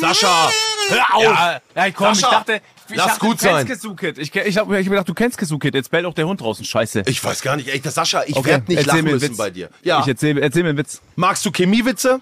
Sascha, 0.00 0.50
hör 0.88 1.14
auf. 1.14 1.22
Ja, 1.24 1.60
ja 1.74 1.90
komm, 1.90 2.14
Sascha, 2.14 2.26
ich 2.28 2.32
dachte, 2.32 2.60
ich 2.88 2.96
lass 2.96 3.06
dachte, 3.06 3.20
gut 3.20 3.40
du 3.40 3.46
kennst 3.46 3.54
sein. 3.56 3.66
Kesukit. 3.66 4.18
Ich, 4.18 4.34
ich 4.34 4.58
habe 4.58 4.78
ich 4.78 4.86
hab 4.86 4.90
gedacht, 4.90 5.08
du 5.08 5.14
kennst 5.14 5.38
Kesukit. 5.38 5.74
Jetzt 5.74 5.90
bellt 5.90 6.06
auch 6.06 6.14
der 6.14 6.26
Hund 6.26 6.40
draußen. 6.40 6.64
Scheiße. 6.64 7.02
Ich 7.06 7.22
weiß 7.22 7.42
gar 7.42 7.56
nicht, 7.56 7.68
ey, 7.68 7.80
das 7.80 7.94
Sascha, 7.94 8.22
ich 8.26 8.36
Okay, 8.36 8.50
werd 8.50 8.68
nicht 8.68 8.78
erzähl 8.78 8.86
lachen 8.88 9.04
mir 9.04 9.10
einen 9.10 9.18
müssen 9.18 9.30
Witz. 9.30 9.38
bei 9.38 9.50
dir. 9.50 9.70
Ja. 9.82 10.00
Ich 10.00 10.06
erzähl, 10.06 10.38
erzähl 10.38 10.62
mir 10.62 10.70
einen 10.70 10.78
Witz. 10.78 11.00
Magst 11.16 11.44
du 11.44 11.50
Chemiewitze? 11.50 12.20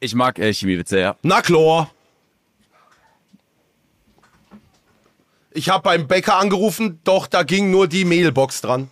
Ich 0.00 0.14
mag 0.14 0.38
äh, 0.38 0.52
Chemiewitze, 0.52 1.00
ja. 1.00 1.16
Na 1.22 1.42
klar. 1.42 1.90
Ich 5.52 5.68
habe 5.68 5.82
beim 5.82 6.06
Bäcker 6.06 6.36
angerufen, 6.36 7.00
doch 7.04 7.26
da 7.26 7.42
ging 7.42 7.70
nur 7.70 7.88
die 7.88 8.04
Mailbox 8.04 8.60
dran. 8.60 8.90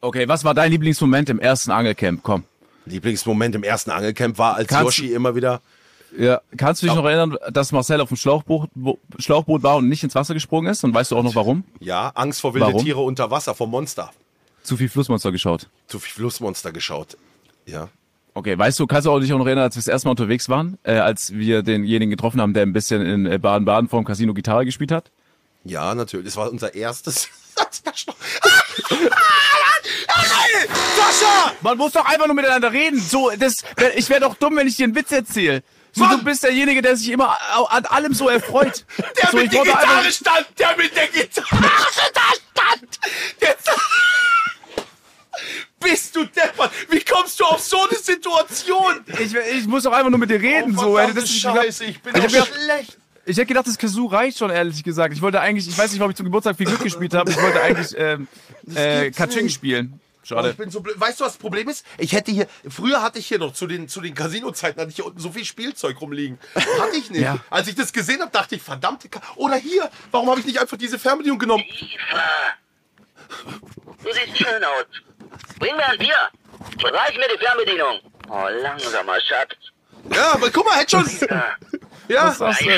Okay, 0.00 0.26
was 0.26 0.44
war 0.44 0.54
dein 0.54 0.72
Lieblingsmoment 0.72 1.28
im 1.28 1.38
ersten 1.38 1.70
Angelcamp? 1.70 2.22
Komm. 2.22 2.44
Lieblingsmoment 2.86 3.54
im 3.54 3.62
ersten 3.62 3.90
Angelcamp 3.90 4.38
war, 4.38 4.56
als 4.56 4.68
Kannst 4.68 4.98
Yoshi 4.98 5.12
immer 5.12 5.34
wieder. 5.34 5.60
Ja, 6.18 6.40
kannst 6.56 6.82
du 6.82 6.86
dich 6.86 6.96
noch 6.96 7.04
erinnern, 7.04 7.36
dass 7.52 7.70
Marcel 7.70 8.00
auf 8.00 8.08
dem 8.08 8.16
Schlauchboot, 8.16 8.68
Schlauchboot 9.18 9.62
war 9.62 9.76
und 9.76 9.88
nicht 9.88 10.02
ins 10.02 10.14
Wasser 10.14 10.34
gesprungen 10.34 10.68
ist? 10.72 10.82
Und 10.82 10.92
weißt 10.92 11.12
du 11.12 11.16
auch 11.16 11.22
noch 11.22 11.36
warum? 11.36 11.62
Ja, 11.78 12.08
Angst 12.14 12.40
vor 12.40 12.52
wilde 12.54 12.66
Warum? 12.66 12.82
Tiere 12.82 13.00
unter 13.00 13.30
Wasser, 13.30 13.54
vor 13.54 13.68
Monster. 13.68 14.10
Zu 14.62 14.76
viel 14.76 14.88
Flussmonster 14.88 15.30
geschaut. 15.30 15.68
Zu 15.86 16.00
viel 16.00 16.12
Flussmonster 16.12 16.72
geschaut. 16.72 17.16
Ja. 17.64 17.88
Okay, 18.34 18.56
weißt 18.56 18.78
du, 18.78 18.86
kannst 18.86 19.06
du 19.06 19.10
auch 19.10 19.18
dich 19.20 19.32
auch 19.32 19.38
noch 19.38 19.46
erinnern, 19.46 19.64
als 19.64 19.74
wir 19.76 19.80
das 19.80 19.88
erste 19.88 20.06
Mal 20.06 20.12
unterwegs 20.12 20.48
waren, 20.48 20.78
äh, 20.84 20.92
als 20.98 21.32
wir 21.34 21.62
denjenigen 21.62 22.10
getroffen 22.10 22.40
haben, 22.40 22.54
der 22.54 22.62
ein 22.62 22.72
bisschen 22.72 23.02
in 23.04 23.26
äh, 23.26 23.38
Baden-Baden 23.38 23.88
vor 23.88 24.00
dem 24.00 24.06
Casino 24.06 24.34
Gitarre 24.34 24.64
gespielt 24.64 24.92
hat? 24.92 25.10
Ja, 25.64 25.94
natürlich. 25.94 26.26
Das 26.26 26.36
war 26.36 26.50
unser 26.50 26.74
erstes. 26.74 27.28
Sascha! 30.96 31.52
Man 31.60 31.76
muss 31.76 31.92
doch 31.92 32.04
einfach 32.04 32.26
nur 32.26 32.34
miteinander 32.36 32.72
reden. 32.72 33.00
So, 33.00 33.30
das, 33.38 33.64
ich 33.96 34.08
wäre 34.08 34.20
doch 34.20 34.34
dumm, 34.36 34.56
wenn 34.56 34.66
ich 34.66 34.76
dir 34.76 34.84
einen 34.84 34.94
Witz 34.94 35.12
erzähle. 35.12 35.62
So, 35.92 36.04
Mann! 36.04 36.18
du 36.18 36.24
bist 36.24 36.44
derjenige, 36.44 36.82
der 36.82 36.96
sich 36.96 37.10
immer 37.10 37.36
an 37.68 37.84
allem 37.86 38.14
so 38.14 38.28
erfreut. 38.28 38.84
Der 39.20 39.30
so, 39.30 39.36
mit 39.38 39.52
der 39.52 39.62
Gitarre 39.64 39.88
einfach- 39.98 40.10
stand! 40.12 40.46
Der 40.58 40.76
mit 40.76 40.94
der 40.94 41.08
Gitarre 41.08 41.48
da 42.14 42.20
stand! 42.62 42.98
Der 43.40 43.56
Bist 45.80 46.14
du 46.14 46.24
deppert? 46.24 46.70
Wie 46.90 47.00
kommst 47.00 47.40
du 47.40 47.44
auf 47.44 47.60
so 47.60 47.82
eine 47.88 47.98
Situation? 47.98 49.00
Ich, 49.18 49.34
ich 49.34 49.66
muss 49.66 49.84
doch 49.84 49.92
einfach 49.92 50.10
nur 50.10 50.18
mit 50.18 50.30
dir 50.30 50.40
reden. 50.40 50.76
so, 50.76 50.98
ey, 50.98 51.12
das 51.14 51.24
ist 51.24 51.40
Scheiße, 51.40 51.84
ich 51.84 52.02
bin 52.02 52.14
Ich 52.16 52.32
doch 52.32 52.46
schlecht. 52.46 52.98
Ich 53.26 53.36
hätte 53.36 53.46
gedacht, 53.46 53.66
das 53.66 53.78
Kazoo 53.78 54.06
reicht 54.06 54.38
schon, 54.38 54.50
ehrlich 54.50 54.82
gesagt. 54.82 55.14
Ich 55.14 55.22
wollte 55.22 55.40
eigentlich, 55.40 55.68
ich 55.68 55.76
weiß 55.76 55.92
nicht, 55.92 56.00
ob 56.02 56.10
ich 56.10 56.16
zum 56.16 56.24
Geburtstag 56.24 56.56
viel 56.56 56.66
Glück 56.66 56.82
gespielt 56.82 57.14
habe. 57.14 57.30
Ich 57.30 57.40
wollte 57.40 57.60
eigentlich 57.62 57.94
ähm, 57.96 58.28
äh, 58.74 59.10
Kaching 59.10 59.44
nicht. 59.44 59.54
spielen. 59.54 60.00
Oh, 60.22 60.26
Schade. 60.26 60.50
ich 60.50 60.56
bin 60.56 60.70
so 60.70 60.80
blöd. 60.80 60.98
Weißt 61.00 61.18
du, 61.20 61.24
was 61.24 61.32
das 61.32 61.38
Problem 61.38 61.68
ist? 61.68 61.84
Ich 61.98 62.12
hätte 62.12 62.30
hier, 62.30 62.46
früher 62.68 63.02
hatte 63.02 63.18
ich 63.18 63.26
hier 63.26 63.38
noch 63.38 63.52
zu 63.52 63.66
den, 63.66 63.88
zu 63.88 64.00
den 64.00 64.14
Casino-Zeiten, 64.14 64.80
hatte 64.80 64.90
ich 64.90 64.96
hier 64.96 65.06
unten 65.06 65.18
so 65.18 65.32
viel 65.32 65.44
Spielzeug 65.44 66.00
rumliegen. 66.00 66.38
Hatte 66.54 66.96
ich 66.96 67.10
nicht. 67.10 67.22
Ja. 67.22 67.38
Als 67.50 67.68
ich 67.68 67.74
das 67.74 67.92
gesehen 67.92 68.20
habe, 68.20 68.30
dachte 68.30 68.54
ich, 68.54 68.62
verdammte 68.62 69.08
Ka 69.08 69.20
Oder 69.36 69.56
hier, 69.56 69.90
warum 70.10 70.28
habe 70.30 70.40
ich 70.40 70.46
nicht 70.46 70.60
einfach 70.60 70.76
diese 70.76 70.98
Fernbedienung 70.98 71.38
genommen? 71.38 71.64
Du 74.02 74.10
siehst 74.12 74.38
schön 74.38 74.64
aus. 74.64 74.86
Bring 75.58 75.76
mir 75.76 75.86
ein 75.86 75.98
Bier. 75.98 76.14
Reich 76.82 77.16
mir 77.16 77.26
die 77.34 77.38
Fernbedienung. 77.44 78.00
Oh, 78.28 78.46
langsamer 78.62 79.20
Schatz. 79.20 79.56
Ja, 80.14 80.32
aber 80.32 80.50
guck 80.50 80.64
mal, 80.64 80.76
hätte 80.78 80.90
schon. 80.90 81.28
Ja, 81.28 81.56
Ja. 82.08 82.24
Was 82.26 82.38
sagst 82.38 82.62
du? 82.62 82.70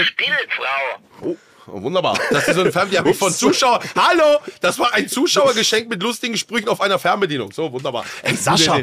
Oh, 1.21 1.37
wunderbar. 1.83 2.19
Das 2.31 2.49
ist 2.49 2.55
so 2.57 2.61
eine 2.63 2.73
Fernbedienung, 2.73 3.15
von 3.15 3.33
Zuschauern. 3.33 3.81
Hallo, 3.97 4.39
das 4.61 4.79
war 4.79 4.93
ein 4.95 5.09
Zuschauergeschenk 5.09 5.89
mit 5.89 6.03
lustigen 6.03 6.37
Sprüchen 6.37 6.69
auf 6.69 6.81
einer 6.81 6.99
Fernbedienung. 6.99 7.53
So, 7.53 7.73
wunderbar. 7.73 8.05
Ey, 8.23 8.35
Sascha, 8.37 8.81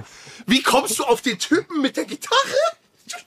wie 0.48 0.64
kommst 0.64 0.98
du 0.98 1.04
auf 1.04 1.22
den 1.22 1.38
Typen 1.38 1.82
mit 1.82 1.98
der 1.98 2.06
Gitarre? 2.06 2.40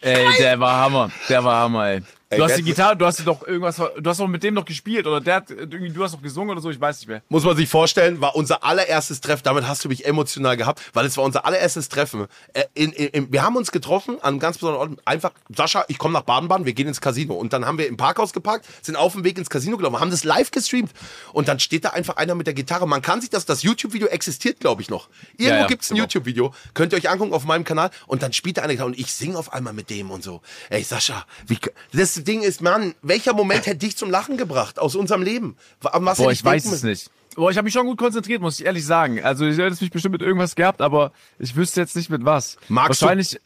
Ey, 0.00 0.26
der 0.38 0.58
war 0.58 0.76
Hammer. 0.76 1.10
Der 1.28 1.44
war 1.44 1.56
Hammer, 1.60 1.86
ey. 1.90 2.02
Ey, 2.32 2.38
Du 2.38 2.44
hast 2.44 2.56
die 2.56 2.62
Gitarre, 2.62 2.96
du 2.96 3.04
hast 3.04 3.26
doch 3.26 3.46
irgendwas, 3.46 3.76
du 3.76 4.10
hast 4.10 4.18
doch 4.20 4.26
mit 4.26 4.42
dem 4.42 4.54
noch 4.54 4.64
gespielt 4.64 5.06
oder 5.06 5.20
der 5.20 5.34
hat 5.36 5.50
irgendwie, 5.50 5.90
du 5.90 6.02
hast 6.02 6.14
doch 6.14 6.22
gesungen 6.22 6.50
oder 6.50 6.60
so, 6.62 6.70
ich 6.70 6.80
weiß 6.80 7.00
nicht 7.00 7.08
mehr. 7.08 7.22
Muss 7.28 7.44
man 7.44 7.56
sich 7.56 7.68
vorstellen, 7.68 8.20
war 8.22 8.34
unser 8.34 8.64
allererstes 8.64 9.20
Treffen. 9.20 9.42
Damit 9.44 9.68
hast 9.68 9.84
du 9.84 9.88
mich 9.88 10.06
emotional 10.06 10.56
gehabt, 10.56 10.80
weil 10.94 11.04
es 11.04 11.16
war 11.18 11.24
unser 11.24 11.44
allererstes 11.44 11.90
Treffen. 11.90 12.26
Äh, 12.54 12.64
in, 12.74 12.92
in, 12.92 13.08
in, 13.08 13.32
wir 13.32 13.42
haben 13.42 13.56
uns 13.56 13.70
getroffen 13.70 14.16
an 14.22 14.28
einem 14.30 14.38
ganz 14.38 14.56
besonderen 14.56 14.92
Ort. 14.92 15.00
Einfach, 15.04 15.32
Sascha, 15.54 15.84
ich 15.88 15.98
komme 15.98 16.14
nach 16.14 16.22
Baden-Baden, 16.22 16.64
wir 16.64 16.72
gehen 16.72 16.88
ins 16.88 17.00
Casino. 17.02 17.34
Und 17.34 17.52
dann 17.52 17.66
haben 17.66 17.76
wir 17.76 17.86
im 17.86 17.98
Parkhaus 17.98 18.32
geparkt, 18.32 18.66
sind 18.80 18.96
auf 18.96 19.12
dem 19.12 19.24
Weg 19.24 19.36
ins 19.36 19.50
Casino 19.50 19.76
gelaufen, 19.76 20.00
haben 20.00 20.10
das 20.10 20.24
live 20.24 20.50
gestreamt. 20.50 20.90
Und 21.34 21.48
dann 21.48 21.60
steht 21.60 21.84
da 21.84 21.90
einfach 21.90 22.16
einer 22.16 22.34
mit 22.34 22.46
der 22.46 22.54
Gitarre. 22.54 22.88
Man 22.88 23.02
kann 23.02 23.20
sich 23.20 23.28
das, 23.28 23.44
das 23.44 23.62
YouTube-Video 23.62 24.08
existiert, 24.08 24.58
glaube 24.60 24.80
ich, 24.80 24.88
noch. 24.88 25.08
Irgendwo 25.36 25.50
Ja, 25.50 25.60
ja, 25.60 25.66
gibt 25.66 25.82
es 25.82 25.90
ein 25.90 25.96
genau. 25.96 26.04
YouTube-Video. 26.04 26.54
Könnt 26.72 26.92
ihr 26.92 26.98
euch 26.98 27.10
angucken 27.10 27.34
auf 27.34 27.44
meinem 27.44 27.64
Kanal. 27.64 27.90
Und 28.06 28.22
dann 28.22 28.32
spielt 28.32 28.56
da 28.56 28.62
einer 28.62 28.72
Gitarre 28.72 28.88
und 28.88 28.98
ich 28.98 29.12
singe 29.12 29.36
auf 29.38 29.52
einmal 29.52 29.72
mit 29.74 29.90
dem 29.90 30.10
und 30.10 30.22
so. 30.24 30.40
Ey, 30.70 30.82
Sascha, 30.82 31.26
wie, 31.46 31.58
das 31.92 32.21
Ding 32.24 32.42
ist, 32.42 32.60
Mann, 32.62 32.94
welcher 33.02 33.34
Moment 33.34 33.66
hätte 33.66 33.78
dich 33.78 33.96
zum 33.96 34.10
Lachen 34.10 34.36
gebracht 34.36 34.78
aus 34.78 34.94
unserem 34.94 35.22
Leben? 35.22 35.56
Was 35.80 35.92
Boah, 35.92 36.24
hätte 36.24 36.32
ich 36.32 36.44
weiß 36.44 36.64
es 36.66 36.82
nicht. 36.82 37.10
Boah, 37.34 37.50
ich 37.50 37.56
habe 37.56 37.64
mich 37.64 37.72
schon 37.74 37.86
gut 37.86 37.98
konzentriert, 37.98 38.42
muss 38.42 38.60
ich 38.60 38.66
ehrlich 38.66 38.84
sagen. 38.84 39.22
Also 39.22 39.46
ich 39.46 39.56
hätte 39.56 39.76
mich 39.80 39.90
bestimmt 39.90 40.12
mit 40.12 40.22
irgendwas 40.22 40.54
gehabt, 40.54 40.80
aber 40.82 41.12
ich 41.38 41.56
wüsste 41.56 41.80
jetzt 41.80 41.96
nicht 41.96 42.10
mit 42.10 42.24
was. 42.24 42.56
Magst 42.68 43.00
du- 43.00 43.06
Wahrscheinlich. 43.06 43.40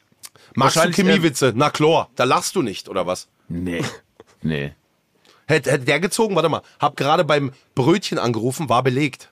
Magst 0.54 0.76
du 0.76 0.80
wahrscheinlich, 0.80 0.96
Chemiewitze? 0.96 1.52
Na 1.54 1.70
Chlor, 1.70 2.08
da 2.16 2.24
lachst 2.24 2.56
du 2.56 2.62
nicht, 2.62 2.88
oder 2.88 3.06
was? 3.06 3.28
Nee. 3.48 3.84
Nee. 4.42 4.72
Hätte, 5.46 5.70
hätte 5.70 5.84
der 5.84 6.00
gezogen? 6.00 6.34
Warte 6.34 6.48
mal. 6.48 6.62
Hab 6.80 6.96
gerade 6.96 7.24
beim 7.24 7.52
Brötchen 7.74 8.18
angerufen, 8.18 8.68
war 8.68 8.82
belegt. 8.82 9.30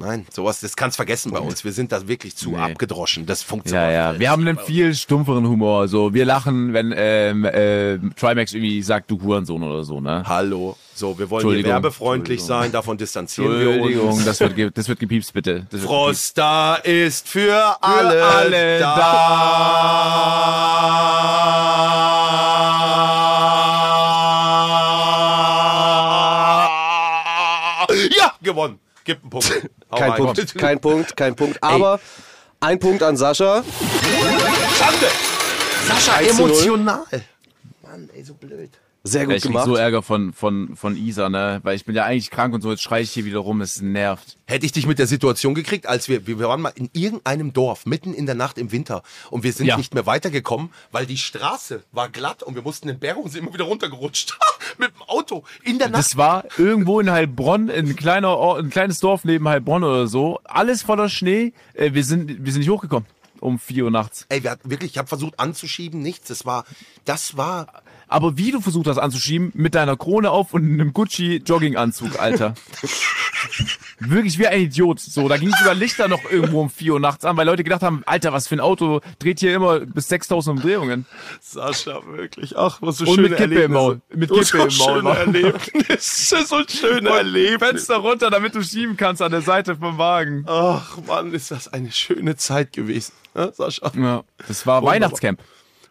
Nein, 0.00 0.26
sowas, 0.32 0.60
das 0.60 0.76
kannst 0.76 0.94
vergessen 0.94 1.32
bei 1.32 1.40
uns. 1.40 1.64
Wir 1.64 1.72
sind 1.72 1.90
da 1.90 2.06
wirklich 2.06 2.36
zu 2.36 2.50
Nee. 2.52 2.58
abgedroschen. 2.58 3.26
Das 3.26 3.42
funktioniert. 3.42 3.90
Ja, 3.90 4.12
ja. 4.12 4.18
Wir 4.20 4.30
haben 4.30 4.46
einen 4.46 4.56
viel 4.56 4.94
stumpferen 4.94 5.44
Humor. 5.48 5.88
So, 5.88 6.14
wir 6.14 6.24
lachen, 6.24 6.72
wenn 6.72 6.94
ähm, 6.96 7.44
äh, 7.44 7.98
Trimax 8.14 8.54
irgendwie 8.54 8.80
sagt, 8.82 9.10
du 9.10 9.20
Hurensohn 9.20 9.60
oder 9.60 9.82
so, 9.82 10.00
ne? 10.00 10.22
Hallo. 10.24 10.76
So, 10.94 11.18
wir 11.18 11.28
wollen 11.30 11.40
hier 11.42 11.48
Entschuldigung. 11.56 11.72
werbefreundlich 11.72 12.38
Entschuldigung. 12.38 12.62
sein, 12.62 12.70
davon 12.72 12.96
distanzieren 12.96 13.58
wir 13.58 13.72
Entschuldigung, 13.72 14.08
uns. 14.10 14.24
das 14.24 14.38
wird, 14.38 14.78
das 14.78 14.88
wird 14.88 15.00
gepiepst, 15.00 15.32
bitte. 15.32 15.66
Das 15.68 15.80
Frosta 15.80 16.76
ist 16.76 17.26
für 17.28 17.76
alle, 17.82 18.24
alle 18.24 18.78
da. 18.78 20.58
Ja, 28.16 28.34
gewonnen. 28.42 28.78
Gib 29.04 29.20
einen 29.22 29.30
Punkt. 29.30 29.70
Hau 29.90 29.96
Kein. 29.96 30.14
Punkt, 30.16 30.54
kein 30.54 30.80
Punkt, 30.80 31.16
kein 31.16 31.34
Punkt. 31.34 31.62
Aber 31.62 32.00
ein 32.60 32.78
Punkt 32.78 33.02
an 33.02 33.16
Sascha. 33.16 33.64
Schande. 34.76 35.06
Sascha, 35.86 36.14
1 36.16 36.36
zu 36.36 36.42
0. 36.42 36.50
emotional. 36.50 37.04
Mann, 37.82 38.10
ey, 38.14 38.22
so 38.22 38.34
blöd. 38.34 38.70
Sehr 39.04 39.26
gut 39.26 39.36
ich 39.36 39.42
gemacht. 39.42 39.64
so 39.64 39.76
Ärger 39.76 40.02
von, 40.02 40.32
von, 40.32 40.76
von 40.76 40.96
Isa, 40.96 41.28
ne? 41.28 41.60
Weil 41.62 41.76
ich 41.76 41.84
bin 41.84 41.94
ja 41.94 42.04
eigentlich 42.04 42.30
krank 42.30 42.52
und 42.52 42.60
so, 42.60 42.70
jetzt 42.70 42.82
schreie 42.82 43.02
ich 43.02 43.10
hier 43.12 43.24
wieder 43.24 43.38
rum, 43.38 43.60
es 43.60 43.80
nervt. 43.80 44.36
Hätte 44.44 44.66
ich 44.66 44.72
dich 44.72 44.86
mit 44.86 44.98
der 44.98 45.06
Situation 45.06 45.54
gekriegt, 45.54 45.86
als 45.86 46.08
wir, 46.08 46.26
wir 46.26 46.38
waren 46.40 46.60
mal 46.60 46.72
in 46.74 46.90
irgendeinem 46.92 47.52
Dorf, 47.52 47.86
mitten 47.86 48.12
in 48.12 48.26
der 48.26 48.34
Nacht 48.34 48.58
im 48.58 48.72
Winter 48.72 49.02
und 49.30 49.44
wir 49.44 49.52
sind 49.52 49.66
Ja. 49.66 49.76
nicht 49.76 49.94
mehr 49.94 50.04
weitergekommen, 50.06 50.70
weil 50.90 51.06
die 51.06 51.16
Straße 51.16 51.84
war 51.92 52.08
glatt 52.08 52.42
und 52.42 52.54
wir 52.54 52.62
mussten 52.62 52.88
den 52.88 52.98
Berg 52.98 53.16
und 53.16 53.30
sind 53.30 53.44
immer 53.44 53.54
wieder 53.54 53.64
runtergerutscht. 53.64 54.36
mit 54.78 54.90
dem 54.94 55.02
Auto 55.02 55.44
in 55.62 55.78
der 55.78 55.88
Nacht. 55.88 56.00
Das 56.00 56.16
war 56.16 56.44
irgendwo 56.58 57.00
in 57.00 57.10
Heilbronn, 57.10 57.70
ein 57.70 57.96
kleiner 57.96 58.36
Ort, 58.36 58.62
ein 58.64 58.70
kleines 58.70 58.98
Dorf 59.00 59.24
neben 59.24 59.48
Heilbronn 59.48 59.84
oder 59.84 60.06
so. 60.06 60.40
Alles 60.44 60.82
voller 60.82 61.08
Schnee. 61.08 61.52
Äh, 61.74 61.94
wir 61.94 62.04
sind, 62.04 62.44
wir 62.44 62.52
sind 62.52 62.60
nicht 62.60 62.70
hochgekommen. 62.70 63.08
Um 63.40 63.60
4 63.60 63.84
Uhr 63.84 63.90
nachts. 63.92 64.26
Ey, 64.28 64.42
wir 64.42 64.50
hatten 64.50 64.68
wirklich, 64.68 64.90
ich 64.92 64.98
habe 64.98 65.06
versucht 65.06 65.38
anzuschieben, 65.38 66.02
nichts. 66.02 66.26
Das 66.26 66.44
war, 66.44 66.64
das 67.04 67.36
war, 67.36 67.68
Aber 68.08 68.38
wie 68.38 68.50
du 68.50 68.60
versucht 68.60 68.86
hast 68.86 68.98
anzuschieben, 68.98 69.52
mit 69.54 69.74
deiner 69.74 69.96
Krone 69.96 70.30
auf 70.30 70.54
und 70.54 70.64
einem 70.64 70.92
Gucci-Jogginganzug, 70.92 72.18
Alter. 72.18 72.54
Wirklich 74.00 74.38
wie 74.38 74.46
ein 74.46 74.62
Idiot. 74.62 75.00
So, 75.00 75.28
da 75.28 75.36
ging 75.36 75.50
sogar 75.58 75.74
Lichter 75.74 76.08
noch 76.08 76.30
irgendwo 76.30 76.60
um 76.60 76.70
4 76.70 76.94
Uhr 76.94 77.00
nachts 77.00 77.24
an, 77.24 77.36
weil 77.36 77.46
Leute 77.46 77.64
gedacht 77.64 77.82
haben, 77.82 78.02
Alter, 78.06 78.32
was 78.32 78.48
für 78.48 78.56
ein 78.56 78.60
Auto 78.60 79.00
dreht 79.18 79.40
hier 79.40 79.54
immer 79.54 79.80
bis 79.80 80.08
6000 80.08 80.56
Umdrehungen. 80.56 81.04
Sascha, 81.40 82.00
wirklich. 82.06 82.56
Ach, 82.56 82.78
was 82.80 82.98
so 82.98 83.04
Und 83.04 83.16
schöne 83.16 83.28
mit 83.30 83.38
Kippe 83.38 83.62
im 83.62 83.72
Maul. 83.72 84.00
Mit 84.14 84.30
Kippe 84.30 84.62
im 84.62 84.70
so 84.70 84.84
Maul. 84.84 85.00
schöne 85.00 85.16
Erlebnisse. 85.16 86.46
so 86.46 86.56
ein 86.56 86.68
schöne 86.68 87.10
Erlebnis. 87.10 87.68
Fenster 87.68 87.96
runter, 87.96 88.30
damit 88.30 88.54
du 88.54 88.62
schieben 88.62 88.96
kannst 88.96 89.20
an 89.20 89.32
der 89.32 89.42
Seite 89.42 89.76
vom 89.76 89.98
Wagen. 89.98 90.44
Ach, 90.46 90.96
Mann, 91.06 91.32
ist 91.34 91.50
das 91.50 91.68
eine 91.68 91.92
schöne 91.92 92.36
Zeit 92.36 92.72
gewesen. 92.72 93.12
Ja, 93.34 93.52
Sascha. 93.52 93.92
Ja, 93.96 94.24
das 94.46 94.66
war 94.66 94.82
Weihnachtscamp. 94.82 95.40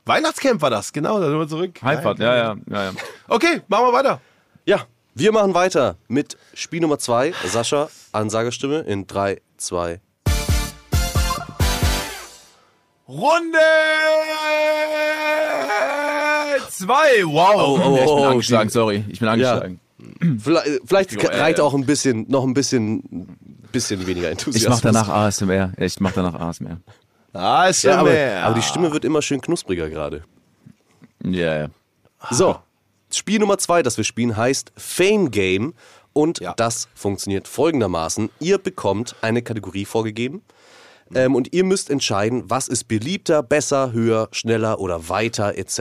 Weihnachtscamp 0.08 0.62
war 0.62 0.70
das, 0.70 0.94
genau, 0.94 1.20
da 1.20 1.28
sind 1.30 1.38
wir 1.38 1.48
zurück. 1.48 1.80
Heimfahrt, 1.84 2.20
ja, 2.20 2.36
ja, 2.36 2.56
ja, 2.70 2.84
ja. 2.86 2.92
Okay, 3.28 3.62
machen 3.68 3.88
wir 3.88 3.94
weiter. 3.94 4.22
Ja, 4.66 4.82
wir 5.16 5.32
machen 5.32 5.54
weiter 5.54 5.98
mit 6.08 6.38
Spiel 6.54 6.82
Nummer 6.82 7.00
2. 7.00 7.34
Sascha, 7.46 7.90
Ansagerstimme 8.12 8.80
in 8.80 9.08
3, 9.08 9.42
2. 9.58 10.00
Runde 13.08 13.58
zwei. 16.70 17.24
Wow. 17.26 17.56
Oh, 17.56 17.80
oh, 17.84 17.96
ich 17.96 18.00
bin 18.00 18.10
oh, 18.10 18.24
angeschlagen, 18.26 18.70
die- 18.70 18.74
sorry. 18.74 19.04
Ich 19.08 19.20
bin 19.20 19.28
angeschlagen. 19.28 19.80
Vielleicht, 20.40 20.82
vielleicht 20.86 21.12
Jo, 21.14 21.22
äh, 21.22 21.40
reicht 21.40 21.60
auch 21.60 21.74
ein 21.74 21.86
bisschen, 21.86 22.26
noch 22.30 22.44
ein 22.44 22.54
bisschen, 22.54 23.28
bisschen 23.72 24.06
weniger 24.06 24.30
Enthusiasmus. 24.30 24.78
Ich 24.78 24.84
mach 24.84 24.94
danach 24.94 25.10
ASMR. 25.10 25.74
Ich 25.78 26.00
mach 26.00 26.12
danach 26.12 26.36
ASMR. 26.36 26.78
Ah, 27.38 27.68
ist 27.68 27.84
Ja, 27.84 28.00
aber, 28.00 28.12
aber 28.44 28.56
die 28.56 28.62
Stimme 28.62 28.92
wird 28.92 29.06
immer 29.06 29.22
schön 29.22 29.42
knuspriger 29.42 29.90
gerade. 29.90 30.24
Ja, 31.24 31.58
ja. 31.60 31.68
So, 32.32 32.58
Spiel 33.14 33.40
Nummer 33.40 33.58
zwei, 33.58 33.84
das 33.84 33.98
wir 33.98 34.04
spielen, 34.04 34.36
heißt 34.36 34.72
Fame 34.76 35.32
Game. 35.32 35.74
Und 36.14 36.40
Ja. 36.40 36.54
das 36.58 36.88
funktioniert 36.96 37.48
folgendermaßen. 37.48 38.30
Ihr 38.40 38.58
bekommt 38.58 39.16
eine 39.22 39.44
Kategorie 39.44 39.86
vorgegeben. 39.86 40.42
Ähm, 41.14 41.36
und 41.36 41.54
ihr 41.54 41.64
müsst 41.64 41.90
entscheiden, 41.92 42.44
was 42.48 42.68
ist 42.68 42.86
beliebter, 42.88 43.44
besser, 43.44 43.92
höher, 43.94 44.28
schneller 44.32 44.80
oder 44.80 45.08
weiter 45.10 45.58
etc. 45.58 45.80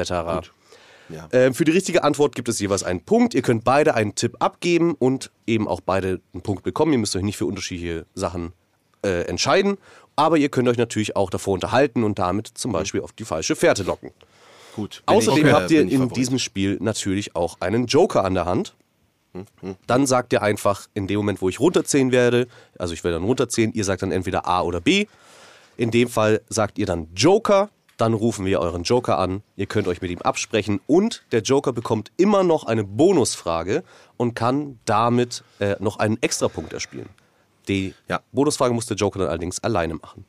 Ja. 1.09 1.29
Ähm, 1.33 1.55
für 1.55 1.65
die 1.65 1.73
richtige 1.73 2.05
Antwort 2.05 2.35
gibt 2.35 2.49
es 2.49 2.61
jeweils 2.61 2.83
einen 2.85 3.01
Punkt. 3.01 3.33
Ihr 3.35 3.43
könnt 3.43 3.65
beide 3.65 3.95
einen 3.95 4.15
Tipp 4.15 4.37
abgeben 4.41 4.95
und 4.95 5.31
eben 5.47 5.67
auch 5.69 5.81
beide 5.81 6.21
einen 6.35 6.43
Punkt 6.43 6.63
bekommen. 6.65 6.93
Ihr 6.93 6.99
müsst 6.99 7.17
euch 7.17 7.23
nicht 7.23 7.39
für 7.39 7.47
unterschiedliche 7.47 8.05
Sachen 8.15 8.53
äh, 9.05 9.23
entscheiden. 9.23 9.79
Aber 10.17 10.39
ihr 10.39 10.49
könnt 10.49 10.69
euch 10.69 10.79
natürlich 10.79 11.15
auch 11.15 11.31
davor 11.31 11.55
unterhalten 11.55 12.03
und 12.03 12.19
damit 12.19 12.49
zum 12.49 12.73
Beispiel 12.73 13.03
auf 13.03 13.13
die 13.13 13.25
falsche 13.25 13.55
Fährte 13.55 13.83
locken. 13.83 14.11
Gut. 14.75 15.03
Außerdem 15.07 15.47
ich, 15.47 15.53
habt 15.53 15.71
ihr 15.71 15.83
in 15.83 15.91
Favorit. 15.91 16.17
diesem 16.17 16.39
Spiel 16.39 16.79
natürlich 16.81 17.37
auch 17.37 17.57
einen 17.61 17.87
Joker 17.87 18.25
an 18.25 18.35
der 18.35 18.47
Hand. 18.47 18.75
Dann 19.87 20.07
sagt 20.07 20.33
ihr 20.33 20.43
einfach, 20.43 20.87
in 20.95 21.07
dem 21.07 21.19
Moment, 21.19 21.43
wo 21.43 21.49
ich 21.49 21.61
runterzählen 21.61 22.11
werde, 22.11 22.49
also 22.79 22.95
ich 22.95 23.05
werde 23.05 23.19
dann 23.19 23.25
runterzählen, 23.25 23.73
ihr 23.75 23.85
sagt 23.85 24.03
dann 24.03 24.13
entweder 24.13 24.47
A 24.47 24.63
oder 24.63 24.81
B. 24.81 25.07
In 25.77 25.91
dem 25.91 26.09
Fall 26.09 26.41
sagt 26.49 26.79
ihr 26.79 26.87
dann 26.87 27.09
Joker, 27.15 27.69
dann 27.97 28.15
rufen 28.15 28.45
wir 28.47 28.61
euren 28.61 28.83
Joker 28.83 29.19
an, 29.19 29.43
ihr 29.57 29.67
könnt 29.67 29.89
euch 29.89 30.01
mit 30.01 30.11
ihm 30.11 30.21
absprechen 30.21 30.81
und 30.87 31.23
der 31.33 31.41
Joker 31.41 31.73
bekommt 31.73 32.13
immer 32.17 32.45
noch 32.45 32.65
eine 32.65 32.85
Bonusfrage 32.85 33.83
und 34.17 34.35
kann 34.35 34.79
damit 34.85 35.43
äh, 35.59 35.77
noch 35.81 35.99
einen 35.99 36.23
Extrapunkt 36.23 36.73
erspielen. 36.73 37.09
Die 37.69 37.95
Ja. 38.09 38.21
Bonusfrage 38.33 38.73
muss 38.75 38.87
der 38.87 38.97
Joker 38.97 39.19
dann 39.21 39.29
allerdings 39.29 39.63
alleine 39.63 39.95
machen. 39.95 40.25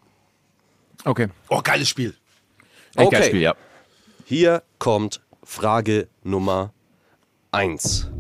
Okay. 1.06 1.28
Oh, 1.50 1.62
geiles 1.64 1.88
Spiel. 1.90 2.16
Echt 2.96 3.00
Okay. 3.06 3.10
geiles 3.12 3.28
Spiel, 3.28 3.42
ja. 3.42 3.56
Hier 4.26 4.64
kommt 4.80 5.22
Frage 5.44 6.08
Nummer 6.24 6.74
1. 7.52 8.12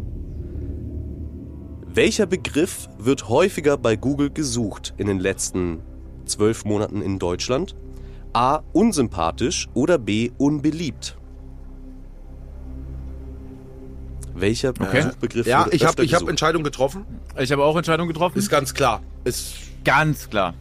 Welcher 1.88 2.28
Begriff 2.28 2.88
wird 2.98 3.28
häufiger 3.28 3.78
bei 3.78 3.96
Google 3.96 4.30
gesucht 4.30 4.94
in 4.98 5.08
den 5.08 5.20
letzten 5.20 5.82
zwölf 6.26 6.64
Monaten 6.64 7.02
in 7.02 7.18
Deutschland? 7.18 7.76
A. 8.34 8.58
Unsympathisch 8.74 9.68
oder 9.74 9.98
B. 9.98 10.30
Unbeliebt? 10.38 11.17
Welcher 14.40 14.74
Suchbegriff 14.76 15.46
Ja, 15.48 15.66
wird 15.66 15.74
ich 15.76 15.86
habe 15.86 16.04
hab? 16.04 16.30
Entscheidung 16.30 16.64
getroffen. 16.64 17.06
Ich 17.40 17.52
habe 17.52 17.64
auch 17.64 17.76
Entscheidung 17.76 18.08
getroffen. 18.08 18.38
Ist 18.38 18.50
ganz 18.50 18.74
klar. 18.74 19.02
Ist 19.24 19.56
ganz 19.84 20.30
klar. 20.30 20.54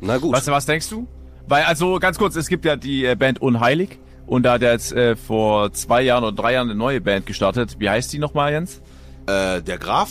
Na 0.00 0.18
gut. 0.18 0.32
Was, 0.32 0.46
was 0.48 0.66
denkst 0.66 0.88
du? 0.90 1.06
Weil, 1.48 1.64
also 1.64 1.98
ganz 1.98 2.18
kurz, 2.18 2.36
es 2.36 2.48
gibt 2.48 2.64
ja 2.64 2.76
die 2.76 3.04
äh, 3.04 3.14
Band 3.16 3.40
Unheilig 3.42 3.98
und 4.26 4.42
da 4.44 4.52
hat 4.54 4.62
er 4.62 4.72
jetzt 4.72 4.92
äh, 4.92 5.16
vor 5.16 5.72
zwei 5.72 6.02
Jahren 6.02 6.24
oder 6.24 6.34
drei 6.34 6.52
Jahren 6.54 6.68
eine 6.70 6.78
neue 6.78 7.00
Band 7.00 7.26
gestartet. 7.26 7.76
Wie 7.78 7.88
heißt 7.88 8.12
die 8.12 8.18
nochmal, 8.18 8.52
Jens? 8.52 8.80
äh, 9.26 9.62
der 9.62 9.78
Graf. 9.78 10.10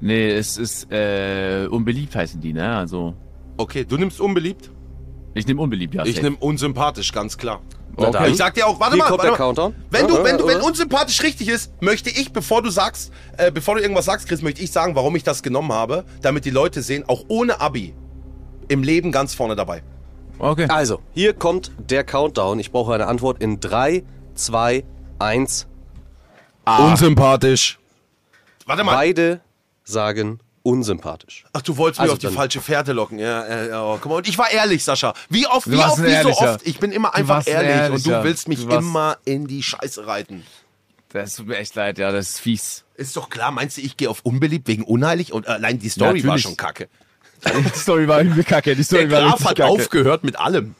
Nee, 0.00 0.30
es 0.30 0.56
ist 0.56 0.90
äh, 0.92 1.66
unbeliebt 1.70 2.14
heißen 2.14 2.40
die, 2.40 2.52
ne? 2.52 2.76
Also 2.76 3.14
Okay, 3.56 3.84
du 3.84 3.96
nimmst 3.96 4.20
unbeliebt. 4.20 4.70
ich 5.34 5.46
nehme 5.46 5.60
unbeliebt, 5.60 5.94
ja. 5.94 6.04
Ich 6.06 6.22
nehme 6.22 6.36
unsympathisch, 6.36 7.12
ganz 7.12 7.36
klar. 7.36 7.60
Okay. 7.96 8.30
Ich 8.30 8.36
sag 8.36 8.54
dir 8.54 8.66
auch, 8.66 8.78
warte 8.80 8.94
Hier 8.94 9.02
mal, 9.02 9.08
kommt 9.08 9.18
warte 9.18 9.30
der 9.30 9.30
mal. 9.32 9.36
Countdown. 9.36 9.74
Wenn 9.90 10.06
du, 10.06 10.24
wenn 10.24 10.38
du, 10.38 10.46
wenn 10.46 10.60
unsympathisch 10.60 11.22
richtig 11.22 11.48
ist, 11.48 11.72
möchte 11.80 12.08
ich, 12.10 12.32
bevor 12.32 12.62
du 12.62 12.70
sagst, 12.70 13.12
äh, 13.36 13.50
bevor 13.50 13.74
du 13.74 13.82
irgendwas 13.82 14.04
sagst, 14.04 14.28
Chris, 14.28 14.42
möchte 14.42 14.62
ich 14.62 14.72
sagen, 14.72 14.94
warum 14.94 15.14
ich 15.16 15.22
das 15.22 15.42
genommen 15.42 15.72
habe, 15.72 16.04
damit 16.22 16.44
die 16.44 16.50
Leute 16.50 16.82
sehen, 16.82 17.04
auch 17.08 17.24
ohne 17.28 17.60
Abi 17.60 17.94
im 18.68 18.82
Leben 18.82 19.12
ganz 19.12 19.34
vorne 19.34 19.56
dabei. 19.56 19.82
Okay. 20.38 20.66
Also, 20.68 21.00
hier 21.12 21.34
kommt 21.34 21.72
der 21.90 22.04
Countdown. 22.04 22.58
Ich 22.60 22.70
brauche 22.72 22.94
eine 22.94 23.06
Antwort 23.06 23.42
in 23.42 23.60
3, 23.60 24.04
2, 24.34 24.84
1. 25.18 25.66
Unsympathisch. 26.64 27.78
Warte 28.64 28.84
mal. 28.84 28.94
Beide 28.94 29.40
sagen 29.84 30.38
unsympathisch. 30.62 31.44
Ach, 31.52 31.62
du 31.62 31.76
wolltest 31.76 32.00
Also 32.00 32.14
mich 32.14 32.24
auf 32.24 32.30
die 32.30 32.36
falche 32.36 32.60
Fährte 32.60 32.92
locken. 32.92 33.18
Ja, 33.18 33.46
ja, 33.48 33.64
ja, 33.66 33.84
oh, 33.84 33.98
guck 34.00 34.10
mal. 34.10 34.16
Und 34.18 34.28
ich 34.28 34.36
war 34.38 34.50
ehrlich, 34.50 34.84
Sascha. 34.84 35.14
Wie 35.28 35.46
oft, 35.46 35.70
wie 35.70 35.76
oft, 35.76 36.02
wie 36.02 36.22
so 36.22 36.30
oft. 36.30 36.66
Ich 36.66 36.78
bin 36.78 36.92
immer 36.92 37.14
einfach 37.14 37.36
warst 37.36 37.48
ein 37.48 37.64
ehrlich 37.64 37.92
und 37.94 38.06
du 38.06 38.24
willst 38.24 38.48
mich 38.48 38.66
Du 38.66 38.74
immer 38.76 39.18
in 39.24 39.46
die 39.46 39.62
Scheiße 39.62 40.06
reiten. 40.06 40.44
Das 41.12 41.34
tut 41.34 41.48
mir 41.48 41.56
echt 41.56 41.74
leid, 41.74 41.98
ja, 41.98 42.12
das 42.12 42.30
ist 42.30 42.40
fies. 42.40 42.84
Ist 42.94 43.16
doch 43.16 43.30
klar, 43.30 43.50
meinst 43.50 43.76
du, 43.76 43.80
ich 43.80 43.96
gehe 43.96 44.08
auf 44.08 44.20
unbeliebt 44.22 44.68
wegen 44.68 44.84
unheilig? 44.84 45.32
Und 45.32 45.48
allein 45.48 45.78
die 45.78 45.88
Story 45.88 46.22
war 46.22 46.36
Natürlich. 46.36 46.42
schon 46.42 46.56
kacke. 46.56 46.88
Die 47.74 47.78
Story 47.78 48.06
war 48.06 48.18
irgendwie 48.18 48.44
kacke. 48.44 48.70
Die 48.72 48.76
Der 48.76 48.84
Story 48.84 49.10
war 49.10 49.22
Graf 49.22 49.40
hat 49.44 49.56
kacke. 49.56 49.64
aufgehört 49.64 50.24
mit 50.24 50.38
allem. 50.38 50.74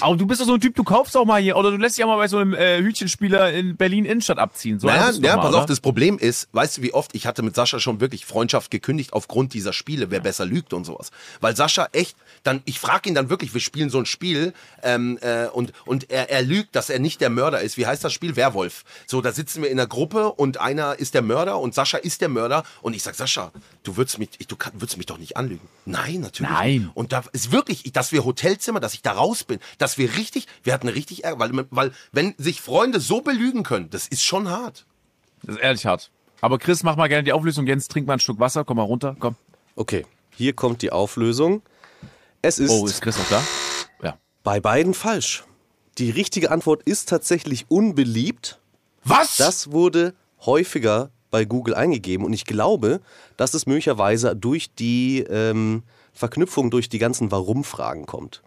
Aber 0.00 0.16
du 0.16 0.26
bist 0.26 0.40
doch 0.40 0.46
so 0.46 0.54
ein 0.54 0.60
Typ, 0.60 0.74
du 0.74 0.84
kaufst 0.84 1.16
auch 1.16 1.24
mal 1.24 1.40
hier 1.40 1.56
oder 1.56 1.70
du 1.70 1.76
lässt 1.76 1.96
dich 1.96 2.04
auch 2.04 2.08
mal 2.08 2.16
bei 2.16 2.28
so 2.28 2.38
einem 2.38 2.54
äh, 2.54 2.78
Hütchenspieler 2.78 3.52
in 3.52 3.76
Berlin 3.76 4.04
Innenstadt 4.04 4.38
abziehen. 4.38 4.78
So 4.78 4.86
Naja, 4.86 5.10
ja, 5.10 5.36
mal, 5.36 5.42
pass 5.42 5.54
auf, 5.54 5.60
oder? 5.60 5.66
das 5.66 5.80
Problem 5.80 6.18
ist, 6.18 6.48
weißt 6.52 6.78
du, 6.78 6.82
wie 6.82 6.94
oft 6.94 7.14
ich 7.14 7.26
hatte 7.26 7.42
mit 7.42 7.54
Sascha 7.54 7.80
schon 7.80 8.00
wirklich 8.00 8.26
Freundschaft 8.26 8.70
gekündigt 8.70 9.12
aufgrund 9.12 9.54
dieser 9.54 9.72
Spiele, 9.72 10.10
wer 10.10 10.20
besser 10.20 10.46
lügt 10.46 10.72
und 10.72 10.84
sowas. 10.84 11.10
Weil 11.40 11.56
Sascha 11.56 11.88
echt, 11.92 12.16
dann, 12.42 12.62
ich 12.64 12.78
frage 12.78 13.08
ihn 13.08 13.14
dann 13.14 13.30
wirklich, 13.30 13.54
wir 13.54 13.60
spielen 13.60 13.90
so 13.90 13.98
ein 13.98 14.06
Spiel 14.06 14.52
ähm, 14.82 15.18
äh, 15.20 15.46
und, 15.46 15.72
und 15.84 16.10
er, 16.10 16.30
er 16.30 16.42
lügt, 16.42 16.76
dass 16.76 16.90
er 16.90 16.98
nicht 16.98 17.20
der 17.20 17.30
Mörder 17.30 17.60
ist. 17.60 17.76
Wie 17.76 17.86
heißt 17.86 18.04
das 18.04 18.12
Spiel? 18.12 18.36
Werwolf. 18.36 18.84
So, 19.06 19.20
da 19.20 19.32
sitzen 19.32 19.62
wir 19.62 19.70
in 19.70 19.78
einer 19.78 19.88
Gruppe 19.88 20.32
und 20.32 20.60
einer 20.60 20.98
ist 20.98 21.14
der 21.14 21.22
Mörder 21.22 21.58
und 21.58 21.74
Sascha 21.74 21.98
ist 21.98 22.20
der 22.20 22.28
Mörder 22.28 22.64
und 22.82 22.94
ich 22.94 23.02
sag, 23.02 23.14
Sascha, 23.14 23.52
du 23.82 23.96
würdest 23.96 24.18
mich, 24.18 24.30
du 24.46 24.56
würdest 24.74 24.96
mich 24.96 25.06
doch 25.06 25.18
nicht 25.18 25.36
anlügen. 25.36 25.66
Nein, 25.84 26.20
natürlich. 26.20 26.50
Nein. 26.50 26.90
Und 26.94 27.12
da 27.12 27.22
ist 27.32 27.52
wirklich, 27.52 27.84
dass 27.92 28.12
wir 28.12 28.24
Hotelzimmer, 28.24 28.80
dass 28.80 28.94
ich 28.94 29.02
da 29.02 29.12
raus 29.12 29.44
bin, 29.44 29.58
dass 29.78 29.87
wir 29.96 30.14
richtig, 30.16 30.46
wir 30.64 30.74
hatten 30.74 30.88
richtig 30.88 31.24
Ärger, 31.24 31.38
weil, 31.38 31.66
weil 31.70 31.92
wenn 32.12 32.34
sich 32.36 32.60
Freunde 32.60 33.00
so 33.00 33.22
belügen 33.22 33.62
können, 33.62 33.88
das 33.88 34.06
ist 34.08 34.22
schon 34.22 34.50
hart. 34.50 34.84
Das 35.44 35.54
ist 35.56 35.62
ehrlich 35.62 35.86
hart. 35.86 36.10
Aber 36.40 36.58
Chris, 36.58 36.82
mach 36.82 36.96
mal 36.96 37.08
gerne 37.08 37.24
die 37.24 37.32
Auflösung. 37.32 37.66
Jens, 37.66 37.88
trink 37.88 38.06
mal 38.06 38.14
ein 38.14 38.20
Stück 38.20 38.38
Wasser. 38.38 38.64
Komm 38.64 38.76
mal 38.76 38.82
runter. 38.82 39.16
Komm. 39.18 39.36
Okay, 39.76 40.04
hier 40.36 40.52
kommt 40.52 40.82
die 40.82 40.92
Auflösung. 40.92 41.62
Es 42.42 42.58
ist, 42.58 42.70
Oh, 42.70 42.86
ist 42.86 43.00
Chris 43.00 43.16
noch 43.16 43.28
da? 43.28 43.42
Ja. 44.02 44.18
bei 44.42 44.60
beiden 44.60 44.92
falsch. 44.94 45.44
Die 45.98 46.10
richtige 46.10 46.50
Antwort 46.50 46.82
ist 46.84 47.08
tatsächlich 47.08 47.66
unbeliebt. 47.70 48.60
Was? 49.04 49.36
Das 49.36 49.72
wurde 49.72 50.14
häufiger 50.44 51.10
bei 51.30 51.44
Google 51.44 51.74
eingegeben 51.74 52.24
und 52.24 52.32
ich 52.32 52.44
glaube, 52.44 53.00
dass 53.36 53.54
es 53.54 53.66
möglicherweise 53.66 54.34
durch 54.36 54.72
die 54.74 55.20
ähm, 55.28 55.82
Verknüpfung 56.12 56.70
durch 56.70 56.88
die 56.88 56.98
ganzen 56.98 57.30
Warum-Fragen 57.32 58.06
kommt. 58.06 58.42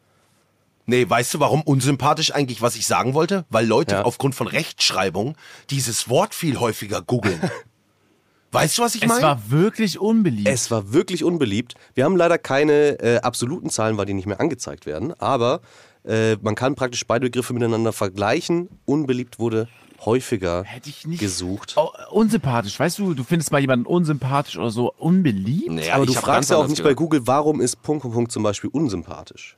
Nee, 0.86 1.08
weißt 1.10 1.34
du, 1.36 1.40
warum 1.40 1.62
unsympathisch 1.62 2.34
eigentlich, 2.34 2.62
was 2.62 2.76
ich 2.76 2.88
sagen 2.88 3.14
wollte? 3.14 3.46
Weil 3.50 3.66
Leute 3.66 3.96
Ja. 3.96 4.02
aufgrund 4.04 4.36
von 4.36 4.48
Rechtschreibung 4.48 5.36
dieses 5.70 6.10
Wort 6.10 6.34
viel 6.36 6.60
häufiger 6.60 7.02
googeln. 7.02 7.40
weißt 8.52 8.78
du, 8.78 8.82
was 8.82 8.96
ich 8.96 9.04
Es 9.04 9.08
meine? 9.08 9.22
war 9.22 9.50
wirklich 9.52 10.00
unbeliebt. 10.00 10.48
Es 10.50 10.72
war 10.72 10.92
wirklich 10.92 11.24
unbeliebt. 11.24 11.76
Wir 11.94 12.04
haben 12.06 12.18
leider 12.18 12.38
keine 12.38 13.00
äh, 13.00 13.18
absoluten 13.22 13.70
Zahlen, 13.70 13.98
weil 13.98 14.06
die 14.06 14.14
nicht 14.14 14.26
mehr 14.28 14.40
angezeigt 14.42 14.86
werden. 14.86 15.14
Aber 15.20 15.62
äh, 16.04 16.36
man 16.42 16.56
kann 16.56 16.76
praktisch 16.76 17.06
beide 17.06 17.26
Begriffe 17.28 17.54
miteinander 17.54 17.94
vergleichen. 17.94 18.68
Unbeliebt 18.86 19.40
wurde 19.40 19.68
häufiger 20.04 20.64
Hätte 20.64 20.90
ich 20.90 21.06
nicht. 21.06 21.20
gesucht. 21.20 21.76
Oh, 21.78 21.90
unsympathisch. 22.10 22.78
Weißt 22.80 22.98
du, 22.98 23.14
du 23.14 23.24
findest 23.24 23.52
mal 23.52 23.62
jemanden 23.62 23.86
unsympathisch 23.86 24.58
oder 24.58 24.72
so 24.72 24.92
unbeliebt? 24.94 25.70
Nee, 25.70 25.92
aber 25.92 26.08
du 26.08 26.14
fragst 26.14 26.50
ja 26.50 26.58
auch 26.58 26.68
nicht 26.68 26.80
bei 26.82 26.90
gedacht. 26.90 26.98
Google, 26.98 27.22
warum 27.28 27.62
ist 27.62 27.82
Punkt, 27.84 28.02
Punkt, 28.02 28.16
Punkt 28.16 28.32
zum 28.32 28.42
Beispiel 28.42 28.72
unsympathisch. 28.74 29.58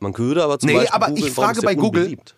Man 0.00 0.16
würde 0.16 0.44
aber 0.44 0.58
zum 0.58 0.68
Nee, 0.68 0.74
Beispiel 0.76 0.94
aber 0.94 1.06
googeln, 1.08 1.26
ich 1.26 1.32
frage 1.32 1.62
bei 1.62 1.74
Google- 1.74 2.02
unbeliebt? 2.02 2.34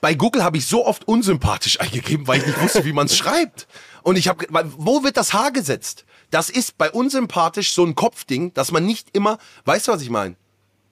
Bei 0.00 0.14
Google 0.14 0.44
habe 0.44 0.58
ich 0.58 0.66
so 0.66 0.84
oft 0.86 1.08
unsympathisch 1.08 1.80
eingegeben, 1.80 2.26
weil 2.26 2.40
ich 2.40 2.46
nicht 2.46 2.60
wusste, 2.60 2.84
wie 2.84 2.92
man 2.92 3.06
es 3.06 3.16
schreibt. 3.16 3.66
Und 4.02 4.16
ich 4.16 4.28
habe, 4.28 4.46
wo 4.78 5.02
wird 5.02 5.16
das 5.16 5.32
H 5.32 5.50
gesetzt? 5.50 6.04
Das 6.30 6.50
ist 6.50 6.76
bei 6.78 6.90
unsympathisch 6.90 7.72
so 7.72 7.84
ein 7.84 7.94
Kopfding, 7.94 8.52
dass 8.54 8.72
man 8.72 8.84
nicht 8.84 9.08
immer, 9.16 9.38
weißt 9.64 9.88
du, 9.88 9.92
was 9.92 10.02
ich 10.02 10.10
meine? 10.10 10.36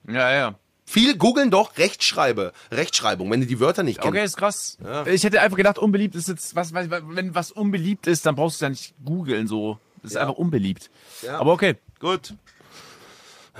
Ja, 0.07 0.31
ja. 0.33 0.55
Viele 0.87 1.17
googeln 1.17 1.49
doch 1.49 1.77
Rechtschreibe, 1.77 2.53
Rechtschreibung, 2.71 3.31
wenn 3.31 3.41
die 3.41 3.47
die 3.47 3.59
Wörter 3.59 3.81
nicht 3.83 3.99
kennen. 3.99 4.13
Okay, 4.13 4.23
ist 4.23 4.37
krass. 4.37 4.77
Ich 5.05 5.23
hätte 5.23 5.41
einfach 5.41 5.57
gedacht, 5.57 5.79
unbeliebt 5.79 6.13
ist 6.15 6.27
jetzt, 6.27 6.55
was, 6.55 6.73
was, 6.73 6.87
wenn 6.89 7.33
was 7.33 7.51
unbeliebt 7.51 8.05
ist, 8.05 8.25
dann 8.25 8.35
brauchst 8.35 8.61
du 8.61 8.65
ja 8.65 8.69
nicht 8.69 8.93
googeln 9.03 9.47
so. 9.47 9.79
Das 10.03 10.11
ist 10.11 10.17
einfach 10.17 10.35
unbeliebt. 10.35 10.91
Aber 11.27 11.53
okay. 11.53 11.75
Gut. 11.99 12.35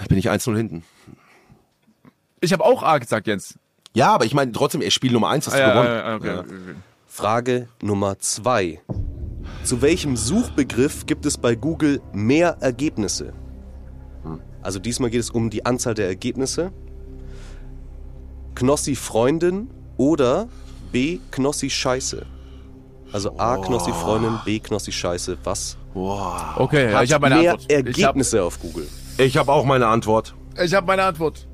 Bin 0.07 0.17
ich 0.19 0.29
1-0 0.29 0.55
hinten. 0.55 0.83
Ich 2.45 2.53
habe 2.53 2.63
auch 2.63 2.83
A 2.83 2.97
gesagt, 2.99 3.27
Jens. 3.27 3.57
Ja, 3.93 4.13
aber 4.13 4.25
ich 4.25 4.33
meine 4.33 4.51
trotzdem, 4.51 4.81
er 4.81 4.91
Spiel 4.91 5.11
Nummer 5.11 5.29
1 5.29 5.47
hast 5.47 5.53
du 5.57 5.57
Ah, 5.57 5.67
ja, 5.67 5.73
gewonnen. 5.73 5.95
ja, 5.95 6.15
okay. 6.15 6.27
Ja. 6.27 6.39
okay. 6.41 6.75
Frage 7.07 7.67
Nummer 7.81 8.19
zwei. 8.19 8.81
Zu 9.63 9.81
welchem 9.81 10.15
Suchbegriff 10.17 11.05
gibt 11.05 11.25
es 11.25 11.37
bei 11.37 11.55
Google 11.55 12.01
mehr 12.13 12.57
Ergebnisse? 12.59 13.33
Also 14.61 14.79
diesmal 14.79 15.09
geht 15.09 15.21
es 15.21 15.29
um 15.29 15.49
die 15.49 15.65
Anzahl 15.65 15.93
der 15.93 16.07
Ergebnisse. 16.07 16.71
Knossi 18.55 18.95
Freundin 18.95 19.69
oder 19.97 20.47
B 20.91 21.19
Knossi 21.31 21.69
Scheiße. 21.69 22.25
Also 23.11 23.37
A 23.37 23.57
Knossi 23.57 23.91
Freundin, 23.93 24.39
B 24.43 24.59
Knossi 24.59 24.91
Scheiße. 24.91 25.37
Was 25.43 25.77
Okay, 25.93 26.93
hat 26.93 27.03
ich 27.05 27.13
habe 27.13 27.21
meine 27.29 27.41
mehr 27.41 27.51
Antwort. 27.53 27.71
Ich 27.71 27.77
habe 27.77 27.89
Ergebnisse 27.89 28.43
auf 28.43 28.59
Google? 28.59 28.87
Ich 29.17 29.37
habe 29.37 29.51
auch 29.51 29.63
meine 29.63 29.87
Antwort. 29.87 30.35
ich 30.61 30.73
hab 30.73 30.85
meine 30.85 31.03
Antwort. 31.03 31.47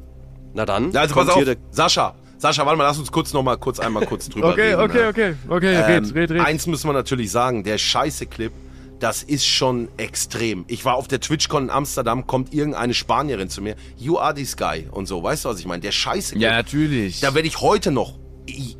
Na 0.53 0.65
dann, 0.65 0.91
Ja, 0.91 1.01
also 1.01 1.13
kommt 1.13 1.27
pass 1.29 1.35
auf, 1.37 1.55
Sascha. 1.71 2.15
Sascha, 2.37 2.65
warte 2.65 2.77
mal, 2.77 2.85
lass 2.85 2.97
uns 2.97 3.11
kurz 3.11 3.33
noch 3.33 3.43
mal 3.43 3.55
kurz 3.57 3.79
einmal 3.79 4.05
kurz 4.05 4.27
drüber 4.27 4.49
Okay, 4.49 4.73
reden. 4.73 4.81
okay, 4.81 4.97
ne? 5.03 5.07
okay. 5.09 5.33
Okay, 5.47 5.75
Ähm, 5.75 6.03
red, 6.05 6.15
red, 6.15 6.31
red. 6.31 6.41
Eins 6.41 6.65
müssen 6.67 6.87
wir 6.89 6.93
natürlich 6.93 7.29
sagen, 7.31 7.63
der 7.63 7.77
scheiße 7.77 8.25
Clip, 8.25 8.51
das 8.99 9.21
ist 9.23 9.45
schon 9.45 9.89
extrem. 9.97 10.65
Ich 10.67 10.83
war 10.85 10.95
auf 10.95 11.07
der 11.07 11.19
TwitchCon 11.19 11.63
in 11.65 11.69
Amsterdam, 11.69 12.25
kommt 12.27 12.53
irgendeine 12.53 12.93
Spanierin 12.95 13.49
zu 13.49 13.61
mir, 13.61 13.75
you 13.97 14.17
are 14.17 14.33
this 14.33 14.57
guy 14.57 14.87
und 14.91 15.05
so, 15.07 15.21
weißt 15.21 15.45
du, 15.45 15.49
was 15.49 15.59
ich 15.59 15.65
meine? 15.67 15.81
Der 15.81 15.91
scheiße 15.91 16.31
Clip. 16.33 16.41
Ja, 16.43 16.51
natürlich. 16.53 17.19
Da 17.19 17.33
werde 17.35 17.47
ich 17.47 17.61
heute 17.61 17.91
noch 17.91 18.17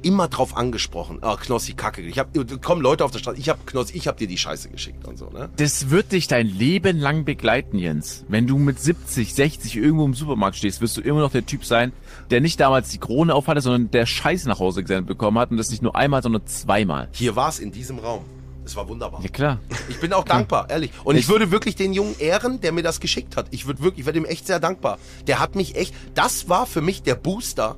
immer 0.01 0.27
drauf 0.27 0.57
angesprochen. 0.57 1.19
Ah, 1.21 1.37
Knossi, 1.37 1.73
Kacke. 1.73 2.01
Ich 2.01 2.17
hab, 2.19 2.29
kommen 2.61 2.81
Leute 2.81 3.05
auf 3.05 3.11
der 3.11 3.19
Straße, 3.19 3.37
ich 3.37 3.49
hab 3.49 3.65
Knossi, 3.67 3.95
ich 3.95 4.07
hab 4.07 4.17
dir 4.17 4.27
die 4.27 4.37
Scheiße 4.37 4.69
geschickt 4.69 5.07
und 5.07 5.17
so, 5.17 5.29
ne? 5.29 5.49
Das 5.57 5.89
wird 5.89 6.11
dich 6.11 6.27
dein 6.27 6.47
Leben 6.47 6.99
lang 6.99 7.25
begleiten, 7.25 7.77
Jens. 7.77 8.25
Wenn 8.27 8.47
du 8.47 8.57
mit 8.57 8.79
70, 8.79 9.33
60 9.33 9.77
irgendwo 9.77 10.05
im 10.05 10.13
Supermarkt 10.13 10.57
stehst, 10.57 10.81
wirst 10.81 10.97
du 10.97 11.01
immer 11.01 11.19
noch 11.19 11.31
der 11.31 11.45
Typ 11.45 11.65
sein, 11.65 11.93
der 12.29 12.41
nicht 12.41 12.59
damals 12.59 12.89
die 12.89 12.97
Krone 12.97 13.33
aufhatte, 13.33 13.61
sondern 13.61 13.91
der 13.91 14.05
Scheiß 14.05 14.45
nach 14.45 14.59
Hause 14.59 14.81
gesendet 14.81 15.07
bekommen 15.07 15.37
hat 15.37 15.51
und 15.51 15.57
das 15.57 15.69
nicht 15.69 15.81
nur 15.81 15.95
einmal, 15.95 16.23
sondern 16.23 16.45
zweimal. 16.47 17.09
Hier 17.13 17.35
war's 17.35 17.59
in 17.59 17.71
diesem 17.71 17.99
Raum. 17.99 18.25
Es 18.63 18.75
war 18.75 18.87
wunderbar. 18.87 19.21
Ja 19.23 19.29
klar. 19.29 19.59
Ich 19.89 19.99
bin 19.99 20.13
auch 20.13 20.23
dankbar, 20.23 20.69
ehrlich. 20.69 20.91
Und 21.03 21.15
ich, 21.15 21.27
würde 21.27 21.51
wirklich 21.51 21.75
den 21.75 21.93
Jungen 21.93 22.15
ehren, 22.19 22.61
der 22.61 22.71
mir 22.71 22.83
das 22.83 22.99
geschickt 22.99 23.35
hat. 23.35 23.47
Ich 23.51 23.65
würde 23.65 23.81
wirklich, 23.81 24.01
ich 24.01 24.05
werde 24.05 24.19
ihm 24.19 24.25
echt 24.25 24.45
sehr 24.45 24.59
dankbar. 24.59 24.99
Der 25.27 25.39
hat 25.39 25.55
mich 25.55 25.75
echt, 25.75 25.95
das 26.13 26.47
war 26.47 26.67
für 26.67 26.81
mich 26.81 27.01
der 27.01 27.15
Booster 27.15 27.77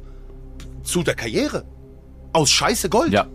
zu 0.83 1.03
der 1.03 1.15
Karriere. 1.15 1.65
Aus 2.33 2.51
Scheiße 2.51 2.89
Gold. 2.89 3.11
Ja. 3.13 3.27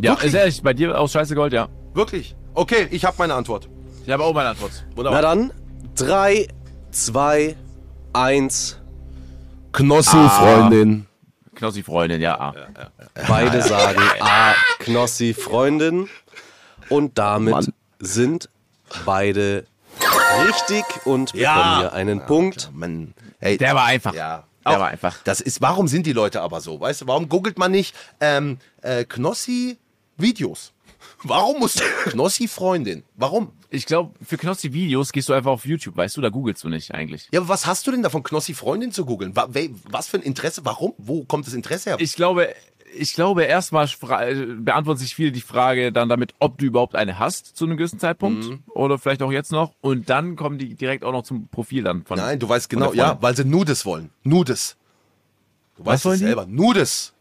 Ja, 0.00 0.12
Wirklich? 0.12 0.26
ist 0.28 0.34
ehrlich, 0.34 0.62
bei 0.62 0.74
dir 0.74 0.98
aus 0.98 1.12
Scheiße 1.12 1.34
Gold, 1.34 1.52
ja. 1.52 1.68
Wirklich. 1.94 2.36
Okay, 2.54 2.88
ich 2.90 3.04
habe 3.04 3.16
meine 3.18 3.34
Antwort. 3.34 3.68
Ich 4.04 4.10
habe 4.12 4.22
auch 4.24 4.34
meine 4.34 4.50
Antwort. 4.50 4.84
Wunderbar. 4.94 5.22
Na 5.22 5.28
dann, 5.28 5.52
3, 5.96 6.48
2, 6.90 7.56
1. 8.12 8.80
Knossi, 9.72 10.10
Freundin. 10.28 11.06
Knossi 11.54 11.82
Freundin, 11.82 12.20
ja. 12.20 12.38
A. 12.38 12.54
Beide 13.26 13.62
sagen 13.62 14.00
A, 14.20 14.52
Knossi 14.78 15.34
Freundin. 15.34 16.08
Und 16.88 17.18
damit 17.18 17.72
sind 17.98 18.48
beide 19.04 19.64
richtig 20.46 20.84
und 21.04 21.32
bekommen 21.32 21.42
Ja. 21.42 21.78
hier 21.80 21.92
einen 21.94 22.24
Punkt. 22.26 22.70
Mann. 22.74 23.14
Hey, 23.38 23.56
Der 23.56 23.74
war 23.74 23.84
einfach. 23.86 24.14
Ja. 24.14 24.44
Auch- 24.74 24.80
war 24.80 24.88
einfach. 24.88 25.22
Das 25.24 25.40
ist, 25.40 25.60
warum 25.60 25.88
sind 25.88 26.06
die 26.06 26.12
Leute 26.12 26.40
aber 26.42 26.60
so? 26.60 26.80
Weißt 26.80 27.02
du, 27.02 27.06
warum 27.06 27.28
googelt 27.28 27.58
man 27.58 27.70
nicht 27.70 27.94
ähm, 28.20 28.58
äh, 28.82 29.04
Knossi 29.04 29.78
Videos? 30.16 30.72
Warum 31.22 31.60
muss 31.60 31.74
Knossi 32.04 32.48
Freundin? 32.48 33.04
Warum? 33.14 33.52
Ich 33.70 33.86
glaube, 33.86 34.14
für 34.24 34.36
Knossi 34.36 34.72
Videos 34.72 35.12
gehst 35.12 35.28
du 35.28 35.34
einfach 35.34 35.50
auf 35.50 35.64
YouTube, 35.64 35.96
weißt 35.96 36.16
du, 36.16 36.20
da 36.20 36.30
googelst 36.30 36.64
du 36.64 36.68
nicht 36.68 36.92
eigentlich. 36.94 37.28
Ja, 37.32 37.40
aber 37.40 37.48
was 37.48 37.66
hast 37.66 37.86
du 37.86 37.90
denn 37.90 38.02
davon, 38.02 38.22
Knossi 38.22 38.54
Freundin 38.54 38.92
zu 38.92 39.04
googeln? 39.04 39.34
Was 39.34 40.08
für 40.08 40.16
ein 40.16 40.22
Interesse? 40.22 40.64
Warum? 40.64 40.94
Wo 40.98 41.24
kommt 41.24 41.46
das 41.46 41.54
Interesse 41.54 41.90
her? 41.90 41.96
Ich 42.00 42.14
glaube, 42.16 42.48
ich 42.98 43.12
glaube, 43.14 43.44
erstmal 43.44 43.88
beantworten 44.58 44.98
sich 44.98 45.14
viele 45.14 45.32
die 45.32 45.40
Frage 45.40 45.92
dann 45.92 46.08
damit, 46.08 46.34
ob 46.38 46.58
du 46.58 46.64
überhaupt 46.66 46.94
eine 46.94 47.18
hast 47.18 47.56
zu 47.56 47.64
einem 47.64 47.76
gewissen 47.76 47.98
Zeitpunkt 47.98 48.44
Mhm. 48.44 48.62
oder 48.68 48.98
vielleicht 48.98 49.22
auch 49.22 49.32
jetzt 49.32 49.52
noch. 49.52 49.72
Und 49.80 50.08
dann 50.10 50.36
kommen 50.36 50.58
die 50.58 50.74
direkt 50.74 51.04
auch 51.04 51.12
noch 51.12 51.22
zum 51.22 51.48
Profil 51.48 51.82
dann 51.84 52.04
von. 52.04 52.18
Nein, 52.18 52.38
du 52.38 52.48
weißt 52.48 52.68
genau, 52.68 52.92
ja, 52.92 53.18
weil 53.20 53.36
sie 53.36 53.44
Nudes 53.44 53.84
wollen. 53.86 54.10
Nudes. 54.24 54.76
Du 55.76 55.84
weißt 55.84 56.04
wollen 56.04 56.14
es 56.14 56.20
die? 56.20 56.26
selber. 56.26 56.46
Nudes. 56.46 57.12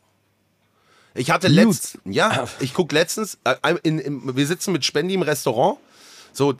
Ich 1.13 1.31
hatte 1.31 1.47
letztens, 1.47 1.97
ja, 2.03 2.45
ich 2.59 2.73
guck 2.73 2.91
letztens, 2.91 3.37
äh, 3.45 3.55
in, 3.83 3.99
in, 3.99 4.35
wir 4.35 4.45
sitzen 4.47 4.73
mit 4.73 4.83
Spendi 4.83 5.13
im 5.13 5.21
Restaurant. 5.21 5.77
So, 6.33 6.53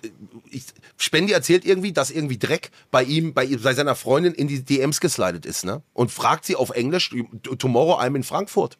ich, 0.49 0.63
Spendi 0.95 1.33
erzählt 1.33 1.65
irgendwie, 1.65 1.91
dass 1.91 2.09
irgendwie 2.09 2.37
Dreck 2.37 2.71
bei 2.91 3.03
ihm, 3.03 3.33
bei, 3.33 3.47
bei 3.47 3.73
seiner 3.73 3.95
Freundin 3.95 4.33
in 4.33 4.47
die 4.47 4.63
DMs 4.63 5.01
geslidet 5.01 5.45
ist, 5.45 5.65
ne? 5.65 5.81
Und 5.93 6.11
fragt 6.11 6.45
sie 6.45 6.55
auf 6.55 6.69
Englisch, 6.69 7.13
tomorrow 7.59 7.99
I'm 7.99 8.15
in 8.15 8.23
Frankfurt. 8.23 8.77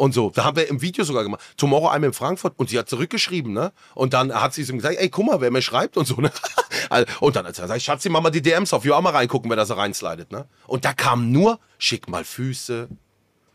Und 0.00 0.14
so, 0.14 0.30
da 0.30 0.44
haben 0.44 0.56
wir 0.56 0.66
im 0.66 0.80
Video 0.80 1.04
sogar 1.04 1.24
gemacht, 1.24 1.42
Tomorrow 1.58 1.90
I'm 1.90 2.06
in 2.06 2.14
Frankfurt. 2.14 2.54
Und 2.56 2.70
sie 2.70 2.78
hat 2.78 2.88
zurückgeschrieben, 2.88 3.52
ne? 3.52 3.70
Und 3.94 4.14
dann 4.14 4.32
hat 4.32 4.54
sie 4.54 4.62
ihm 4.62 4.78
gesagt, 4.78 4.96
ey, 4.96 5.10
guck 5.10 5.26
mal, 5.26 5.42
wer 5.42 5.50
mir 5.50 5.60
schreibt 5.60 5.98
und 5.98 6.06
so, 6.06 6.14
ne? 6.22 6.32
Und 7.20 7.36
dann 7.36 7.46
hat 7.46 7.54
sie 7.54 7.60
gesagt, 7.60 7.82
Schatzi, 7.82 8.08
mach 8.08 8.22
mal 8.22 8.30
die 8.30 8.40
DMs 8.40 8.72
auf, 8.72 8.82
wir 8.84 8.96
auch 8.96 9.02
mal 9.02 9.10
reingucken, 9.10 9.50
wer 9.50 9.58
da 9.58 9.66
so 9.66 9.74
reinslidet, 9.74 10.32
ne? 10.32 10.46
Und 10.66 10.86
da 10.86 10.94
kam 10.94 11.30
nur, 11.30 11.60
schick 11.76 12.08
mal 12.08 12.24
Füße. 12.24 12.88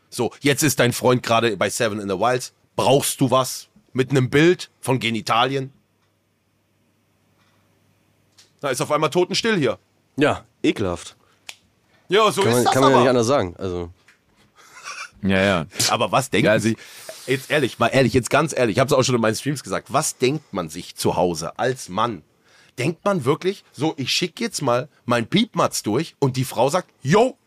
So, 0.08 0.30
jetzt 0.40 0.62
ist 0.62 0.78
dein 0.78 0.92
Freund 0.92 1.24
gerade 1.24 1.56
bei 1.56 1.68
Seven 1.68 1.98
in 1.98 2.08
the 2.08 2.14
Wilds. 2.16 2.52
Brauchst 2.76 3.20
du 3.20 3.32
was? 3.32 3.66
Mit 3.92 4.10
einem 4.10 4.30
Bild 4.30 4.70
von 4.80 5.00
Genitalien? 5.00 5.72
Da 8.60 8.68
ist 8.68 8.80
auf 8.80 8.92
einmal 8.92 9.10
totenstill 9.10 9.58
hier. 9.58 9.80
Ja, 10.16 10.44
ekelhaft. 10.62 11.16
Ja, 12.08 12.30
so 12.30 12.42
Kann 12.42 12.50
ist 12.50 12.56
man, 12.58 12.64
das 12.66 12.72
kann 12.72 12.82
man 12.82 12.90
ja 12.92 12.96
aber. 12.98 13.02
nicht 13.02 13.10
anders 13.10 13.26
sagen. 13.26 13.56
Also, 13.58 13.90
Ja, 15.22 15.42
ja. 15.42 15.66
Aber 15.90 16.12
was 16.12 16.30
denken 16.30 16.46
Ja, 16.46 16.58
Sie, 16.58 16.76
jetzt 17.26 17.50
ehrlich, 17.50 17.78
mal 17.78 17.88
ehrlich, 17.88 18.12
jetzt 18.12 18.30
ganz 18.30 18.56
ehrlich, 18.56 18.76
ich 18.76 18.80
habe 18.80 18.88
es 18.88 18.92
auch 18.92 19.02
schon 19.02 19.14
in 19.14 19.20
meinen 19.20 19.34
Streams 19.34 19.62
gesagt, 19.62 19.92
was 19.92 20.18
denkt 20.18 20.52
man 20.52 20.68
sich 20.68 20.96
zu 20.96 21.16
Hause 21.16 21.58
als 21.58 21.88
Mann? 21.88 22.22
Denkt 22.78 23.04
man 23.04 23.24
wirklich, 23.24 23.64
so, 23.72 23.94
ich 23.96 24.12
schicke 24.12 24.44
jetzt 24.44 24.60
mal 24.60 24.88
mein 25.06 25.26
Piepmatz 25.26 25.82
durch 25.82 26.14
und 26.18 26.36
die 26.36 26.44
Frau 26.44 26.68
sagt, 26.68 26.90
yo, 27.02 27.38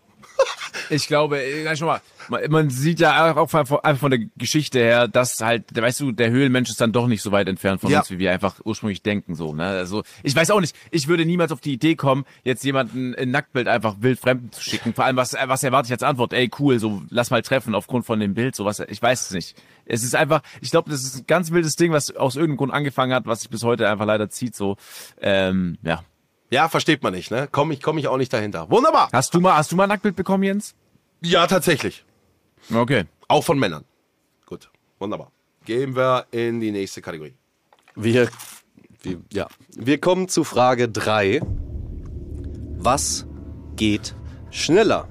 Ich 0.89 1.07
glaube, 1.07 1.41
äh, 1.41 1.75
schon 1.75 1.87
mal, 1.87 2.01
man, 2.49 2.69
sieht 2.69 2.99
ja 2.99 3.31
auch 3.31 3.37
einfach 3.37 3.83
einfach 3.83 3.99
von 3.99 4.11
der 4.11 4.21
Geschichte 4.37 4.79
her, 4.79 5.07
dass 5.07 5.39
halt, 5.39 5.65
weißt 5.75 5.99
du, 5.99 6.11
der 6.11 6.31
Höhlenmensch 6.31 6.69
ist 6.69 6.81
dann 6.81 6.91
doch 6.91 7.07
nicht 7.07 7.21
so 7.21 7.31
weit 7.31 7.47
entfernt 7.47 7.81
von 7.81 7.91
Ja. 7.91 7.99
uns, 7.99 8.09
wie 8.09 8.17
wir 8.17 8.31
einfach 8.31 8.59
ursprünglich 8.63 9.03
denken, 9.03 9.35
so, 9.35 9.53
ne? 9.53 9.65
Also, 9.65 10.03
ich 10.23 10.35
weiß 10.35 10.51
auch 10.51 10.61
nicht, 10.61 10.75
ich 10.91 11.07
würde 11.07 11.25
niemals 11.25 11.51
auf 11.51 11.61
die 11.61 11.73
Idee 11.73 11.95
kommen, 11.95 12.25
jetzt 12.43 12.63
jemanden 12.63 13.13
in 13.13 13.31
Nacktbild 13.31 13.67
einfach 13.67 13.97
wild 13.99 14.19
Fremden 14.19 14.51
zu 14.51 14.61
schicken. 14.61 14.93
Vor 14.93 15.05
allem, 15.05 15.15
was, 15.15 15.33
was 15.33 15.63
erwarte 15.63 15.87
ich 15.87 15.91
als 15.91 16.03
Antwort? 16.03 16.33
Ey, 16.33 16.49
cool, 16.59 16.79
so, 16.79 17.03
lass 17.09 17.29
mal 17.29 17.41
treffen 17.41 17.75
aufgrund 17.75 18.05
von 18.05 18.19
dem 18.19 18.33
Bild, 18.33 18.55
sowas. 18.55 18.81
Ich 18.87 19.01
weiß 19.01 19.27
es 19.27 19.31
nicht. 19.31 19.55
Es 19.85 20.03
ist 20.03 20.15
einfach, 20.15 20.41
ich 20.61 20.71
glaube, 20.71 20.89
das 20.89 21.03
ist 21.03 21.17
ein 21.17 21.27
ganz 21.27 21.51
wildes 21.51 21.75
Ding, 21.75 21.91
was 21.91 22.15
aus 22.15 22.35
irgendeinem 22.35 22.57
Grund 22.57 22.73
angefangen 22.73 23.13
hat, 23.13 23.25
was 23.25 23.41
sich 23.41 23.49
bis 23.49 23.63
heute 23.63 23.89
einfach 23.89 24.05
leider 24.05 24.29
zieht, 24.29 24.55
so, 24.55 24.77
ähm, 25.21 25.77
ja. 25.83 26.03
Ja, 26.51 26.67
versteht 26.67 27.03
man 27.03 27.13
nicht, 27.13 27.29
ne? 27.29 27.47
Komm 27.51 27.71
ich, 27.71 27.81
komm 27.81 27.97
ich 27.97 28.07
auch 28.07 28.17
nicht 28.17 28.33
dahinter. 28.33 28.69
Wunderbar. 28.71 29.09
Hast 29.13 29.33
du 29.33 29.39
mal, 29.39 29.55
hast 29.55 29.71
du 29.71 29.75
mal 29.75 29.83
ein 29.83 29.89
Nacktbild 29.89 30.15
bekommen, 30.15 30.43
Jens? 30.43 30.75
Ja, 31.21 31.45
tatsächlich. 31.47 32.05
Okay. 32.73 33.05
Auch 33.27 33.43
von 33.43 33.59
Männern. 33.59 33.85
Gut, 34.45 34.71
wunderbar. 34.97 35.31
Gehen 35.65 35.95
wir 35.95 36.25
in 36.31 36.59
die 36.59 36.71
nächste 36.71 37.01
Kategorie. 37.01 37.35
Wir, 37.95 38.29
wir, 39.01 39.21
ja. 39.31 39.47
wir 39.75 39.99
kommen 39.99 40.27
zu 40.27 40.43
Frage 40.43 40.89
3. 40.89 41.41
Was 42.77 43.27
geht 43.75 44.15
schneller? 44.49 45.07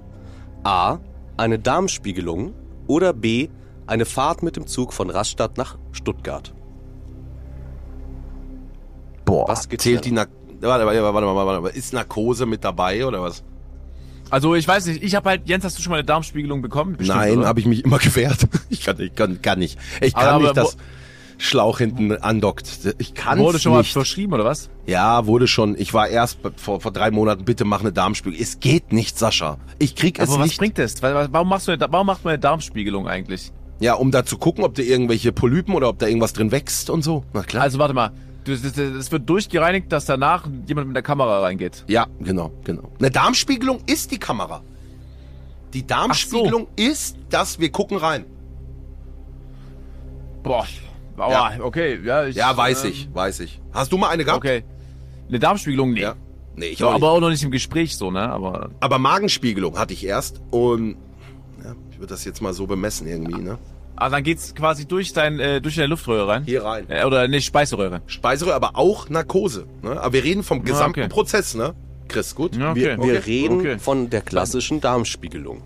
A. 0.64 0.98
Eine 1.36 1.60
Darmspiegelung 1.60 2.54
oder 2.88 3.12
B. 3.12 3.48
Eine 3.86 4.06
Fahrt 4.06 4.42
mit 4.42 4.56
dem 4.56 4.66
Zug 4.66 4.92
von 4.92 5.10
Rastatt 5.10 5.56
nach 5.56 5.78
Stuttgart. 5.92 6.52
Boah, 9.24 9.46
Was 9.46 9.68
geht 9.68 9.82
zählt 9.82 10.04
die 10.04 10.08
schneller? 10.08 10.22
Warte, 10.22 10.37
warte, 10.60 10.86
warte, 10.86 11.02
warte, 11.02 11.26
warte, 11.26 11.62
warte. 11.62 11.76
Ist 11.78 11.92
Narkose 11.92 12.46
mit 12.46 12.64
dabei 12.64 13.04
oder 13.06 13.22
was? 13.22 13.42
Also 14.30 14.54
ich 14.54 14.68
weiß 14.68 14.86
nicht, 14.86 15.02
ich 15.02 15.14
habe 15.14 15.30
halt, 15.30 15.42
Jens, 15.48 15.64
hast 15.64 15.78
du 15.78 15.82
schon 15.82 15.90
mal 15.90 15.96
eine 15.96 16.04
Darmspiegelung 16.04 16.60
bekommen? 16.60 16.96
Bestimmt, 16.96 17.18
Nein, 17.18 17.44
habe 17.46 17.60
ich 17.60 17.66
mich 17.66 17.84
immer 17.84 17.98
gewehrt. 17.98 18.46
Ich 18.68 18.84
kann, 18.84 19.00
ich 19.00 19.14
kann, 19.14 19.40
kann 19.40 19.58
nicht. 19.58 19.78
Ich 20.02 20.14
kann 20.14 20.26
Aber- 20.26 20.42
nicht, 20.44 20.56
dass 20.56 20.76
Schlauch 21.40 21.78
hinten 21.78 22.10
andockt. 22.12 22.68
Ich 22.98 23.14
kann 23.14 23.38
Wurde 23.38 23.60
schon 23.60 23.70
mal 23.72 23.78
nicht. 23.78 23.92
verschrieben, 23.92 24.32
oder 24.32 24.44
was? 24.44 24.70
Ja, 24.86 25.24
wurde 25.26 25.46
schon. 25.46 25.78
Ich 25.78 25.94
war 25.94 26.08
erst 26.08 26.40
vor, 26.56 26.80
vor 26.80 26.90
drei 26.90 27.12
Monaten, 27.12 27.44
bitte 27.44 27.64
mach 27.64 27.78
eine 27.80 27.92
Darmspiegelung. 27.92 28.42
Es 28.42 28.58
geht 28.58 28.92
nicht, 28.92 29.16
Sascha. 29.16 29.56
Ich 29.78 29.94
krieg 29.94 30.18
es 30.18 30.28
Aber 30.28 30.40
was 30.40 30.48
nicht. 30.48 30.58
bringt 30.58 30.78
das? 30.78 31.00
Warum 31.00 31.48
machst 31.48 31.68
du 31.68 31.72
eine, 31.72 31.86
warum 31.92 32.08
macht 32.08 32.24
man 32.24 32.32
eine 32.32 32.40
Darmspiegelung 32.40 33.06
eigentlich? 33.06 33.52
Ja, 33.78 33.94
um 33.94 34.10
da 34.10 34.24
zu 34.26 34.36
gucken, 34.36 34.64
ob 34.64 34.74
da 34.74 34.82
irgendwelche 34.82 35.30
Polypen 35.30 35.74
oder 35.76 35.88
ob 35.88 36.00
da 36.00 36.08
irgendwas 36.08 36.32
drin 36.32 36.50
wächst 36.50 36.90
und 36.90 37.02
so. 37.02 37.22
Na 37.32 37.44
klar. 37.44 37.62
Also 37.62 37.78
warte 37.78 37.94
mal, 37.94 38.10
es 38.46 39.10
wird 39.12 39.28
durchgereinigt, 39.28 39.90
dass 39.92 40.04
danach 40.06 40.46
jemand 40.66 40.86
mit 40.88 40.96
der 40.96 41.02
Kamera 41.02 41.40
reingeht. 41.40 41.84
ja, 41.88 42.06
genau, 42.20 42.50
genau. 42.64 42.90
Eine 42.98 43.10
Darmspiegelung 43.10 43.80
ist 43.86 44.10
die 44.10 44.18
Kamera. 44.18 44.62
Die 45.74 45.86
Darmspiegelung 45.86 46.66
ist, 46.76 47.16
dass 47.28 47.58
wir 47.58 47.70
gucken 47.70 47.98
rein. 47.98 48.24
Boah, 50.42 50.66
aua, 51.16 51.30
Ja. 51.56 51.62
okay, 51.64 51.98
ja. 52.02 52.24
Ich, 52.26 52.36
Ja, 52.36 52.56
weiß 52.56 52.84
ähm, 52.84 52.90
ich, 52.90 53.08
weiß 53.12 53.40
ich. 53.40 53.60
Hast 53.72 53.92
du 53.92 53.98
mal 53.98 54.08
eine 54.08 54.24
gehabt? 54.24 54.38
Okay. 54.38 54.64
Eine 55.28 55.38
Darmspiegelung, 55.38 55.92
nee. 55.92 56.00
Ja. 56.00 56.14
Nee, 56.56 56.66
ich 56.68 56.78
So, 56.78 56.86
auch 56.88 56.92
nicht. 56.94 57.02
aber 57.02 57.12
auch 57.12 57.20
noch 57.20 57.28
nicht 57.30 57.42
im 57.44 57.50
Gespräch 57.50 57.96
so, 57.96 58.10
ne? 58.10 58.20
Aber 58.30 58.70
Aber 58.80 58.98
Magenspiegelung 58.98 59.78
hatte 59.78 59.92
ich 59.92 60.04
erst 60.06 60.40
und 60.50 60.96
ja, 61.62 61.74
ich 61.90 61.98
würde 61.98 62.08
das 62.14 62.24
jetzt 62.24 62.40
mal 62.40 62.52
so 62.54 62.66
bemessen 62.66 63.06
irgendwie, 63.06 63.40
ne? 63.42 63.58
Ah, 64.00 64.08
dann 64.08 64.22
geht's 64.22 64.54
quasi 64.54 64.86
durch 64.86 65.12
dein, 65.12 65.38
äh, 65.40 65.60
durch 65.60 65.76
deine 65.76 65.88
Luftröhre 65.88 66.26
rein. 66.28 66.44
Hier 66.44 66.64
rein. 66.64 66.86
Äh, 66.88 67.04
oder 67.04 67.28
nicht 67.28 67.44
Speiseröhre. 67.46 68.02
Speiseröhre, 68.06 68.54
aber 68.56 68.76
auch 68.76 69.08
Narkose. 69.08 69.66
Ne? 69.82 70.00
Aber 70.00 70.12
wir 70.12 70.24
reden 70.24 70.42
vom 70.42 70.62
gesamten 70.64 71.00
okay. 71.00 71.08
Prozess, 71.08 71.54
ne? 71.54 71.74
Chris, 72.08 72.34
gut? 72.34 72.56
Ja, 72.56 72.70
okay. 72.70 72.80
Wir, 72.80 72.96
wir 72.98 73.04
okay. 73.04 73.16
reden 73.18 73.60
Okay. 73.60 73.78
von 73.78 74.08
der 74.10 74.22
klassischen 74.22 74.80
Darmspiegelung. 74.80 75.62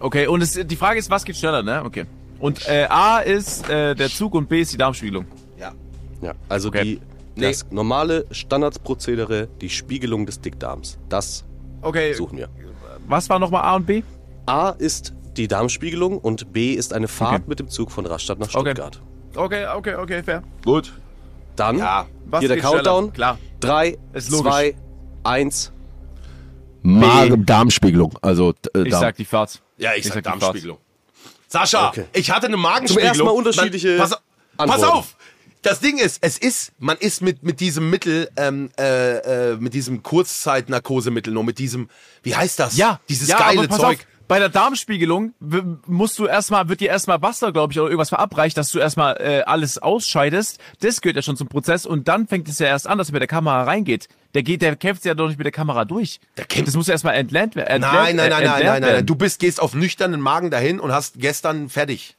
Okay, 0.00 0.26
und 0.26 0.42
es, 0.42 0.52
die 0.54 0.76
Frage 0.76 0.98
ist, 0.98 1.10
was 1.10 1.24
geht 1.24 1.36
schneller, 1.36 1.62
ne? 1.62 1.82
Okay. 1.84 2.04
Und 2.38 2.68
äh, 2.68 2.86
A 2.90 3.18
ist 3.20 3.68
äh, 3.70 3.94
der 3.94 4.08
Zug 4.08 4.34
und 4.34 4.48
B 4.48 4.60
ist 4.60 4.72
die 4.72 4.76
Darmspiegelung. 4.76 5.24
Ja. 5.58 5.72
Ja, 6.20 6.34
also 6.48 6.68
Okay. 6.68 6.84
die, 6.84 7.00
Nee. 7.36 7.48
das 7.48 7.66
normale 7.72 8.26
Standardprozedere, 8.30 9.48
die 9.60 9.68
Spiegelung 9.68 10.24
des 10.26 10.40
Dickdarms. 10.40 10.98
Das 11.08 11.44
Okay. 11.82 12.12
suchen 12.14 12.38
wir. 12.38 12.48
Was 13.08 13.28
war 13.28 13.38
nochmal 13.40 13.62
A 13.62 13.74
und 13.76 13.86
B? 13.86 14.02
A 14.46 14.70
ist 14.70 15.12
die 15.36 15.48
Darmspiegelung 15.48 16.18
und 16.18 16.52
B 16.52 16.72
ist 16.74 16.92
eine 16.92 17.08
Fahrt 17.08 17.34
Okay. 17.34 17.44
mit 17.46 17.58
dem 17.60 17.68
Zug 17.68 17.90
von 17.90 18.06
Rastatt 18.06 18.38
nach. 18.38 18.48
Stuttgart. 18.50 19.00
Okay, 19.34 19.66
okay, 19.66 19.94
okay, 19.96 20.22
fair. 20.22 20.42
Gut. 20.64 20.92
Dann 21.56 21.78
Ja. 21.78 22.06
Was 22.26 22.40
hier 22.40 22.48
der 22.48 22.56
geht 22.58 22.64
schneller? 22.66 22.82
Countdown. 22.82 23.12
Klar. 23.12 23.38
3, 23.60 23.98
Ist 24.12 24.30
logisch. 24.30 24.50
2, 24.52 24.74
1. 25.24 25.72
Magen-Darmspiegelung. 26.82 28.18
Also, 28.22 28.54
äh, 28.74 28.82
Ich 28.82 28.90
Darm. 28.90 29.00
sag 29.00 29.16
die 29.16 29.24
Fahrt. 29.24 29.60
ja, 29.78 29.92
ich, 29.94 30.04
sag 30.04 30.14
die 30.22 30.22
Fahrt. 30.28 30.42
Darmspiegelung. 30.42 30.78
Sascha, 31.48 31.88
Okay. 31.88 32.04
ich 32.12 32.30
hatte 32.30 32.46
eine 32.46 32.56
Magenspiegelung. 32.56 33.08
ersten 33.08 33.24
Mal 33.24 33.30
unterschiedliche 33.30 33.96
Man, 33.96 34.08
pass, 34.08 34.18
pass 34.56 34.82
auf! 34.82 35.16
Das 35.62 35.80
Ding 35.80 35.96
ist, 35.98 36.18
es 36.20 36.36
ist, 36.36 36.72
man 36.78 36.98
ist 36.98 37.22
mit, 37.22 37.42
mit 37.42 37.60
diesem 37.60 37.88
Mittel, 37.88 38.28
ähm, 38.36 38.70
äh, 38.78 39.52
äh, 39.52 39.56
mit 39.56 39.72
diesem 39.72 40.02
Kurzzeit-Narkosemittel, 40.02 41.32
nur 41.32 41.44
mit 41.44 41.58
diesem, 41.58 41.88
wie 42.22 42.36
heißt 42.36 42.58
das? 42.58 42.76
Ja, 42.76 43.00
Dieses 43.08 43.28
ja, 43.28 43.38
geile 43.38 43.60
aber 43.60 43.68
pass 43.68 43.78
Zeug. 43.78 43.98
Auf, 44.00 44.06
bei 44.26 44.38
der 44.38 44.48
Darmspiegelung 44.48 45.34
w- 45.40 45.62
musst 45.86 46.18
du 46.18 46.26
erstmal, 46.26 46.68
wird 46.68 46.80
dir 46.80 46.88
erstmal 46.88 47.20
Wasser, 47.22 47.52
glaube 47.52 47.72
ich, 47.72 47.78
oder 47.80 47.88
irgendwas 47.90 48.08
verabreicht, 48.08 48.56
dass 48.56 48.70
du 48.70 48.78
erstmal 48.78 49.16
äh, 49.20 49.42
alles 49.44 49.78
ausscheidest. 49.78 50.58
Das 50.80 51.00
gehört 51.00 51.16
ja 51.16 51.22
schon 51.22 51.36
zum 51.36 51.48
Prozess 51.48 51.84
und 51.86 52.08
dann 52.08 52.26
fängt 52.26 52.48
es 52.48 52.58
ja 52.58 52.66
erst 52.66 52.86
an, 52.86 52.98
dass 52.98 53.10
er 53.10 53.12
mit 53.12 53.20
der 53.22 53.28
Kamera 53.28 53.64
reingeht. 53.64 54.08
Der 54.34 54.42
geht, 54.42 54.62
der 54.62 54.76
kämpft 54.76 55.04
ja 55.04 55.14
doch 55.14 55.28
nicht 55.28 55.36
mit 55.38 55.44
der 55.44 55.52
Kamera 55.52 55.84
durch. 55.84 56.20
Der 56.36 56.46
kämpft- 56.46 56.66
das 56.68 56.74
muss 56.76 56.86
ja 56.86 56.92
erstmal 56.92 57.14
entlernt 57.16 57.54
werden. 57.54 57.80
Nein, 57.82 58.16
nein, 58.16 58.16
nein, 58.16 58.30
nein, 58.30 58.44
nein, 58.44 58.64
nein, 58.64 58.64
nein. 58.66 58.82
werden. 58.82 59.06
Du 59.06 59.14
bist, 59.14 59.38
gehst 59.40 59.60
auf 59.60 59.74
nüchternen 59.74 60.20
Magen 60.20 60.50
dahin 60.50 60.80
und 60.80 60.90
hast 60.92 61.14
gestern 61.18 61.68
fertig. 61.68 62.16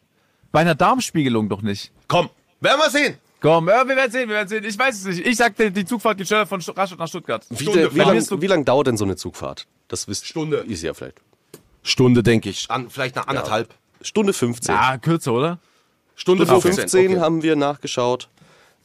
Bei 0.51 0.61
einer 0.61 0.75
Darmspiegelung 0.75 1.49
doch 1.49 1.61
nicht. 1.61 1.91
Komm, 2.07 2.29
werden 2.61 2.79
wir 2.79 2.89
sehen. 2.89 3.17
Komm, 3.41 3.67
ja, 3.67 3.87
wir 3.87 3.95
werden 3.95 4.11
sehen, 4.11 4.29
wir 4.29 4.35
werden 4.37 4.47
sehen. 4.47 4.63
Ich 4.63 4.79
weiß 4.79 4.95
es 4.95 5.05
nicht. 5.05 5.25
Ich 5.27 5.35
sagte, 5.37 5.69
die 5.71 5.85
Zugfahrt 5.85 6.17
geht 6.17 6.27
schneller 6.27 6.47
von 6.47 6.61
Rastatt 6.61 6.97
nach 6.97 7.07
Stuttgart. 7.07 7.45
Wie, 7.49 7.63
Stunde, 7.63 7.93
wie 7.93 7.97
Fahrt. 7.99 8.07
lange 8.29 8.41
wie 8.41 8.47
lang 8.47 8.63
dauert 8.65 8.87
denn 8.87 8.97
so 8.97 9.03
eine 9.05 9.17
Zugfahrt? 9.17 9.67
Das 9.87 10.07
wisst 10.07 10.25
Stunde. 10.25 10.57
Ist 10.67 10.81
ja 10.81 10.93
vielleicht. 10.93 11.21
Stunde, 11.85 12.23
denke 12.23 12.49
ich. 12.49 12.69
An, 12.69 12.89
vielleicht 12.89 13.15
nach 13.15 13.27
anderthalb. 13.27 13.73
Stunde 14.01 14.33
15. 14.33 14.73
Ja, 14.73 14.97
kürzer, 14.97 15.33
oder? 15.33 15.59
Stunde 16.15 16.45
Stunde 16.45 16.61
15. 16.61 16.73
15 16.89 17.11
okay. 17.11 17.19
haben 17.21 17.43
wir 17.43 17.55
nachgeschaut. 17.55 18.27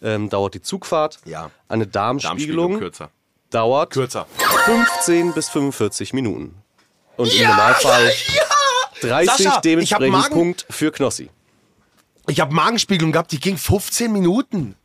Ähm, 0.03 0.29
dauert 0.29 0.55
die 0.55 0.63
Zugfahrt. 0.63 1.19
Ja. 1.25 1.51
Eine 1.69 1.87
Darmspiegelung 1.87 2.73
Darmspiegelung 2.73 2.79
kürzer. 2.79 3.11
dauert 3.51 3.91
Kürzer. 3.93 4.27
15 4.65 5.33
bis 5.33 5.49
45 5.49 6.13
Minuten. 6.13 6.55
Und 7.17 7.35
im 7.35 7.49
Normalfall 7.49 8.13
30 9.03 9.31
Sascha, 9.31 9.43
ich 9.43 9.49
hab 9.49 9.63
dementsprechend 9.63 10.13
Magen- 10.13 10.35
Punkt 10.35 10.67
für 10.71 10.91
Knossi. 10.91 11.31
Ich 12.29 12.41
habe 12.41 12.55
Magenspiegelung 12.55 13.13
gehabt, 13.13 13.33
die 13.33 13.41
ging 13.41 13.57
15 13.57 14.13
Minuten. 14.13 14.77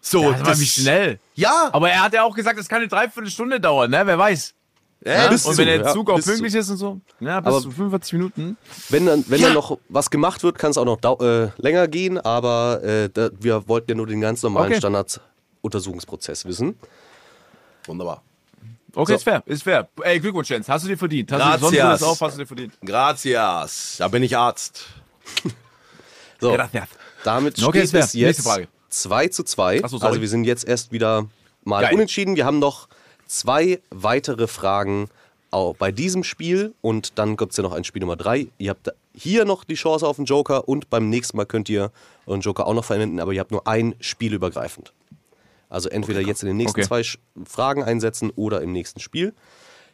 So, 0.00 0.22
Ja, 0.22 0.38
das 0.38 0.46
war 0.46 0.58
wie 0.60 0.66
schnell. 0.66 1.18
Ja, 1.34 1.68
Aber 1.72 1.90
er 1.90 2.02
hat 2.02 2.12
ja 2.12 2.22
auch 2.22 2.34
gesagt, 2.34 2.58
es 2.60 2.68
kann 2.68 2.78
eine 2.78 2.88
Dreiviertelstunde 2.88 3.60
dauern, 3.60 3.90
ne? 3.90 4.02
Wer 4.04 4.18
weiß. 4.18 4.54
Bis 5.00 5.46
und 5.46 5.56
wenn 5.58 5.66
der 5.66 5.76
ja, 5.82 5.92
Zug 5.92 6.10
auch 6.10 6.16
bis 6.16 6.24
zu. 6.24 6.30
pünktlich 6.32 6.54
ist 6.54 6.70
und 6.70 6.76
so, 6.78 7.00
ja, 7.20 7.40
bis 7.40 7.48
Aber- 7.54 7.62
zu 7.62 7.70
45 7.70 8.12
Minuten. 8.14 8.56
Wenn 8.88 9.06
dann, 9.06 9.24
wenn 9.28 9.40
Ja. 9.40 9.46
dann 9.48 9.54
noch 9.54 9.78
was 9.88 10.10
gemacht 10.10 10.42
wird, 10.42 10.58
kann 10.58 10.70
es 10.72 10.78
auch 10.78 10.84
noch 10.84 11.20
äh, 11.20 11.50
länger 11.58 11.86
gehen, 11.88 12.18
aber 12.18 12.82
äh, 12.82 13.08
da, 13.12 13.30
wir 13.38 13.68
wollten 13.68 13.90
ja 13.92 13.96
nur 13.96 14.06
den 14.06 14.20
ganz 14.20 14.42
normalen 14.42 14.72
Okay. 14.72 14.78
Standard-Untersuchungsprozess 14.78 16.44
wissen. 16.44 16.76
wunderbar. 17.86 18.22
Okay, 18.94 19.12
So. 19.12 19.16
ist 19.16 19.22
fair, 19.24 19.42
ist 19.46 19.62
fair. 19.62 19.88
Ey, 20.02 20.18
Glückwunsch, 20.18 20.48
Jens. 20.48 20.68
Hast 20.70 20.84
du 20.84 20.88
dir 20.88 20.96
verdient. 20.96 21.30
Hast 21.30 21.38
Gracias. 21.38 21.60
du 21.60 21.66
Sonnenbrille 21.76 22.06
auf, 22.10 22.20
hast 22.22 22.34
du 22.34 22.38
dir 22.40 22.46
verdient. 22.46 22.72
Gracias. 22.84 23.96
Da 23.98 24.08
bin 24.08 24.22
ich 24.22 24.36
Arzt. 24.36 24.86
So, 26.40 26.52
Gracias. 26.52 26.88
damit 27.24 27.62
Okay, 27.62 27.86
steht 27.86 27.94
es 28.02 28.12
jetzt 28.12 28.14
Nächste 28.14 28.42
Frage. 28.42 28.68
2 28.90 29.28
zu 29.28 29.42
2. 29.42 29.80
Ach 29.84 29.88
so, 29.88 29.98
also 29.98 30.20
wir 30.20 30.28
sind 30.28 30.44
jetzt 30.44 30.64
erst 30.68 30.92
wieder 30.92 31.26
mal 31.64 31.80
Geil. 31.82 31.94
unentschieden. 31.94 32.36
Wir 32.36 32.44
haben 32.44 32.58
noch 32.58 32.88
zwei 33.26 33.80
weitere 33.90 34.46
Fragen 34.46 35.08
auch 35.50 35.76
bei 35.76 35.92
diesem 35.92 36.24
Spiel 36.24 36.74
und 36.80 37.18
dann 37.18 37.36
gibt 37.36 37.52
es 37.52 37.56
ja 37.56 37.62
noch 37.62 37.72
ein 37.72 37.84
Spiel 37.84 38.00
Nummer 38.00 38.16
3. 38.16 38.48
Ihr 38.58 38.70
habt 38.70 38.92
hier 39.14 39.44
noch 39.44 39.64
die 39.64 39.74
Chance 39.74 40.06
auf 40.06 40.18
einen 40.18 40.26
Joker 40.26 40.68
und 40.68 40.90
beim 40.90 41.08
nächsten 41.08 41.36
Mal 41.36 41.46
könnt 41.46 41.68
ihr 41.68 41.90
euren 42.26 42.40
Joker 42.40 42.66
auch 42.66 42.74
noch 42.74 42.84
verwenden, 42.84 43.20
aber 43.20 43.32
ihr 43.32 43.40
habt 43.40 43.52
nur 43.52 43.66
ein 43.66 43.94
Spiel 44.00 44.34
übergreifend. 44.34 44.92
Also 45.68 45.88
entweder 45.88 46.20
jetzt 46.20 46.42
in 46.42 46.48
den 46.48 46.56
nächsten 46.56 46.80
Okay. 46.80 46.86
zwei 46.86 47.02
Fragen 47.44 47.82
einsetzen 47.82 48.30
oder 48.36 48.60
im 48.60 48.72
nächsten 48.72 49.00
Spiel. 49.00 49.34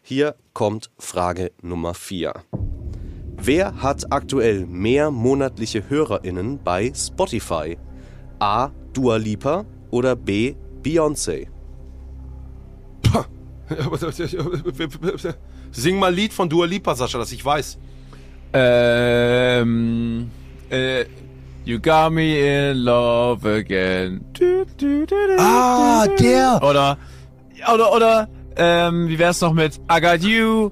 Hier 0.03 0.35
kommt 0.53 0.91
Frage 0.99 1.53
Nummer 1.62 1.95
4. 1.95 2.35
Wer 3.37 3.83
hat 3.83 4.12
aktuell 4.12 4.66
mehr 4.66 5.11
monatliche 5.11 5.89
HörerInnen 5.89 6.61
bei 6.62 6.93
Spotify? 6.95 7.78
A. 8.39 8.70
Dua 8.93 9.16
Lipa 9.16 9.64
oder 9.91 10.16
B. 10.16 10.55
Beyoncé? 10.83 11.49
Sing 15.73 15.99
mal 15.99 16.09
ein 16.09 16.14
Lied 16.14 16.33
von 16.33 16.49
Dua 16.49 16.66
Lipa, 16.66 16.95
Sascha, 16.95 17.18
dass 17.18 17.33
ich 17.33 17.45
weiß. 17.45 17.79
Ähm, 18.55 20.31
äh, 20.70 21.05
you 21.64 21.79
got 21.81 22.12
me 22.12 22.39
in 22.39 22.79
love 22.79 23.49
again. 23.49 24.25
Du, 24.33 24.64
du, 24.77 25.07
du, 25.07 25.27
du, 25.27 25.37
Ah, 25.39 26.07
der. 26.18 26.61
Oder, 26.62 26.99
oder, 27.73 27.93
oder, 27.93 28.29
ähm, 28.57 29.09
wie 29.09 29.18
wär's 29.18 29.41
noch 29.41 29.53
mit 29.55 29.81
I 29.91 30.01
got 30.01 30.23
you, 30.23 30.70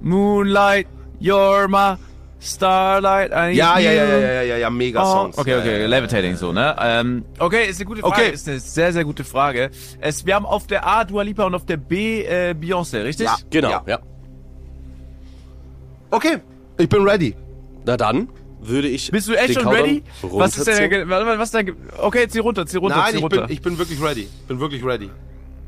Moonlight, 0.00 0.86
you're 1.20 1.68
my 1.68 1.96
starlight, 2.40 3.30
Ja, 3.54 3.78
ja, 3.78 3.78
ja, 3.78 4.04
ja, 4.04 4.18
ja, 4.18 4.42
ja, 4.42 4.56
ja, 4.58 4.70
mega 4.70 5.02
Oh, 5.02 5.12
Songs. 5.24 5.38
okay, 5.38 5.50
Ja, 5.52 5.58
okay, 5.58 5.80
ja. 5.82 5.86
Levitating 5.88 6.36
so, 6.36 6.52
ne? 6.52 6.76
Ähm, 6.80 7.24
okay, 7.38 7.66
ist 7.66 7.80
eine 7.80 7.86
gute 7.86 8.00
Frage. 8.02 8.14
Okay. 8.22 8.30
Ist 8.32 8.48
eine 8.48 8.60
sehr, 8.60 8.92
sehr 8.92 9.04
gute 9.04 9.24
Frage. 9.24 9.70
Es, 10.00 10.24
wir 10.24 10.34
haben 10.34 10.46
auf 10.46 10.66
der 10.66 10.86
A 10.86 11.04
Dua 11.04 11.22
Lipa 11.22 11.44
und 11.44 11.54
auf 11.54 11.66
der 11.66 11.76
B 11.78 12.22
äh, 12.24 12.54
Beyoncé, 12.58 13.02
richtig? 13.04 13.26
Ja. 13.26 13.36
Genau, 13.50 13.70
Ja. 13.70 13.82
ja. 13.86 13.98
Okay, 16.10 16.38
ich 16.78 16.88
bin 16.88 17.02
ready. 17.06 17.34
Na 17.84 17.96
dann 17.96 18.28
würde 18.60 18.88
ich. 18.88 19.10
Bist 19.10 19.28
du 19.28 19.34
echt 19.34 19.48
den 19.50 19.54
schon 19.54 19.62
Countdown 19.64 19.84
ready? 19.86 20.02
Was 20.22 20.56
ist 20.56 20.66
denn, 20.66 21.08
was 21.08 21.48
ist 21.48 21.54
denn, 21.54 21.76
okay, 21.98 22.26
zieh 22.28 22.38
runter, 22.38 22.66
zieh 22.66 22.78
runter, 22.78 22.96
Nein, 22.96 23.10
zieh 23.10 23.16
ich 23.18 23.22
runter. 23.22 23.42
bin, 23.46 23.52
ich 23.52 23.62
bin 23.62 23.78
wirklich 23.78 24.02
ready. 24.02 24.28
Bin 24.48 24.58
wirklich 24.60 24.84
ready. 24.84 25.10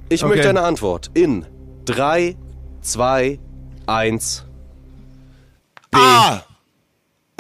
Ich 0.09 0.25
Okay. 0.25 0.35
möchte 0.35 0.49
eine 0.49 0.63
Antwort 0.63 1.11
in 1.15 1.45
3, 1.85 2.37
2, 2.81 3.39
1. 3.87 4.47
A. 5.93 6.41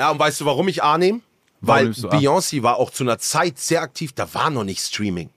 Ja, 0.00 0.10
und 0.10 0.18
weißt 0.18 0.40
du, 0.40 0.46
warum 0.46 0.66
ich 0.66 0.82
A 0.82 0.96
nehme? 0.96 1.20
Warum 1.60 1.88
Weil? 1.88 2.10
Beyoncé 2.10 2.62
war 2.62 2.76
auch 2.76 2.90
zu 2.90 3.04
einer 3.04 3.18
Zeit 3.18 3.58
sehr 3.58 3.82
aktiv, 3.82 4.12
da 4.14 4.32
war 4.32 4.48
noch 4.48 4.64
nicht 4.64 4.80
Streaming. 4.80 5.28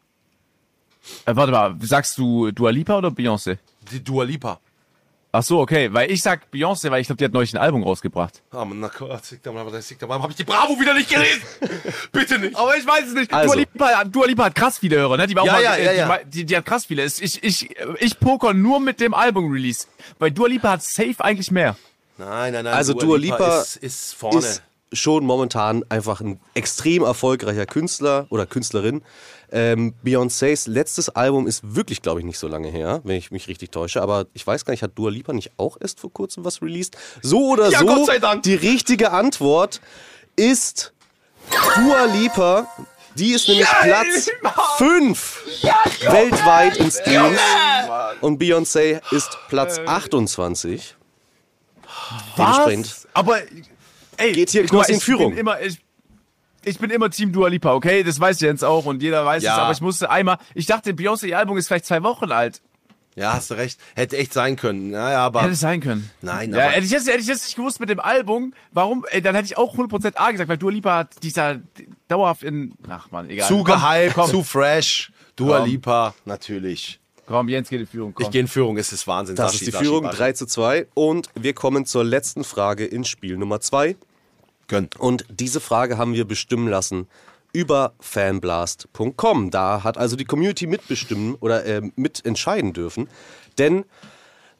äh, 1.25 1.35
warte 1.35 1.51
mal, 1.51 1.75
sagst 1.81 2.17
du 2.17 2.49
Dua 2.51 2.69
Lipa 2.69 2.97
oder 2.97 3.09
Beyoncé? 3.09 3.57
Die 3.91 4.01
Dua 4.01 4.23
Lipa. 4.23 4.61
Ach 5.33 5.43
so, 5.43 5.59
okay, 5.59 5.91
weil 5.91 6.09
ich 6.09 6.21
sag 6.21 6.43
Beyoncé, 6.53 6.89
weil 6.91 7.01
ich 7.01 7.07
glaube, 7.07 7.17
die 7.17 7.25
hat 7.25 7.33
neulich 7.33 7.53
ein 7.53 7.57
Album 7.57 7.83
rausgebracht. 7.83 8.41
Ah, 8.51 8.63
man, 8.63 8.79
na 8.79 8.89
mal. 9.51 10.21
Hab 10.21 10.29
ich 10.29 10.37
die 10.37 10.45
Bravo 10.45 10.79
wieder 10.79 10.93
nicht 10.93 11.09
gelesen? 11.09 11.41
Bitte 12.13 12.39
nicht. 12.39 12.55
Aber 12.55 12.77
ich 12.77 12.87
weiß 12.87 13.07
es 13.07 13.13
nicht. 13.15 13.33
Also. 13.33 13.55
Dua, 13.55 13.59
Lipa, 13.59 14.03
Dua 14.05 14.25
Lipa 14.27 14.45
hat 14.45 14.55
krass 14.55 14.77
viele 14.77 14.95
Hörer, 14.95 15.17
ne? 15.17 15.27
Die, 15.27 15.35
war 15.35 15.43
auch 15.43 15.47
Ja, 15.47 15.53
mal, 15.53 15.63
ja, 15.63 15.75
äh, 15.75 15.85
ja, 15.85 15.91
die, 15.91 15.97
ja. 15.97 16.23
Die, 16.23 16.45
die 16.45 16.55
hat 16.55 16.65
krass 16.65 16.85
viele. 16.85 17.03
Ich, 17.03 17.43
ich, 17.43 17.69
ich 17.99 18.17
poker 18.17 18.53
nur 18.53 18.79
mit 18.79 19.01
dem 19.01 19.13
Album-Release. 19.13 19.87
Weil 20.19 20.31
Dua 20.31 20.47
Lipa 20.47 20.69
hat 20.69 20.83
safe 20.83 21.15
eigentlich 21.19 21.51
mehr. 21.51 21.75
Nein, 22.17 22.53
nein, 22.53 22.63
nein. 22.65 22.73
Also 22.73 22.93
Dua 22.93 23.17
Lipa 23.17 23.61
ist, 23.61 23.77
ist 23.77 24.13
vorne. 24.15 24.39
Ist 24.39 24.61
schon 24.91 25.25
momentan 25.25 25.83
einfach 25.89 26.21
ein 26.21 26.39
extrem 26.53 27.01
erfolgreicher 27.03 27.65
Künstler 27.65 28.27
oder 28.29 28.45
Künstlerin. 28.45 29.01
Ähm, 29.51 29.95
Beyoncés 30.05 30.69
letztes 30.69 31.09
Album 31.09 31.47
ist 31.47 31.75
wirklich, 31.75 32.01
glaube 32.03 32.19
ich, 32.19 32.25
nicht 32.25 32.37
so 32.37 32.47
lange 32.47 32.67
her, 32.69 33.01
wenn 33.03 33.15
ich 33.15 33.31
mich 33.31 33.47
richtig 33.47 33.71
täusche. 33.71 34.01
Aber 34.03 34.27
ich 34.33 34.45
weiß 34.45 34.65
gar 34.65 34.71
nicht, 34.71 34.83
hat 34.83 34.91
Dua 34.95 35.09
Lipa 35.09 35.33
nicht 35.33 35.51
auch 35.57 35.77
erst 35.79 35.99
vor 35.99 36.13
kurzem 36.13 36.45
was 36.45 36.61
released? 36.61 36.95
So 37.23 37.49
oder 37.49 37.69
Ja, 37.69 37.79
so, 37.79 37.85
Gott 37.87 38.05
sei 38.05 38.19
Dank. 38.19 38.43
die 38.43 38.53
richtige 38.55 39.11
Antwort 39.11 39.81
ist 40.35 40.93
Dua 41.75 42.05
Lipa. 42.05 42.67
Die 43.15 43.31
ist 43.33 43.47
nämlich 43.47 43.67
Platz 43.67 44.29
5 44.77 45.43
weltweit 46.01 46.77
in 46.77 46.91
Streams. 46.91 47.39
Und 48.21 48.41
Beyoncé 48.41 49.01
ist 49.11 49.37
Platz 49.49 49.79
28. 49.85 50.95
Dementsprechend 52.37 53.07
Aber, 53.13 53.37
ey, 54.17 54.31
Geht 54.33 54.49
hier 54.51 54.65
Knossi 54.65 54.91
in 54.93 54.97
ich 54.97 55.03
Führung. 55.03 55.31
Bin 55.31 55.39
immer, 55.39 55.61
ich, 55.61 55.79
ich 56.63 56.77
bin 56.79 56.89
immer 56.89 57.09
Team 57.09 57.31
Dua 57.31 57.47
Lipa, 57.49 57.73
okay? 57.73 58.03
Das 58.03 58.19
weiß 58.19 58.39
Jens 58.41 58.63
auch 58.63 58.85
und 58.85 59.01
jeder 59.01 59.25
weiß 59.25 59.43
Ja. 59.43 59.53
es, 59.53 59.59
aber 59.59 59.71
ich 59.73 59.81
musste 59.81 60.09
einmal, 60.09 60.37
ich 60.55 60.65
dachte, 60.65 60.91
Beyoncé, 60.91 61.27
ihr 61.27 61.37
Album 61.37 61.57
ist 61.57 61.67
vielleicht 61.67 61.85
zwei 61.85 62.03
Wochen 62.03 62.31
alt. 62.31 62.61
Ja, 63.15 63.33
hast 63.33 63.51
du 63.51 63.53
recht. 63.53 63.79
Hätte 63.93 64.17
echt 64.17 64.33
sein 64.33 64.55
können. 64.55 64.89
Naja, 64.89 65.19
aber. 65.19 65.43
Hätte 65.43 65.53
sein 65.53 65.81
können. 65.81 66.09
Nein, 66.21 66.51
ja, 66.51 66.57
aber- 66.57 66.71
hätte 66.71 66.85
ich, 66.85 66.91
jetzt, 66.91 67.07
hätte 67.07 67.19
ich 67.19 67.27
jetzt 67.27 67.43
nicht 67.45 67.55
gewusst 67.55 67.79
mit 67.79 67.89
dem 67.89 67.99
Album, 67.99 68.55
warum, 68.71 69.05
ey, 69.11 69.21
dann 69.21 69.35
hätte 69.35 69.45
ich 69.45 69.55
auch 69.57 69.75
100% 69.77 70.13
A 70.17 70.31
gesagt, 70.31 70.49
weil 70.49 70.57
Dua 70.57 70.71
Lipa 70.71 70.95
hat 70.97 71.21
dieser 71.21 71.59
dauerhaft 72.07 72.41
in, 72.41 72.73
ach 72.89 73.11
man, 73.11 73.29
egal. 73.29 73.47
zu 73.47 73.63
gehypt, 73.63 74.15
komm, 74.15 74.29
zu 74.31 74.43
fresh. 74.43 75.11
Dua 75.35 75.59
Komm. 75.59 75.69
Lipa, 75.69 76.15
natürlich. 76.25 76.99
Komm, 77.25 77.47
Jens 77.47 77.69
geht 77.69 77.79
in 77.79 77.87
Führung, 77.87 78.13
komm. 78.13 78.25
Ich 78.25 78.31
gehe 78.31 78.41
in 78.41 78.47
Führung, 78.47 78.77
es 78.77 78.91
ist 78.91 79.07
Wahnsinn. 79.07 79.35
Das 79.35 79.53
Sashi, 79.53 79.63
ist 79.63 79.67
die 79.67 79.71
Sashi, 79.71 79.85
Führung 79.85 80.03
Sashi. 80.05 80.17
3 80.17 80.33
zu 80.33 80.45
2 80.45 80.87
und 80.93 81.29
wir 81.35 81.53
kommen 81.53 81.85
zur 81.85 82.03
letzten 82.03 82.43
Frage 82.43 82.85
in 82.85 83.05
Spiel 83.05 83.37
Nummer 83.37 83.61
2. 83.61 83.95
Gönn. 84.67 84.89
Und 84.97 85.25
diese 85.29 85.59
Frage 85.59 85.97
haben 85.97 86.13
wir 86.13 86.25
bestimmen 86.25 86.67
lassen 86.67 87.07
über 87.53 87.93
fanblast.com. 87.99 89.51
Da 89.51 89.83
hat 89.83 89.97
also 89.97 90.15
die 90.15 90.25
Community 90.25 90.67
mitbestimmen 90.67 91.35
oder 91.35 91.65
äh, 91.65 91.81
mitentscheiden 91.95 92.73
dürfen. 92.73 93.07
Denn 93.57 93.85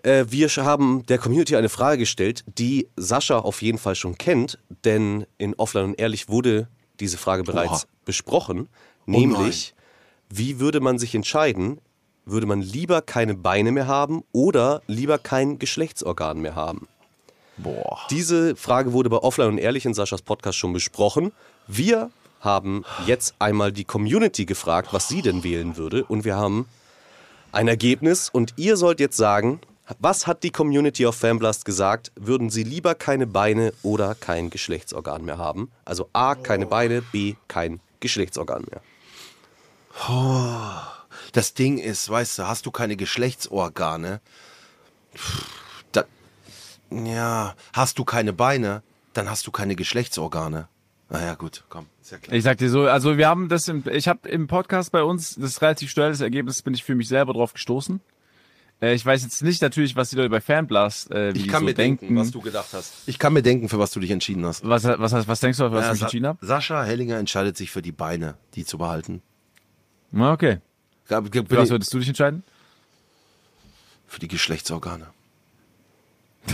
äh, 0.03 0.26
wir 0.30 0.47
haben 0.49 1.05
der 1.07 1.18
Community 1.18 1.55
eine 1.55 1.70
Frage 1.70 1.97
gestellt, 1.97 2.43
die 2.47 2.88
Sascha 2.95 3.39
auf 3.39 3.61
jeden 3.61 3.80
Fall 3.80 3.95
schon 3.95 4.18
kennt. 4.18 4.59
Denn 4.86 5.26
in 5.38 5.55
Offline 5.55 5.86
und 5.86 5.99
Ehrlich 5.99 6.30
wurde 6.30 6.68
diese 6.99 7.18
Frage 7.18 7.43
bereits 7.43 7.72
Oha. 7.72 7.84
besprochen. 8.05 8.70
Nämlich, 9.05 9.74
wie 10.30 10.59
würde 10.59 10.80
man 10.80 10.99
sich 10.99 11.16
entscheiden? 11.16 11.80
Würde 12.26 12.47
man 12.47 12.61
lieber 12.61 13.01
keine 13.01 13.36
Beine 13.36 13.71
mehr 13.71 13.88
haben 13.88 14.24
oder 14.32 14.82
lieber 14.88 15.17
kein 15.17 15.59
Geschlechtsorgan 15.59 16.39
mehr 16.39 16.55
haben? 16.55 16.88
Boah. 17.57 17.99
Diese 18.09 18.55
Frage 18.55 18.93
wurde 18.93 19.09
bei 19.09 19.17
Offline 19.17 19.49
und 19.49 19.57
Ehrlich 19.57 19.86
in 19.86 19.93
Saschas 19.93 20.21
Podcast 20.21 20.57
schon 20.57 20.74
besprochen. 20.74 21.32
Wir 21.67 22.09
haben 22.39 22.84
jetzt 23.05 23.36
einmal 23.39 23.71
die 23.71 23.86
Community 23.86 24.45
gefragt, 24.45 24.89
was 24.91 25.07
sie 25.07 25.21
denn 25.21 25.43
wählen 25.43 25.78
würde. 25.78 26.03
Und 26.05 26.26
wir 26.26 26.36
haben 26.36 26.65
ein 27.51 27.67
Ergebnis. 27.67 28.30
Und 28.30 28.53
ihr 28.57 28.76
sollt 28.78 28.99
jetzt 28.99 29.17
sagen, 29.17 29.61
was 29.99 30.28
hat 30.28 30.43
die 30.43 30.49
Community 30.49 31.05
auf 31.05 31.15
Fanblast 31.15 31.65
gesagt? 31.65 32.11
Würden 32.15 32.49
sie 32.49 32.63
lieber 32.63 32.95
keine 32.95 33.28
Beine 33.28 33.74
oder 33.84 34.15
kein 34.15 34.49
Geschlechtsorgan 34.49 35.26
mehr 35.26 35.38
haben? 35.38 35.71
Also 35.86 36.09
A, 36.13 36.36
keine 36.36 36.65
Beine, 36.65 37.01
B, 37.01 37.36
kein 37.47 37.80
Geschlechtsorgan 37.99 38.65
mehr. 38.69 38.82
Das 41.34 41.53
Ding 41.53 41.77
ist, 41.79 42.09
weißt 42.09 42.39
du, 42.39 42.47
hast 42.47 42.65
du 42.65 42.71
keine 42.71 42.95
Geschlechtsorgane, 42.95 44.21
da, 45.91 46.05
ja, 46.91 47.55
hast 47.73 47.99
du 47.99 48.05
keine 48.05 48.34
Beine, 48.34 48.84
dann 49.13 49.29
hast 49.29 49.45
du 49.47 49.51
keine 49.51 49.75
Geschlechtsorgane. 49.75 50.67
Naja, 51.09 51.36
gut, 51.36 51.63
komm, 51.69 51.88
ist 52.01 52.11
ja 52.11 52.17
klar. 52.17 52.36
Ich 52.36 52.43
sag 52.43 52.57
dir 52.59 52.69
so, 52.69 52.88
also 52.88 53.17
wir 53.17 53.27
haben 53.27 53.49
das, 53.49 53.67
im, 53.67 53.84
ich 53.91 54.07
habe 54.07 54.27
im 54.29 54.47
Podcast 54.47 54.91
bei 54.91 55.03
uns, 55.03 55.36
das 55.36 55.51
ist 55.51 55.61
relativ 55.61 55.93
das 55.93 56.21
Ergebnis 56.21 56.61
bin 56.61 56.73
ich 56.73 56.84
für 56.84 56.95
mich 56.95 57.07
selber 57.07 57.34
drauf 57.34 57.53
gestoßen. 57.53 57.99
Äh, 58.81 58.93
ich 58.95 59.05
weiß 59.05 59.23
jetzt 59.23 59.41
nicht 59.43 59.61
natürlich, 59.61 59.95
was 59.95 60.09
die 60.09 60.15
Leute 60.15 60.29
bei 60.29 60.41
Fanblast, 60.41 61.11
äh, 61.11 61.34
wie 61.34 61.39
Ich 61.39 61.47
kann 61.47 61.61
so 61.61 61.65
mir 61.65 61.73
denken, 61.73 62.05
denken. 62.07 62.19
was 62.19 62.31
du 62.31 62.41
gedacht 62.41 62.69
hast. 62.73 62.93
Ich 63.07 63.19
kann 63.19 63.34
mir 63.34 63.41
denken, 63.43 63.69
für 63.69 63.79
was 63.79 63.91
du 63.91 63.99
dich 63.99 64.11
entschieden 64.11 64.45
hast. 64.45 64.67
was, 64.67 64.84
was, 64.84 65.11
was, 65.11 65.27
was 65.27 65.39
denkst 65.39 65.57
du, 65.57 65.71
was 65.71 65.86
Ja, 65.86 65.93
ich 65.93 66.01
entschieden 66.01 66.27
habe? 66.27 66.45
Sascha 66.45 66.84
Hellinger 66.84 67.17
entscheidet 67.17 67.57
sich 67.57 67.71
für 67.71 67.81
die 67.81 67.91
Beine, 67.91 68.36
die 68.55 68.65
zu 68.65 68.77
behalten. 68.77 69.21
Na, 70.11 70.31
okay. 70.31 70.59
Gab- 71.08 71.32
gab- 71.32 71.47
Für 71.49 71.58
was 71.58 71.70
würdest 71.70 71.93
du 71.93 71.99
dich 71.99 72.08
entscheiden? 72.08 72.43
Für 74.08 74.20
die 74.20 74.28
Geschlechtsorgane. 74.28 75.08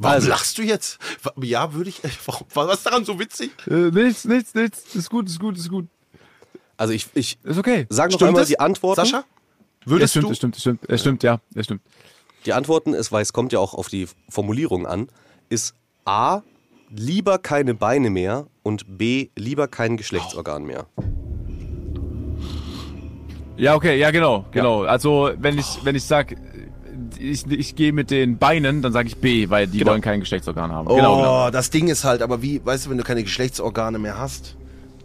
Warum 0.00 0.14
Also- 0.14 0.28
lachst 0.28 0.58
du 0.58 0.62
jetzt? 0.62 0.98
Ja, 1.42 1.72
würde 1.72 1.90
ich. 1.90 2.00
Warum, 2.26 2.46
was 2.54 2.78
ist 2.78 2.86
daran 2.86 3.04
so 3.04 3.18
witzig? 3.18 3.50
Äh, 3.66 3.90
nichts, 3.90 4.24
nichts, 4.24 4.54
nichts. 4.54 4.94
Ist 4.94 5.10
gut, 5.10 5.26
ist 5.28 5.40
gut, 5.40 5.56
ist 5.56 5.68
gut. 5.68 5.86
Also 6.76 6.92
ich, 6.92 7.08
ich 7.14 7.38
Ist 7.42 7.58
okay. 7.58 7.86
sage 7.88 8.12
noch 8.12 8.22
einmal 8.22 8.44
die 8.46 8.60
Antworten. 8.60 9.00
Sascha? 9.04 9.24
Es 9.80 9.86
Würdest 9.90 10.12
stimmt, 10.12 10.26
du? 10.26 10.30
es 10.30 10.36
stimmt, 10.36 10.54
es 10.56 10.60
stimmt, 10.60 10.80
es 10.88 11.00
stimmt, 11.00 11.22
ja, 11.24 11.40
es 11.54 11.64
stimmt. 11.64 11.82
Die 12.46 12.52
Antworten 12.52 12.94
ist, 12.94 13.10
weil 13.10 13.22
es 13.22 13.32
kommt 13.32 13.52
ja 13.52 13.58
auch 13.58 13.74
auf 13.74 13.88
die 13.88 14.06
Formulierung 14.28 14.86
an, 14.86 15.08
ist 15.48 15.74
A, 16.04 16.42
lieber 16.90 17.38
keine 17.38 17.74
Beine 17.74 18.10
mehr 18.10 18.46
und 18.62 18.98
B, 18.98 19.30
lieber 19.34 19.66
kein 19.66 19.96
Geschlechtsorgan 19.96 20.64
mehr. 20.64 20.86
Ja, 23.58 23.74
okay, 23.74 23.98
ja, 23.98 24.10
genau, 24.10 24.46
genau. 24.52 24.84
Also, 24.84 25.30
wenn 25.38 25.58
ich, 25.58 25.66
wenn 25.82 25.94
ich 25.96 26.04
sag, 26.04 26.34
ich, 27.18 27.44
ich 27.50 27.74
gehe 27.76 27.92
mit 27.92 28.10
den 28.10 28.38
Beinen, 28.38 28.82
dann 28.82 28.92
sage 28.92 29.08
ich 29.08 29.16
B, 29.16 29.50
weil 29.50 29.66
die 29.66 29.78
Genau. 29.78 29.90
wollen 29.92 30.00
kein 30.00 30.20
Geschlechtsorgan 30.20 30.70
haben. 30.72 30.86
Oh, 30.88 30.94
Genau, 30.96 31.16
genau. 31.16 31.50
das 31.50 31.70
Ding 31.70 31.88
ist 31.88 32.04
halt, 32.04 32.22
aber 32.22 32.40
wie, 32.42 32.64
weißt 32.64 32.86
du, 32.86 32.90
wenn 32.90 32.98
du 32.98 33.04
keine 33.04 33.22
Geschlechtsorgane 33.24 33.98
mehr 33.98 34.16
hast, 34.18 34.56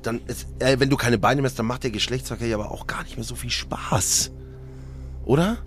dann 0.03 0.21
ist, 0.27 0.47
äh, 0.59 0.75
wenn 0.79 0.89
du 0.89 0.97
keine 0.97 1.17
Beine 1.17 1.41
mehr 1.41 1.49
hast, 1.49 1.57
dann 1.57 1.65
macht 1.65 1.83
der 1.83 1.91
Geschlechtsverkehr 1.91 2.47
ja 2.47 2.57
aber 2.57 2.71
auch 2.71 2.87
gar 2.87 3.03
nicht 3.03 3.15
mehr 3.17 3.23
so 3.23 3.35
viel 3.35 3.49
Spaß. 3.49 4.31
Oder? 5.25 5.57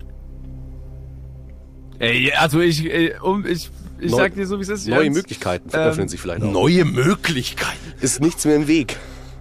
Ey, 1.99 2.31
also 2.33 2.59
ich, 2.61 2.85
äh, 2.85 3.13
um, 3.21 3.45
ich, 3.45 3.69
ich 3.99 4.11
Neu- 4.11 4.17
sag 4.17 4.35
dir 4.35 4.45
so, 4.45 4.57
wie 4.59 4.61
es 4.61 4.69
ist. 4.69 4.87
Neue 4.87 5.05
Jens. 5.05 5.15
Möglichkeiten 5.17 5.69
ähm, 5.73 5.79
öffnen 5.79 6.07
sich 6.07 6.21
vielleicht 6.21 6.43
auch. 6.43 6.51
Neue 6.51 6.85
Möglichkeiten. 6.85 7.93
Ist 7.99 8.21
nichts 8.21 8.45
mehr 8.45 8.55
im 8.55 8.67
Weg. 8.67 8.97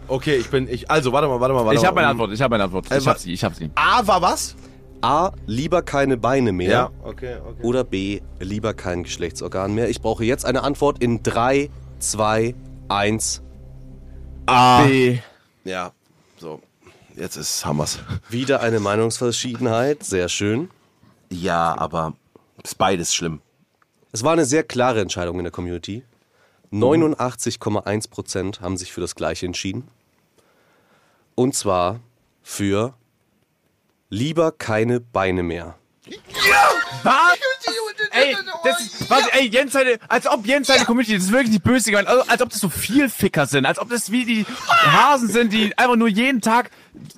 Okay, 0.09 0.37
ich 0.37 0.49
bin, 0.51 0.69
ich, 0.69 0.91
also, 0.91 1.13
warte 1.13 1.29
mal, 1.29 1.41
warte 1.41 1.55
mal, 1.55 1.65
warte 1.65 1.77
Ich 1.77 1.83
mal. 1.83 1.89
habe 1.89 1.95
meine 1.97 2.09
Antwort, 2.09 2.33
ich 2.33 2.41
habe 2.41 2.53
meine 2.53 2.65
Antwort. 2.65 2.91
Äh, 2.91 2.99
Ich 2.99 3.07
hab 3.09 3.19
sie, 3.19 3.33
ich 3.33 3.43
hab 3.45 3.55
sie. 3.55 3.71
A 3.75 4.07
war 4.07 4.23
was? 4.23 4.55
A, 5.03 5.33
lieber 5.47 5.83
keine 5.83 6.17
Beine 6.17 6.53
mehr. 6.53 6.91
okay, 7.03 7.37
okay. 7.47 7.63
Oder 7.63 7.85
B, 7.85 8.21
lieber 8.41 8.73
kein 8.75 9.03
Geschlechtsorgan 9.05 9.75
mehr. 9.75 9.89
Ich 9.91 10.01
brauche 10.01 10.25
jetzt 10.25 10.45
eine 10.47 10.63
Antwort 10.63 11.03
in 11.03 11.23
3, 11.23 11.71
2, 11.99 12.55
1. 12.89 13.43
A. 14.47 14.85
B. 14.85 15.19
Ja, 15.65 15.93
so. 16.39 16.61
Jetzt 17.17 17.37
ist 17.37 17.65
Hammers. 17.65 17.99
Wieder 18.29 18.61
eine 18.61 18.79
Meinungsverschiedenheit. 18.81 20.05
Sehr 20.05 20.29
schön. 20.29 20.71
Ja, 21.31 21.77
aber 21.79 22.13
ist 22.63 22.79
beides 22.79 23.15
schlimm. 23.15 23.41
Es 24.13 24.23
war 24.23 24.33
eine 24.33 24.45
sehr 24.45 24.63
klare 24.63 25.01
Entscheidung 25.01 25.39
in 25.39 25.45
der 25.45 25.51
Community. 25.53 26.03
89,1% 26.73 28.61
haben 28.61 28.77
sich 28.77 28.93
für 28.93 29.01
das 29.01 29.15
gleiche 29.15 29.47
entschieden. 29.47 29.89
Und 31.37 31.55
zwar 31.55 32.01
für 32.43 32.95
lieber 34.09 34.51
keine 34.53 34.99
Beine 35.01 35.43
mehr. 35.45 35.77
Was? 37.03 37.15
Ey, 38.13 38.37
das 38.65 38.81
ist, 38.81 39.11
was, 39.11 39.27
ey, 39.29 39.49
Jens 39.49 39.73
seine, 39.73 39.99
als 40.09 40.27
ob 40.27 40.47
Jens 40.47 40.69
seine 40.69 40.85
Community, 40.85 41.15
das 41.15 41.25
ist 41.25 41.33
wirklich 41.33 41.51
nicht 41.51 41.65
böse 41.65 41.91
gemeint, 41.91 42.09
also, 42.09 42.23
als 42.29 42.41
ob 42.41 42.49
das 42.51 42.61
so 42.61 42.69
viel 42.69 43.09
Ficker 43.11 43.47
sind, 43.47 43.67
als 43.67 43.79
ob 43.79 43.91
das 43.91 44.11
wie 44.11 44.25
die 44.25 44.47
Hasen 44.69 45.29
sind, 45.29 45.53
die 45.53 45.77
einfach 45.77 45.97
nur 45.97 46.09
jeden 46.09 46.41
Tag 46.41 46.71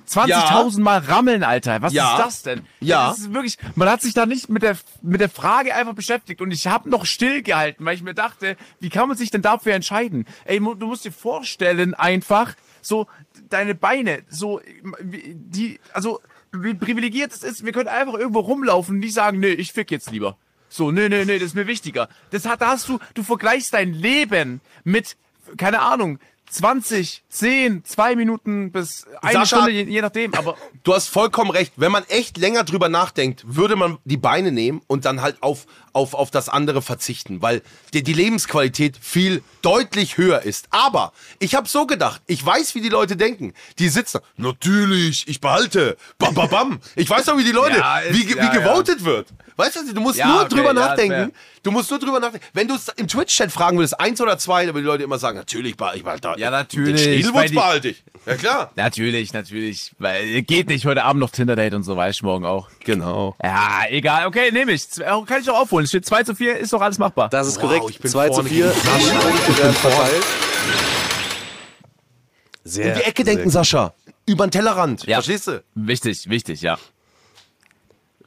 20.000 0.09 0.81
Mal 0.81 0.99
rammeln, 0.99 1.43
Alter. 1.43 1.81
Was 1.81 1.93
Ja. 1.93 2.13
ist 2.17 2.25
das 2.25 2.41
denn? 2.43 2.65
Ja. 2.81 3.09
Das 3.09 3.19
ist 3.19 3.33
wirklich, 3.33 3.57
man 3.75 3.87
hat 3.89 4.01
sich 4.01 4.13
da 4.13 4.25
nicht 4.25 4.49
mit 4.49 4.63
der, 4.63 4.77
mit 5.01 5.21
der 5.21 5.29
Frage 5.29 5.73
einfach 5.75 5.93
beschäftigt 5.93 6.41
und 6.41 6.51
ich 6.51 6.67
habe 6.67 6.89
noch 6.89 7.05
stillgehalten, 7.05 7.85
weil 7.85 7.95
ich 7.95 8.03
mir 8.03 8.15
dachte, 8.15 8.57
wie 8.79 8.89
kann 8.89 9.07
man 9.07 9.15
sich 9.17 9.31
denn 9.31 9.41
dafür 9.41 9.73
entscheiden? 9.73 10.25
Ey, 10.45 10.59
du 10.59 10.87
musst 10.87 11.05
dir 11.05 11.11
vorstellen 11.13 11.93
einfach, 11.93 12.55
so, 12.81 13.07
deine 13.49 13.75
Beine, 13.75 14.23
so, 14.29 14.61
die, 15.01 15.79
also, 15.93 16.21
wie 16.51 16.73
privilegiert 16.73 17.31
es 17.31 17.43
ist, 17.43 17.65
wir 17.65 17.71
können 17.71 17.87
einfach 17.87 18.15
irgendwo 18.15 18.39
rumlaufen 18.39 18.95
und 18.95 19.01
die 19.01 19.09
sagen, 19.09 19.39
nee, 19.39 19.49
ich 19.49 19.71
fick 19.71 19.91
jetzt 19.91 20.11
lieber. 20.11 20.37
So, 20.69 20.91
nee, 20.91 21.09
nee, 21.09 21.25
nee, 21.25 21.39
das 21.39 21.47
ist 21.47 21.55
mir 21.55 21.67
wichtiger. 21.67 22.09
Das 22.31 22.45
hat, 22.45 22.61
da 22.61 22.69
hast 22.69 22.87
du, 22.87 22.99
du 23.15 23.23
vergleichst 23.23 23.73
dein 23.73 23.93
Leben 23.93 24.61
mit, 24.83 25.17
keine 25.57 25.81
Ahnung, 25.81 26.19
20, 26.49 27.23
10, 27.29 27.83
2 27.85 28.15
Minuten 28.15 28.71
bis 28.71 29.05
eine 29.21 29.39
Sascha- 29.39 29.45
Stunde, 29.45 29.71
je, 29.71 29.83
je 29.83 30.01
nachdem, 30.01 30.33
aber 30.33 30.57
Du 30.83 30.93
hast 30.93 31.07
vollkommen 31.09 31.51
recht. 31.51 31.73
Wenn 31.75 31.91
man 31.91 32.03
echt 32.05 32.37
länger 32.37 32.63
drüber 32.63 32.89
nachdenkt, 32.89 33.43
würde 33.45 33.75
man 33.75 33.97
die 34.05 34.17
Beine 34.17 34.51
nehmen 34.51 34.81
und 34.87 35.05
dann 35.05 35.21
halt 35.21 35.37
auf, 35.41 35.65
auf, 35.93 36.13
auf 36.13 36.31
das 36.31 36.49
andere 36.49 36.81
verzichten, 36.81 37.41
weil 37.41 37.61
die, 37.93 38.01
die 38.03 38.13
Lebensqualität 38.13 38.97
viel 38.99 39.43
deutlich 39.61 40.17
höher 40.17 40.41
ist. 40.43 40.67
Aber 40.71 41.13
ich 41.39 41.53
habe 41.55 41.67
so 41.67 41.85
gedacht, 41.85 42.21
ich 42.27 42.43
weiß, 42.45 42.75
wie 42.75 42.81
die 42.81 42.89
Leute 42.89 43.15
denken. 43.15 43.53
Die 43.77 43.89
sitzen, 43.89 44.19
natürlich, 44.37 45.27
ich 45.27 45.41
behalte, 45.41 45.97
bam, 46.17 46.33
bam, 46.33 46.49
bam. 46.49 46.79
Ich 46.95 47.09
weiß 47.09 47.25
doch, 47.25 47.37
wie 47.37 47.43
die 47.43 47.51
Leute, 47.51 47.77
Ja, 47.77 47.99
ist- 47.99 48.15
wie, 48.17 48.33
ja, 48.35 48.41
wie 48.43 48.57
gewotet 48.57 49.03
wird. 49.03 49.27
Weißt 49.59 49.75
du, 49.75 49.93
du 49.93 49.99
musst 49.99 50.17
Ja, 50.17 50.27
nur 50.27 50.39
okay, 50.43 50.49
drüber 50.55 50.67
ja, 50.67 50.73
nachdenken. 50.73 51.33
Du 51.63 51.71
musst 51.71 51.89
nur 51.91 51.99
drüber 51.99 52.21
nachdenken. 52.21 52.45
Wenn 52.53 52.69
du 52.69 52.75
es 52.75 52.87
im 52.95 53.09
Twitch-Chat 53.09 53.51
fragen 53.51 53.77
würdest, 53.77 53.99
eins 53.99 54.21
oder 54.21 54.37
zwei, 54.37 54.65
dann 54.65 54.73
würden 54.73 54.85
die 54.85 54.87
Leute 54.87 55.03
immer 55.03 55.19
sagen, 55.19 55.37
natürlich, 55.37 55.75
behalte 55.75 55.97
ich 55.97 56.03
behalte 56.05 56.35
Ja, 56.37 56.49
natürlich, 56.49 57.03
Den 57.03 57.33
die- 57.33 57.53
behalte 57.53 57.89
ich. 57.89 58.01
Ja, 58.25 58.35
klar. 58.37 58.71
natürlich, 58.77 59.33
natürlich, 59.33 59.91
weil 59.99 60.43
geht 60.43 60.69
nicht 60.69 60.85
heute 60.85 61.03
Abend 61.03 61.19
noch 61.19 61.29
Tinder-Date 61.31 61.73
und 61.73 61.83
so, 61.83 61.97
weiß 61.97 62.15
ich 62.15 62.23
morgen 62.23 62.45
auch. 62.45 62.69
Genau. 62.85 63.35
Ja, 63.43 63.81
egal, 63.89 64.27
okay, 64.27 64.49
nehme 64.53 64.71
ich. 64.71 64.85
Äh, 64.97 65.03
Kann 65.25 65.41
ich 65.41 65.45
doch 65.45 65.59
aufholen. 65.59 65.83
Es 65.83 65.89
steht 65.91 66.05
2 66.05 66.23
zu 66.23 66.35
4, 66.35 66.57
ist 66.57 66.71
doch 66.71 66.79
alles 66.81 66.97
machbar. 66.97 67.27
Das 67.27 67.45
ist 67.45 67.57
Wow, 67.57 67.63
korrekt. 67.63 67.85
ich 67.89 67.99
bin 67.99 68.09
2 68.11 68.27
zu 68.29 68.33
vorne 68.35 68.49
4. 68.49 68.65
gewesen. 68.65 69.19
Punkte 69.19 69.57
werden 69.57 69.73
verteilt. 69.73 70.23
Sehr, 72.63 72.93
Um 72.93 72.99
die 72.99 73.05
Ecke 73.05 73.25
sehr 73.25 73.33
denken, 73.35 73.49
Sascha. 73.49 73.93
Über 74.25 74.47
den 74.47 74.51
Tellerrand. 74.51 75.03
Ja. 75.05 75.17
Verstehst 75.17 75.47
du? 75.47 75.61
Wichtig, 75.75 76.29
wichtig, 76.29 76.61
ja. 76.61 76.77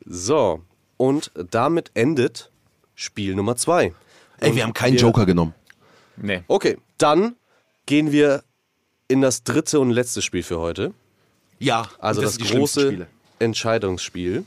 So, 0.04 0.60
und 1.02 1.32
damit 1.34 1.90
endet 1.94 2.52
Spiel 2.94 3.34
Nummer 3.34 3.56
2. 3.56 3.92
Ey, 4.38 4.54
wir 4.54 4.62
haben 4.62 4.72
keinen 4.72 4.96
Joker 4.96 5.26
genommen. 5.26 5.52
Nee. 6.16 6.44
Okay, 6.46 6.78
dann 6.96 7.34
gehen 7.86 8.12
wir 8.12 8.44
in 9.08 9.20
das 9.20 9.42
dritte 9.42 9.80
und 9.80 9.90
letzte 9.90 10.22
Spiel 10.22 10.44
für 10.44 10.60
heute. 10.60 10.94
Ja. 11.58 11.88
Also 11.98 12.22
das, 12.22 12.34
schlimmsten 12.34 12.98
große. 12.98 13.06
Entscheidungsspiel. 13.40 14.44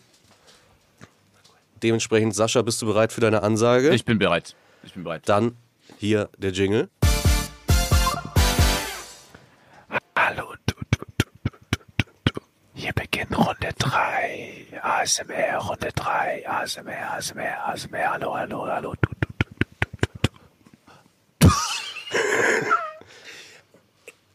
Dementsprechend, 1.83 2.33
Sascha, 2.33 2.61
bist 2.61 2.81
du 2.81 2.85
bereit 2.85 3.11
für 3.11 3.19
deine 3.19 3.43
Ansage? 3.43 3.93
Ich 3.93 4.05
bin 4.05 4.17
bereit. 4.17 4.55
Ich 4.85 4.93
bin 4.93 5.03
bereit. 5.03 5.23
Dann 5.25 5.57
hier 5.97 6.29
der 6.37 6.51
Jingle. 6.51 6.87
Hier 12.85 12.93
beginnt 12.93 13.35
Runde 13.35 13.73
3. 13.79 14.67
ASMR, 14.79 15.57
Runde 15.57 15.91
3. 15.95 16.47
ASMR, 16.47 17.13
ASMR, 17.13 17.67
ASMR. 17.67 18.11
Hallo, 18.11 18.37
hallo, 18.37 18.67
hallo. 18.67 18.93
Du, 18.99 19.09
du, 19.21 19.27
du. 20.21 21.49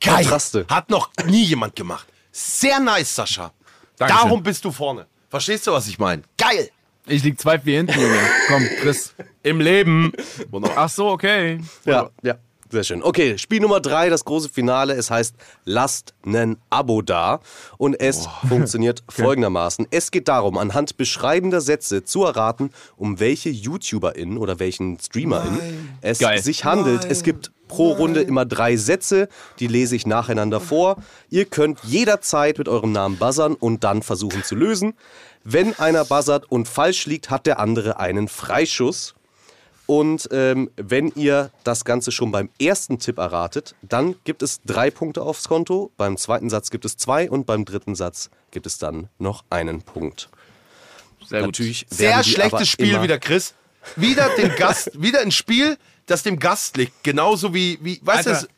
Geil. 0.00 0.24
Kontraste. 0.24 0.66
Hat 0.68 0.90
noch 0.90 1.10
nie 1.26 1.44
jemand 1.44 1.76
gemacht. 1.76 2.08
Sehr 2.32 2.80
nice, 2.80 3.14
Sascha. 3.14 3.52
Dankeschön. 3.96 4.24
Darum 4.24 4.42
bist 4.42 4.64
du 4.64 4.72
vorne. 4.72 5.06
Verstehst 5.28 5.68
du, 5.68 5.70
was 5.70 5.86
ich 5.86 6.00
meine? 6.00 6.22
Geil. 6.36 6.70
Ich 7.06 7.22
lieg 7.22 7.40
2 7.40 7.60
4 7.60 7.76
hinten, 7.76 8.00
Junge. 8.00 8.20
Komm, 8.48 8.68
Chris. 8.80 9.14
Im 9.44 9.60
Leben. 9.60 10.12
Ach 10.74 10.88
so, 10.88 11.10
okay. 11.10 11.60
Ja, 11.84 12.10
ja. 12.24 12.34
Sehr 12.72 12.84
schön. 12.84 13.02
Okay, 13.02 13.36
Spiel 13.36 13.60
Nummer 13.60 13.80
drei, 13.80 14.10
das 14.10 14.24
große 14.24 14.48
Finale. 14.48 14.94
Es 14.94 15.10
heißt 15.10 15.34
Lasst 15.64 16.14
nen 16.24 16.56
Abo 16.70 17.02
da. 17.02 17.40
Und 17.78 17.98
es 17.98 18.28
funktioniert 18.48 19.02
folgendermaßen. 19.08 19.88
Es 19.90 20.12
geht 20.12 20.28
darum, 20.28 20.56
anhand 20.56 20.96
beschreibender 20.96 21.60
Sätze 21.60 22.04
zu 22.04 22.24
erraten, 22.24 22.70
um 22.96 23.18
welche 23.18 23.50
YouTuberin 23.50 24.38
oder 24.38 24.60
welchen 24.60 25.00
Streamerin 25.00 25.58
es 26.00 26.20
Geil. 26.20 26.40
sich 26.40 26.64
handelt. 26.64 27.04
Es 27.04 27.24
gibt 27.24 27.50
pro 27.66 27.92
Runde 27.92 28.20
immer 28.22 28.44
drei 28.44 28.76
Sätze, 28.76 29.28
die 29.58 29.66
lese 29.66 29.96
ich 29.96 30.06
nacheinander 30.06 30.60
vor. 30.60 30.96
Ihr 31.28 31.46
könnt 31.46 31.80
jederzeit 31.82 32.58
mit 32.58 32.68
eurem 32.68 32.92
Namen 32.92 33.16
buzzern 33.16 33.54
und 33.54 33.82
dann 33.82 34.02
versuchen 34.02 34.44
zu 34.44 34.54
lösen. 34.54 34.94
Wenn 35.42 35.76
einer 35.78 36.04
buzzert 36.04 36.50
und 36.50 36.68
falsch 36.68 37.06
liegt, 37.06 37.30
hat 37.30 37.46
der 37.46 37.58
andere 37.58 37.98
einen 37.98 38.28
Freischuss. 38.28 39.14
Und 39.90 40.28
ähm, 40.30 40.70
wenn 40.76 41.08
ihr 41.16 41.50
das 41.64 41.84
Ganze 41.84 42.12
schon 42.12 42.30
beim 42.30 42.48
ersten 42.60 43.00
Tipp 43.00 43.18
erratet, 43.18 43.74
dann 43.82 44.14
gibt 44.22 44.40
es 44.44 44.60
drei 44.64 44.88
Punkte 44.88 45.22
aufs 45.22 45.48
Konto. 45.48 45.90
Beim 45.96 46.16
zweiten 46.16 46.48
Satz 46.48 46.70
gibt 46.70 46.84
es 46.84 46.96
zwei 46.96 47.28
und 47.28 47.44
beim 47.44 47.64
dritten 47.64 47.96
Satz 47.96 48.30
gibt 48.52 48.66
es 48.66 48.78
dann 48.78 49.08
noch 49.18 49.42
einen 49.50 49.82
Punkt. 49.82 50.28
Sehr 51.26 51.40
gut. 51.40 51.48
Natürlich 51.48 51.86
Sehr 51.90 52.10
die 52.10 52.14
aber 52.14 52.22
schlechtes 52.22 52.68
Spiel 52.68 53.02
wieder, 53.02 53.18
Chris. 53.18 53.54
Wieder 53.96 54.28
den 54.36 54.54
Gast, 54.54 54.90
wieder 55.02 55.22
ein 55.22 55.32
Spiel, 55.32 55.76
das 56.06 56.22
dem 56.22 56.38
Gast 56.38 56.76
liegt. 56.76 57.02
Genauso 57.02 57.52
wie, 57.52 57.76
wie 57.82 58.00
weißt 58.00 58.26
du, 58.26 58.30
das- 58.30 58.48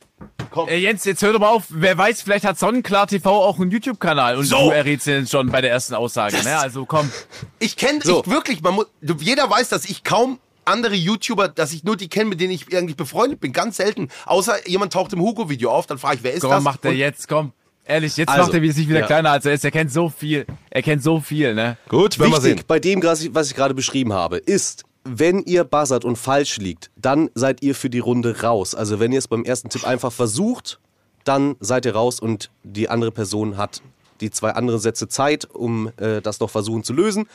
Äh, 0.68 0.80
Jens, 0.80 1.03
jetzt 1.07 1.22
hör 1.22 1.33
doch 1.33 1.41
mal 1.41 1.49
auf. 1.49 1.64
Wer 1.70 1.97
weiß, 1.97 2.20
vielleicht 2.20 2.45
hat 2.45 2.59
Sonnenklar 2.59 3.07
TV 3.07 3.30
auch 3.43 3.59
einen 3.59 3.70
YouTube-Kanal 3.70 4.37
und 4.37 4.45
So. 4.45 4.66
du 4.66 4.70
errätst 4.70 5.07
den 5.07 5.26
schon 5.26 5.51
bei 5.51 5.62
der 5.62 5.70
ersten 5.70 5.95
Aussage. 5.95 6.37
Ne? 6.45 6.59
Also 6.59 6.85
komm. 6.85 7.11
ich 7.59 7.74
kenne 7.78 8.01
So. 8.05 8.20
ich 8.20 8.30
wirklich, 8.30 8.61
man 8.61 8.74
muss, 8.74 8.87
jeder 9.01 9.49
weiß, 9.49 9.70
dass 9.70 9.87
ich 9.87 10.05
kaum 10.05 10.39
andere 10.65 10.95
YouTuber, 10.95 11.49
dass 11.49 11.73
ich 11.73 11.85
nur 11.85 11.97
die 11.97 12.09
kenne, 12.09 12.31
mit 12.31 12.41
denen 12.41 12.53
ich 12.53 12.73
irgendwie 12.73 12.95
befreundet 12.95 13.41
bin. 13.41 13.53
Ganz 13.53 13.77
selten. 13.77 14.09
Außer 14.27 14.69
jemand 14.69 14.93
taucht 14.93 15.13
im 15.13 15.21
Hugo-Video 15.21 15.71
auf, 15.71 15.87
dann 15.87 15.99
frage 15.99 16.17
ich, 16.17 16.23
wer 16.23 16.33
ist 16.33 16.43
Komm, 16.43 16.51
das? 16.51 16.63
macht 16.63 16.85
er 16.85 16.93
jetzt, 16.93 17.29
komm. 17.29 17.53
Ehrlich, 17.85 18.17
jetzt 18.17 18.29
Also, 18.29 18.45
macht 18.53 18.55
er 18.55 18.73
sich 18.73 18.89
wieder 18.89 19.01
ja. 19.01 19.07
kleiner 19.07 19.31
als 19.33 19.45
er 19.45 19.55
ist. 19.55 19.65
Er 19.65 19.73
kennt 19.73 19.93
so 19.93 20.09
viel. 20.09 20.47
Er 20.71 20.83
kennt 20.83 21.03
so 21.03 21.19
viel, 21.21 21.55
ne? 21.55 21.77
Gut, 21.89 22.19
werden 22.19 22.31
wir 22.31 22.41
sehen. 22.41 22.53
Wichtig 22.53 22.67
bei 22.67 22.79
dem, 22.79 23.03
was 23.03 23.23
ich 23.23 23.35
was 23.35 23.51
ich 23.51 23.57
gerade 23.57 23.75
beschrieben 23.75 24.13
habe, 24.13 24.37
ist, 24.39 24.85
wenn 25.05 25.41
ihr 25.41 25.65
buzzert 25.65 26.05
und 26.05 26.17
falsch 26.17 26.59
liegt, 26.59 26.91
dann 26.95 27.29
seid 27.35 27.61
ihr 27.63 27.75
für 27.75 27.91
die 27.91 27.99
Runde 27.99 28.41
raus. 28.43 28.77
Also 28.77 29.01
wenn 29.01 29.11
ihr 29.11 29.19
es 29.19 29.27
beim 29.27 29.45
ersten 29.45 29.69
Tipp 29.69 29.85
einfach 29.85 30.13
versucht, 30.13 30.79
dann 31.25 31.57
seid 31.59 31.85
ihr 31.87 31.95
raus 31.95 32.21
und 32.21 32.51
die 32.63 32.89
andere 32.89 33.11
Person 33.11 33.57
hat 33.57 33.83
die 34.21 34.31
zwei 34.31 34.51
anderen 34.51 34.79
Sätze 34.79 35.09
Zeit, 35.09 35.45
um 35.53 35.91
äh, 35.97 36.21
das 36.23 36.39
noch 36.39 36.51
versuchen 36.51 36.85
zu 36.85 36.93
lösen. 36.93 37.27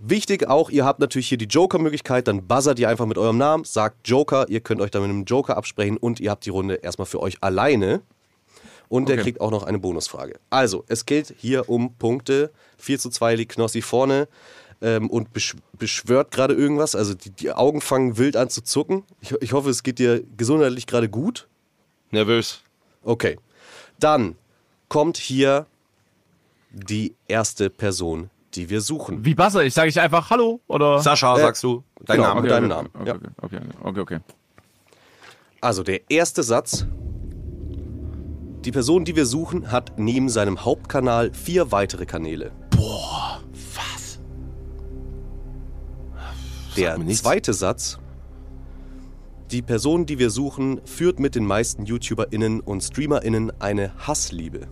Wichtig 0.00 0.46
auch, 0.48 0.70
ihr 0.70 0.84
habt 0.84 1.00
natürlich 1.00 1.28
hier 1.28 1.38
die 1.38 1.46
Joker-Möglichkeit, 1.46 2.28
dann 2.28 2.46
buzzert 2.46 2.78
ihr 2.78 2.88
einfach 2.88 3.06
mit 3.06 3.18
eurem 3.18 3.36
Namen, 3.38 3.64
sagt 3.64 4.06
Joker, 4.08 4.46
ihr 4.48 4.60
könnt 4.60 4.80
euch 4.80 4.90
dann 4.90 5.02
mit 5.02 5.10
einem 5.10 5.24
Joker 5.24 5.56
absprechen 5.56 5.96
und 5.96 6.20
ihr 6.20 6.30
habt 6.30 6.44
die 6.46 6.50
Runde 6.50 6.74
erstmal 6.76 7.06
für 7.06 7.20
euch 7.20 7.38
alleine. 7.42 8.02
Und 8.88 9.08
der 9.08 9.16
Okay. 9.16 9.24
kriegt 9.24 9.40
auch 9.42 9.50
noch 9.50 9.64
eine 9.64 9.78
Bonusfrage. 9.78 10.38
Also, 10.48 10.84
es 10.88 11.04
geht 11.04 11.34
hier 11.36 11.68
um 11.68 11.94
Punkte. 11.94 12.50
4 12.78 12.98
zu 12.98 13.10
2 13.10 13.34
liegt 13.34 13.52
Knossi 13.52 13.82
vorne 13.82 14.28
ähm, 14.80 15.10
und 15.10 15.32
besch 15.34 15.56
beschwört 15.78 16.30
gerade 16.30 16.54
irgendwas. 16.54 16.94
Also, 16.94 17.12
die, 17.12 17.28
die 17.28 17.52
Augen 17.52 17.82
fangen 17.82 18.16
wild 18.16 18.34
an 18.36 18.48
zu 18.48 18.62
zucken. 18.62 19.04
Ich, 19.20 19.32
ich 19.42 19.52
hoffe, 19.52 19.68
es 19.68 19.82
geht 19.82 19.98
dir 19.98 20.22
gesundheitlich 20.38 20.86
gerade 20.86 21.10
gut. 21.10 21.48
Nervös. 22.12 22.62
Okay. 23.02 23.38
Dann 24.00 24.36
kommt 24.88 25.18
hier 25.18 25.66
die 26.70 27.14
erste 27.26 27.68
Person, 27.68 28.30
die 28.54 28.70
wir 28.70 28.80
suchen. 28.80 29.24
Wie 29.24 29.34
Buzzer 29.34 29.64
ich? 29.64 29.74
Sage 29.74 29.88
ich 29.88 30.00
einfach 30.00 30.30
Hallo 30.30 30.60
oder? 30.66 31.00
Sascha, 31.00 31.36
Äh, 31.36 31.40
sagst 31.40 31.62
du. 31.62 31.84
Dein 32.04 32.16
genau. 32.16 32.28
Name. 32.28 32.42
mit 32.42 32.50
deinem 32.50 32.68
Namen, 32.68 32.88
Okay, 32.94 33.08
ja. 33.08 33.14
okay, 33.14 33.28
okay, 33.42 33.60
okay, 33.82 34.00
okay. 34.00 34.18
Also, 35.60 35.82
der 35.82 36.10
erste 36.10 36.42
Satz. 36.42 36.86
Die 38.64 38.72
Person, 38.72 39.04
die 39.04 39.16
wir 39.16 39.26
suchen, 39.26 39.70
hat 39.70 39.92
neben 39.98 40.28
seinem 40.28 40.64
Hauptkanal 40.64 41.32
vier 41.32 41.72
weitere 41.72 42.06
Kanäle. 42.06 42.52
Boah, 42.70 43.40
was? 43.74 44.20
Der 46.76 46.98
zweite 47.08 47.52
Satz. 47.54 47.98
Die 49.50 49.62
Person, 49.62 50.04
die 50.06 50.18
wir 50.18 50.30
suchen, 50.30 50.80
führt 50.84 51.18
mit 51.20 51.34
den 51.34 51.46
meisten 51.46 51.86
YouTuberInnen 51.86 52.60
und 52.60 52.82
StreamerInnen 52.82 53.50
eine 53.60 53.92
Hassliebe. 54.06 54.68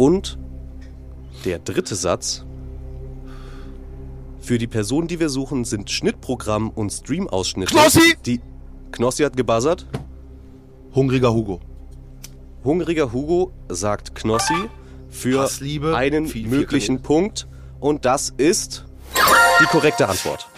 Und 0.00 0.38
der 1.44 1.58
dritte 1.58 1.94
Satz. 1.94 2.46
Für 4.40 4.56
die 4.56 4.66
Person, 4.66 5.08
die 5.08 5.20
wir 5.20 5.28
suchen, 5.28 5.66
sind 5.66 5.90
Schnittprogramm 5.90 6.70
und 6.70 6.88
Stream-Ausschnitte. 6.90 7.74
Knossi! 7.74 8.14
Die 8.24 8.40
Knossi 8.92 9.24
hat 9.24 9.36
gebuzzert. 9.36 9.86
Hungriger 10.94 11.34
Hugo. 11.34 11.60
Hungriger 12.64 13.12
Hugo 13.12 13.52
sagt 13.68 14.14
Knossi 14.14 14.54
für 15.10 15.40
Hassliebe, 15.42 15.94
einen 15.94 16.26
viel- 16.26 16.48
viel 16.48 16.58
möglichen 16.58 17.02
Kanäle. 17.02 17.02
Punkt. 17.02 17.46
Und 17.78 18.06
das 18.06 18.30
ist 18.38 18.86
die 19.60 19.66
korrekte 19.66 20.08
Antwort. 20.08 20.48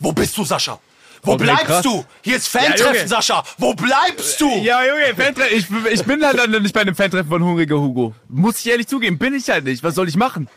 Wo 0.00 0.12
bist 0.12 0.36
du, 0.36 0.44
Sascha? 0.44 0.78
Wo 1.22 1.32
Okay, 1.32 1.44
bleibst 1.44 1.66
krass. 1.66 1.82
du? 1.82 2.04
Hier 2.22 2.36
ist 2.36 2.52
Ja, 2.52 2.60
Fantreffen, 2.60 2.94
Junge. 2.94 3.08
Sascha. 3.08 3.42
Wo 3.58 3.74
bleibst 3.74 4.40
du? 4.40 4.48
Ja, 4.62 4.80
Junge, 4.84 5.14
Fantreffen. 5.16 5.56
Ich, 5.58 5.92
ich 5.92 6.04
bin 6.04 6.24
halt 6.24 6.38
dann 6.38 6.50
nicht 6.62 6.72
bei 6.74 6.80
einem 6.80 6.94
Fantreffen 6.94 7.28
von 7.28 7.44
Hungriger 7.44 7.76
Hugo. 7.78 8.14
Muss 8.28 8.60
ich 8.60 8.70
ehrlich 8.70 8.86
zugeben, 8.86 9.18
bin 9.18 9.34
ich 9.34 9.48
halt 9.50 9.64
nicht. 9.64 9.82
Was 9.82 9.94
soll 9.94 10.08
ich 10.08 10.16
machen? 10.16 10.48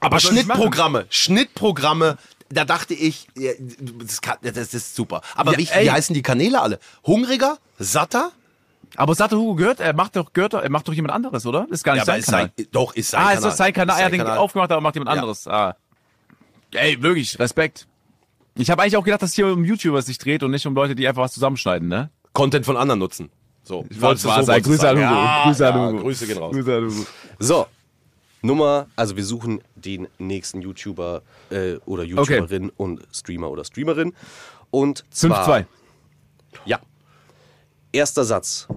Aber 0.00 0.16
Was 0.16 0.22
soll 0.24 0.34
ich 0.34 0.40
Schnittprogramme, 0.44 1.06
Schnittprogramme, 1.10 2.18
da 2.48 2.64
dachte 2.64 2.94
ich, 2.94 3.28
ja, 3.36 3.52
das, 4.02 4.20
kann, 4.20 4.36
das 4.42 4.74
ist 4.74 4.96
super. 4.96 5.20
Aber 5.36 5.52
Ja, 5.52 5.58
wie, 5.58 5.68
wie 5.84 5.90
heißen 5.90 6.14
die 6.14 6.22
Kanäle 6.22 6.60
alle? 6.60 6.78
Hungriger? 7.06 7.58
Satter? 7.78 8.32
Aber 8.96 9.14
Sato 9.14 9.36
Hugo 9.36 9.54
gehört, 9.54 9.78
er 9.78 9.92
macht 9.94 10.16
doch, 10.16 10.32
gehört 10.32 10.54
doch, 10.54 10.62
er 10.62 10.70
macht 10.70 10.88
doch 10.88 10.92
jemand 10.92 11.12
anderes, 11.14 11.46
oder? 11.46 11.66
Ist 11.70 11.84
gar 11.84 11.94
nicht 11.94 12.06
sein 12.06 12.18
ist 12.18 12.26
Kanal. 12.26 12.50
sein, 12.56 12.66
doch, 12.72 12.94
ist 12.96 13.10
sein 13.10 13.20
ah, 13.20 13.22
Kanal. 13.24 13.36
ist 13.36 13.44
das 13.44 13.56
sein 13.56 13.72
Kanal? 13.72 13.98
Er 14.00 14.04
hat 14.06 14.12
den 14.12 14.18
Kanal. 14.20 14.38
aufgemacht, 14.38 14.72
aber 14.72 14.80
macht 14.80 14.96
jemand 14.96 15.10
Ja. 15.14 15.20
anderes. 15.20 15.46
Ah. 15.46 15.76
Ey, 16.72 17.00
wirklich, 17.00 17.38
Respekt. 17.38 17.86
Ich 18.56 18.70
habe 18.70 18.82
eigentlich 18.82 18.96
auch 18.96 19.04
gedacht, 19.04 19.22
dass 19.22 19.30
es 19.30 19.36
hier 19.36 19.46
um 19.46 19.64
YouTuber 19.64 20.02
sich 20.02 20.18
dreht 20.18 20.42
und 20.42 20.50
nicht 20.50 20.66
um 20.66 20.74
Leute, 20.74 20.94
die 20.94 21.06
einfach 21.06 21.22
was 21.22 21.32
zusammenschneiden, 21.32 21.88
ne? 21.88 22.10
Content 22.32 22.66
von 22.66 22.76
anderen 22.76 22.98
nutzen. 23.00 23.30
So, 23.62 23.84
wollt's 23.98 24.24
wahr 24.24 24.42
sein. 24.42 24.62
Grüße 24.62 24.88
an 24.88 24.96
Hugo. 24.96 25.02
Ja, 25.02 25.42
Grüße 25.44 25.68
an 25.68 25.80
ja, 25.80 25.88
Hugo. 25.88 26.02
Grüße 26.02 26.26
gehen 26.26 26.38
raus. 26.38 26.54
Grüße 26.54 26.76
an 26.76 26.84
Hugo. 26.84 27.06
So, 27.38 27.66
Nummer, 28.42 28.86
also 28.96 29.16
wir 29.16 29.24
suchen 29.24 29.60
den 29.74 30.08
nächsten 30.18 30.62
YouTuber 30.62 31.22
äh, 31.50 31.74
oder 31.84 32.04
YouTuberin 32.04 32.70
und 32.76 33.06
Streamer 33.12 33.50
oder 33.50 33.64
Streamerin. 33.64 34.14
Und 34.70 35.04
zwar, 35.10 35.48
5-2. 35.48 35.64
Ja. 36.64 36.80
Erster 37.92 38.24
Satz. 38.24 38.68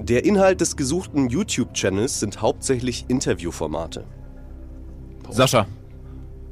Der 0.00 0.24
Inhalt 0.24 0.60
des 0.60 0.76
gesuchten 0.76 1.28
YouTube-Channels 1.28 2.20
sind 2.20 2.40
hauptsächlich 2.40 3.04
Interviewformate. 3.08 4.04
Sascha. 5.30 5.66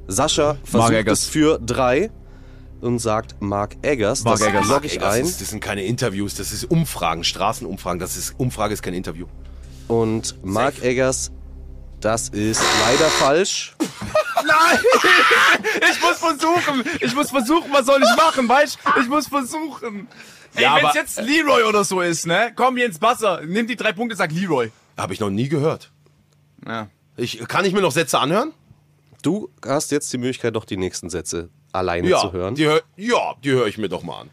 Sascha 0.06 0.56
versucht 0.64 0.92
Eggers. 0.92 1.22
es 1.22 1.28
für 1.28 1.58
drei 1.58 2.10
und 2.80 2.98
sagt 2.98 3.36
Mark 3.40 3.76
Eggers. 3.82 4.24
Mark 4.24 4.38
das 4.38 4.46
Eggers. 4.48 4.68
logge 4.68 4.86
ich 4.86 4.98
das, 4.98 5.14
ein. 5.14 5.24
ist, 5.24 5.40
das 5.40 5.48
sind 5.50 5.60
keine 5.60 5.84
Interviews, 5.84 6.34
das 6.34 6.52
ist 6.52 6.64
Umfragen, 6.64 7.24
Straßenumfragen. 7.24 7.98
Das 7.98 8.16
ist 8.16 8.34
Umfrage 8.38 8.74
ist 8.74 8.82
kein 8.82 8.94
Interview. 8.94 9.26
Und 9.88 10.36
Mark 10.44 10.82
Eggers, 10.82 11.32
das 12.00 12.28
ist 12.28 12.62
leider 12.86 13.08
falsch. 13.08 13.74
Nein! 14.46 14.78
Ich 15.90 16.00
muss 16.02 16.18
versuchen! 16.18 16.84
Ich 17.00 17.14
muss 17.14 17.30
versuchen, 17.30 17.70
was 17.72 17.86
soll 17.86 18.00
ich 18.02 18.16
machen, 18.16 18.48
weißt 18.48 18.78
du? 18.84 19.00
Ich 19.00 19.08
muss 19.08 19.26
versuchen! 19.26 20.06
Ey, 20.54 20.62
Ja, 20.62 20.74
wenn's 20.76 20.84
aber- 20.90 20.94
jetzt 20.94 21.20
Leroy 21.20 21.62
oder 21.64 21.82
so 21.84 22.00
ist, 22.00 22.26
ne? 22.26 22.52
Komm 22.54 22.76
Jens 22.76 22.98
Basser, 22.98 23.40
nimm 23.44 23.66
die 23.66 23.76
drei 23.76 23.92
Punkte, 23.92 24.14
sag 24.16 24.30
Leroy. 24.32 24.70
Habe 24.96 25.14
ich 25.14 25.20
noch 25.20 25.30
nie 25.30 25.48
gehört. 25.48 25.90
Ja. 26.66 26.88
Ich, 27.16 27.38
kann 27.48 27.64
ich 27.64 27.72
mir 27.72 27.80
noch 27.80 27.92
Sätze 27.92 28.18
anhören? 28.18 28.52
Du 29.22 29.50
hast 29.64 29.90
jetzt 29.90 30.12
die 30.12 30.18
Möglichkeit, 30.18 30.54
noch 30.54 30.64
die 30.64 30.76
nächsten 30.76 31.10
Sätze 31.10 31.48
alleine 31.72 32.08
Ja, 32.08 32.20
zu 32.20 32.32
hören. 32.32 32.54
die 32.54 32.66
hör, 32.66 32.80
ja, 32.96 33.34
die 33.42 33.50
höre 33.50 33.66
ich 33.66 33.78
mir 33.78 33.88
doch 33.88 34.02
mal 34.02 34.20
an. 34.22 34.30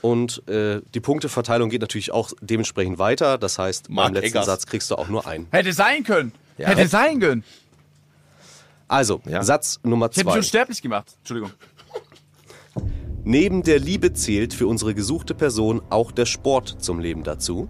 Und 0.00 0.46
äh, 0.48 0.80
die 0.94 1.00
Punkteverteilung 1.00 1.70
geht 1.70 1.80
natürlich 1.80 2.10
auch 2.10 2.32
dementsprechend 2.40 2.98
weiter. 2.98 3.38
Das 3.38 3.58
heißt, 3.58 3.88
Mark 3.88 4.08
beim 4.08 4.14
letzten 4.14 4.28
Eggers. 4.28 4.46
Satz 4.46 4.66
kriegst 4.66 4.90
du 4.90 4.96
auch 4.96 5.08
nur 5.08 5.26
einen. 5.26 5.46
Hätte 5.52 5.72
sein 5.72 6.02
können. 6.02 6.32
Hätte 6.56 6.88
sein 6.88 7.20
können. 7.20 7.44
Also, 8.88 9.20
Ja. 9.26 9.42
Satz 9.44 9.78
Nummer 9.84 10.06
Ich 10.10 10.16
hätte 10.16 10.26
mich 10.26 10.32
zwei. 10.32 10.38
unsterblich 10.38 10.82
gemacht. 10.82 11.06
Entschuldigung. 11.20 11.52
Neben 13.24 13.62
der 13.62 13.78
Liebe 13.78 14.12
zählt 14.12 14.52
für 14.52 14.66
unsere 14.66 14.94
gesuchte 14.94 15.34
Person 15.34 15.80
auch 15.88 16.10
der 16.10 16.26
Sport 16.26 16.76
zum 16.80 16.98
Leben 16.98 17.22
dazu. 17.22 17.68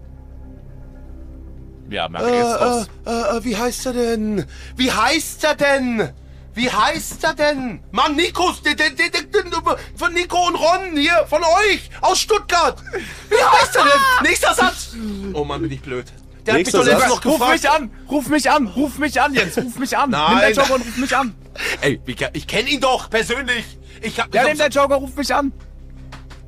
Ja, 1.91 2.09
merke 2.09 2.35
jetzt 2.35 2.61
raus. 2.61 2.87
Äh, 3.05 3.37
äh, 3.37 3.45
wie 3.45 3.57
heißt 3.57 3.85
er 3.87 3.93
denn? 3.93 4.47
Wie 4.77 4.91
heißt 4.91 5.45
er 5.45 5.55
denn? 5.55 6.09
Wie 6.55 6.70
heißt 6.70 7.24
er 7.24 7.34
denn? 7.34 7.80
Mann, 7.92 8.14
Nikos, 8.14 8.62
der, 8.62 8.74
der, 8.74 8.90
der, 8.90 9.09
der, 9.09 9.78
von 9.96 10.12
Nico 10.12 10.46
und 10.46 10.55
Ron 10.57 10.96
hier, 10.96 11.26
von 11.28 11.42
euch, 11.42 11.90
aus 12.03 12.20
Stuttgart. 12.20 12.82
Wie 13.30 13.42
heißt 13.42 13.76
er 13.76 13.84
denn? 13.84 14.00
Nächster 14.28 14.55
Satz. 14.55 14.94
Oh 15.32 15.44
Mann, 15.44 15.62
bin 15.62 15.72
ich 15.72 15.80
blöd. 15.80 16.07
Der 16.46 16.55
Nächster 16.55 16.80
hat 16.80 16.84
mich 16.86 16.94
doch 16.94 17.00
letztens 17.00 17.14
Satz. 17.14 17.24
noch 17.24 17.32
Ruf 17.32 17.38
gefragt. 17.38 17.62
mich 17.62 17.70
an! 17.70 17.90
Ruf 18.11 18.28
mich 18.28 18.50
an! 18.50 18.66
Ruf 18.66 18.98
mich 18.98 19.20
an, 19.20 19.34
Jens! 19.34 19.57
Ruf 19.57 19.78
mich 19.78 19.96
an! 19.96 20.11
Nein. 20.11 20.30
Nimm 20.30 20.40
deinen 20.40 20.55
Joker 20.55 20.74
und 20.74 20.80
ruf 20.82 20.96
mich 20.96 21.16
an! 21.16 21.34
Ey, 21.80 22.00
ich 22.32 22.46
kenne 22.46 22.68
ihn 22.68 22.80
doch 22.80 23.09
persönlich. 23.09 23.64
Ich 24.03 24.20
hab, 24.20 24.34
Ja, 24.34 24.44
nimm 24.44 24.59
deinen 24.59 24.72
Joker, 24.72 24.96
ruf 24.96 25.16
mich 25.16 25.34
an! 25.34 25.53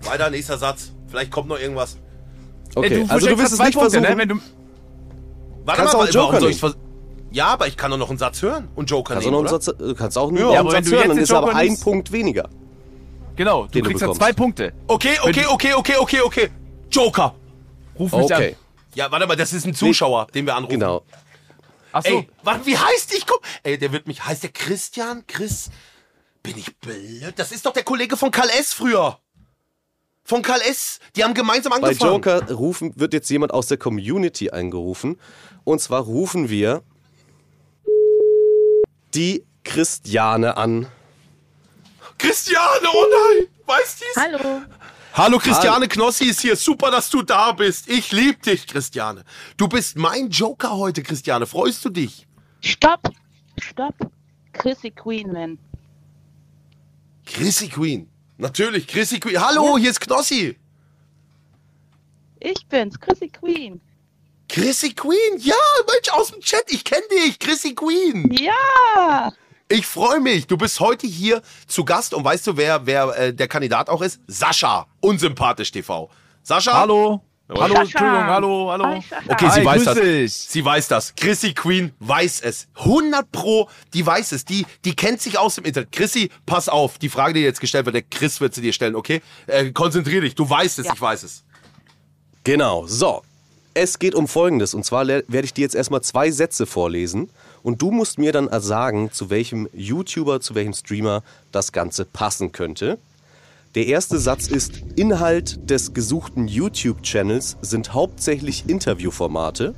Weiter, 0.02 0.30
nächster 0.30 0.58
Satz. 0.58 0.92
Vielleicht 1.08 1.30
kommt 1.30 1.48
noch 1.48 1.58
irgendwas. 1.58 1.96
Okay, 2.74 3.02
Ey, 3.02 3.06
also 3.08 3.28
du 3.28 3.38
wirst 3.38 3.52
es 3.52 3.58
nicht 3.60 3.74
Punkte, 3.74 3.92
versuchen. 3.92 4.12
Ne? 4.12 4.18
Wenn 4.18 4.28
du, 4.28 4.40
Warte 5.64 5.80
Kannst 5.80 5.94
mal, 5.94 6.00
auch 6.00 6.04
einen 6.04 6.14
warum 6.14 6.26
Joker 6.26 6.40
soll 6.40 6.50
ich 6.50 6.62
nehmen. 6.62 6.74
Ja, 7.34 7.46
aber 7.48 7.66
ich 7.66 7.76
kann 7.76 7.90
doch 7.90 7.98
noch 7.98 8.10
einen 8.10 8.18
Satz 8.18 8.40
hören 8.42 8.68
und 8.76 8.88
Joker 8.90 9.14
kannst, 9.14 9.26
auch 9.26 9.30
nehmen, 9.32 9.42
noch 9.44 9.50
einen 9.50 9.54
oder? 9.56 9.62
Satz, 9.62 9.76
du 9.78 9.94
kannst 9.94 10.16
auch 10.18 10.28
einen 10.28 10.38
Ja, 10.38 10.48
einen 10.50 10.56
aber 10.58 10.72
wenn 10.72 10.84
Satz 10.84 10.90
du 10.90 10.96
hören, 10.96 11.02
jetzt 11.02 11.10
dann 11.16 11.18
ist 11.24 11.32
aber 11.32 11.46
Joker 11.48 11.58
ein 11.58 11.66
nimmst- 11.66 11.82
Punkt 11.82 12.12
weniger. 12.12 12.48
genau, 13.36 13.66
du 13.66 13.80
kriegst 13.82 14.00
bekommst. 14.00 14.20
zwei 14.20 14.32
Punkte. 14.32 14.72
Okay, 14.86 15.16
okay, 15.22 15.44
okay, 15.48 15.74
okay, 15.74 15.94
okay, 15.98 16.20
okay. 16.20 16.50
Joker. 16.90 17.34
Ruf 17.98 18.12
mich 18.12 18.22
Okay, 18.22 18.50
an. 18.50 18.56
Ja, 18.94 19.10
warte 19.10 19.26
mal, 19.26 19.34
das 19.36 19.52
ist 19.52 19.66
ein 19.66 19.74
Zuschauer, 19.74 20.28
den 20.32 20.46
wir 20.46 20.54
anrufen. 20.54 20.78
genau. 20.78 21.02
Achso. 21.90 22.08
Ey, 22.18 22.28
warte, 22.44 22.66
wie 22.66 22.76
heißt 22.78 23.14
ich? 23.14 23.26
Komm. 23.26 23.38
Ey, 23.64 23.78
der 23.78 23.90
wird 23.92 24.06
mich. 24.06 24.24
Heißt 24.24 24.42
der 24.44 24.50
Christian? 24.50 25.24
Chris? 25.26 25.70
Bin 26.42 26.56
ich 26.56 26.76
blöd? 26.76 27.34
Das 27.36 27.50
ist 27.52 27.66
doch 27.66 27.72
der 27.72 27.82
Kollege 27.84 28.16
von 28.16 28.30
Karl 28.30 28.48
S. 28.60 28.72
früher. 28.72 29.18
Von 30.24 30.42
Karl 30.42 30.60
S. 30.62 30.98
Die 31.16 31.22
haben 31.24 31.34
gemeinsam 31.34 31.70
Bei 31.70 31.76
angefangen. 31.88 32.12
Joker 32.12 32.52
rufen, 32.52 32.92
wird 32.96 33.12
jetzt 33.12 33.28
jemand 33.30 33.52
aus 33.52 33.66
der 33.66 33.76
Community 33.78 34.50
eingerufen. 34.50 35.20
Und 35.64 35.80
zwar 35.80 36.02
rufen 36.02 36.48
wir 36.48 36.82
die 39.14 39.44
Christiane 39.62 40.56
an. 40.56 40.86
Christiane, 42.18 42.86
oh 42.92 43.06
nein! 43.10 43.48
Weißt 43.66 44.02
du's? 44.02 44.22
Hallo. 44.22 44.62
Hallo 45.14 45.38
Christiane 45.38 45.86
Knossi 45.86 46.24
ist 46.24 46.40
hier. 46.40 46.56
Super, 46.56 46.90
dass 46.90 47.08
du 47.08 47.22
da 47.22 47.52
bist. 47.52 47.88
Ich 47.88 48.10
lieb 48.10 48.42
dich, 48.42 48.66
Christiane. 48.66 49.24
Du 49.56 49.68
bist 49.68 49.96
mein 49.96 50.28
Joker 50.28 50.76
heute, 50.76 51.02
Christiane. 51.02 51.46
Freust 51.46 51.84
du 51.84 51.90
dich? 51.90 52.26
Stopp. 52.60 53.10
Stopp. 53.60 53.94
Chrissy 54.52 54.90
Queenman. 54.90 55.58
Chrissy 57.26 57.68
Queen. 57.68 58.08
Natürlich, 58.38 58.88
Chrissy 58.88 59.20
Queen. 59.20 59.40
Hallo, 59.40 59.78
hier 59.78 59.90
ist 59.90 60.00
Knossi. 60.00 60.58
Ich 62.40 62.66
bin's, 62.66 62.98
Chrissy 62.98 63.28
Queen. 63.28 63.80
Chrissy 64.54 64.94
Queen, 64.94 65.38
ja, 65.40 65.52
Mensch, 65.92 66.08
aus 66.12 66.30
dem 66.30 66.40
Chat, 66.40 66.62
ich 66.68 66.84
kenne 66.84 67.02
dich, 67.10 67.40
Chrissy 67.40 67.74
Queen. 67.74 68.30
Ja. 68.32 69.32
Ich 69.68 69.84
freue 69.84 70.20
mich, 70.20 70.46
du 70.46 70.56
bist 70.56 70.78
heute 70.78 71.08
hier 71.08 71.42
zu 71.66 71.84
Gast 71.84 72.14
und 72.14 72.24
weißt 72.24 72.46
du, 72.46 72.56
wer, 72.56 72.86
wer 72.86 73.08
äh, 73.18 73.34
der 73.34 73.48
Kandidat 73.48 73.88
auch 73.90 74.00
ist? 74.00 74.20
Sascha, 74.28 74.86
unsympathisch 75.00 75.72
TV. 75.72 76.08
Sascha? 76.44 76.72
Hallo. 76.72 77.20
Hallo, 77.48 77.66
Sascha. 77.66 77.80
Entschuldigung, 77.80 78.24
hallo, 78.26 78.70
hallo. 78.70 78.84
Hi. 78.86 79.02
Okay, 79.26 79.50
sie 79.50 79.60
Hi, 79.60 79.64
weiß 79.64 79.74
grüß 79.74 79.84
das. 79.86 80.00
dich. 80.04 80.32
Sie 80.34 80.64
weiß 80.64 80.86
das. 80.86 81.14
Chrissy 81.16 81.52
Queen 81.52 81.92
weiß 81.98 82.40
es. 82.42 82.68
100 82.76 83.32
pro, 83.32 83.68
die 83.92 84.06
weiß 84.06 84.30
es. 84.30 84.44
Die, 84.44 84.64
die 84.84 84.94
kennt 84.94 85.20
sich 85.20 85.36
aus 85.36 85.56
dem 85.56 85.64
Internet. 85.64 85.90
Chrissy, 85.90 86.30
pass 86.46 86.68
auf. 86.68 86.98
Die 86.98 87.08
Frage, 87.08 87.34
die 87.34 87.40
jetzt 87.40 87.60
gestellt 87.60 87.86
wird, 87.86 87.96
der 87.96 88.02
Chris 88.02 88.40
wird 88.40 88.54
sie 88.54 88.60
dir 88.62 88.72
stellen, 88.72 88.94
okay? 88.94 89.20
Äh, 89.48 89.72
konzentrier 89.72 90.20
dich. 90.20 90.36
Du 90.36 90.48
weißt 90.48 90.78
es, 90.78 90.86
Ja. 90.86 90.92
ich 90.94 91.00
weiß 91.00 91.24
es. 91.24 91.42
Genau, 92.44 92.86
so. 92.86 93.22
Es 93.76 93.98
geht 93.98 94.14
um 94.14 94.28
Folgendes. 94.28 94.72
Und 94.72 94.84
zwar 94.84 95.06
werde 95.08 95.42
ich 95.42 95.52
dir 95.52 95.62
jetzt 95.62 95.74
erstmal 95.74 96.00
zwei 96.00 96.30
Sätze 96.30 96.64
vorlesen. 96.64 97.28
Und 97.64 97.82
du 97.82 97.90
musst 97.90 98.18
mir 98.18 98.30
dann 98.30 98.48
sagen, 98.60 99.10
zu 99.12 99.30
welchem 99.30 99.68
YouTuber, 99.72 100.40
zu 100.40 100.54
welchem 100.54 100.72
Streamer 100.72 101.24
das 101.50 101.72
Ganze 101.72 102.04
passen 102.04 102.52
könnte. 102.52 102.98
Der 103.74 103.86
erste 103.86 104.20
Satz 104.20 104.46
ist, 104.46 104.82
Inhalt 104.94 105.68
des 105.68 105.92
gesuchten 105.92 106.46
YouTube-Channels 106.46 107.56
sind 107.62 107.92
hauptsächlich 107.92 108.68
Interviewformate. 108.68 109.74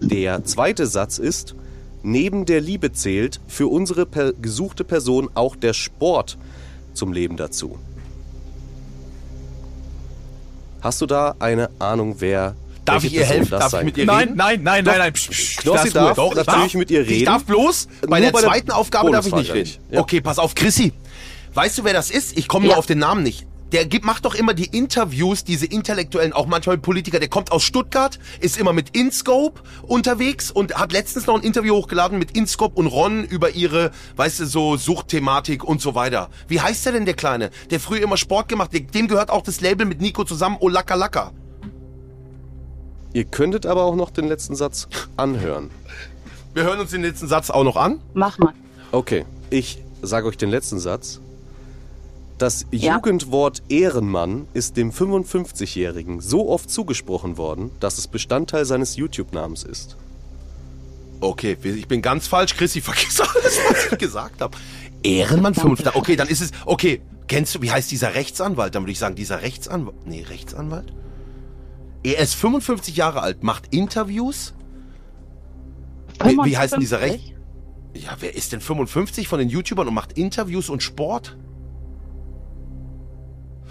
Der 0.00 0.44
zweite 0.44 0.86
Satz 0.86 1.18
ist, 1.18 1.54
neben 2.02 2.46
der 2.46 2.62
Liebe 2.62 2.92
zählt 2.92 3.40
für 3.46 3.66
unsere 3.66 4.06
per 4.06 4.32
gesuchte 4.32 4.84
Person 4.84 5.28
auch 5.34 5.56
der 5.56 5.74
Sport 5.74 6.38
zum 6.94 7.12
Leben 7.12 7.36
dazu. 7.36 7.78
Hast 10.80 11.02
du 11.02 11.06
da 11.06 11.34
eine 11.38 11.68
Ahnung, 11.78 12.16
wer 12.20 12.54
Darf 12.86 13.04
ich 13.04 13.12
ihr 13.14 13.24
helfen? 13.26 13.50
Darf 13.50 13.72
ich 13.74 13.82
mit 13.84 13.96
ihr 13.98 14.06
Nein, 14.06 14.18
reden? 14.28 14.36
nein, 14.36 14.62
nein, 14.62 14.84
nein, 14.84 14.98
nein. 14.98 15.12
Psch, 15.12 15.28
psch, 15.30 15.56
Knossi 15.58 15.76
das 15.76 15.84
ist 15.86 16.46
darf 16.46 16.74
mit 16.74 16.90
ihr 16.90 17.02
Ich 17.02 17.08
reden. 17.10 17.24
darf 17.26 17.44
bloß 17.44 17.88
bei 18.08 18.20
der 18.20 18.30
bei 18.30 18.40
der 18.40 18.48
zweiten 18.50 18.70
Aufgabe 18.70 19.10
darf 19.10 19.26
ich 19.26 19.34
nicht 19.34 19.52
reden. 19.52 19.70
Ja. 19.90 20.00
Okay, 20.00 20.20
pass 20.20 20.38
auf, 20.38 20.54
Chrissy. 20.54 20.92
Weißt 21.54 21.78
du, 21.78 21.84
wer 21.84 21.92
das 21.92 22.10
ist? 22.10 22.36
Ich 22.38 22.48
komme 22.48 22.66
Ja. 22.66 22.72
nur 22.72 22.78
auf 22.78 22.86
den 22.86 22.98
Namen 22.98 23.22
nicht. 23.22 23.46
der 23.72 23.84
gibt, 23.84 24.04
macht 24.04 24.24
doch 24.24 24.36
immer 24.36 24.54
die 24.54 24.66
Interviews, 24.66 25.42
diese 25.42 25.66
intellektuellen, 25.66 26.32
auch 26.32 26.46
manchmal 26.46 26.78
Politiker, 26.78 27.18
der 27.18 27.26
kommt 27.28 27.50
aus 27.50 27.64
Stuttgart, 27.64 28.20
ist 28.38 28.56
immer 28.58 28.72
mit 28.72 28.96
InScope 28.96 29.60
unterwegs 29.82 30.52
und 30.52 30.76
hat 30.76 30.92
letztens 30.92 31.26
noch 31.26 31.34
ein 31.34 31.42
Interview 31.42 31.74
hochgeladen 31.74 32.16
mit 32.16 32.36
InScope 32.36 32.76
und 32.78 32.86
Ron 32.86 33.24
über 33.24 33.50
ihre, 33.50 33.90
weißt 34.14 34.38
du, 34.38 34.46
so 34.46 34.76
Suchtthematik 34.76 35.64
und 35.64 35.80
so 35.80 35.96
weiter. 35.96 36.30
Wie 36.46 36.60
heißt 36.60 36.86
der 36.86 36.92
denn, 36.92 37.06
der 37.06 37.14
Kleine? 37.14 37.50
Der 37.70 37.80
früher 37.80 38.02
immer 38.02 38.16
Sport 38.16 38.48
gemacht, 38.48 38.72
dem- 38.72 38.88
dem 38.92 39.08
gehört 39.08 39.30
auch 39.30 39.42
das 39.42 39.60
Label 39.60 39.84
mit 39.84 40.00
Nico 40.00 40.22
zusammen, 40.22 40.56
Oh 40.60 40.68
Laka 40.68 40.94
Laka. 40.94 41.32
Ihr 43.16 43.24
könntet 43.24 43.64
aber 43.64 43.84
auch 43.84 43.96
noch 43.96 44.10
den 44.10 44.28
letzten 44.28 44.54
Satz 44.56 44.88
anhören. 45.16 45.70
Wir 46.52 46.64
hören 46.64 46.80
uns 46.80 46.90
den 46.90 47.00
letzten 47.00 47.26
Satz 47.28 47.48
auch 47.48 47.64
noch 47.64 47.76
an. 47.76 47.98
Mach 48.12 48.36
mal. 48.36 48.52
Okay, 48.92 49.24
ich 49.48 49.82
sage 50.02 50.26
euch 50.26 50.36
den 50.36 50.50
letzten 50.50 50.78
Satz. 50.78 51.22
Das 52.36 52.66
Ja. 52.70 52.96
Jugendwort 52.96 53.62
Ehrenmann 53.70 54.46
ist 54.52 54.76
dem 54.76 54.92
55-Jährigen 54.92 56.20
so 56.20 56.50
oft 56.50 56.70
zugesprochen 56.70 57.38
worden, 57.38 57.70
dass 57.80 57.96
es 57.96 58.06
Bestandteil 58.06 58.66
seines 58.66 58.96
YouTube-Namens 58.96 59.62
ist. 59.62 59.96
Okay, 61.20 61.56
ich 61.62 61.88
bin 61.88 62.02
ganz 62.02 62.26
falsch. 62.26 62.54
Chrissy, 62.54 62.82
vergiss 62.82 63.18
alles, 63.18 63.58
was 63.70 63.92
ich 63.92 63.98
gesagt 63.98 64.42
habe. 64.42 64.58
Ehrenmann 65.02 65.54
5. 65.54 65.86
Okay, 65.94 66.16
dann 66.16 66.28
ist 66.28 66.42
es. 66.42 66.50
Okay, 66.66 67.00
kennst 67.28 67.54
du, 67.54 67.62
wie 67.62 67.70
heißt 67.70 67.90
dieser 67.90 68.14
Rechtsanwalt? 68.14 68.74
Dann 68.74 68.82
würde 68.82 68.92
ich 68.92 68.98
sagen, 68.98 69.14
dieser 69.14 69.40
Rechtsanwalt. 69.40 70.06
Nee, 70.06 70.26
Rechtsanwalt? 70.28 70.92
Er 72.06 72.18
ist 72.20 72.36
55 72.36 72.96
Jahre 72.96 73.20
alt, 73.20 73.42
macht 73.42 73.74
Interviews. 73.74 74.54
Wie, 76.22 76.36
wie 76.44 76.56
heißt 76.56 76.74
denn 76.74 76.80
dieser 76.80 77.00
Recht? 77.00 77.34
55? 77.94 78.04
Ja, 78.04 78.16
wer 78.20 78.32
ist 78.36 78.52
denn 78.52 78.60
55 78.60 79.26
von 79.26 79.40
den 79.40 79.48
YouTubern 79.48 79.88
und 79.88 79.94
macht 79.94 80.12
Interviews 80.12 80.68
und 80.68 80.84
Sport? 80.84 81.36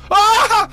Ah! 0.10 0.68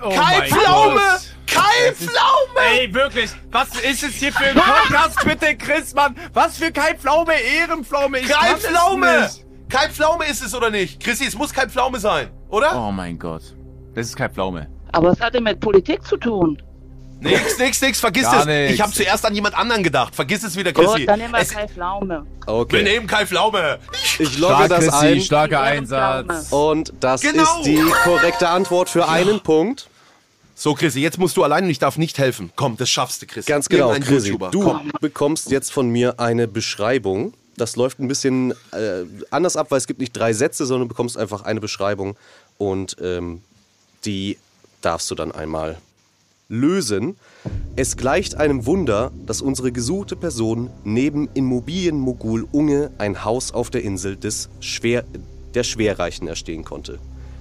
Oh 0.00 0.10
Kai 0.10 0.46
Pflaume! 0.46 1.00
Gott. 1.00 1.36
Kai 1.48 1.92
Pflaume! 1.92 2.78
Ey, 2.78 2.94
wirklich, 2.94 3.32
was 3.50 3.80
ist 3.80 4.04
es 4.04 4.14
hier 4.14 4.32
für 4.32 4.44
ein 4.44 4.54
Podcast, 4.54 5.24
bitte, 5.24 5.56
Chris, 5.56 5.94
Mann? 5.94 6.14
Was 6.32 6.58
für 6.58 6.70
Kai 6.70 6.94
Pflaume, 6.94 7.32
Ehrenpflaume, 7.32 8.20
ich 8.20 8.28
Kai 8.28 8.54
Pflaume! 8.54 9.30
Kai 9.68 9.88
Pflaume 9.88 10.24
ist 10.26 10.44
es 10.44 10.54
oder 10.54 10.70
nicht? 10.70 11.02
Chrissy, 11.02 11.24
es 11.24 11.34
muss 11.34 11.52
Kai 11.52 11.68
Pflaume 11.68 11.98
sein, 11.98 12.30
oder? 12.50 12.80
Oh 12.80 12.92
mein 12.92 13.18
Gott, 13.18 13.56
das 13.94 14.06
ist 14.06 14.16
Kai 14.16 14.28
Pflaume. 14.28 14.75
Aber 14.92 15.10
was 15.10 15.20
hat 15.20 15.34
denn 15.34 15.42
mit 15.44 15.60
Politik 15.60 16.04
zu 16.06 16.16
tun? 16.16 16.60
Nix, 17.20 17.58
nix, 17.58 17.80
nix, 17.80 17.98
vergiss 17.98 18.24
Gar 18.24 18.40
es. 18.40 18.46
nix. 18.46 18.72
Ich 18.74 18.80
habe 18.80 18.92
zuerst 18.92 19.24
an 19.24 19.34
jemand 19.34 19.56
anderen 19.56 19.82
gedacht. 19.82 20.14
Vergiss 20.14 20.42
es 20.44 20.54
wieder, 20.56 20.72
Chrissy. 20.72 21.00
Gut, 21.00 21.08
dann 21.08 21.18
nehmen 21.18 21.32
wir 21.32 21.40
es, 21.40 21.48
Kai 21.50 21.66
Pflaume. 21.66 22.26
wir 22.44 22.54
Okay, 22.54 22.82
nehmen 22.82 23.06
Kai 23.06 23.24
Pflaume. 23.26 23.78
ich 24.18 24.38
logge 24.38 24.54
Stark, 24.54 24.68
das 24.68 24.78
Chrissy, 24.86 25.06
ein 25.06 25.20
starker. 25.22 25.60
Einsatz. 25.62 26.52
und 26.52 26.92
das 27.00 27.22
Genau. 27.22 27.42
ist 27.42 27.62
die 27.64 27.82
korrekte 28.04 28.48
Antwort 28.48 28.90
für 28.90 29.08
einen 29.08 29.40
Punkt. 29.40 29.88
So, 30.54 30.74
Chrissy, 30.74 31.00
jetzt 31.00 31.18
musst 31.18 31.36
du 31.38 31.44
allein 31.44 31.64
und 31.64 31.70
ich 31.70 31.78
darf 31.78 31.96
nicht 31.98 32.18
helfen. 32.18 32.50
Komm, 32.54 32.76
das 32.76 32.88
schaffst 32.90 33.22
du, 33.22 33.26
Chrissy. 33.26 33.48
Ganz 33.50 33.68
genau, 33.68 33.92
Chrissy. 33.92 34.28
YouTuber. 34.28 34.50
Du 34.50 34.62
Komm. 34.64 34.90
bekommst 35.00 35.50
jetzt 35.50 35.72
von 35.72 35.88
mir 35.88 36.20
eine 36.20 36.46
Beschreibung. 36.48 37.32
Das 37.56 37.76
läuft 37.76 37.98
ein 37.98 38.08
bisschen 38.08 38.52
äh, 38.72 39.04
anders 39.30 39.56
ab, 39.56 39.68
weil 39.70 39.78
es 39.78 39.86
gibt 39.86 40.00
nicht 40.00 40.12
drei 40.14 40.34
Sätze, 40.34 40.66
sondern 40.66 40.88
du 40.88 40.94
bekommst 40.94 41.16
einfach 41.16 41.42
eine 41.44 41.60
Beschreibung 41.60 42.16
und 42.58 42.96
ähm, 43.02 43.40
die 44.04 44.36
darfst 44.86 45.10
du 45.10 45.16
dann 45.16 45.32
einmal 45.32 45.78
lösen. 46.48 47.16
Es 47.74 47.96
gleicht 47.96 48.36
einem 48.36 48.66
Wunder, 48.66 49.10
dass 49.26 49.42
unsere 49.42 49.72
gesuchte 49.72 50.14
Person 50.14 50.70
neben 50.84 51.28
Immobilienmogul 51.34 52.46
Unge 52.52 52.92
ein 52.98 53.24
Haus 53.24 53.52
auf 53.52 53.68
der 53.68 53.82
Insel 53.82 54.16
des 54.16 54.48
Schwer 54.60 55.04
der 55.54 55.64
Schwerreichen 55.64 56.28
erstehen 56.28 56.64
konnte. 56.64 57.00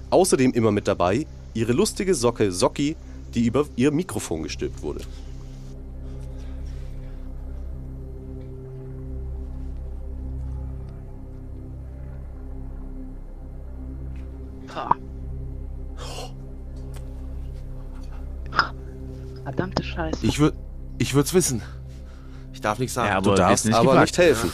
Außerdem 0.10 0.54
immer 0.54 0.72
mit 0.72 0.88
dabei 0.88 1.28
ihre 1.54 1.74
lustige 1.74 2.16
Socke 2.16 2.52
Socki, 2.52 2.96
die 3.36 3.46
über 3.46 3.66
ihr 3.76 3.92
Mikrofon 3.92 4.42
gestülpt 4.42 4.82
wurde. 4.82 5.02
Boah. 14.74 15.05
Verdammte 19.46 19.84
Scheiße. 19.84 20.26
Ich 20.26 20.40
würde 20.40 20.58
ich 20.98 21.14
würd's 21.14 21.34
wissen. 21.34 21.62
Ich 22.54 22.60
darf 22.62 22.80
nichts 22.80 22.94
sagen. 22.96 23.10
Ja, 23.10 23.22
Du 23.22 23.34
darfst 23.36 23.66
nicht 23.66 23.76
aber 23.76 23.92
gefragt. 23.92 24.02
nicht 24.08 24.18
helfen. 24.18 24.52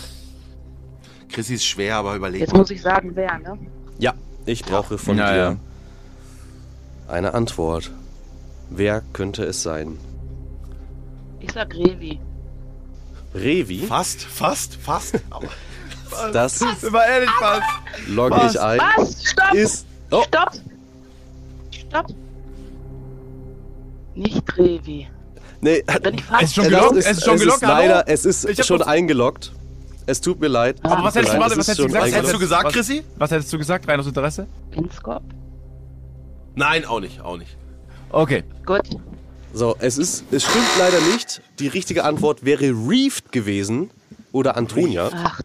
Chrissy 1.30 1.54
ist 1.56 1.66
schwer, 1.66 1.96
aber 1.96 2.16
überleg 2.16 2.42
Jetzt 2.42 2.54
muss 2.54 2.70
ich 2.70 2.82
sagen, 2.82 3.12
wer, 3.16 3.40
ne? 3.40 3.58
Ja, 4.00 4.14
ich 4.46 4.64
brauche 4.66 4.98
von 4.98 5.18
Ja, 5.18 5.32
dir 5.32 5.38
ja. 5.40 5.56
eine 7.08 7.34
Antwort. 7.34 7.90
Wer 8.70 9.02
könnte 9.14 9.44
es 9.46 9.64
sein? 9.64 9.98
Ich 11.40 11.52
sag 11.54 11.74
Revi. 11.74 12.20
Revi, 13.34 13.86
Fast, 13.88 14.22
fast, 14.24 14.76
fast. 14.76 15.20
Das 16.34 16.60
War 16.92 17.06
ehrlich 17.08 17.30
was? 17.40 17.62
logge 18.10 18.36
Was? 18.36 18.54
ich 18.56 18.60
ein. 18.60 18.80
Was? 18.98 19.24
Stopp! 19.26 19.54
Ist. 19.54 19.86
Oh, 20.12 20.24
Stopp! 20.28 20.52
Stopp! 21.72 22.08
Nicht 24.16 24.58
Revi. 24.58 25.08
nee, 25.62 25.84
Bin 26.04 26.14
ich 26.16 26.22
Es 26.22 26.28
falsch? 26.28 26.44
ist 26.44 26.56
schon 26.56 26.64
gelockt, 26.66 26.96
ist, 26.98 27.06
es 27.06 27.18
ist 27.18 27.26
schon 27.26 27.38
gelockt, 27.40 27.62
hallo? 27.64 27.74
leider, 27.74 28.08
es 28.08 28.26
ist 28.26 28.66
schon 28.66 28.82
eingeloggt. 28.82 29.52
Es 30.08 30.20
tut 30.20 30.40
mir 30.40 30.48
leid. 30.48 30.78
Aber 30.84 31.04
was 31.04 31.16
hättest 31.16 31.34
du, 31.36 31.40
warte, 31.40 31.54
es 31.54 31.60
was 31.60 31.68
ist 31.70 31.78
hättest 31.80 31.80
du 31.80 31.88
gesagt? 31.88 32.04
Was 32.06 32.14
hättest 32.16 32.34
du 32.34 32.40
gesagt, 32.40 32.66
was, 32.66 32.74
Chrissy? 32.74 33.04
Was 33.18 33.32
hättest 33.32 33.54
du 33.54 33.58
gesagt, 33.60 33.88
rein 33.88 34.00
aus 34.00 34.08
Interesse? 34.08 34.48
Inscope? 34.72 35.24
Nein, 36.56 36.86
auch 36.86 37.00
nicht, 37.00 37.22
auch 37.22 37.38
nicht. 37.38 37.56
Okay. 38.10 38.44
Gut. 38.66 38.82
So, 39.54 39.76
es 39.80 39.98
ist, 39.98 40.26
es 40.32 40.44
stimmt 40.44 40.66
leider 40.80 41.00
nicht. 41.14 41.42
Die 41.60 41.68
richtige 41.68 42.04
Antwort 42.04 42.44
wäre 42.44 42.66
Reefed 42.72 43.32
gewesen 43.32 43.92
oder 44.32 44.58
Antonia. 44.58 45.10
Ach. 45.14 45.42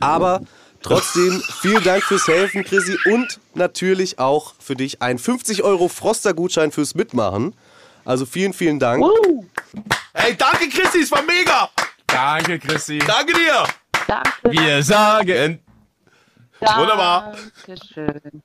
Aber 0.00 0.40
trotzdem 0.82 1.42
vielen 1.60 1.82
Dank 1.82 2.02
fürs 2.02 2.26
Helfen, 2.26 2.64
Chrissy. 2.64 2.98
Und 3.06 3.40
natürlich 3.54 4.18
auch 4.18 4.54
für 4.58 4.74
dich 4.74 5.02
ein 5.02 5.18
50 5.18 5.62
Euro 5.62 5.88
Froster-Gutschein 5.88 6.72
fürs 6.72 6.94
Mitmachen. 6.94 7.54
Also 8.04 8.26
vielen, 8.26 8.52
vielen 8.52 8.78
Dank. 8.78 9.02
Uh, 9.02 9.44
Ey, 10.14 10.36
danke, 10.36 10.68
Chrissy, 10.68 11.02
es 11.02 11.12
war 11.12 11.22
mega. 11.22 11.68
Danke, 12.06 12.58
Chrissy. 12.58 12.98
Danke 12.98 13.32
dir. 13.34 13.64
danke. 14.06 14.30
Wir 14.44 14.82
sagen. 14.82 15.60
Wunderbar. 16.60 17.34
Dankeschön. 17.66 18.42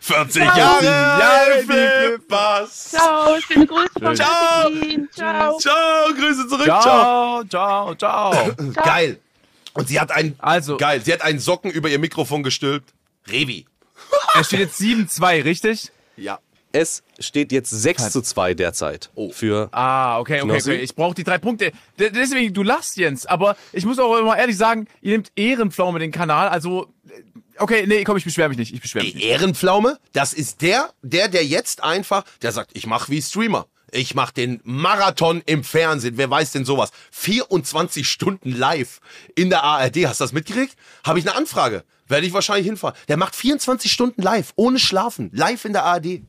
40 0.00 0.42
Jahre, 0.42 0.84
Jahre, 0.84 1.60
die 1.60 1.66
Flippers. 1.66 2.90
Ciao, 2.90 3.40
schöne 3.40 3.66
Grüße 3.66 4.00
von 4.00 4.14
Ciao. 4.14 4.70
Ciao. 5.12 5.58
Ciao, 5.58 6.14
Grüße 6.14 6.48
zurück. 6.48 6.66
Ciao. 6.66 7.44
Ciao, 7.44 7.94
ciao, 7.94 8.32
ciao. 8.34 8.54
Geil. 8.84 9.20
Und 9.74 9.88
sie 9.88 10.00
hat 10.00 10.10
einen, 10.10 10.36
Also, 10.38 10.76
geil, 10.76 11.02
sie 11.04 11.12
hat 11.12 11.22
einen 11.22 11.38
Socken 11.38 11.70
über 11.70 11.88
ihr 11.88 11.98
Mikrofon 11.98 12.42
gestülpt. 12.42 12.94
Revi. 13.28 13.66
es 14.38 14.46
steht 14.46 14.60
jetzt 14.60 14.80
7-2, 14.80 15.44
richtig? 15.44 15.90
Ja. 16.16 16.38
Es 16.72 17.04
steht 17.20 17.52
jetzt 17.52 17.70
6 17.70 18.10
zu 18.10 18.20
2 18.20 18.54
derzeit. 18.54 19.10
Oh. 19.14 19.30
Für 19.30 19.68
Ah, 19.70 20.18
okay, 20.18 20.42
okay, 20.42 20.56
okay. 20.60 20.76
Ich 20.78 20.96
brauche 20.96 21.14
die 21.14 21.22
drei 21.22 21.38
Punkte. 21.38 21.70
D 22.00 22.10
deswegen, 22.10 22.52
du 22.52 22.64
lachst, 22.64 22.96
Jens. 22.96 23.26
Aber 23.26 23.56
ich 23.72 23.84
muss 23.84 24.00
auch 24.00 24.16
immer 24.18 24.36
ehrlich 24.36 24.56
sagen, 24.56 24.88
ihr 25.00 25.12
nehmt 25.12 25.30
Ehrenpflaume 25.36 26.00
den 26.00 26.10
Kanal. 26.10 26.48
Also, 26.48 26.92
äh, 27.08 27.22
okay, 27.58 27.84
nee, 27.86 28.02
komm, 28.02 28.16
ich 28.16 28.24
beschwere 28.24 28.48
mich 28.48 28.58
nicht. 28.58 28.74
Ich 28.74 28.80
beschwere 28.80 29.04
mich 29.04 29.12
Die 29.12 29.18
nicht. 29.20 29.28
Ehrenpflaume, 29.28 30.00
das 30.14 30.32
ist 30.32 30.62
der, 30.62 30.90
der, 31.02 31.28
der 31.28 31.44
jetzt 31.44 31.84
einfach, 31.84 32.24
der 32.42 32.50
sagt, 32.50 32.72
ich 32.74 32.86
mach 32.88 33.08
wie 33.08 33.22
Streamer. 33.22 33.68
Ich 33.96 34.16
mach 34.16 34.32
den 34.32 34.60
Marathon 34.64 35.40
im 35.46 35.62
Fernsehen. 35.62 36.16
Wer 36.16 36.28
weiß 36.28 36.50
denn 36.50 36.64
sowas? 36.64 36.90
24 37.12 38.08
Stunden 38.08 38.50
live 38.50 39.00
in 39.36 39.50
der 39.50 39.62
ARD. 39.62 39.98
Hast 40.06 40.18
du 40.20 40.24
das 40.24 40.32
mitgekriegt? 40.32 40.74
Habe 41.04 41.20
ich 41.20 41.28
eine 41.28 41.36
Anfrage. 41.36 41.84
Werde 42.08 42.26
ich 42.26 42.32
wahrscheinlich 42.32 42.66
hinfahren. 42.66 42.96
Der 43.06 43.16
macht 43.16 43.36
24 43.36 43.92
Stunden 43.92 44.20
live, 44.20 44.52
ohne 44.56 44.80
Schlafen. 44.80 45.30
Live 45.32 45.64
in 45.64 45.72
der 45.72 45.84
ARD. 45.84 46.22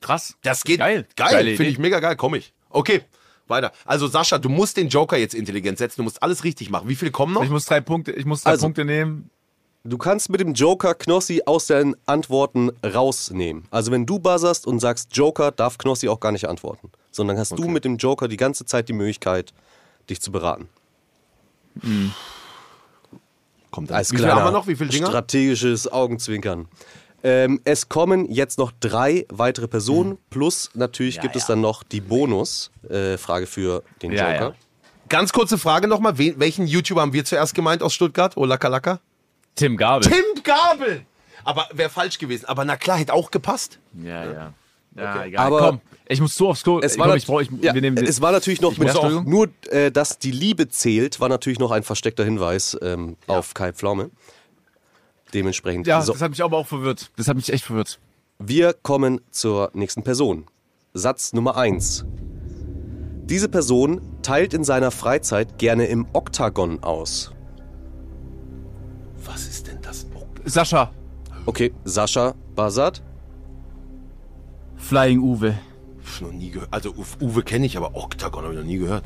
Krass. 0.00 0.34
Das 0.42 0.64
geht. 0.64 0.78
Geil. 0.80 1.06
Geil. 1.14 1.56
Finde 1.56 1.70
ich 1.70 1.78
mega 1.78 2.00
geil. 2.00 2.16
Komm 2.16 2.34
ich. 2.34 2.52
Okay. 2.70 3.02
Weiter. 3.46 3.70
Also 3.84 4.08
Sascha, 4.08 4.38
du 4.38 4.48
musst 4.48 4.76
den 4.76 4.88
Joker 4.88 5.16
jetzt 5.16 5.32
intelligent 5.34 5.78
setzen. 5.78 5.98
Du 5.98 6.02
musst 6.02 6.20
alles 6.24 6.42
richtig 6.42 6.70
machen. 6.70 6.88
Wie 6.88 6.96
viele 6.96 7.12
kommen 7.12 7.32
noch? 7.34 7.44
Ich 7.44 7.50
muss 7.50 7.64
drei 7.66 7.80
Punkte, 7.80 8.10
ich 8.10 8.24
muss 8.24 8.42
drei 8.42 8.50
Also- 8.50 8.66
Punkte 8.66 8.84
nehmen. 8.84 9.30
Du 9.86 9.98
kannst 9.98 10.30
mit 10.30 10.40
dem 10.40 10.52
Joker 10.52 10.94
Knossi 10.94 11.42
aus 11.46 11.66
deinen 11.66 11.94
Antworten 12.06 12.70
rausnehmen. 12.84 13.64
Also 13.70 13.92
wenn 13.92 14.04
du 14.04 14.18
buzzerst 14.18 14.66
und 14.66 14.80
sagst 14.80 15.16
Joker, 15.16 15.52
darf 15.52 15.78
Knossi 15.78 16.08
auch 16.08 16.18
gar 16.18 16.32
nicht 16.32 16.48
antworten. 16.48 16.90
Sondern 17.12 17.38
hast 17.38 17.56
du 17.58 17.68
mit 17.68 17.84
dem 17.84 17.96
Joker 17.96 18.26
die 18.26 18.36
ganze 18.36 18.64
Zeit 18.66 18.88
die 18.88 18.92
Möglichkeit, 18.92 19.52
dich 20.10 20.20
zu 20.20 20.32
beraten. 20.32 20.68
Kommt 23.70 23.92
Als 23.92 24.10
Wie 24.12 24.16
kleiner 24.16 24.36
haben 24.36 24.44
wir 24.46 24.50
noch? 24.50 24.66
Wie 24.66 24.74
viele 24.76 24.90
Dinger? 24.90 25.06
strategisches 25.08 25.90
Augenzwinkern. 25.90 26.68
Ähm, 27.22 27.60
es 27.64 27.88
kommen 27.88 28.30
jetzt 28.30 28.58
noch 28.58 28.72
drei 28.80 29.24
weitere 29.30 29.68
Personen, 29.68 30.18
plus 30.30 30.70
natürlich 30.74 31.16
Ja, 31.16 31.22
gibt 31.22 31.36
es 31.36 31.42
ja. 31.42 31.48
dann 31.48 31.60
noch 31.60 31.82
die 31.82 32.00
Bonus-Frage 32.00 33.44
äh, 33.44 33.46
für 33.46 33.82
den 34.02 34.12
Ja, 34.12 34.32
Joker. 34.32 34.44
ja. 34.48 34.54
Ganz 35.08 35.32
kurze 35.32 35.58
Frage 35.58 35.86
nochmal. 35.86 36.18
Welchen 36.18 36.66
YouTuber 36.66 37.00
haben 37.02 37.12
wir 37.12 37.24
zuerst 37.24 37.54
gemeint 37.54 37.82
aus 37.82 37.94
Stuttgart? 37.94 38.36
Oh, 38.36 38.44
Laka 38.44 38.68
Laka? 38.68 39.00
Tim 39.56 39.76
Gabel. 39.76 40.08
Tim 40.10 40.42
Gabel! 40.44 41.04
Aber 41.44 41.68
wäre 41.72 41.90
falsch 41.90 42.18
gewesen. 42.18 42.44
Aber 42.46 42.64
na 42.64 42.76
klar, 42.76 42.98
hätte 42.98 43.12
auch 43.12 43.30
gepasst. 43.30 43.78
Ja, 44.02 44.24
ja. 44.24 44.52
Ja, 44.96 45.24
egal. 45.24 45.46
Aber- 45.46 45.58
komm, 45.58 45.80
ich 46.08 46.20
muss 46.20 46.34
so 46.34 46.48
aufs 46.48 46.62
Klo. 46.62 46.80
Es 46.80 46.98
war, 46.98 47.08
komm, 47.08 47.16
ich 47.16 47.26
brauch, 47.26 47.40
ich, 47.42 47.50
ja, 47.60 47.74
wir 47.74 47.80
nehmen, 47.82 47.98
es 47.98 48.20
war 48.22 48.32
natürlich 48.32 48.60
noch 48.62 48.78
mit 48.78 48.94
auch- 48.96 49.24
nur, 49.24 49.48
äh, 49.68 49.90
dass 49.90 50.18
die 50.18 50.30
Liebe 50.30 50.68
zählt, 50.68 51.20
war 51.20 51.28
natürlich 51.28 51.58
noch 51.58 51.70
ein 51.70 51.82
versteckter 51.82 52.24
Hinweis 52.24 52.76
ähm, 52.80 53.16
auf 53.26 53.52
Kai 53.54 53.72
Pflaume. 53.72 54.10
Dementsprechend. 55.34 55.86
ja, 55.86 56.00
so, 56.02 56.12
das 56.12 56.22
hat 56.22 56.30
mich 56.30 56.42
aber 56.42 56.56
auch 56.56 56.66
verwirrt. 56.66 57.10
Das 57.16 57.28
hat 57.28 57.36
mich 57.36 57.52
echt 57.52 57.64
verwirrt. 57.64 57.98
wir 58.38 58.72
kommen 58.74 59.20
zur 59.30 59.70
nächsten 59.74 60.02
Person. 60.02 60.46
Satz 60.94 61.32
Nummer 61.34 61.56
1. 61.56 62.04
Diese 63.24 63.48
Person 63.48 64.00
teilt 64.22 64.54
in 64.54 64.64
seiner 64.64 64.90
Freizeit 64.90 65.58
gerne 65.58 65.86
im 65.86 66.06
Oktagon 66.12 66.82
aus. 66.82 67.32
Was 69.26 69.46
ist 69.46 69.66
denn 69.66 69.78
das? 69.82 70.06
Oh, 70.14 70.22
Sascha, 70.44 70.90
Okay, 71.46 71.72
Sascha 71.84 72.34
Basat. 72.54 73.02
Flying 74.76 75.20
Uwe. 75.20 75.54
pf, 76.04 76.20
noch 76.22 76.32
nie 76.32 76.50
gehört. 76.50 76.68
Also 76.72 76.94
Uwe, 77.20 77.42
kenne 77.42 77.66
ich, 77.66 77.76
aber 77.76 77.94
Octagon 77.94 78.42
habe 78.44 78.54
ich 78.54 78.58
noch 78.60 78.66
nie 78.66 78.78
gehört. 78.78 79.04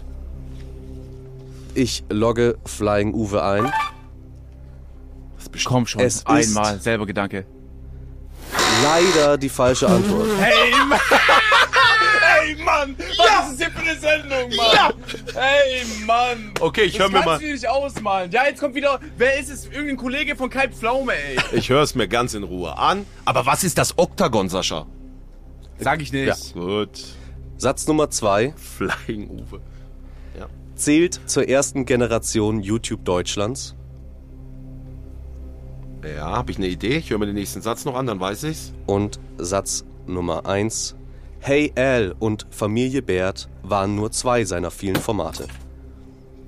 Ich 1.75 2.05
logge 2.11 2.59
Flying 2.65 3.15
Uwe 3.15 3.43
ein. 3.43 3.73
Komm 5.65 5.87
schon, 5.87 6.01
Es 6.03 6.17
ist- 6.17 6.27
einmal, 6.27 6.79
selber 6.81 7.07
Gedanke. 7.07 7.45
Leider 8.83 9.37
die 9.39 9.49
falsche 9.49 9.89
Antwort. 9.89 10.29
Hey, 10.39 10.73
Mann! 12.41 12.57
Hey, 12.57 12.65
Mann! 12.65 12.97
Was 12.99 13.51
ist 13.53 13.61
das 13.61 13.67
hier 13.69 13.71
für 13.71 13.91
eine 13.91 13.99
Sendung, 13.99 14.57
Mann? 14.57 14.67
Ja! 14.73 14.91
Hey, 15.35 15.83
Mann! 16.07 16.53
Okay, 16.61 16.83
ich 16.83 16.93
Das 16.93 17.01
höre 17.03 17.09
mir 17.09 17.13
kannst 17.15 17.27
mal. 17.27 17.39
du 17.39 17.45
dir 17.47 17.53
nicht 17.53 17.69
ausmalen. 17.69 18.31
Ja, 18.31 18.47
jetzt 18.47 18.61
kommt 18.61 18.75
wieder, 18.75 19.01
wer 19.17 19.39
ist 19.39 19.51
es? 19.51 19.67
Irgendein 19.67 19.97
Kollege 19.97 20.37
von 20.37 20.51
Kai 20.51 20.69
Pflaume, 20.69 21.13
ey. 21.13 21.37
Ich 21.53 21.69
höre 21.71 21.83
es 21.83 21.95
mir 21.95 22.09
ganz 22.09 22.35
in 22.35 22.43
Ruhe 22.45 22.77
an. 22.77 23.07
Aber 23.25 23.47
was 23.47 23.65
ist 23.65 23.79
das 23.79 23.99
Octagon, 23.99 24.49
Sascha? 24.49 24.87
Sag 25.79 26.03
ich 26.03 26.13
nicht. 26.13 26.55
Gut. 26.55 26.91
Satz 27.57 27.87
Nummer 27.87 28.11
2 28.11 28.55
Flying 28.57 29.29
Uwe. 29.31 29.61
zählt 30.75 31.21
zur 31.27 31.47
ersten 31.49 31.85
Generation 31.85 32.61
YouTube 32.63 33.05
Deutschlands. 33.05 33.75
Ja, 36.03 36.31
habe 36.37 36.51
ich 36.51 36.57
eine 36.57 36.69
Idee. 36.69 36.97
Ich 36.97 37.11
höre 37.11 37.19
mir 37.19 37.27
den 37.27 37.35
nächsten 37.35 37.61
Satz 37.61 37.85
noch 37.85 37.95
an, 37.95 38.07
dann 38.07 38.19
weiß 38.21 38.45
ich's. 38.45 38.73
Und 38.87 39.21
Satz 39.37 39.85
Nummer 40.07 40.47
1. 40.47 40.97
Hey 41.41 41.73
Al 41.75 42.15
und 42.19 42.47
Familie 42.51 43.03
Bert 43.03 43.49
waren 43.63 43.95
nur 43.97 44.13
zwei 44.13 44.45
seiner 44.45 44.71
vielen 44.71 44.97
Formate. 44.97 45.47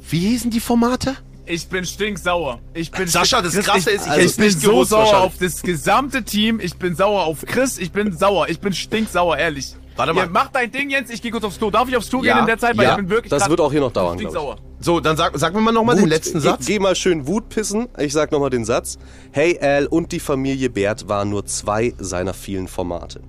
Wie 0.09 0.19
hießen 0.19 0.51
die 0.51 0.61
Formate? 0.61 1.17
Ich 1.47 1.67
bin 1.69 1.85
stinksauer. 1.85 2.61
Ich 2.75 2.91
bin 2.91 3.09
Sascha, 3.09 3.39
stink- 3.39 3.55
das 3.55 3.65
Krasse 3.65 3.91
ist, 3.91 4.07
ich 4.07 4.13
ich 4.13 4.19
hätt's 4.19 4.37
bin 4.37 4.51
so 4.51 4.71
gewusst 4.71 4.91
sauer 4.91 5.19
auf 5.23 5.33
das 5.41 5.63
gesamte 5.63 6.23
Team. 6.23 6.61
Ich 6.61 6.77
bin 6.77 6.95
sauer 6.95 7.25
auf 7.25 7.45
Chris. 7.47 7.79
Ich 7.79 7.91
bin 7.91 8.17
sauer. 8.17 8.49
Ich 8.49 8.61
bin 8.61 8.73
stinksauer, 8.73 9.39
ehrlich. 9.39 9.75
Warte 9.97 10.13
mal. 10.15 10.25
Ihr 10.25 10.31
macht 10.31 10.55
dein 10.55 10.71
Ding, 10.71 10.89
Jens. 10.91 11.11
Ich 11.11 11.21
gehe 11.21 11.31
kurz 11.31 11.45
aufs 11.45 11.59
Klo. 11.59 11.71
Darf 11.71 11.89
ich 11.89 11.97
aufs 11.97 12.09
Klo 12.09 12.23
Ja, 12.23 12.35
gehen 12.35 12.41
in 12.43 12.47
der 12.47 12.59
Zeit? 12.59 12.77
Weil 12.77 12.85
ja. 12.85 12.91
ich 12.93 12.97
bin 12.99 13.09
wirklich 13.11 13.31
Das 13.31 13.49
wird 13.49 13.61
auch 13.61 13.73
hier 13.73 13.81
noch 13.81 13.93
dauern, 13.93 14.19
stinksauer. 14.19 14.57
So, 14.79 15.01
dann 15.01 15.17
sag, 15.17 15.37
sag 15.39 15.53
mir 15.55 15.61
mal 15.61 15.73
nochmal 15.73 15.97
den 15.97 16.07
letzten 16.09 16.39
Geh- 16.41 16.49
Satz. 16.49 16.67
Geh 16.67 16.79
mal 16.79 16.95
schön 16.95 17.27
Wut 17.27 17.49
pissen. 17.49 17.89
Ich 17.99 18.13
sag 18.13 18.31
nochmal 18.31 18.51
den 18.51 18.65
Satz. 18.65 18.99
Hey 19.33 19.59
Al 19.61 19.87
und 19.87 20.13
die 20.13 20.21
Familie 20.21 20.71
Bert 20.71 21.09
waren 21.09 21.31
nur 21.31 21.45
zwei 21.47 21.93
seiner 21.99 22.35
vielen 22.35 22.69
Formate. 22.69 23.21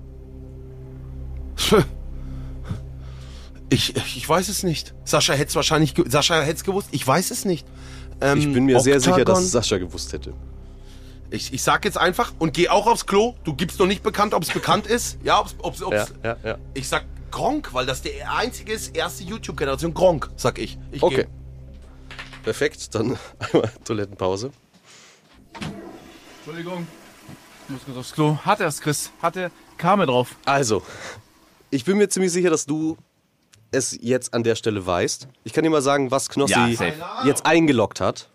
Ich, 3.70 3.96
ich 3.96 4.28
weiß 4.28 4.48
es 4.48 4.62
nicht. 4.62 4.94
Sascha 5.04 5.32
hätte 5.32 5.48
es 5.48 5.56
wahrscheinlich, 5.56 5.94
ge- 5.94 6.08
Sascha 6.08 6.40
hätte 6.42 6.56
es 6.56 6.64
gewusst. 6.64 6.88
Ich 6.92 7.06
weiß 7.06 7.30
es 7.30 7.44
nicht. 7.44 7.66
Ähm, 8.20 8.38
Ich 8.38 8.52
bin 8.52 8.64
mir 8.66 8.78
sehr 8.80 9.00
sicher, 9.00 9.12
Octagon. 9.12 9.34
dass 9.34 9.44
es 9.44 9.50
Sascha 9.52 9.78
gewusst 9.78 10.12
hätte. 10.12 10.32
Ich, 11.30 11.52
ich 11.52 11.62
sag 11.62 11.84
jetzt 11.84 11.98
einfach 11.98 12.32
und 12.38 12.52
geh 12.54 12.68
auch 12.68 12.86
aufs 12.86 13.06
Klo. 13.06 13.34
Du 13.42 13.54
gibst 13.54 13.80
noch 13.80 13.86
nicht 13.86 14.02
bekannt, 14.02 14.34
ob 14.34 14.42
es 14.44 14.50
bekannt 14.50 14.86
ist. 14.86 15.18
Ja, 15.24 15.40
ob's, 15.40 15.56
ob's, 15.58 15.82
ob's, 15.82 16.12
ja, 16.22 16.36
ja. 16.44 16.58
Ich 16.74 16.86
sag 16.88 17.04
Gronk, 17.32 17.74
weil 17.74 17.86
das 17.86 18.02
der 18.02 18.32
einzige 18.32 18.72
ist, 18.72 18.94
erste 18.96 19.24
YouTube-Generation. 19.24 19.92
Gronk, 19.94 20.30
sag 20.36 20.58
ich. 20.58 20.78
ich 20.92 21.00
geh. 21.00 21.06
Okay. 21.06 21.26
Perfekt, 22.44 22.94
dann 22.94 23.18
einmal 23.52 23.70
Toilettenpause. 23.84 24.50
Entschuldigung. 26.38 26.86
Ich 27.66 27.70
muss 27.72 27.84
kurz 27.86 27.96
aufs 27.96 28.12
Klo. 28.12 28.36
Hat 28.44 28.60
er 28.60 28.68
es, 28.68 28.80
Chris? 28.80 29.10
Hat 29.20 29.36
er? 29.36 29.50
Kam 29.78 29.98
er 30.00 30.06
drauf? 30.06 30.36
Also, 30.44 30.82
ich 31.74 31.84
bin 31.84 31.98
mir 31.98 32.08
ziemlich 32.08 32.32
sicher, 32.32 32.50
dass 32.50 32.66
du 32.66 32.96
es 33.70 33.98
jetzt 34.00 34.32
an 34.34 34.44
der 34.44 34.54
Stelle 34.54 34.86
weißt. 34.86 35.26
Ich 35.42 35.52
kann 35.52 35.64
dir 35.64 35.70
mal 35.70 35.82
sagen, 35.82 36.10
was 36.10 36.28
Knossi 36.28 36.52
Ja, 36.52 36.68
jetzt 37.24 37.44
eingeloggt 37.44 38.00
hat. 38.00 38.28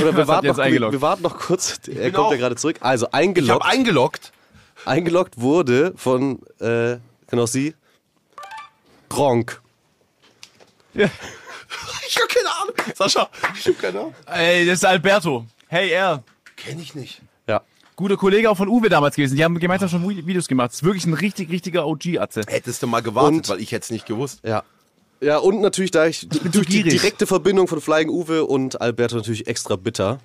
Oder 0.00 0.16
wir 0.16 0.26
warten, 0.28 0.46
noch, 0.46 0.56
wir, 0.56 0.64
eingeloggt? 0.64 0.92
wir 0.92 1.00
warten 1.02 1.22
noch 1.22 1.38
kurz. 1.38 1.78
Er 1.88 2.10
kommt 2.12 2.30
ja 2.32 2.36
gerade 2.38 2.56
zurück. 2.56 2.76
Also 2.80 3.06
Ich 3.06 3.12
habe 3.12 3.22
eingeloggt, 3.22 3.64
eingeloggt. 3.66 4.32
eingeloggt 4.84 5.40
wurde 5.40 5.92
von 5.96 6.40
äh, 6.60 6.96
Knossi 7.28 7.74
Gronk. 9.08 9.60
Ich 12.08 12.16
habe 12.16 12.28
keine 12.28 12.48
Ahnung. 12.62 12.74
Sascha, 12.94 13.28
ich 13.58 13.66
habe 13.66 13.76
keine 13.76 13.98
Ahnung. 13.98 14.14
Ey, 14.26 14.64
das 14.64 14.74
ist 14.78 14.84
Alberto. 14.84 15.44
Hey, 15.66 15.90
er. 15.90 16.22
Kenn 16.56 16.78
ich 16.80 16.94
nicht. 16.94 17.20
Ja. 17.96 18.02
Guter 18.02 18.16
Kollege 18.16 18.50
auch 18.50 18.56
von 18.56 18.68
Uwe 18.68 18.88
damals 18.88 19.16
gewesen. 19.16 19.36
Die 19.36 19.44
haben 19.44 19.58
gemeinsam 19.58 19.88
schon 19.88 20.06
Videos 20.26 20.48
gemacht. 20.48 20.68
Das 20.70 20.76
ist 20.76 20.84
wirklich 20.84 21.06
ein 21.06 21.14
richtig, 21.14 21.50
richtiger 21.50 21.86
OG-Atze. 21.86 22.42
Hättest 22.46 22.82
du 22.82 22.86
mal 22.86 23.00
gewartet, 23.02 23.32
Und- 23.34 23.48
weil 23.48 23.60
ich 23.60 23.72
hätte 23.72 23.84
es 23.84 23.90
nicht 23.90 24.06
gewusst. 24.06 24.40
Ja. 24.44 24.62
Ja, 25.22 25.38
und 25.38 25.62
natürlich, 25.62 25.92
da 25.92 26.06
ich, 26.06 26.28
bin 26.28 26.52
durch 26.52 26.66
die 26.66 26.82
direkte 26.82 27.26
Verbindung 27.26 27.68
von 27.68 27.80
Flying 27.80 28.10
Uwe 28.10 28.44
und 28.44 28.82
Alberto 28.82 29.16
natürlich 29.16 29.46
extra 29.46 29.76
bitter, 29.76 30.20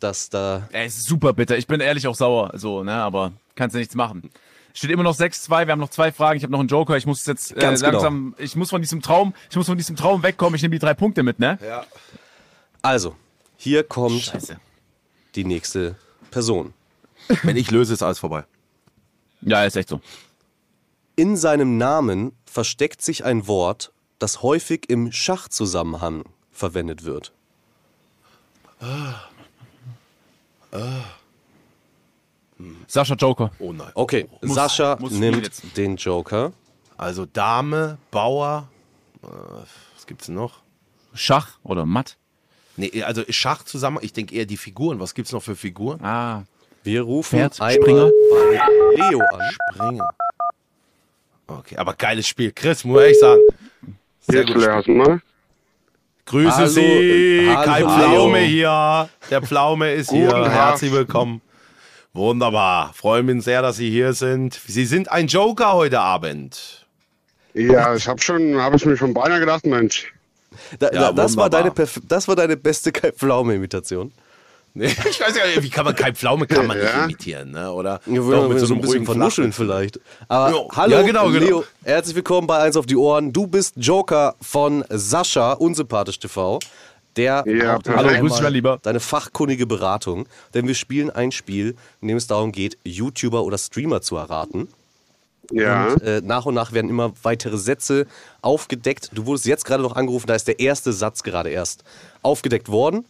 dass 0.00 0.30
da. 0.30 0.66
Es 0.72 0.96
ist 0.96 1.04
super 1.06 1.34
bitter. 1.34 1.58
Ich 1.58 1.66
bin 1.66 1.80
ehrlich 1.80 2.06
auch 2.06 2.14
sauer, 2.14 2.52
so, 2.54 2.82
ne, 2.82 2.94
aber 2.94 3.32
kannst 3.54 3.74
du 3.74 3.78
nichts 3.78 3.94
machen. 3.94 4.30
Steht 4.72 4.90
immer 4.90 5.02
noch 5.02 5.14
6-2, 5.14 5.66
wir 5.66 5.72
haben 5.72 5.78
noch 5.80 5.90
zwei 5.90 6.10
Fragen, 6.10 6.38
ich 6.38 6.42
habe 6.42 6.52
noch 6.52 6.60
einen 6.60 6.68
Joker, 6.68 6.96
ich 6.96 7.04
muss 7.04 7.26
jetzt 7.26 7.54
äh, 7.54 7.60
Ganz 7.60 7.80
genau. 7.80 7.92
langsam, 7.92 8.34
ich 8.38 8.56
muss 8.56 8.70
von 8.70 8.80
diesem 8.80 9.02
Traum, 9.02 9.34
ich 9.50 9.56
muss 9.56 9.66
von 9.66 9.76
diesem 9.76 9.96
Traum 9.96 10.22
wegkommen, 10.22 10.54
ich 10.54 10.62
nehme 10.62 10.72
die 10.74 10.78
drei 10.78 10.94
Punkte 10.94 11.22
mit, 11.22 11.38
ne? 11.38 11.58
Ja. 11.62 11.84
Also, 12.80 13.14
hier 13.58 13.82
kommt 13.82 14.22
Scheiße. 14.22 14.56
die 15.34 15.44
nächste 15.44 15.96
Person. 16.30 16.72
Wenn 17.42 17.56
ich 17.56 17.70
löse, 17.70 17.92
ist 17.94 18.02
alles 18.02 18.18
vorbei. 18.18 18.44
Ja, 19.42 19.64
ist 19.64 19.76
echt 19.76 19.88
so. 19.88 20.00
In 21.16 21.36
seinem 21.36 21.78
Namen 21.78 22.32
versteckt 22.44 23.02
sich 23.02 23.24
ein 23.24 23.46
Wort, 23.46 23.92
das 24.18 24.42
häufig 24.42 24.88
im 24.88 25.12
Schachzusammenhang 25.12 26.24
verwendet 26.50 27.04
wird. 27.04 27.32
Sascha 32.88 33.14
Joker. 33.14 33.50
Oh 33.58 33.72
nein. 33.72 33.90
Okay, 33.94 34.28
Muss- 34.42 34.54
Sascha 34.54 34.96
muss 35.00 35.12
nimmt 35.12 35.76
den 35.76 35.96
Joker. 35.96 36.52
Also 36.96 37.26
Dame, 37.26 37.98
Bauer. 38.10 38.68
Äh, 39.22 39.26
was 39.94 40.06
gibt's 40.06 40.26
denn 40.26 40.34
noch? 40.34 40.60
Schach 41.14 41.58
oder 41.62 41.86
Matt? 41.86 42.16
Nee, 42.76 43.02
also 43.04 43.22
Schach 43.28 43.62
zusammen. 43.62 43.98
Ich 44.02 44.12
denke 44.12 44.34
eher 44.34 44.46
die 44.46 44.56
Figuren. 44.56 44.98
Was 44.98 45.14
gibt's 45.14 45.32
noch 45.32 45.42
für 45.42 45.54
Figuren? 45.56 46.04
Ah. 46.04 46.44
Wir 46.88 47.02
rufen 47.02 47.38
Pferd, 47.38 47.60
einmal 47.60 47.74
Springer. 47.74 48.10
bei 48.30 49.10
Leo 49.10 49.20
an. 49.20 49.40
Springer. 49.74 50.08
Okay, 51.46 51.76
aber 51.76 51.92
geiles 51.92 52.26
Spiel. 52.26 52.50
Chris, 52.50 52.82
muss 52.82 53.02
ich 53.02 53.18
sagen. 53.20 53.42
Sehr 54.20 54.46
Jetzt 54.46 54.54
gut. 54.86 55.20
Grüße 56.24 56.56
Hallo. 56.56 56.66
Sie. 56.66 57.46
Hallo. 57.50 57.62
Kai 57.62 57.80
Pflaume 57.82 58.38
hier. 58.38 59.10
Der 59.30 59.42
Pflaume 59.42 59.92
ist 59.92 60.10
hier. 60.10 60.30
Herzlich 60.50 60.90
willkommen. 60.90 61.42
Wunderbar. 62.14 62.94
Freue 62.94 63.22
mich 63.22 63.44
sehr, 63.44 63.60
dass 63.60 63.76
Sie 63.76 63.90
hier 63.90 64.14
sind. 64.14 64.58
Sie 64.66 64.86
sind 64.86 65.12
ein 65.12 65.26
Joker 65.26 65.74
heute 65.74 66.00
Abend. 66.00 66.86
Ja, 67.52 67.94
ich 67.96 68.08
habe 68.08 68.22
schon, 68.22 68.56
habe 68.56 68.76
ich 68.76 68.86
mir 68.86 68.96
schon 68.96 69.12
beinahe 69.12 69.40
gedacht, 69.40 69.66
Mensch. 69.66 70.14
Da, 70.78 70.86
Ja, 70.86 71.00
da, 71.00 71.12
das, 71.12 71.36
war 71.36 71.50
deine, 71.50 71.70
das 72.08 72.28
war 72.28 72.36
deine 72.36 72.56
beste 72.56 72.92
Kai 72.92 73.12
Pflaume-Imitation. 73.12 74.10
Nee, 74.78 74.86
Ich 75.10 75.20
weiß 75.20 75.34
ja, 75.36 75.60
wie 75.60 75.70
kann 75.70 75.84
man 75.84 75.96
Kai 75.96 76.12
Pflaume 76.12 76.46
kann 76.46 76.68
man 76.68 76.78
nicht 76.78 76.94
imitieren, 76.94 77.50
ne? 77.50 77.72
Oder 77.72 78.00
Ja, 78.06 78.14
Doch, 78.20 78.22
so, 78.22 78.44
ein 78.44 78.54
bisschen 78.54 78.84
ruhigen 78.84 79.04
vernuscheln 79.04 79.52
vielleicht. 79.52 79.98
Aber 80.28 80.54
Ja, 80.54 80.64
hallo, 80.76 80.92
ja, 80.98 81.02
genau, 81.02 81.30
genau. 81.30 81.44
Leo, 81.46 81.64
herzlich 81.82 82.14
willkommen 82.14 82.46
bei 82.46 82.58
Eins 82.58 82.76
auf 82.76 82.86
die 82.86 82.96
Ohren. 82.96 83.32
Du 83.32 83.48
bist 83.48 83.74
Joker 83.76 84.36
von 84.40 84.84
Sascha, 84.88 85.54
unsympathisch 85.54 86.20
TV. 86.20 86.60
Der 87.16 87.42
Ja, 87.48 87.78
braucht. 87.78 87.88
Hallo, 87.88 88.28
dich, 88.28 88.40
mein 88.40 88.52
Lieber. 88.52 88.78
deine 88.80 89.00
fachkundige 89.00 89.66
Beratung. 89.66 90.26
Denn 90.54 90.68
wir 90.68 90.76
spielen 90.76 91.10
ein 91.10 91.32
Spiel, 91.32 91.74
in 92.00 92.06
dem 92.06 92.16
es 92.16 92.28
darum 92.28 92.52
geht, 92.52 92.78
YouTuber 92.84 93.42
oder 93.42 93.58
Streamer 93.58 94.00
zu 94.00 94.16
erraten. 94.16 94.68
Ja, 95.50 95.88
Und 95.88 96.02
äh, 96.02 96.20
nach 96.22 96.46
und 96.46 96.54
nach 96.54 96.70
werden 96.72 96.88
immer 96.88 97.12
weitere 97.24 97.56
Sätze 97.56 98.06
aufgedeckt. 98.42 99.10
Du 99.12 99.26
wurdest 99.26 99.46
jetzt 99.46 99.64
gerade 99.64 99.82
noch 99.82 99.96
angerufen, 99.96 100.28
da 100.28 100.36
ist 100.36 100.46
der 100.46 100.60
erste 100.60 100.92
Satz 100.92 101.24
gerade 101.24 101.50
erst 101.50 101.82
aufgedeckt 102.22 102.68
worden. 102.68 103.04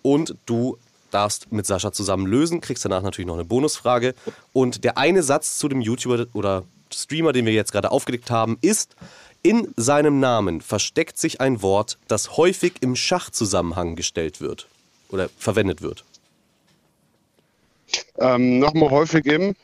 Und 0.00 0.34
du 0.46 0.78
darfst 1.10 1.50
mit 1.52 1.66
Sascha 1.66 1.92
zusammen 1.92 2.26
lösen, 2.26 2.60
kriegst 2.60 2.84
danach 2.84 3.02
natürlich 3.02 3.26
noch 3.26 3.34
eine 3.34 3.44
Bonusfrage. 3.44 4.14
Und 4.52 4.84
der 4.84 4.98
eine 4.98 5.22
Satz 5.22 5.58
zu 5.58 5.68
dem 5.68 5.80
YouTuber 5.80 6.26
oder 6.32 6.64
Streamer, 6.92 7.32
den 7.32 7.46
wir 7.46 7.52
jetzt 7.52 7.72
gerade 7.72 7.90
aufgedeckt 7.90 8.30
haben, 8.30 8.58
ist, 8.62 8.96
in 9.42 9.72
seinem 9.76 10.20
Namen 10.20 10.60
versteckt 10.60 11.18
sich 11.18 11.40
ein 11.40 11.62
Wort, 11.62 11.98
das 12.08 12.36
häufig 12.36 12.74
im 12.80 12.94
Schachzusammenhang 12.96 13.96
gestellt 13.96 14.40
wird 14.40 14.66
oder 15.08 15.28
verwendet 15.38 15.80
wird. 15.82 16.04
Ähm, 18.18 18.58
Nochmal 18.58 18.90
häufig 18.90 19.24
im. 19.26 19.54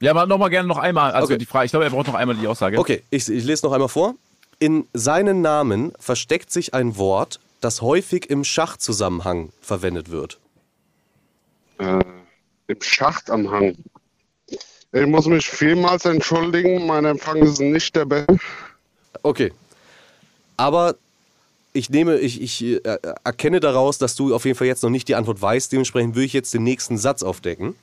Ja, 0.00 0.12
aber 0.12 0.26
nochmal 0.26 0.48
gerne 0.48 0.66
noch 0.66 0.78
einmal, 0.78 1.12
also 1.12 1.26
Okay. 1.26 1.38
die 1.38 1.44
Frage, 1.46 1.66
ich 1.66 1.72
glaube, 1.72 1.84
er 1.84 1.90
braucht 1.90 2.06
noch 2.06 2.14
einmal 2.14 2.34
die 2.34 2.46
Aussage. 2.46 2.78
Okay, 2.78 3.02
ich, 3.10 3.28
ich 3.28 3.44
lese 3.44 3.66
noch 3.66 3.72
einmal 3.72 3.88
vor. 3.90 4.14
In 4.58 4.86
seinen 4.94 5.42
Namen 5.42 5.92
versteckt 5.98 6.50
sich 6.50 6.72
ein 6.72 6.96
Wort, 6.96 7.38
das 7.60 7.82
häufig 7.82 8.30
im 8.30 8.44
Schachzusammenhang 8.44 9.52
verwendet 9.60 10.10
wird. 10.10 10.38
Äh, 11.78 12.00
Im 12.66 12.80
Schacht 12.80 13.30
am 13.30 13.50
Hang. 13.50 13.76
Ich 14.92 15.06
muss 15.06 15.26
mich 15.26 15.48
vielmals 15.48 16.04
entschuldigen, 16.04 16.86
mein 16.86 17.04
Empfang 17.04 17.36
ist 17.38 17.60
nicht 17.60 17.94
der 17.94 18.06
beste. 18.06 18.38
Okay. 19.22 19.52
Aber 20.56 20.96
ich 21.72 21.90
nehme, 21.90 22.18
ich, 22.18 22.40
ich 22.40 22.62
äh, 22.62 22.98
erkenne 23.24 23.60
daraus, 23.60 23.98
dass 23.98 24.16
du 24.16 24.34
auf 24.34 24.44
jeden 24.44 24.58
Fall 24.58 24.66
jetzt 24.66 24.82
noch 24.82 24.90
nicht 24.90 25.06
die 25.08 25.14
Antwort 25.14 25.40
weißt. 25.40 25.70
Dementsprechend 25.70 26.16
würde 26.16 26.26
ich 26.26 26.32
jetzt 26.32 26.52
den 26.52 26.64
nächsten 26.64 26.98
Satz 26.98 27.22
aufdecken. 27.22 27.76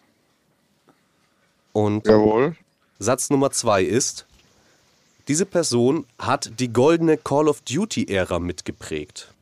Und 1.72 2.06
Jawohl. 2.08 2.56
Satz 3.00 3.30
Nummer 3.30 3.52
zwei 3.52 3.84
ist, 3.84 4.26
diese 5.28 5.46
Person 5.46 6.06
hat 6.20 6.60
die 6.60 6.74
goldene 6.74 7.18
Call 7.18 7.48
of 7.48 7.62
Duty-Ära 7.62 8.40
mitgeprägt. 8.40 9.34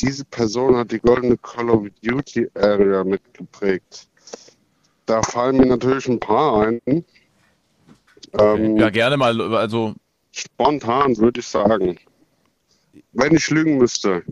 Diese 0.00 0.24
Person 0.24 0.76
hat 0.76 0.92
die 0.92 0.98
goldene 0.98 1.36
Call 1.38 1.70
of 1.70 1.86
Duty 2.02 2.48
Area 2.54 3.04
mitgeprägt. 3.04 4.08
Da 5.06 5.22
fallen 5.22 5.56
mir 5.56 5.66
natürlich 5.66 6.08
ein 6.08 6.20
paar 6.20 6.66
ein. 6.66 6.80
Ähm, 8.38 8.76
Ja, 8.76 8.90
gerne 8.90 9.16
mal, 9.16 9.40
also 9.54 9.94
Spontan 10.32 11.16
würde 11.16 11.40
ich 11.40 11.46
sagen. 11.46 11.98
Wenn 13.12 13.34
ich 13.34 13.48
lügen 13.48 13.78
müsste. 13.78 14.22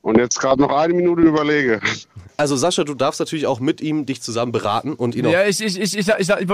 Und 0.00 0.18
jetzt 0.18 0.38
gerade 0.38 0.60
noch 0.60 0.70
eine 0.70 0.94
Minute 0.94 1.22
überlege. 1.22 1.80
Also 2.36 2.56
Sascha, 2.56 2.84
du 2.84 2.94
darfst 2.94 3.20
natürlich 3.20 3.46
auch 3.46 3.60
mit 3.60 3.80
ihm 3.80 4.06
dich 4.06 4.22
zusammen 4.22 4.52
beraten 4.52 4.94
und 4.94 5.14
ihn 5.14 5.26
auch 5.26 5.32
Ja, 5.32 5.46
ich, 5.46 5.60
ich, 5.62 5.78
ich, 5.78 5.96
ich, 5.96 6.08
ich, 6.08 6.28
ich 6.28 6.48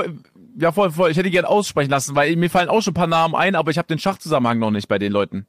ja, 0.59 0.73
voll, 0.73 0.91
voll. 0.91 1.11
Ich 1.11 1.17
hätte 1.17 1.29
ihn 1.29 1.33
gerne 1.33 1.49
aussprechen 1.49 1.91
lassen, 1.91 2.15
weil 2.15 2.37
mir 2.37 2.51
fallen 2.51 2.69
auch 2.69 2.83
schon 2.83 2.93
ein 2.93 2.95
paar 2.95 3.07
Namen 3.07 3.35
ein, 3.35 3.55
aber 3.55 3.71
ich 3.71 3.79
habe 3.79 3.89
den 3.89 3.99
Schachzusammenhang 3.99 4.59
noch 4.59 4.71
nicht 4.71 4.89
bei 4.89 4.99
den 4.99 5.13
Leuten. 5.13 5.47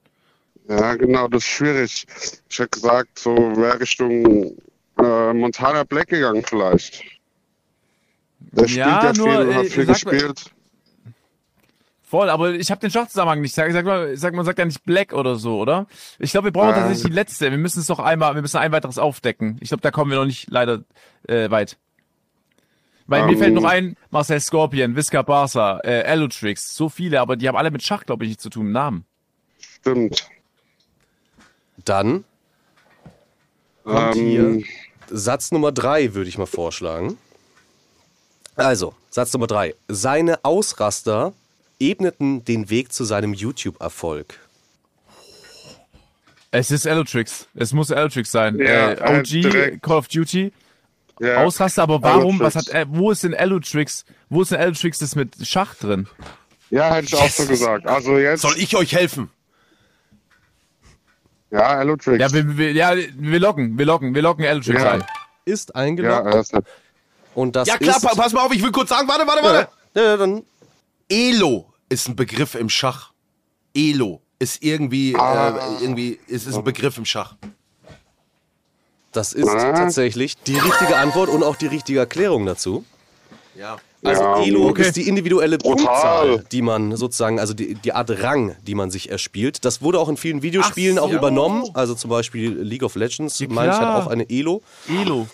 Ja, 0.67 0.95
genau, 0.95 1.27
das 1.27 1.43
ist 1.43 1.49
schwierig. 1.49 2.05
Ich 2.49 2.59
hätte 2.59 2.69
gesagt, 2.69 3.19
so 3.19 3.35
wäre 3.35 3.79
Richtung 3.79 4.55
äh, 4.97 5.33
Montana 5.33 5.83
Black 5.83 6.07
gegangen 6.09 6.43
vielleicht. 6.45 7.03
Der 8.39 8.67
spielt 8.67 8.77
Ja, 8.85 9.03
ja, 9.05 9.13
nur, 9.13 9.27
viel 9.41 9.49
äh, 9.49 9.53
hat 9.53 9.65
viel 9.67 9.85
mal- 9.85 9.93
gespielt. 9.93 10.51
Voll, 12.03 12.29
aber 12.29 12.51
ich 12.55 12.69
habe 12.71 12.81
den 12.81 12.91
Schachzusammenhang 12.91 13.39
nicht. 13.39 13.55
Sag, 13.55 13.71
sag 13.71 13.85
mal, 13.85 14.17
sag, 14.17 14.33
man 14.33 14.43
sagt 14.45 14.59
ja 14.59 14.65
nicht 14.65 14.83
Black 14.83 15.13
oder 15.13 15.37
so, 15.37 15.57
oder? 15.59 15.87
Ich 16.19 16.31
glaube, 16.31 16.45
wir 16.47 16.51
brauchen 16.51 16.69
Ähm. 16.69 16.75
tatsächlich 16.75 17.05
die 17.05 17.13
letzte. 17.15 17.51
Wir 17.51 17.57
müssen 17.57 17.79
es 17.79 17.87
doch 17.87 17.99
einmal, 17.99 18.35
wir 18.35 18.41
müssen 18.41 18.57
ein 18.57 18.73
weiteres 18.73 18.97
aufdecken. 18.97 19.57
Ich 19.61 19.69
glaube, 19.69 19.81
da 19.81 19.91
kommen 19.91 20.11
wir 20.11 20.17
noch 20.17 20.25
nicht 20.25 20.49
leider 20.49 20.83
äh, 21.27 21.49
weit. 21.49 21.77
Weil 23.07 23.25
mir 23.25 23.31
Ähm. 23.33 23.37
fällt 23.39 23.53
noch 23.53 23.63
ein, 23.63 23.95
Marcel 24.09 24.41
Scorpion, 24.41 24.95
Visca 24.97 25.21
Barca, 25.21 25.79
äh, 25.85 26.03
Allotrix, 26.03 26.75
so 26.75 26.89
viele, 26.89 27.21
aber 27.21 27.37
die 27.37 27.47
haben 27.47 27.55
alle 27.55 27.71
mit 27.71 27.81
Schach, 27.81 28.05
glaube 28.05 28.25
ich, 28.25 28.29
nichts 28.31 28.43
zu 28.43 28.49
tun, 28.49 28.71
Namen. 28.73 29.05
Stimmt. 29.79 30.27
Dann 31.85 32.23
kommt 33.83 34.15
Ähm, 34.15 34.25
hier 34.25 34.63
Satz 35.09 35.51
Nummer 35.51 35.71
drei, 35.71 36.13
würde 36.13 36.29
ich 36.29 36.37
mal 36.37 36.45
vorschlagen. 36.45 37.17
Also, 38.55 38.93
Satz 39.09 39.33
Nummer 39.33 39.47
drei. 39.47 39.75
Seine 39.87 40.43
Ausraster 40.43 41.33
ebneten 41.79 42.45
den 42.45 42.69
Weg 42.69 42.93
zu 42.93 43.03
seinem 43.03 43.33
YouTube-Erfolg. 43.33 44.39
Es 46.51 46.69
ist 46.69 46.85
Allotrix. 46.85 47.47
Es 47.55 47.73
muss 47.73 47.91
Allotrix 47.91 48.31
sein. 48.31 48.57
Ja, 48.59 48.91
äh, 48.91 48.93
äh, 48.93 49.19
OG, 49.19 49.23
direkt. 49.23 49.83
Call 49.83 49.97
of 49.97 50.07
Duty, 50.07 50.51
ja, 51.19 51.43
Ausraster, 51.43 51.83
aber 51.83 52.01
warum, 52.01 52.39
was 52.39 52.55
hat, 52.55 52.69
äh, 52.69 52.85
wo 52.89 53.11
ist 53.11 53.23
denn 53.23 53.33
Allotrix, 53.33 54.05
wo 54.29 54.41
ist 54.41 54.51
denn 54.51 54.59
Allotrix 54.59 54.99
das 54.99 55.15
mit 55.15 55.35
Schach 55.45 55.75
drin? 55.75 56.07
Ja, 56.71 56.95
hätte 56.95 57.07
ich 57.07 57.15
auch 57.15 57.29
so 57.29 57.45
gesagt. 57.45 57.85
Also 57.85 58.17
jetzt. 58.17 58.41
Soll 58.41 58.55
ich 58.57 58.75
euch 58.75 58.93
helfen? 58.93 59.29
Ja, 61.51 61.67
Allotrix. 61.79 62.19
Ja, 62.19 62.31
wir, 62.33 62.57
wir, 62.57 62.71
ja, 62.71 62.93
wir 62.95 63.39
locken, 63.39 63.77
wir 63.77 63.85
locken, 63.85 64.15
wir 64.15 64.21
locken 64.21 64.45
Allotrix 64.45 64.81
Ja. 64.81 64.91
ein. 64.91 65.03
Ist 65.45 65.69
ja, 65.69 65.75
eingeloggt 65.75 66.33
das, 66.33 66.51
und 67.35 67.55
das 67.55 67.67
Ja 67.67 67.77
klar, 67.77 67.97
ist... 67.97 68.03
pa 68.03 68.15
pass 68.15 68.31
mal 68.33 68.45
auf, 68.45 68.53
ich 68.53 68.61
will 68.63 68.71
kurz 68.71 68.89
sagen, 68.89 69.07
warte, 69.07 69.25
warte, 69.27 69.43
warte. 69.43 69.67
Ja, 69.95 70.01
ja, 70.03 70.17
dann 70.17 70.43
Elo 71.09 71.73
ist 71.89 72.07
ein 72.07 72.15
Begriff 72.15 72.55
im 72.55 72.69
Schach. 72.69 73.11
Elo 73.75 74.21
ist 74.39 74.63
irgendwie, 74.63 75.15
Ah. 75.15 75.49
äh, 75.79 75.83
irgendwie, 75.83 76.19
es 76.29 76.45
ist 76.45 76.55
ein 76.55 76.63
Begriff 76.63 76.97
im 76.97 77.05
Schach. 77.05 77.35
Das 79.11 79.33
ist 79.33 79.47
Ah. 79.49 79.73
tatsächlich 79.73 80.37
die 80.43 80.57
richtige 80.57 80.95
Antwort 80.97 81.29
und 81.29 81.43
auch 81.43 81.55
die 81.57 81.67
richtige 81.67 81.99
Erklärung 81.99 82.45
dazu. 82.45 82.85
Ja. 83.55 83.77
Also 84.03 84.21
Ja, 84.23 84.41
Elo 84.43 84.67
okay. 84.69 84.81
ist 84.81 84.95
die 84.95 85.07
individuelle 85.07 85.57
Brutal. 85.59 85.85
Punktzahl, 85.85 86.43
die 86.51 86.61
man 86.63 86.95
sozusagen, 86.95 87.39
also 87.39 87.53
die, 87.53 87.75
die 87.75 87.93
Art 87.93 88.09
Rang, 88.23 88.55
die 88.65 88.73
man 88.75 88.89
sich 88.89 89.09
erspielt. 89.11 89.63
Das 89.63 89.81
wurde 89.81 89.99
auch 89.99 90.09
in 90.09 90.17
vielen 90.17 90.41
Videospielen 90.41 90.97
Ach 90.97 91.03
auch 91.03 91.11
so. 91.11 91.17
übernommen. 91.17 91.69
Also 91.75 91.93
zum 91.93 92.09
Beispiel 92.09 92.51
League 92.61 92.83
of 92.83 92.95
Legends, 92.95 93.37
Ja, 93.39 93.47
meine 93.49 93.71
ich, 93.71 93.77
hat 93.77 94.03
auch 94.03 94.07
eine 94.07 94.27
Elo. 94.29 94.61
Elo. 94.89 95.27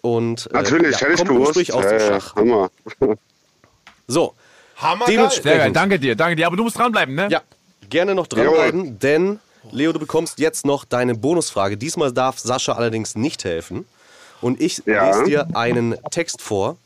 Und 0.00 0.48
äh, 0.50 0.54
natürlich, 0.54 0.92
ja, 0.92 1.00
hätte 1.00 1.12
ich 1.12 1.18
kommt 1.18 1.30
gewusst. 1.30 1.56
ursprünglich 1.56 1.72
aus 1.74 1.82
dem 1.82 1.96
Äh, 1.98 2.08
Schach. 2.20 2.36
Hammer. 2.36 2.70
So, 4.06 4.34
Hammer 4.76 5.04
Dementsprechend- 5.06 5.42
Sehr 5.42 5.56
geil, 5.58 5.72
danke 5.72 5.98
dir, 5.98 6.14
danke 6.16 6.36
dir. 6.36 6.46
Aber 6.46 6.56
du 6.56 6.62
musst 6.62 6.78
dranbleiben, 6.78 7.14
ne? 7.14 7.28
ja, 7.30 7.42
gerne 7.90 8.14
noch 8.14 8.26
dranbleiben, 8.26 8.98
denn 8.98 9.38
Leo, 9.70 9.92
du 9.92 9.98
bekommst 9.98 10.38
jetzt 10.38 10.64
noch 10.64 10.84
deine 10.84 11.14
Bonusfrage. 11.14 11.76
Diesmal 11.76 12.12
darf 12.12 12.38
Sascha 12.38 12.72
allerdings 12.72 13.16
nicht 13.16 13.44
helfen. 13.44 13.84
Und 14.40 14.60
ich 14.62 14.82
Ja. 14.86 15.08
lese 15.10 15.24
dir 15.24 15.48
einen 15.56 15.96
Text 16.10 16.40
vor 16.40 16.76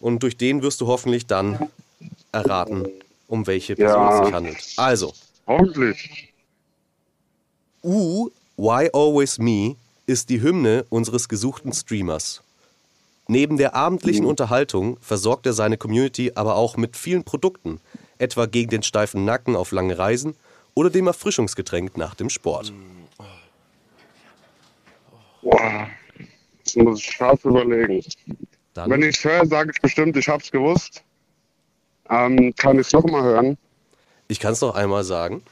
und 0.00 0.22
durch 0.22 0.36
den 0.36 0.62
wirst 0.62 0.80
du 0.80 0.86
hoffentlich 0.86 1.26
dann 1.26 1.68
erraten, 2.32 2.86
um 3.28 3.46
welche 3.46 3.76
Person 3.76 4.02
Ja. 4.02 4.18
es 4.18 4.24
sich 4.26 4.34
handelt. 4.34 4.72
Also, 4.76 5.12
Hoffentlich. 5.46 6.32
U, 7.82 8.30
Why 8.56 8.90
Always 8.92 9.38
Me 9.38 9.76
ist 10.06 10.28
die 10.28 10.40
Hymne 10.40 10.84
unseres 10.88 11.28
gesuchten 11.28 11.72
Streamers. 11.72 12.42
Neben 13.28 13.56
der 13.56 13.74
abendlichen 13.74 14.24
Unterhaltung 14.24 14.98
versorgt 15.00 15.46
er 15.46 15.52
seine 15.52 15.76
Community 15.76 16.32
aber 16.34 16.56
auch 16.56 16.76
mit 16.76 16.96
vielen 16.96 17.24
Produkten, 17.24 17.80
etwa 18.18 18.46
gegen 18.46 18.70
den 18.70 18.82
steifen 18.82 19.24
Nacken 19.24 19.56
auf 19.56 19.72
lange 19.72 19.98
Reisen 19.98 20.36
oder 20.74 20.90
dem 20.90 21.06
Erfrischungsgetränk 21.06 21.96
nach 21.96 22.14
dem 22.14 22.30
Sport. 22.30 22.72
Boah. 25.42 25.88
Das 26.64 26.76
muss 26.76 26.98
ich 26.98 27.04
scharf 27.12 27.44
überlegen. 27.44 28.04
Dann, 28.76 28.90
Wenn 28.90 29.02
ich 29.02 29.16
es 29.16 29.24
höre, 29.24 29.46
sage 29.46 29.72
ich 29.74 29.80
bestimmt, 29.80 30.16
ich 30.18 30.28
hab's 30.28 30.50
gewusst. 30.50 31.02
Ähm, 32.10 32.54
kann 32.56 32.78
ich 32.78 32.86
es 32.86 32.92
nochmal 32.92 33.22
hören? 33.22 33.58
ich 34.28 34.38
kann 34.38 34.52
es 34.52 34.60
noch 34.60 34.74
einmal 34.74 35.02
sagen. 35.02 35.42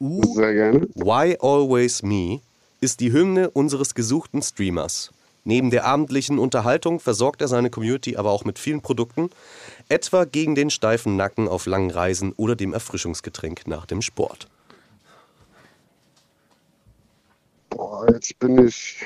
U, 0.00 0.22
Sehr 0.34 0.54
gerne. 0.54 0.88
Why 0.94 1.36
Always 1.40 2.02
Me 2.02 2.40
ist 2.80 3.00
die 3.00 3.10
Hymne 3.10 3.50
unseres 3.50 3.94
gesuchten 3.94 4.42
Streamers. 4.42 5.10
Neben 5.44 5.70
der 5.70 5.86
abendlichen 5.86 6.38
Unterhaltung 6.38 7.00
versorgt 7.00 7.40
er 7.40 7.48
seine 7.48 7.70
Community 7.70 8.16
aber 8.16 8.30
auch 8.30 8.44
mit 8.44 8.58
vielen 8.58 8.80
Produkten, 8.80 9.30
etwa 9.88 10.24
gegen 10.24 10.54
den 10.54 10.70
steifen 10.70 11.16
Nacken 11.16 11.48
auf 11.48 11.66
langen 11.66 11.90
Reisen 11.90 12.32
oder 12.36 12.54
dem 12.54 12.72
Erfrischungsgetränk 12.72 13.66
nach 13.66 13.86
dem 13.86 14.02
Sport. 14.02 14.48
Boah, 17.70 18.06
jetzt 18.12 18.38
bin 18.38 18.66
ich. 18.66 19.04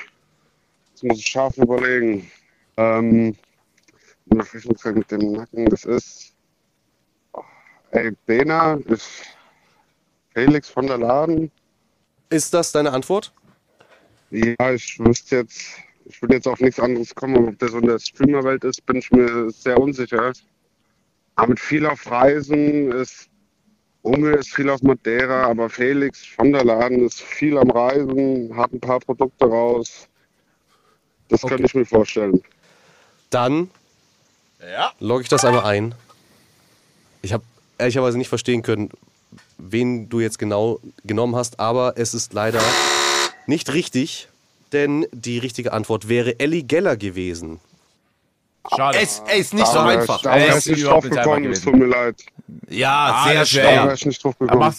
Jetzt 0.93 1.05
muss 1.05 1.19
ich 1.19 1.27
scharf 1.27 1.57
überlegen. 1.57 2.31
Ähm, 2.81 3.36
mit 4.24 5.11
dem 5.11 5.32
Nacken, 5.32 5.66
das 5.66 5.85
ist. 5.85 6.35
Oh, 7.35 7.43
ey, 7.90 8.12
Bena 8.24 8.78
ist 8.86 9.27
Felix 10.32 10.70
von 10.70 10.86
der 10.86 10.97
Laden. 10.97 11.51
Ist 12.31 12.55
das 12.55 12.73
deine 12.73 12.93
Antwort? 12.93 13.35
Ja, 14.31 14.73
ich 14.73 14.98
wüsste 14.98 15.36
jetzt, 15.36 15.74
ich 16.07 16.23
würde 16.23 16.36
jetzt 16.36 16.48
auf 16.48 16.61
nichts 16.61 16.81
anderes 16.81 17.15
kommen, 17.15 17.48
ob 17.48 17.59
der 17.59 17.69
so 17.69 17.78
in 17.81 17.86
der 17.86 17.98
Streamerwelt 17.98 18.65
ist, 18.65 18.86
bin 18.86 18.97
ich 18.97 19.11
mir 19.11 19.51
sehr 19.51 19.78
unsicher. 19.78 20.32
Aber 21.35 21.48
mit 21.48 21.61
viel 21.61 21.85
auf 21.85 22.11
Reisen 22.11 22.93
ist, 22.93 23.28
Unge 24.02 24.31
ist 24.31 24.55
viel 24.55 24.70
auf 24.70 24.81
Madeira, 24.82 25.43
aber 25.43 25.69
Felix 25.69 26.24
von 26.24 26.52
der 26.52 26.65
Laden 26.65 27.05
ist 27.05 27.20
viel 27.20 27.59
am 27.59 27.70
Reisen, 27.70 28.57
hat 28.57 28.73
ein 28.73 28.81
paar 28.81 29.01
Produkte 29.01 29.44
raus. 29.44 30.09
Das 31.28 31.43
könnte 31.43 31.65
ich 31.65 31.74
mir 31.74 31.85
vorstellen. 31.85 32.43
Dann 33.31 33.70
Ja. 34.61 34.93
logge 35.01 35.23
ich 35.23 35.28
das 35.28 35.44
einmal 35.44 35.65
ein. 35.65 35.94
Ich 37.23 37.32
habe 37.32 37.44
ehrlicherweise 37.78 38.19
nicht 38.19 38.28
verstehen 38.28 38.62
können, 38.62 38.90
wen 39.59 40.09
du 40.09 40.20
jetzt 40.20 40.39
genau 40.39 40.81
genommen 41.05 41.36
hast, 41.36 41.61
aber 41.61 41.94
es 41.97 42.12
ist 42.15 42.32
leider 42.32 42.61
nicht 43.47 43.73
richtig, 43.73 44.28
denn 44.73 45.07
die 45.12 45.39
richtige 45.39 45.73
Antwort 45.73 46.09
wäre 46.09 46.39
Ellie 46.40 46.62
Geller 46.65 46.97
gewesen. 46.97 47.61
Schade. 48.77 48.98
Es 49.01 49.23
ey, 49.27 49.40
ist 49.40 49.55
nicht 49.55 49.66
so 49.66 49.74
Da 49.74 49.86
wär- 49.89 49.98
einfach. 50.01 50.20
Da 50.23 50.31
wäre 50.35 50.40
Ey, 50.44 50.51
ich 50.51 50.57
ist 50.57 50.66
nicht 50.69 50.85
drauf 50.86 51.02
gekommen, 51.02 51.51
es 51.52 51.62
tut 51.62 51.74
mir 51.74 51.86
leid. 51.86 52.23
Ja, 52.69 53.12
Ah, 53.15 53.24
sehr 53.24 53.32
wär 53.32 53.40
Da 53.40 53.47
schwer. 53.47 53.65
wäre 53.85 53.94
ich 53.94 54.07
nicht 54.07 54.23
drauf 54.24 54.39
gekommen. 54.39 54.74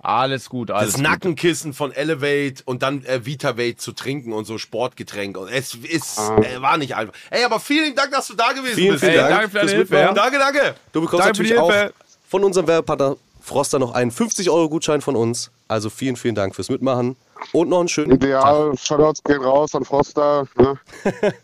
Alles 0.00 0.48
gut, 0.48 0.70
alles 0.70 0.92
das 0.92 0.94
gut. 0.94 1.02
Nackenkissen 1.02 1.72
von 1.74 1.90
Elevate 1.92 2.62
und 2.64 2.82
dann 2.82 3.04
äh, 3.04 3.26
VitaVate 3.26 3.78
zu 3.78 3.92
trinken 3.92 4.32
und 4.32 4.44
so 4.44 4.56
Sportgetränke. 4.56 5.40
Und 5.40 5.48
es 5.48 5.74
ist, 5.74 6.18
Ah. 6.18 6.38
äh, 6.38 6.62
war 6.62 6.76
nicht 6.76 6.94
einfach. 6.94 7.14
Ey, 7.30 7.42
aber 7.44 7.58
vielen 7.58 7.94
Dank, 7.96 8.12
dass 8.12 8.28
du 8.28 8.34
da 8.34 8.52
gewesen 8.52 8.76
Vielen, 8.76 8.92
bist. 8.92 9.00
vielen 9.04 9.14
Ey, 9.14 9.18
Dank 9.20 9.30
danke 9.30 9.48
für 9.48 9.54
deine 9.58 9.68
fürs 9.68 9.76
Hilfe, 9.78 9.94
Mitmachen. 9.94 10.16
ja. 10.16 10.22
Danke, 10.22 10.38
danke. 10.38 10.74
Du 10.92 11.00
bekommst 11.00 11.26
Danke 11.26 11.38
natürlich 11.42 11.58
auch 11.58 11.72
Hilfe. 11.72 11.94
von 12.28 12.44
unserem 12.44 12.66
Werbepartner 12.68 13.16
Froster 13.40 13.78
noch 13.78 13.92
einen 13.92 14.10
50-Euro-Gutschein 14.12 15.00
von 15.00 15.16
uns. 15.16 15.50
Also 15.68 15.90
vielen, 15.90 16.16
vielen 16.16 16.34
Dank 16.34 16.54
fürs 16.54 16.68
Mitmachen 16.68 17.16
und 17.52 17.68
noch 17.68 17.80
einen 17.80 17.88
schönen 17.88 18.12
Ideal, 18.12 18.74
Shoutouts 18.78 19.22
gehen 19.24 19.42
raus 19.42 19.74
an 19.74 19.84
Froster. 19.84 20.46
Ne? 20.56 20.78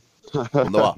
Wunderbar. 0.52 0.96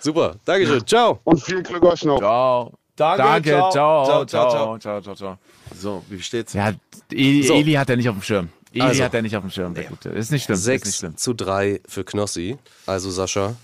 Super, 0.00 0.36
Dankeschön. 0.44 0.86
Ciao. 0.86 1.20
Und 1.24 1.42
viel 1.42 1.62
Glück 1.62 1.82
euch 1.84 2.04
noch. 2.04 2.18
Ciao. 2.18 2.72
Danke, 2.96 3.22
Danke, 3.22 3.50
ciao, 3.50 3.72
ciao, 3.72 4.24
ciao, 4.26 4.78
ciao. 4.78 5.00
ciao, 5.02 5.14
ciao. 5.14 5.38
So, 5.78 6.02
wie 6.08 6.20
steht's? 6.22 6.54
Ja, 6.54 6.72
Eli, 7.12 7.42
So. 7.42 7.54
Eli 7.54 7.72
hat 7.74 7.90
er 7.90 7.96
nicht 7.96 8.08
auf 8.08 8.16
dem 8.16 8.22
Schirm. 8.22 8.48
Eli 8.72 8.82
Also. 8.82 9.04
hat 9.04 9.14
er 9.14 9.22
nicht 9.22 9.36
auf 9.36 9.42
dem 9.44 9.50
Schirm. 9.50 9.74
Gute. 9.74 10.08
Ist 10.10 10.30
nicht 10.30 10.44
schlimm. 10.44 10.54
Ist 10.54 10.66
nicht 10.66 10.84
6 10.84 10.96
schlimm. 10.98 11.16
zu 11.16 11.34
3 11.34 11.80
für 11.86 12.04
Knossi. 12.04 12.56
Also 12.86 13.10
Sascha, 13.10 13.54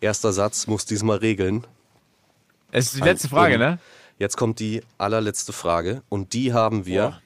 erster 0.00 0.32
Satz 0.32 0.66
muss 0.66 0.84
diesmal 0.84 1.16
regeln. 1.18 1.66
Es 2.70 2.86
ist 2.86 2.96
die 2.96 3.00
letzte 3.00 3.28
Frage, 3.28 3.58
ne? 3.58 3.78
Jetzt 4.18 4.36
kommt 4.36 4.58
die 4.58 4.82
allerletzte 4.98 5.52
Frage 5.52 6.02
und 6.08 6.32
die 6.34 6.52
haben 6.52 6.84
wir. 6.86 7.20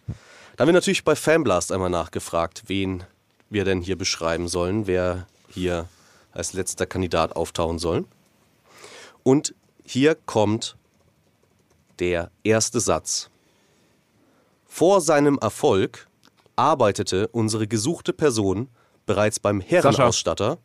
Da 0.56 0.62
haben 0.62 0.69
wir 0.69 0.74
natürlich 0.74 1.05
bei 1.05 1.16
Fanblast 1.16 1.73
einmal 1.73 1.90
nachgefragt, 1.90 2.64
wen 2.66 3.02
wir 3.51 3.64
denn 3.64 3.81
hier 3.81 3.97
beschreiben 3.97 4.47
sollen, 4.47 4.86
wer 4.86 5.27
hier 5.48 5.89
als 6.32 6.52
letzter 6.52 6.86
Kandidat 6.86 7.35
auftauchen 7.35 7.78
soll. 7.78 8.05
Und 9.23 9.55
hier 9.85 10.14
kommt 10.27 10.77
der 11.98 12.31
erste 12.43 12.81
Satz. 12.81 13.31
Vor 14.66 15.01
seinem 15.01 15.39
Erfolg 15.39 16.06
arbeitete 16.56 17.28
unsere 17.28 17.66
gesuchte 17.66 18.12
Person 18.12 18.69
bereits 19.06 19.39
beim 19.39 19.60
Herrenausstatter 19.60 20.59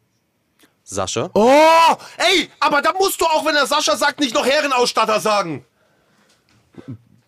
Sascha. 0.84 1.30
Oh, 1.34 1.96
ey, 2.18 2.50
aber 2.62 2.82
da 2.82 2.94
musst 2.94 3.20
du 3.20 3.26
auch, 3.26 3.46
wenn 3.46 3.54
der 3.54 3.68
Sascha 3.68 3.98
sagt, 3.98 4.22
nicht 4.22 4.34
noch 4.34 4.46
Herrenausstatter 4.46 5.20
sagen. 5.20 5.66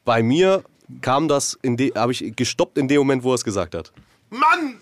Bei 0.05 0.23
mir 0.23 0.63
kam 1.01 1.27
das, 1.27 1.59
habe 1.95 2.11
ich 2.13 2.35
gestoppt 2.35 2.77
in 2.77 2.87
dem 2.87 2.99
Moment, 2.99 3.23
wo 3.23 3.31
er 3.31 3.35
es 3.35 3.43
gesagt 3.43 3.75
hat. 3.75 3.91
Mann! 4.29 4.79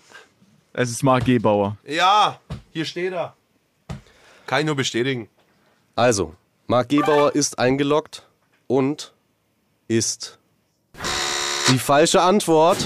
Es 0.72 0.90
ist 0.90 1.02
Marc 1.02 1.24
Gebauer. 1.24 1.76
Ja, 1.84 2.40
hier 2.70 2.84
steht 2.84 3.12
er. 3.12 3.34
Kann 4.46 4.60
ich 4.60 4.66
nur 4.66 4.76
bestätigen. 4.76 5.28
Also, 5.96 6.36
Marc 6.68 6.90
Gebauer 6.90 7.34
ist 7.34 7.58
eingeloggt 7.58 8.27
und 8.68 9.12
ist 9.88 10.38
die 11.72 11.78
falsche 11.80 12.22
Antwort. 12.22 12.78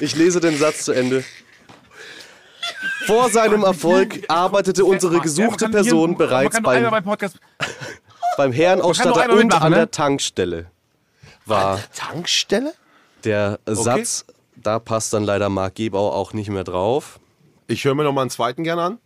Ich 0.00 0.14
lese 0.14 0.40
den 0.40 0.58
Satz 0.58 0.84
zu 0.84 0.92
Ende. 0.92 1.24
Vor 3.06 3.30
seinem 3.30 3.64
Erfolg 3.64 4.24
arbeitete 4.28 4.84
unsere 4.84 5.20
gesuchte 5.20 5.70
Person 5.70 6.18
bereits 6.18 6.60
beim, 6.60 6.90
beim 8.36 8.52
Herrenausstatter 8.52 9.30
und 9.30 9.38
mitmachen, 9.38 9.62
an 9.62 9.70
ne? 9.70 9.76
der 9.78 9.90
Tankstelle. 9.90 10.70
War 11.46 11.80
Tankstelle? 11.94 12.74
der 13.26 13.58
Satz, 13.66 14.24
da 14.54 14.78
passt 14.78 15.12
dann 15.12 15.24
leider 15.24 15.48
Marc 15.48 15.74
Gebauer 15.74 16.14
auch 16.14 16.32
nicht 16.32 16.48
mehr 16.48 16.64
drauf. 16.64 17.20
Ich 17.66 17.84
höre 17.84 17.94
mir 17.94 18.04
noch 18.04 18.12
mal 18.12 18.22
einen 18.22 18.30
zweiten 18.30 18.64
gerne 18.64 18.82
an. 18.82 18.98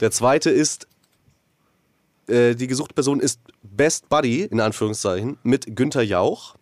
Der 0.00 0.10
zweite 0.10 0.50
ist, 0.50 0.86
äh, 2.28 2.54
die 2.54 2.66
gesuchte 2.66 2.94
Person 2.94 3.20
ist 3.20 3.40
Best 3.62 4.08
Buddy, 4.08 4.42
in 4.42 4.60
Anführungszeichen, 4.60 5.38
mit 5.42 5.76
Günther 5.76 6.02
Jauch. 6.02 6.54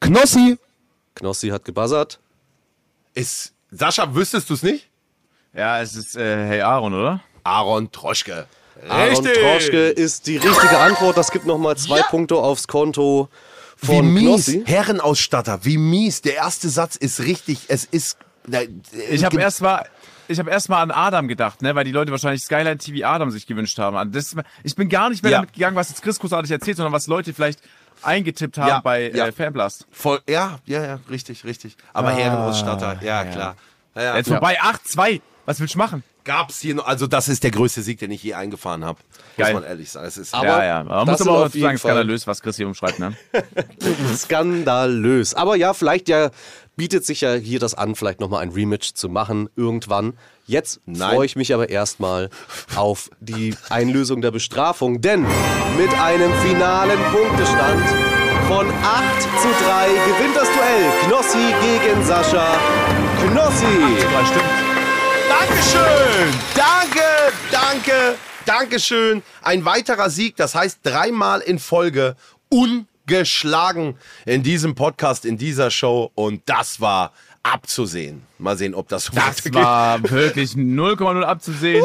Knossi. 0.00 0.58
Knossi 1.14 1.48
hat 1.48 1.64
gebuzzert. 1.64 2.20
Ist, 3.14 3.52
Sascha, 3.70 4.14
wüsstest 4.14 4.48
du 4.50 4.54
es 4.54 4.62
nicht? 4.62 4.88
Ja, 5.52 5.80
es 5.80 5.96
ist 5.96 6.16
äh, 6.16 6.46
Hey 6.46 6.60
Aaron, 6.60 6.94
oder? 6.94 7.20
Aaron 7.44 7.90
Troschke. 7.90 8.46
Aaron 8.88 9.24
Troschke 9.24 9.88
ist 9.88 10.26
die 10.26 10.36
richtige 10.36 10.78
Antwort. 10.78 11.16
Das 11.16 11.30
gibt 11.30 11.46
nochmal 11.46 11.76
zwei 11.76 12.02
Punkte 12.02 12.36
aufs 12.36 12.66
Konto 12.66 13.28
Wie 13.80 13.86
von 13.86 14.12
mies. 14.12 14.24
Knossi. 14.24 14.62
Herrenausstatter, 14.64 15.64
wie 15.64 15.76
mies. 15.76 16.22
Der 16.22 16.36
erste 16.36 16.68
Satz 16.68 16.96
ist 16.96 17.20
richtig. 17.20 17.60
Es 17.68 17.84
ist. 17.84 18.16
Ich 19.10 19.24
habe 19.24 19.40
erst 19.40 19.60
mal, 19.60 19.86
ich 20.30 20.38
habe 20.38 20.50
erst 20.50 20.68
mal 20.68 20.80
an 20.80 20.90
Adam 20.90 21.28
gedacht, 21.28 21.60
ne, 21.62 21.74
weil 21.74 21.84
die 21.84 21.92
Leute 21.92 22.10
wahrscheinlich 22.12 22.42
Skyline 22.42 22.78
TV 22.78 23.06
Adam 23.06 23.30
sich 23.30 23.46
gewünscht 23.46 23.78
haben. 23.78 23.96
An 23.96 24.12
Das, 24.12 24.34
ich 24.62 24.74
bin 24.74 24.88
gar 24.88 25.10
nicht 25.10 25.22
mehr 25.22 25.32
Ja. 25.32 25.38
damit 25.38 25.52
gegangen, 25.52 25.76
was 25.76 25.88
jetzt 25.90 26.02
Chris 26.02 26.18
großartig 26.18 26.50
erzählt, 26.50 26.76
sondern 26.76 26.92
was 26.92 27.06
Leute 27.06 27.34
vielleicht 27.34 27.60
eingetippt 28.02 28.56
haben 28.58 28.68
Ja, 28.68 28.80
bei 28.80 29.10
ja. 29.10 29.26
Äh, 29.26 29.32
Fanblast. 29.32 29.86
Voll, 29.90 30.20
ja, 30.28 30.58
ja, 30.66 30.82
ja, 30.84 31.00
richtig, 31.10 31.44
richtig. 31.44 31.76
Aber 31.92 32.12
Herrenausstatter, 32.12 32.98
ja, 33.02 33.24
klar. 33.24 33.56
Ja, 33.94 34.02
ja. 34.02 34.16
Jetzt 34.16 34.28
vorbei, 34.28 34.58
8-2. 34.60 35.20
Was 35.46 35.58
willst 35.60 35.74
du 35.74 35.78
machen? 35.78 36.04
Gab's 36.22 36.60
hier 36.60 36.74
noch, 36.74 36.86
also 36.86 37.06
das 37.06 37.28
ist 37.28 37.42
der 37.42 37.50
größte 37.50 37.82
Sieg, 37.82 37.98
den 37.98 38.10
ich 38.10 38.22
je 38.22 38.34
eingefahren 38.34 38.84
habe. 38.84 38.98
Muss 39.38 39.52
man 39.52 39.64
ehrlich 39.64 39.90
sagen. 39.90 40.06
Es 40.06 40.18
ist, 40.18 40.34
Aber 40.34 40.46
ja, 40.46 40.64
ja. 40.64 40.84
Man 40.84 41.06
muss 41.06 41.20
aber 41.22 41.46
auch 41.46 41.48
sagen, 41.48 41.78
skandalös, 41.78 42.26
was 42.26 42.42
Chris 42.42 42.56
hier 42.56 42.66
umschreibt, 42.66 42.98
ne? 42.98 43.16
Skandalös. 44.16 45.34
Aber 45.34 45.56
ja, 45.56 45.74
vielleicht 45.74 46.08
ja 46.08 46.30
bietet 46.80 47.04
sich 47.04 47.20
ja 47.20 47.34
hier 47.34 47.58
das 47.58 47.74
an, 47.74 47.94
vielleicht 47.94 48.20
nochmal 48.20 48.42
ein 48.42 48.52
Rematch 48.52 48.94
zu 48.94 49.10
machen 49.10 49.50
irgendwann. 49.54 50.14
Jetzt 50.46 50.80
Nein. 50.86 51.14
freue 51.14 51.26
ich 51.26 51.36
mich 51.36 51.52
aber 51.52 51.68
erstmal 51.68 52.30
auf 52.74 53.10
die 53.20 53.54
Einlösung 53.68 54.22
der 54.22 54.30
Bestrafung, 54.30 55.02
denn 55.02 55.26
mit 55.76 55.92
einem 56.00 56.32
finalen 56.40 56.98
Punktestand 57.12 57.86
von 58.48 58.66
8 58.66 59.20
zu 59.20 59.48
3 59.62 59.88
gewinnt 59.88 60.34
das 60.34 60.48
Duell 60.48 60.90
Knossi 61.06 61.54
gegen 61.60 62.02
Sascha. 62.02 62.58
Knossi! 63.28 63.66
Ja, 64.10 64.24
stimmt. 64.24 64.44
Dankeschön! 65.28 66.40
Danke, 66.54 67.34
danke, 67.52 68.14
Dankeschön. 68.46 69.22
Ein 69.42 69.66
weiterer 69.66 70.08
Sieg, 70.08 70.36
das 70.36 70.54
heißt 70.54 70.78
dreimal 70.82 71.42
in 71.42 71.58
Folge 71.58 72.16
ungeschlagen 73.14 73.96
in 74.24 74.42
diesem 74.42 74.74
Podcast, 74.74 75.24
in 75.24 75.36
dieser 75.36 75.70
Show. 75.70 76.10
Und 76.14 76.42
das 76.46 76.80
war 76.80 77.12
abzusehen. 77.42 78.22
Mal 78.38 78.56
sehen, 78.56 78.74
ob 78.74 78.88
das 78.88 79.06
so 79.06 79.12
Das 79.14 79.52
war 79.52 80.02
wirklich 80.10 80.52
0,0 80.52 81.22
abzusehen. 81.22 81.84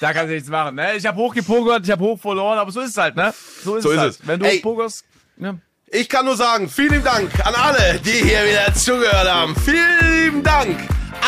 Da 0.00 0.12
kannst 0.12 0.28
du 0.30 0.34
nichts 0.34 0.48
machen. 0.50 0.74
Ne? 0.74 0.96
Ich 0.96 1.06
habe 1.06 1.16
hochgepokert, 1.16 1.84
ich 1.84 1.90
habe 1.90 2.04
hoch 2.04 2.20
verloren, 2.20 2.58
aber 2.58 2.70
so 2.70 2.80
ist 2.80 2.90
es 2.90 2.96
halt, 2.98 3.16
ne? 3.16 3.32
So 3.64 3.76
ist 3.76 3.84
So 3.84 3.90
es 3.90 3.94
ist 3.94 4.00
halt. 4.00 4.10
es. 4.12 4.26
Wenn 4.26 4.40
du 4.40 4.46
Ey. 4.46 4.56
hochpokerst, 4.58 5.04
ne? 5.36 5.60
Ich 5.88 6.08
kann 6.08 6.24
nur 6.26 6.36
sagen, 6.36 6.68
vielen 6.68 7.02
Dank 7.04 7.30
an 7.46 7.54
alle, 7.54 8.00
die 8.04 8.10
hier 8.10 8.44
wieder 8.44 8.74
zugehört 8.74 9.30
haben. 9.32 9.54
Vielen 9.56 10.42
Dank 10.42 10.76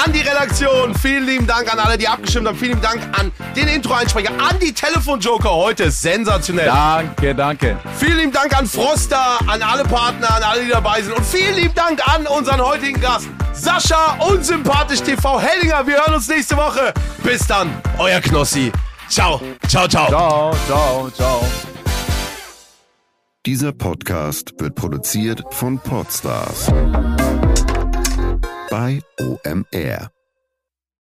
an 0.04 0.12
die 0.12 0.20
Redaktion. 0.20 0.94
Vielen 0.94 1.26
lieben 1.26 1.46
Dank 1.46 1.72
an 1.72 1.78
alle, 1.78 1.98
die 1.98 2.08
abgestimmt 2.08 2.48
haben. 2.48 2.56
Vielen 2.56 2.72
lieben 2.72 2.82
Dank 2.82 3.00
an 3.18 3.32
den 3.56 3.68
Intro-Einsprecher, 3.68 4.30
an 4.30 4.58
die 4.60 4.72
Telefonjoker. 4.72 5.50
Heute 5.50 5.90
sensationell. 5.90 6.66
Danke, 6.66 7.34
danke. 7.34 7.78
Vielen 7.98 8.18
lieben 8.18 8.32
Dank 8.32 8.56
an 8.56 8.66
Froster, 8.66 9.38
an 9.46 9.62
alle 9.62 9.84
Partner, 9.84 10.34
an 10.36 10.42
alle, 10.42 10.64
die 10.64 10.70
dabei 10.70 11.02
sind. 11.02 11.14
Und 11.14 11.24
vielen 11.24 11.56
lieben 11.56 11.74
Dank 11.74 12.00
an 12.06 12.26
unseren 12.26 12.60
heutigen 12.60 13.00
Gast, 13.00 13.28
Sascha, 13.52 14.16
unsympathisch 14.20 15.00
TV 15.00 15.40
Hellinger. 15.40 15.86
Wir 15.86 15.96
hören 15.96 16.14
uns 16.14 16.28
nächste 16.28 16.56
Woche. 16.56 16.92
Bis 17.22 17.46
dann, 17.46 17.70
euer 17.98 18.20
Knossi. 18.20 18.72
Ciao, 19.08 19.40
ciao, 19.66 19.88
ciao. 19.88 20.08
Ciao, 20.08 20.56
ciao, 20.66 21.10
ciao. 21.10 21.44
Dieser 23.46 23.72
Podcast 23.72 24.52
wird 24.58 24.74
produziert 24.74 25.42
von 25.52 25.78
Podstars 25.78 26.70
bei 28.70 29.00
OMR. 29.18 30.10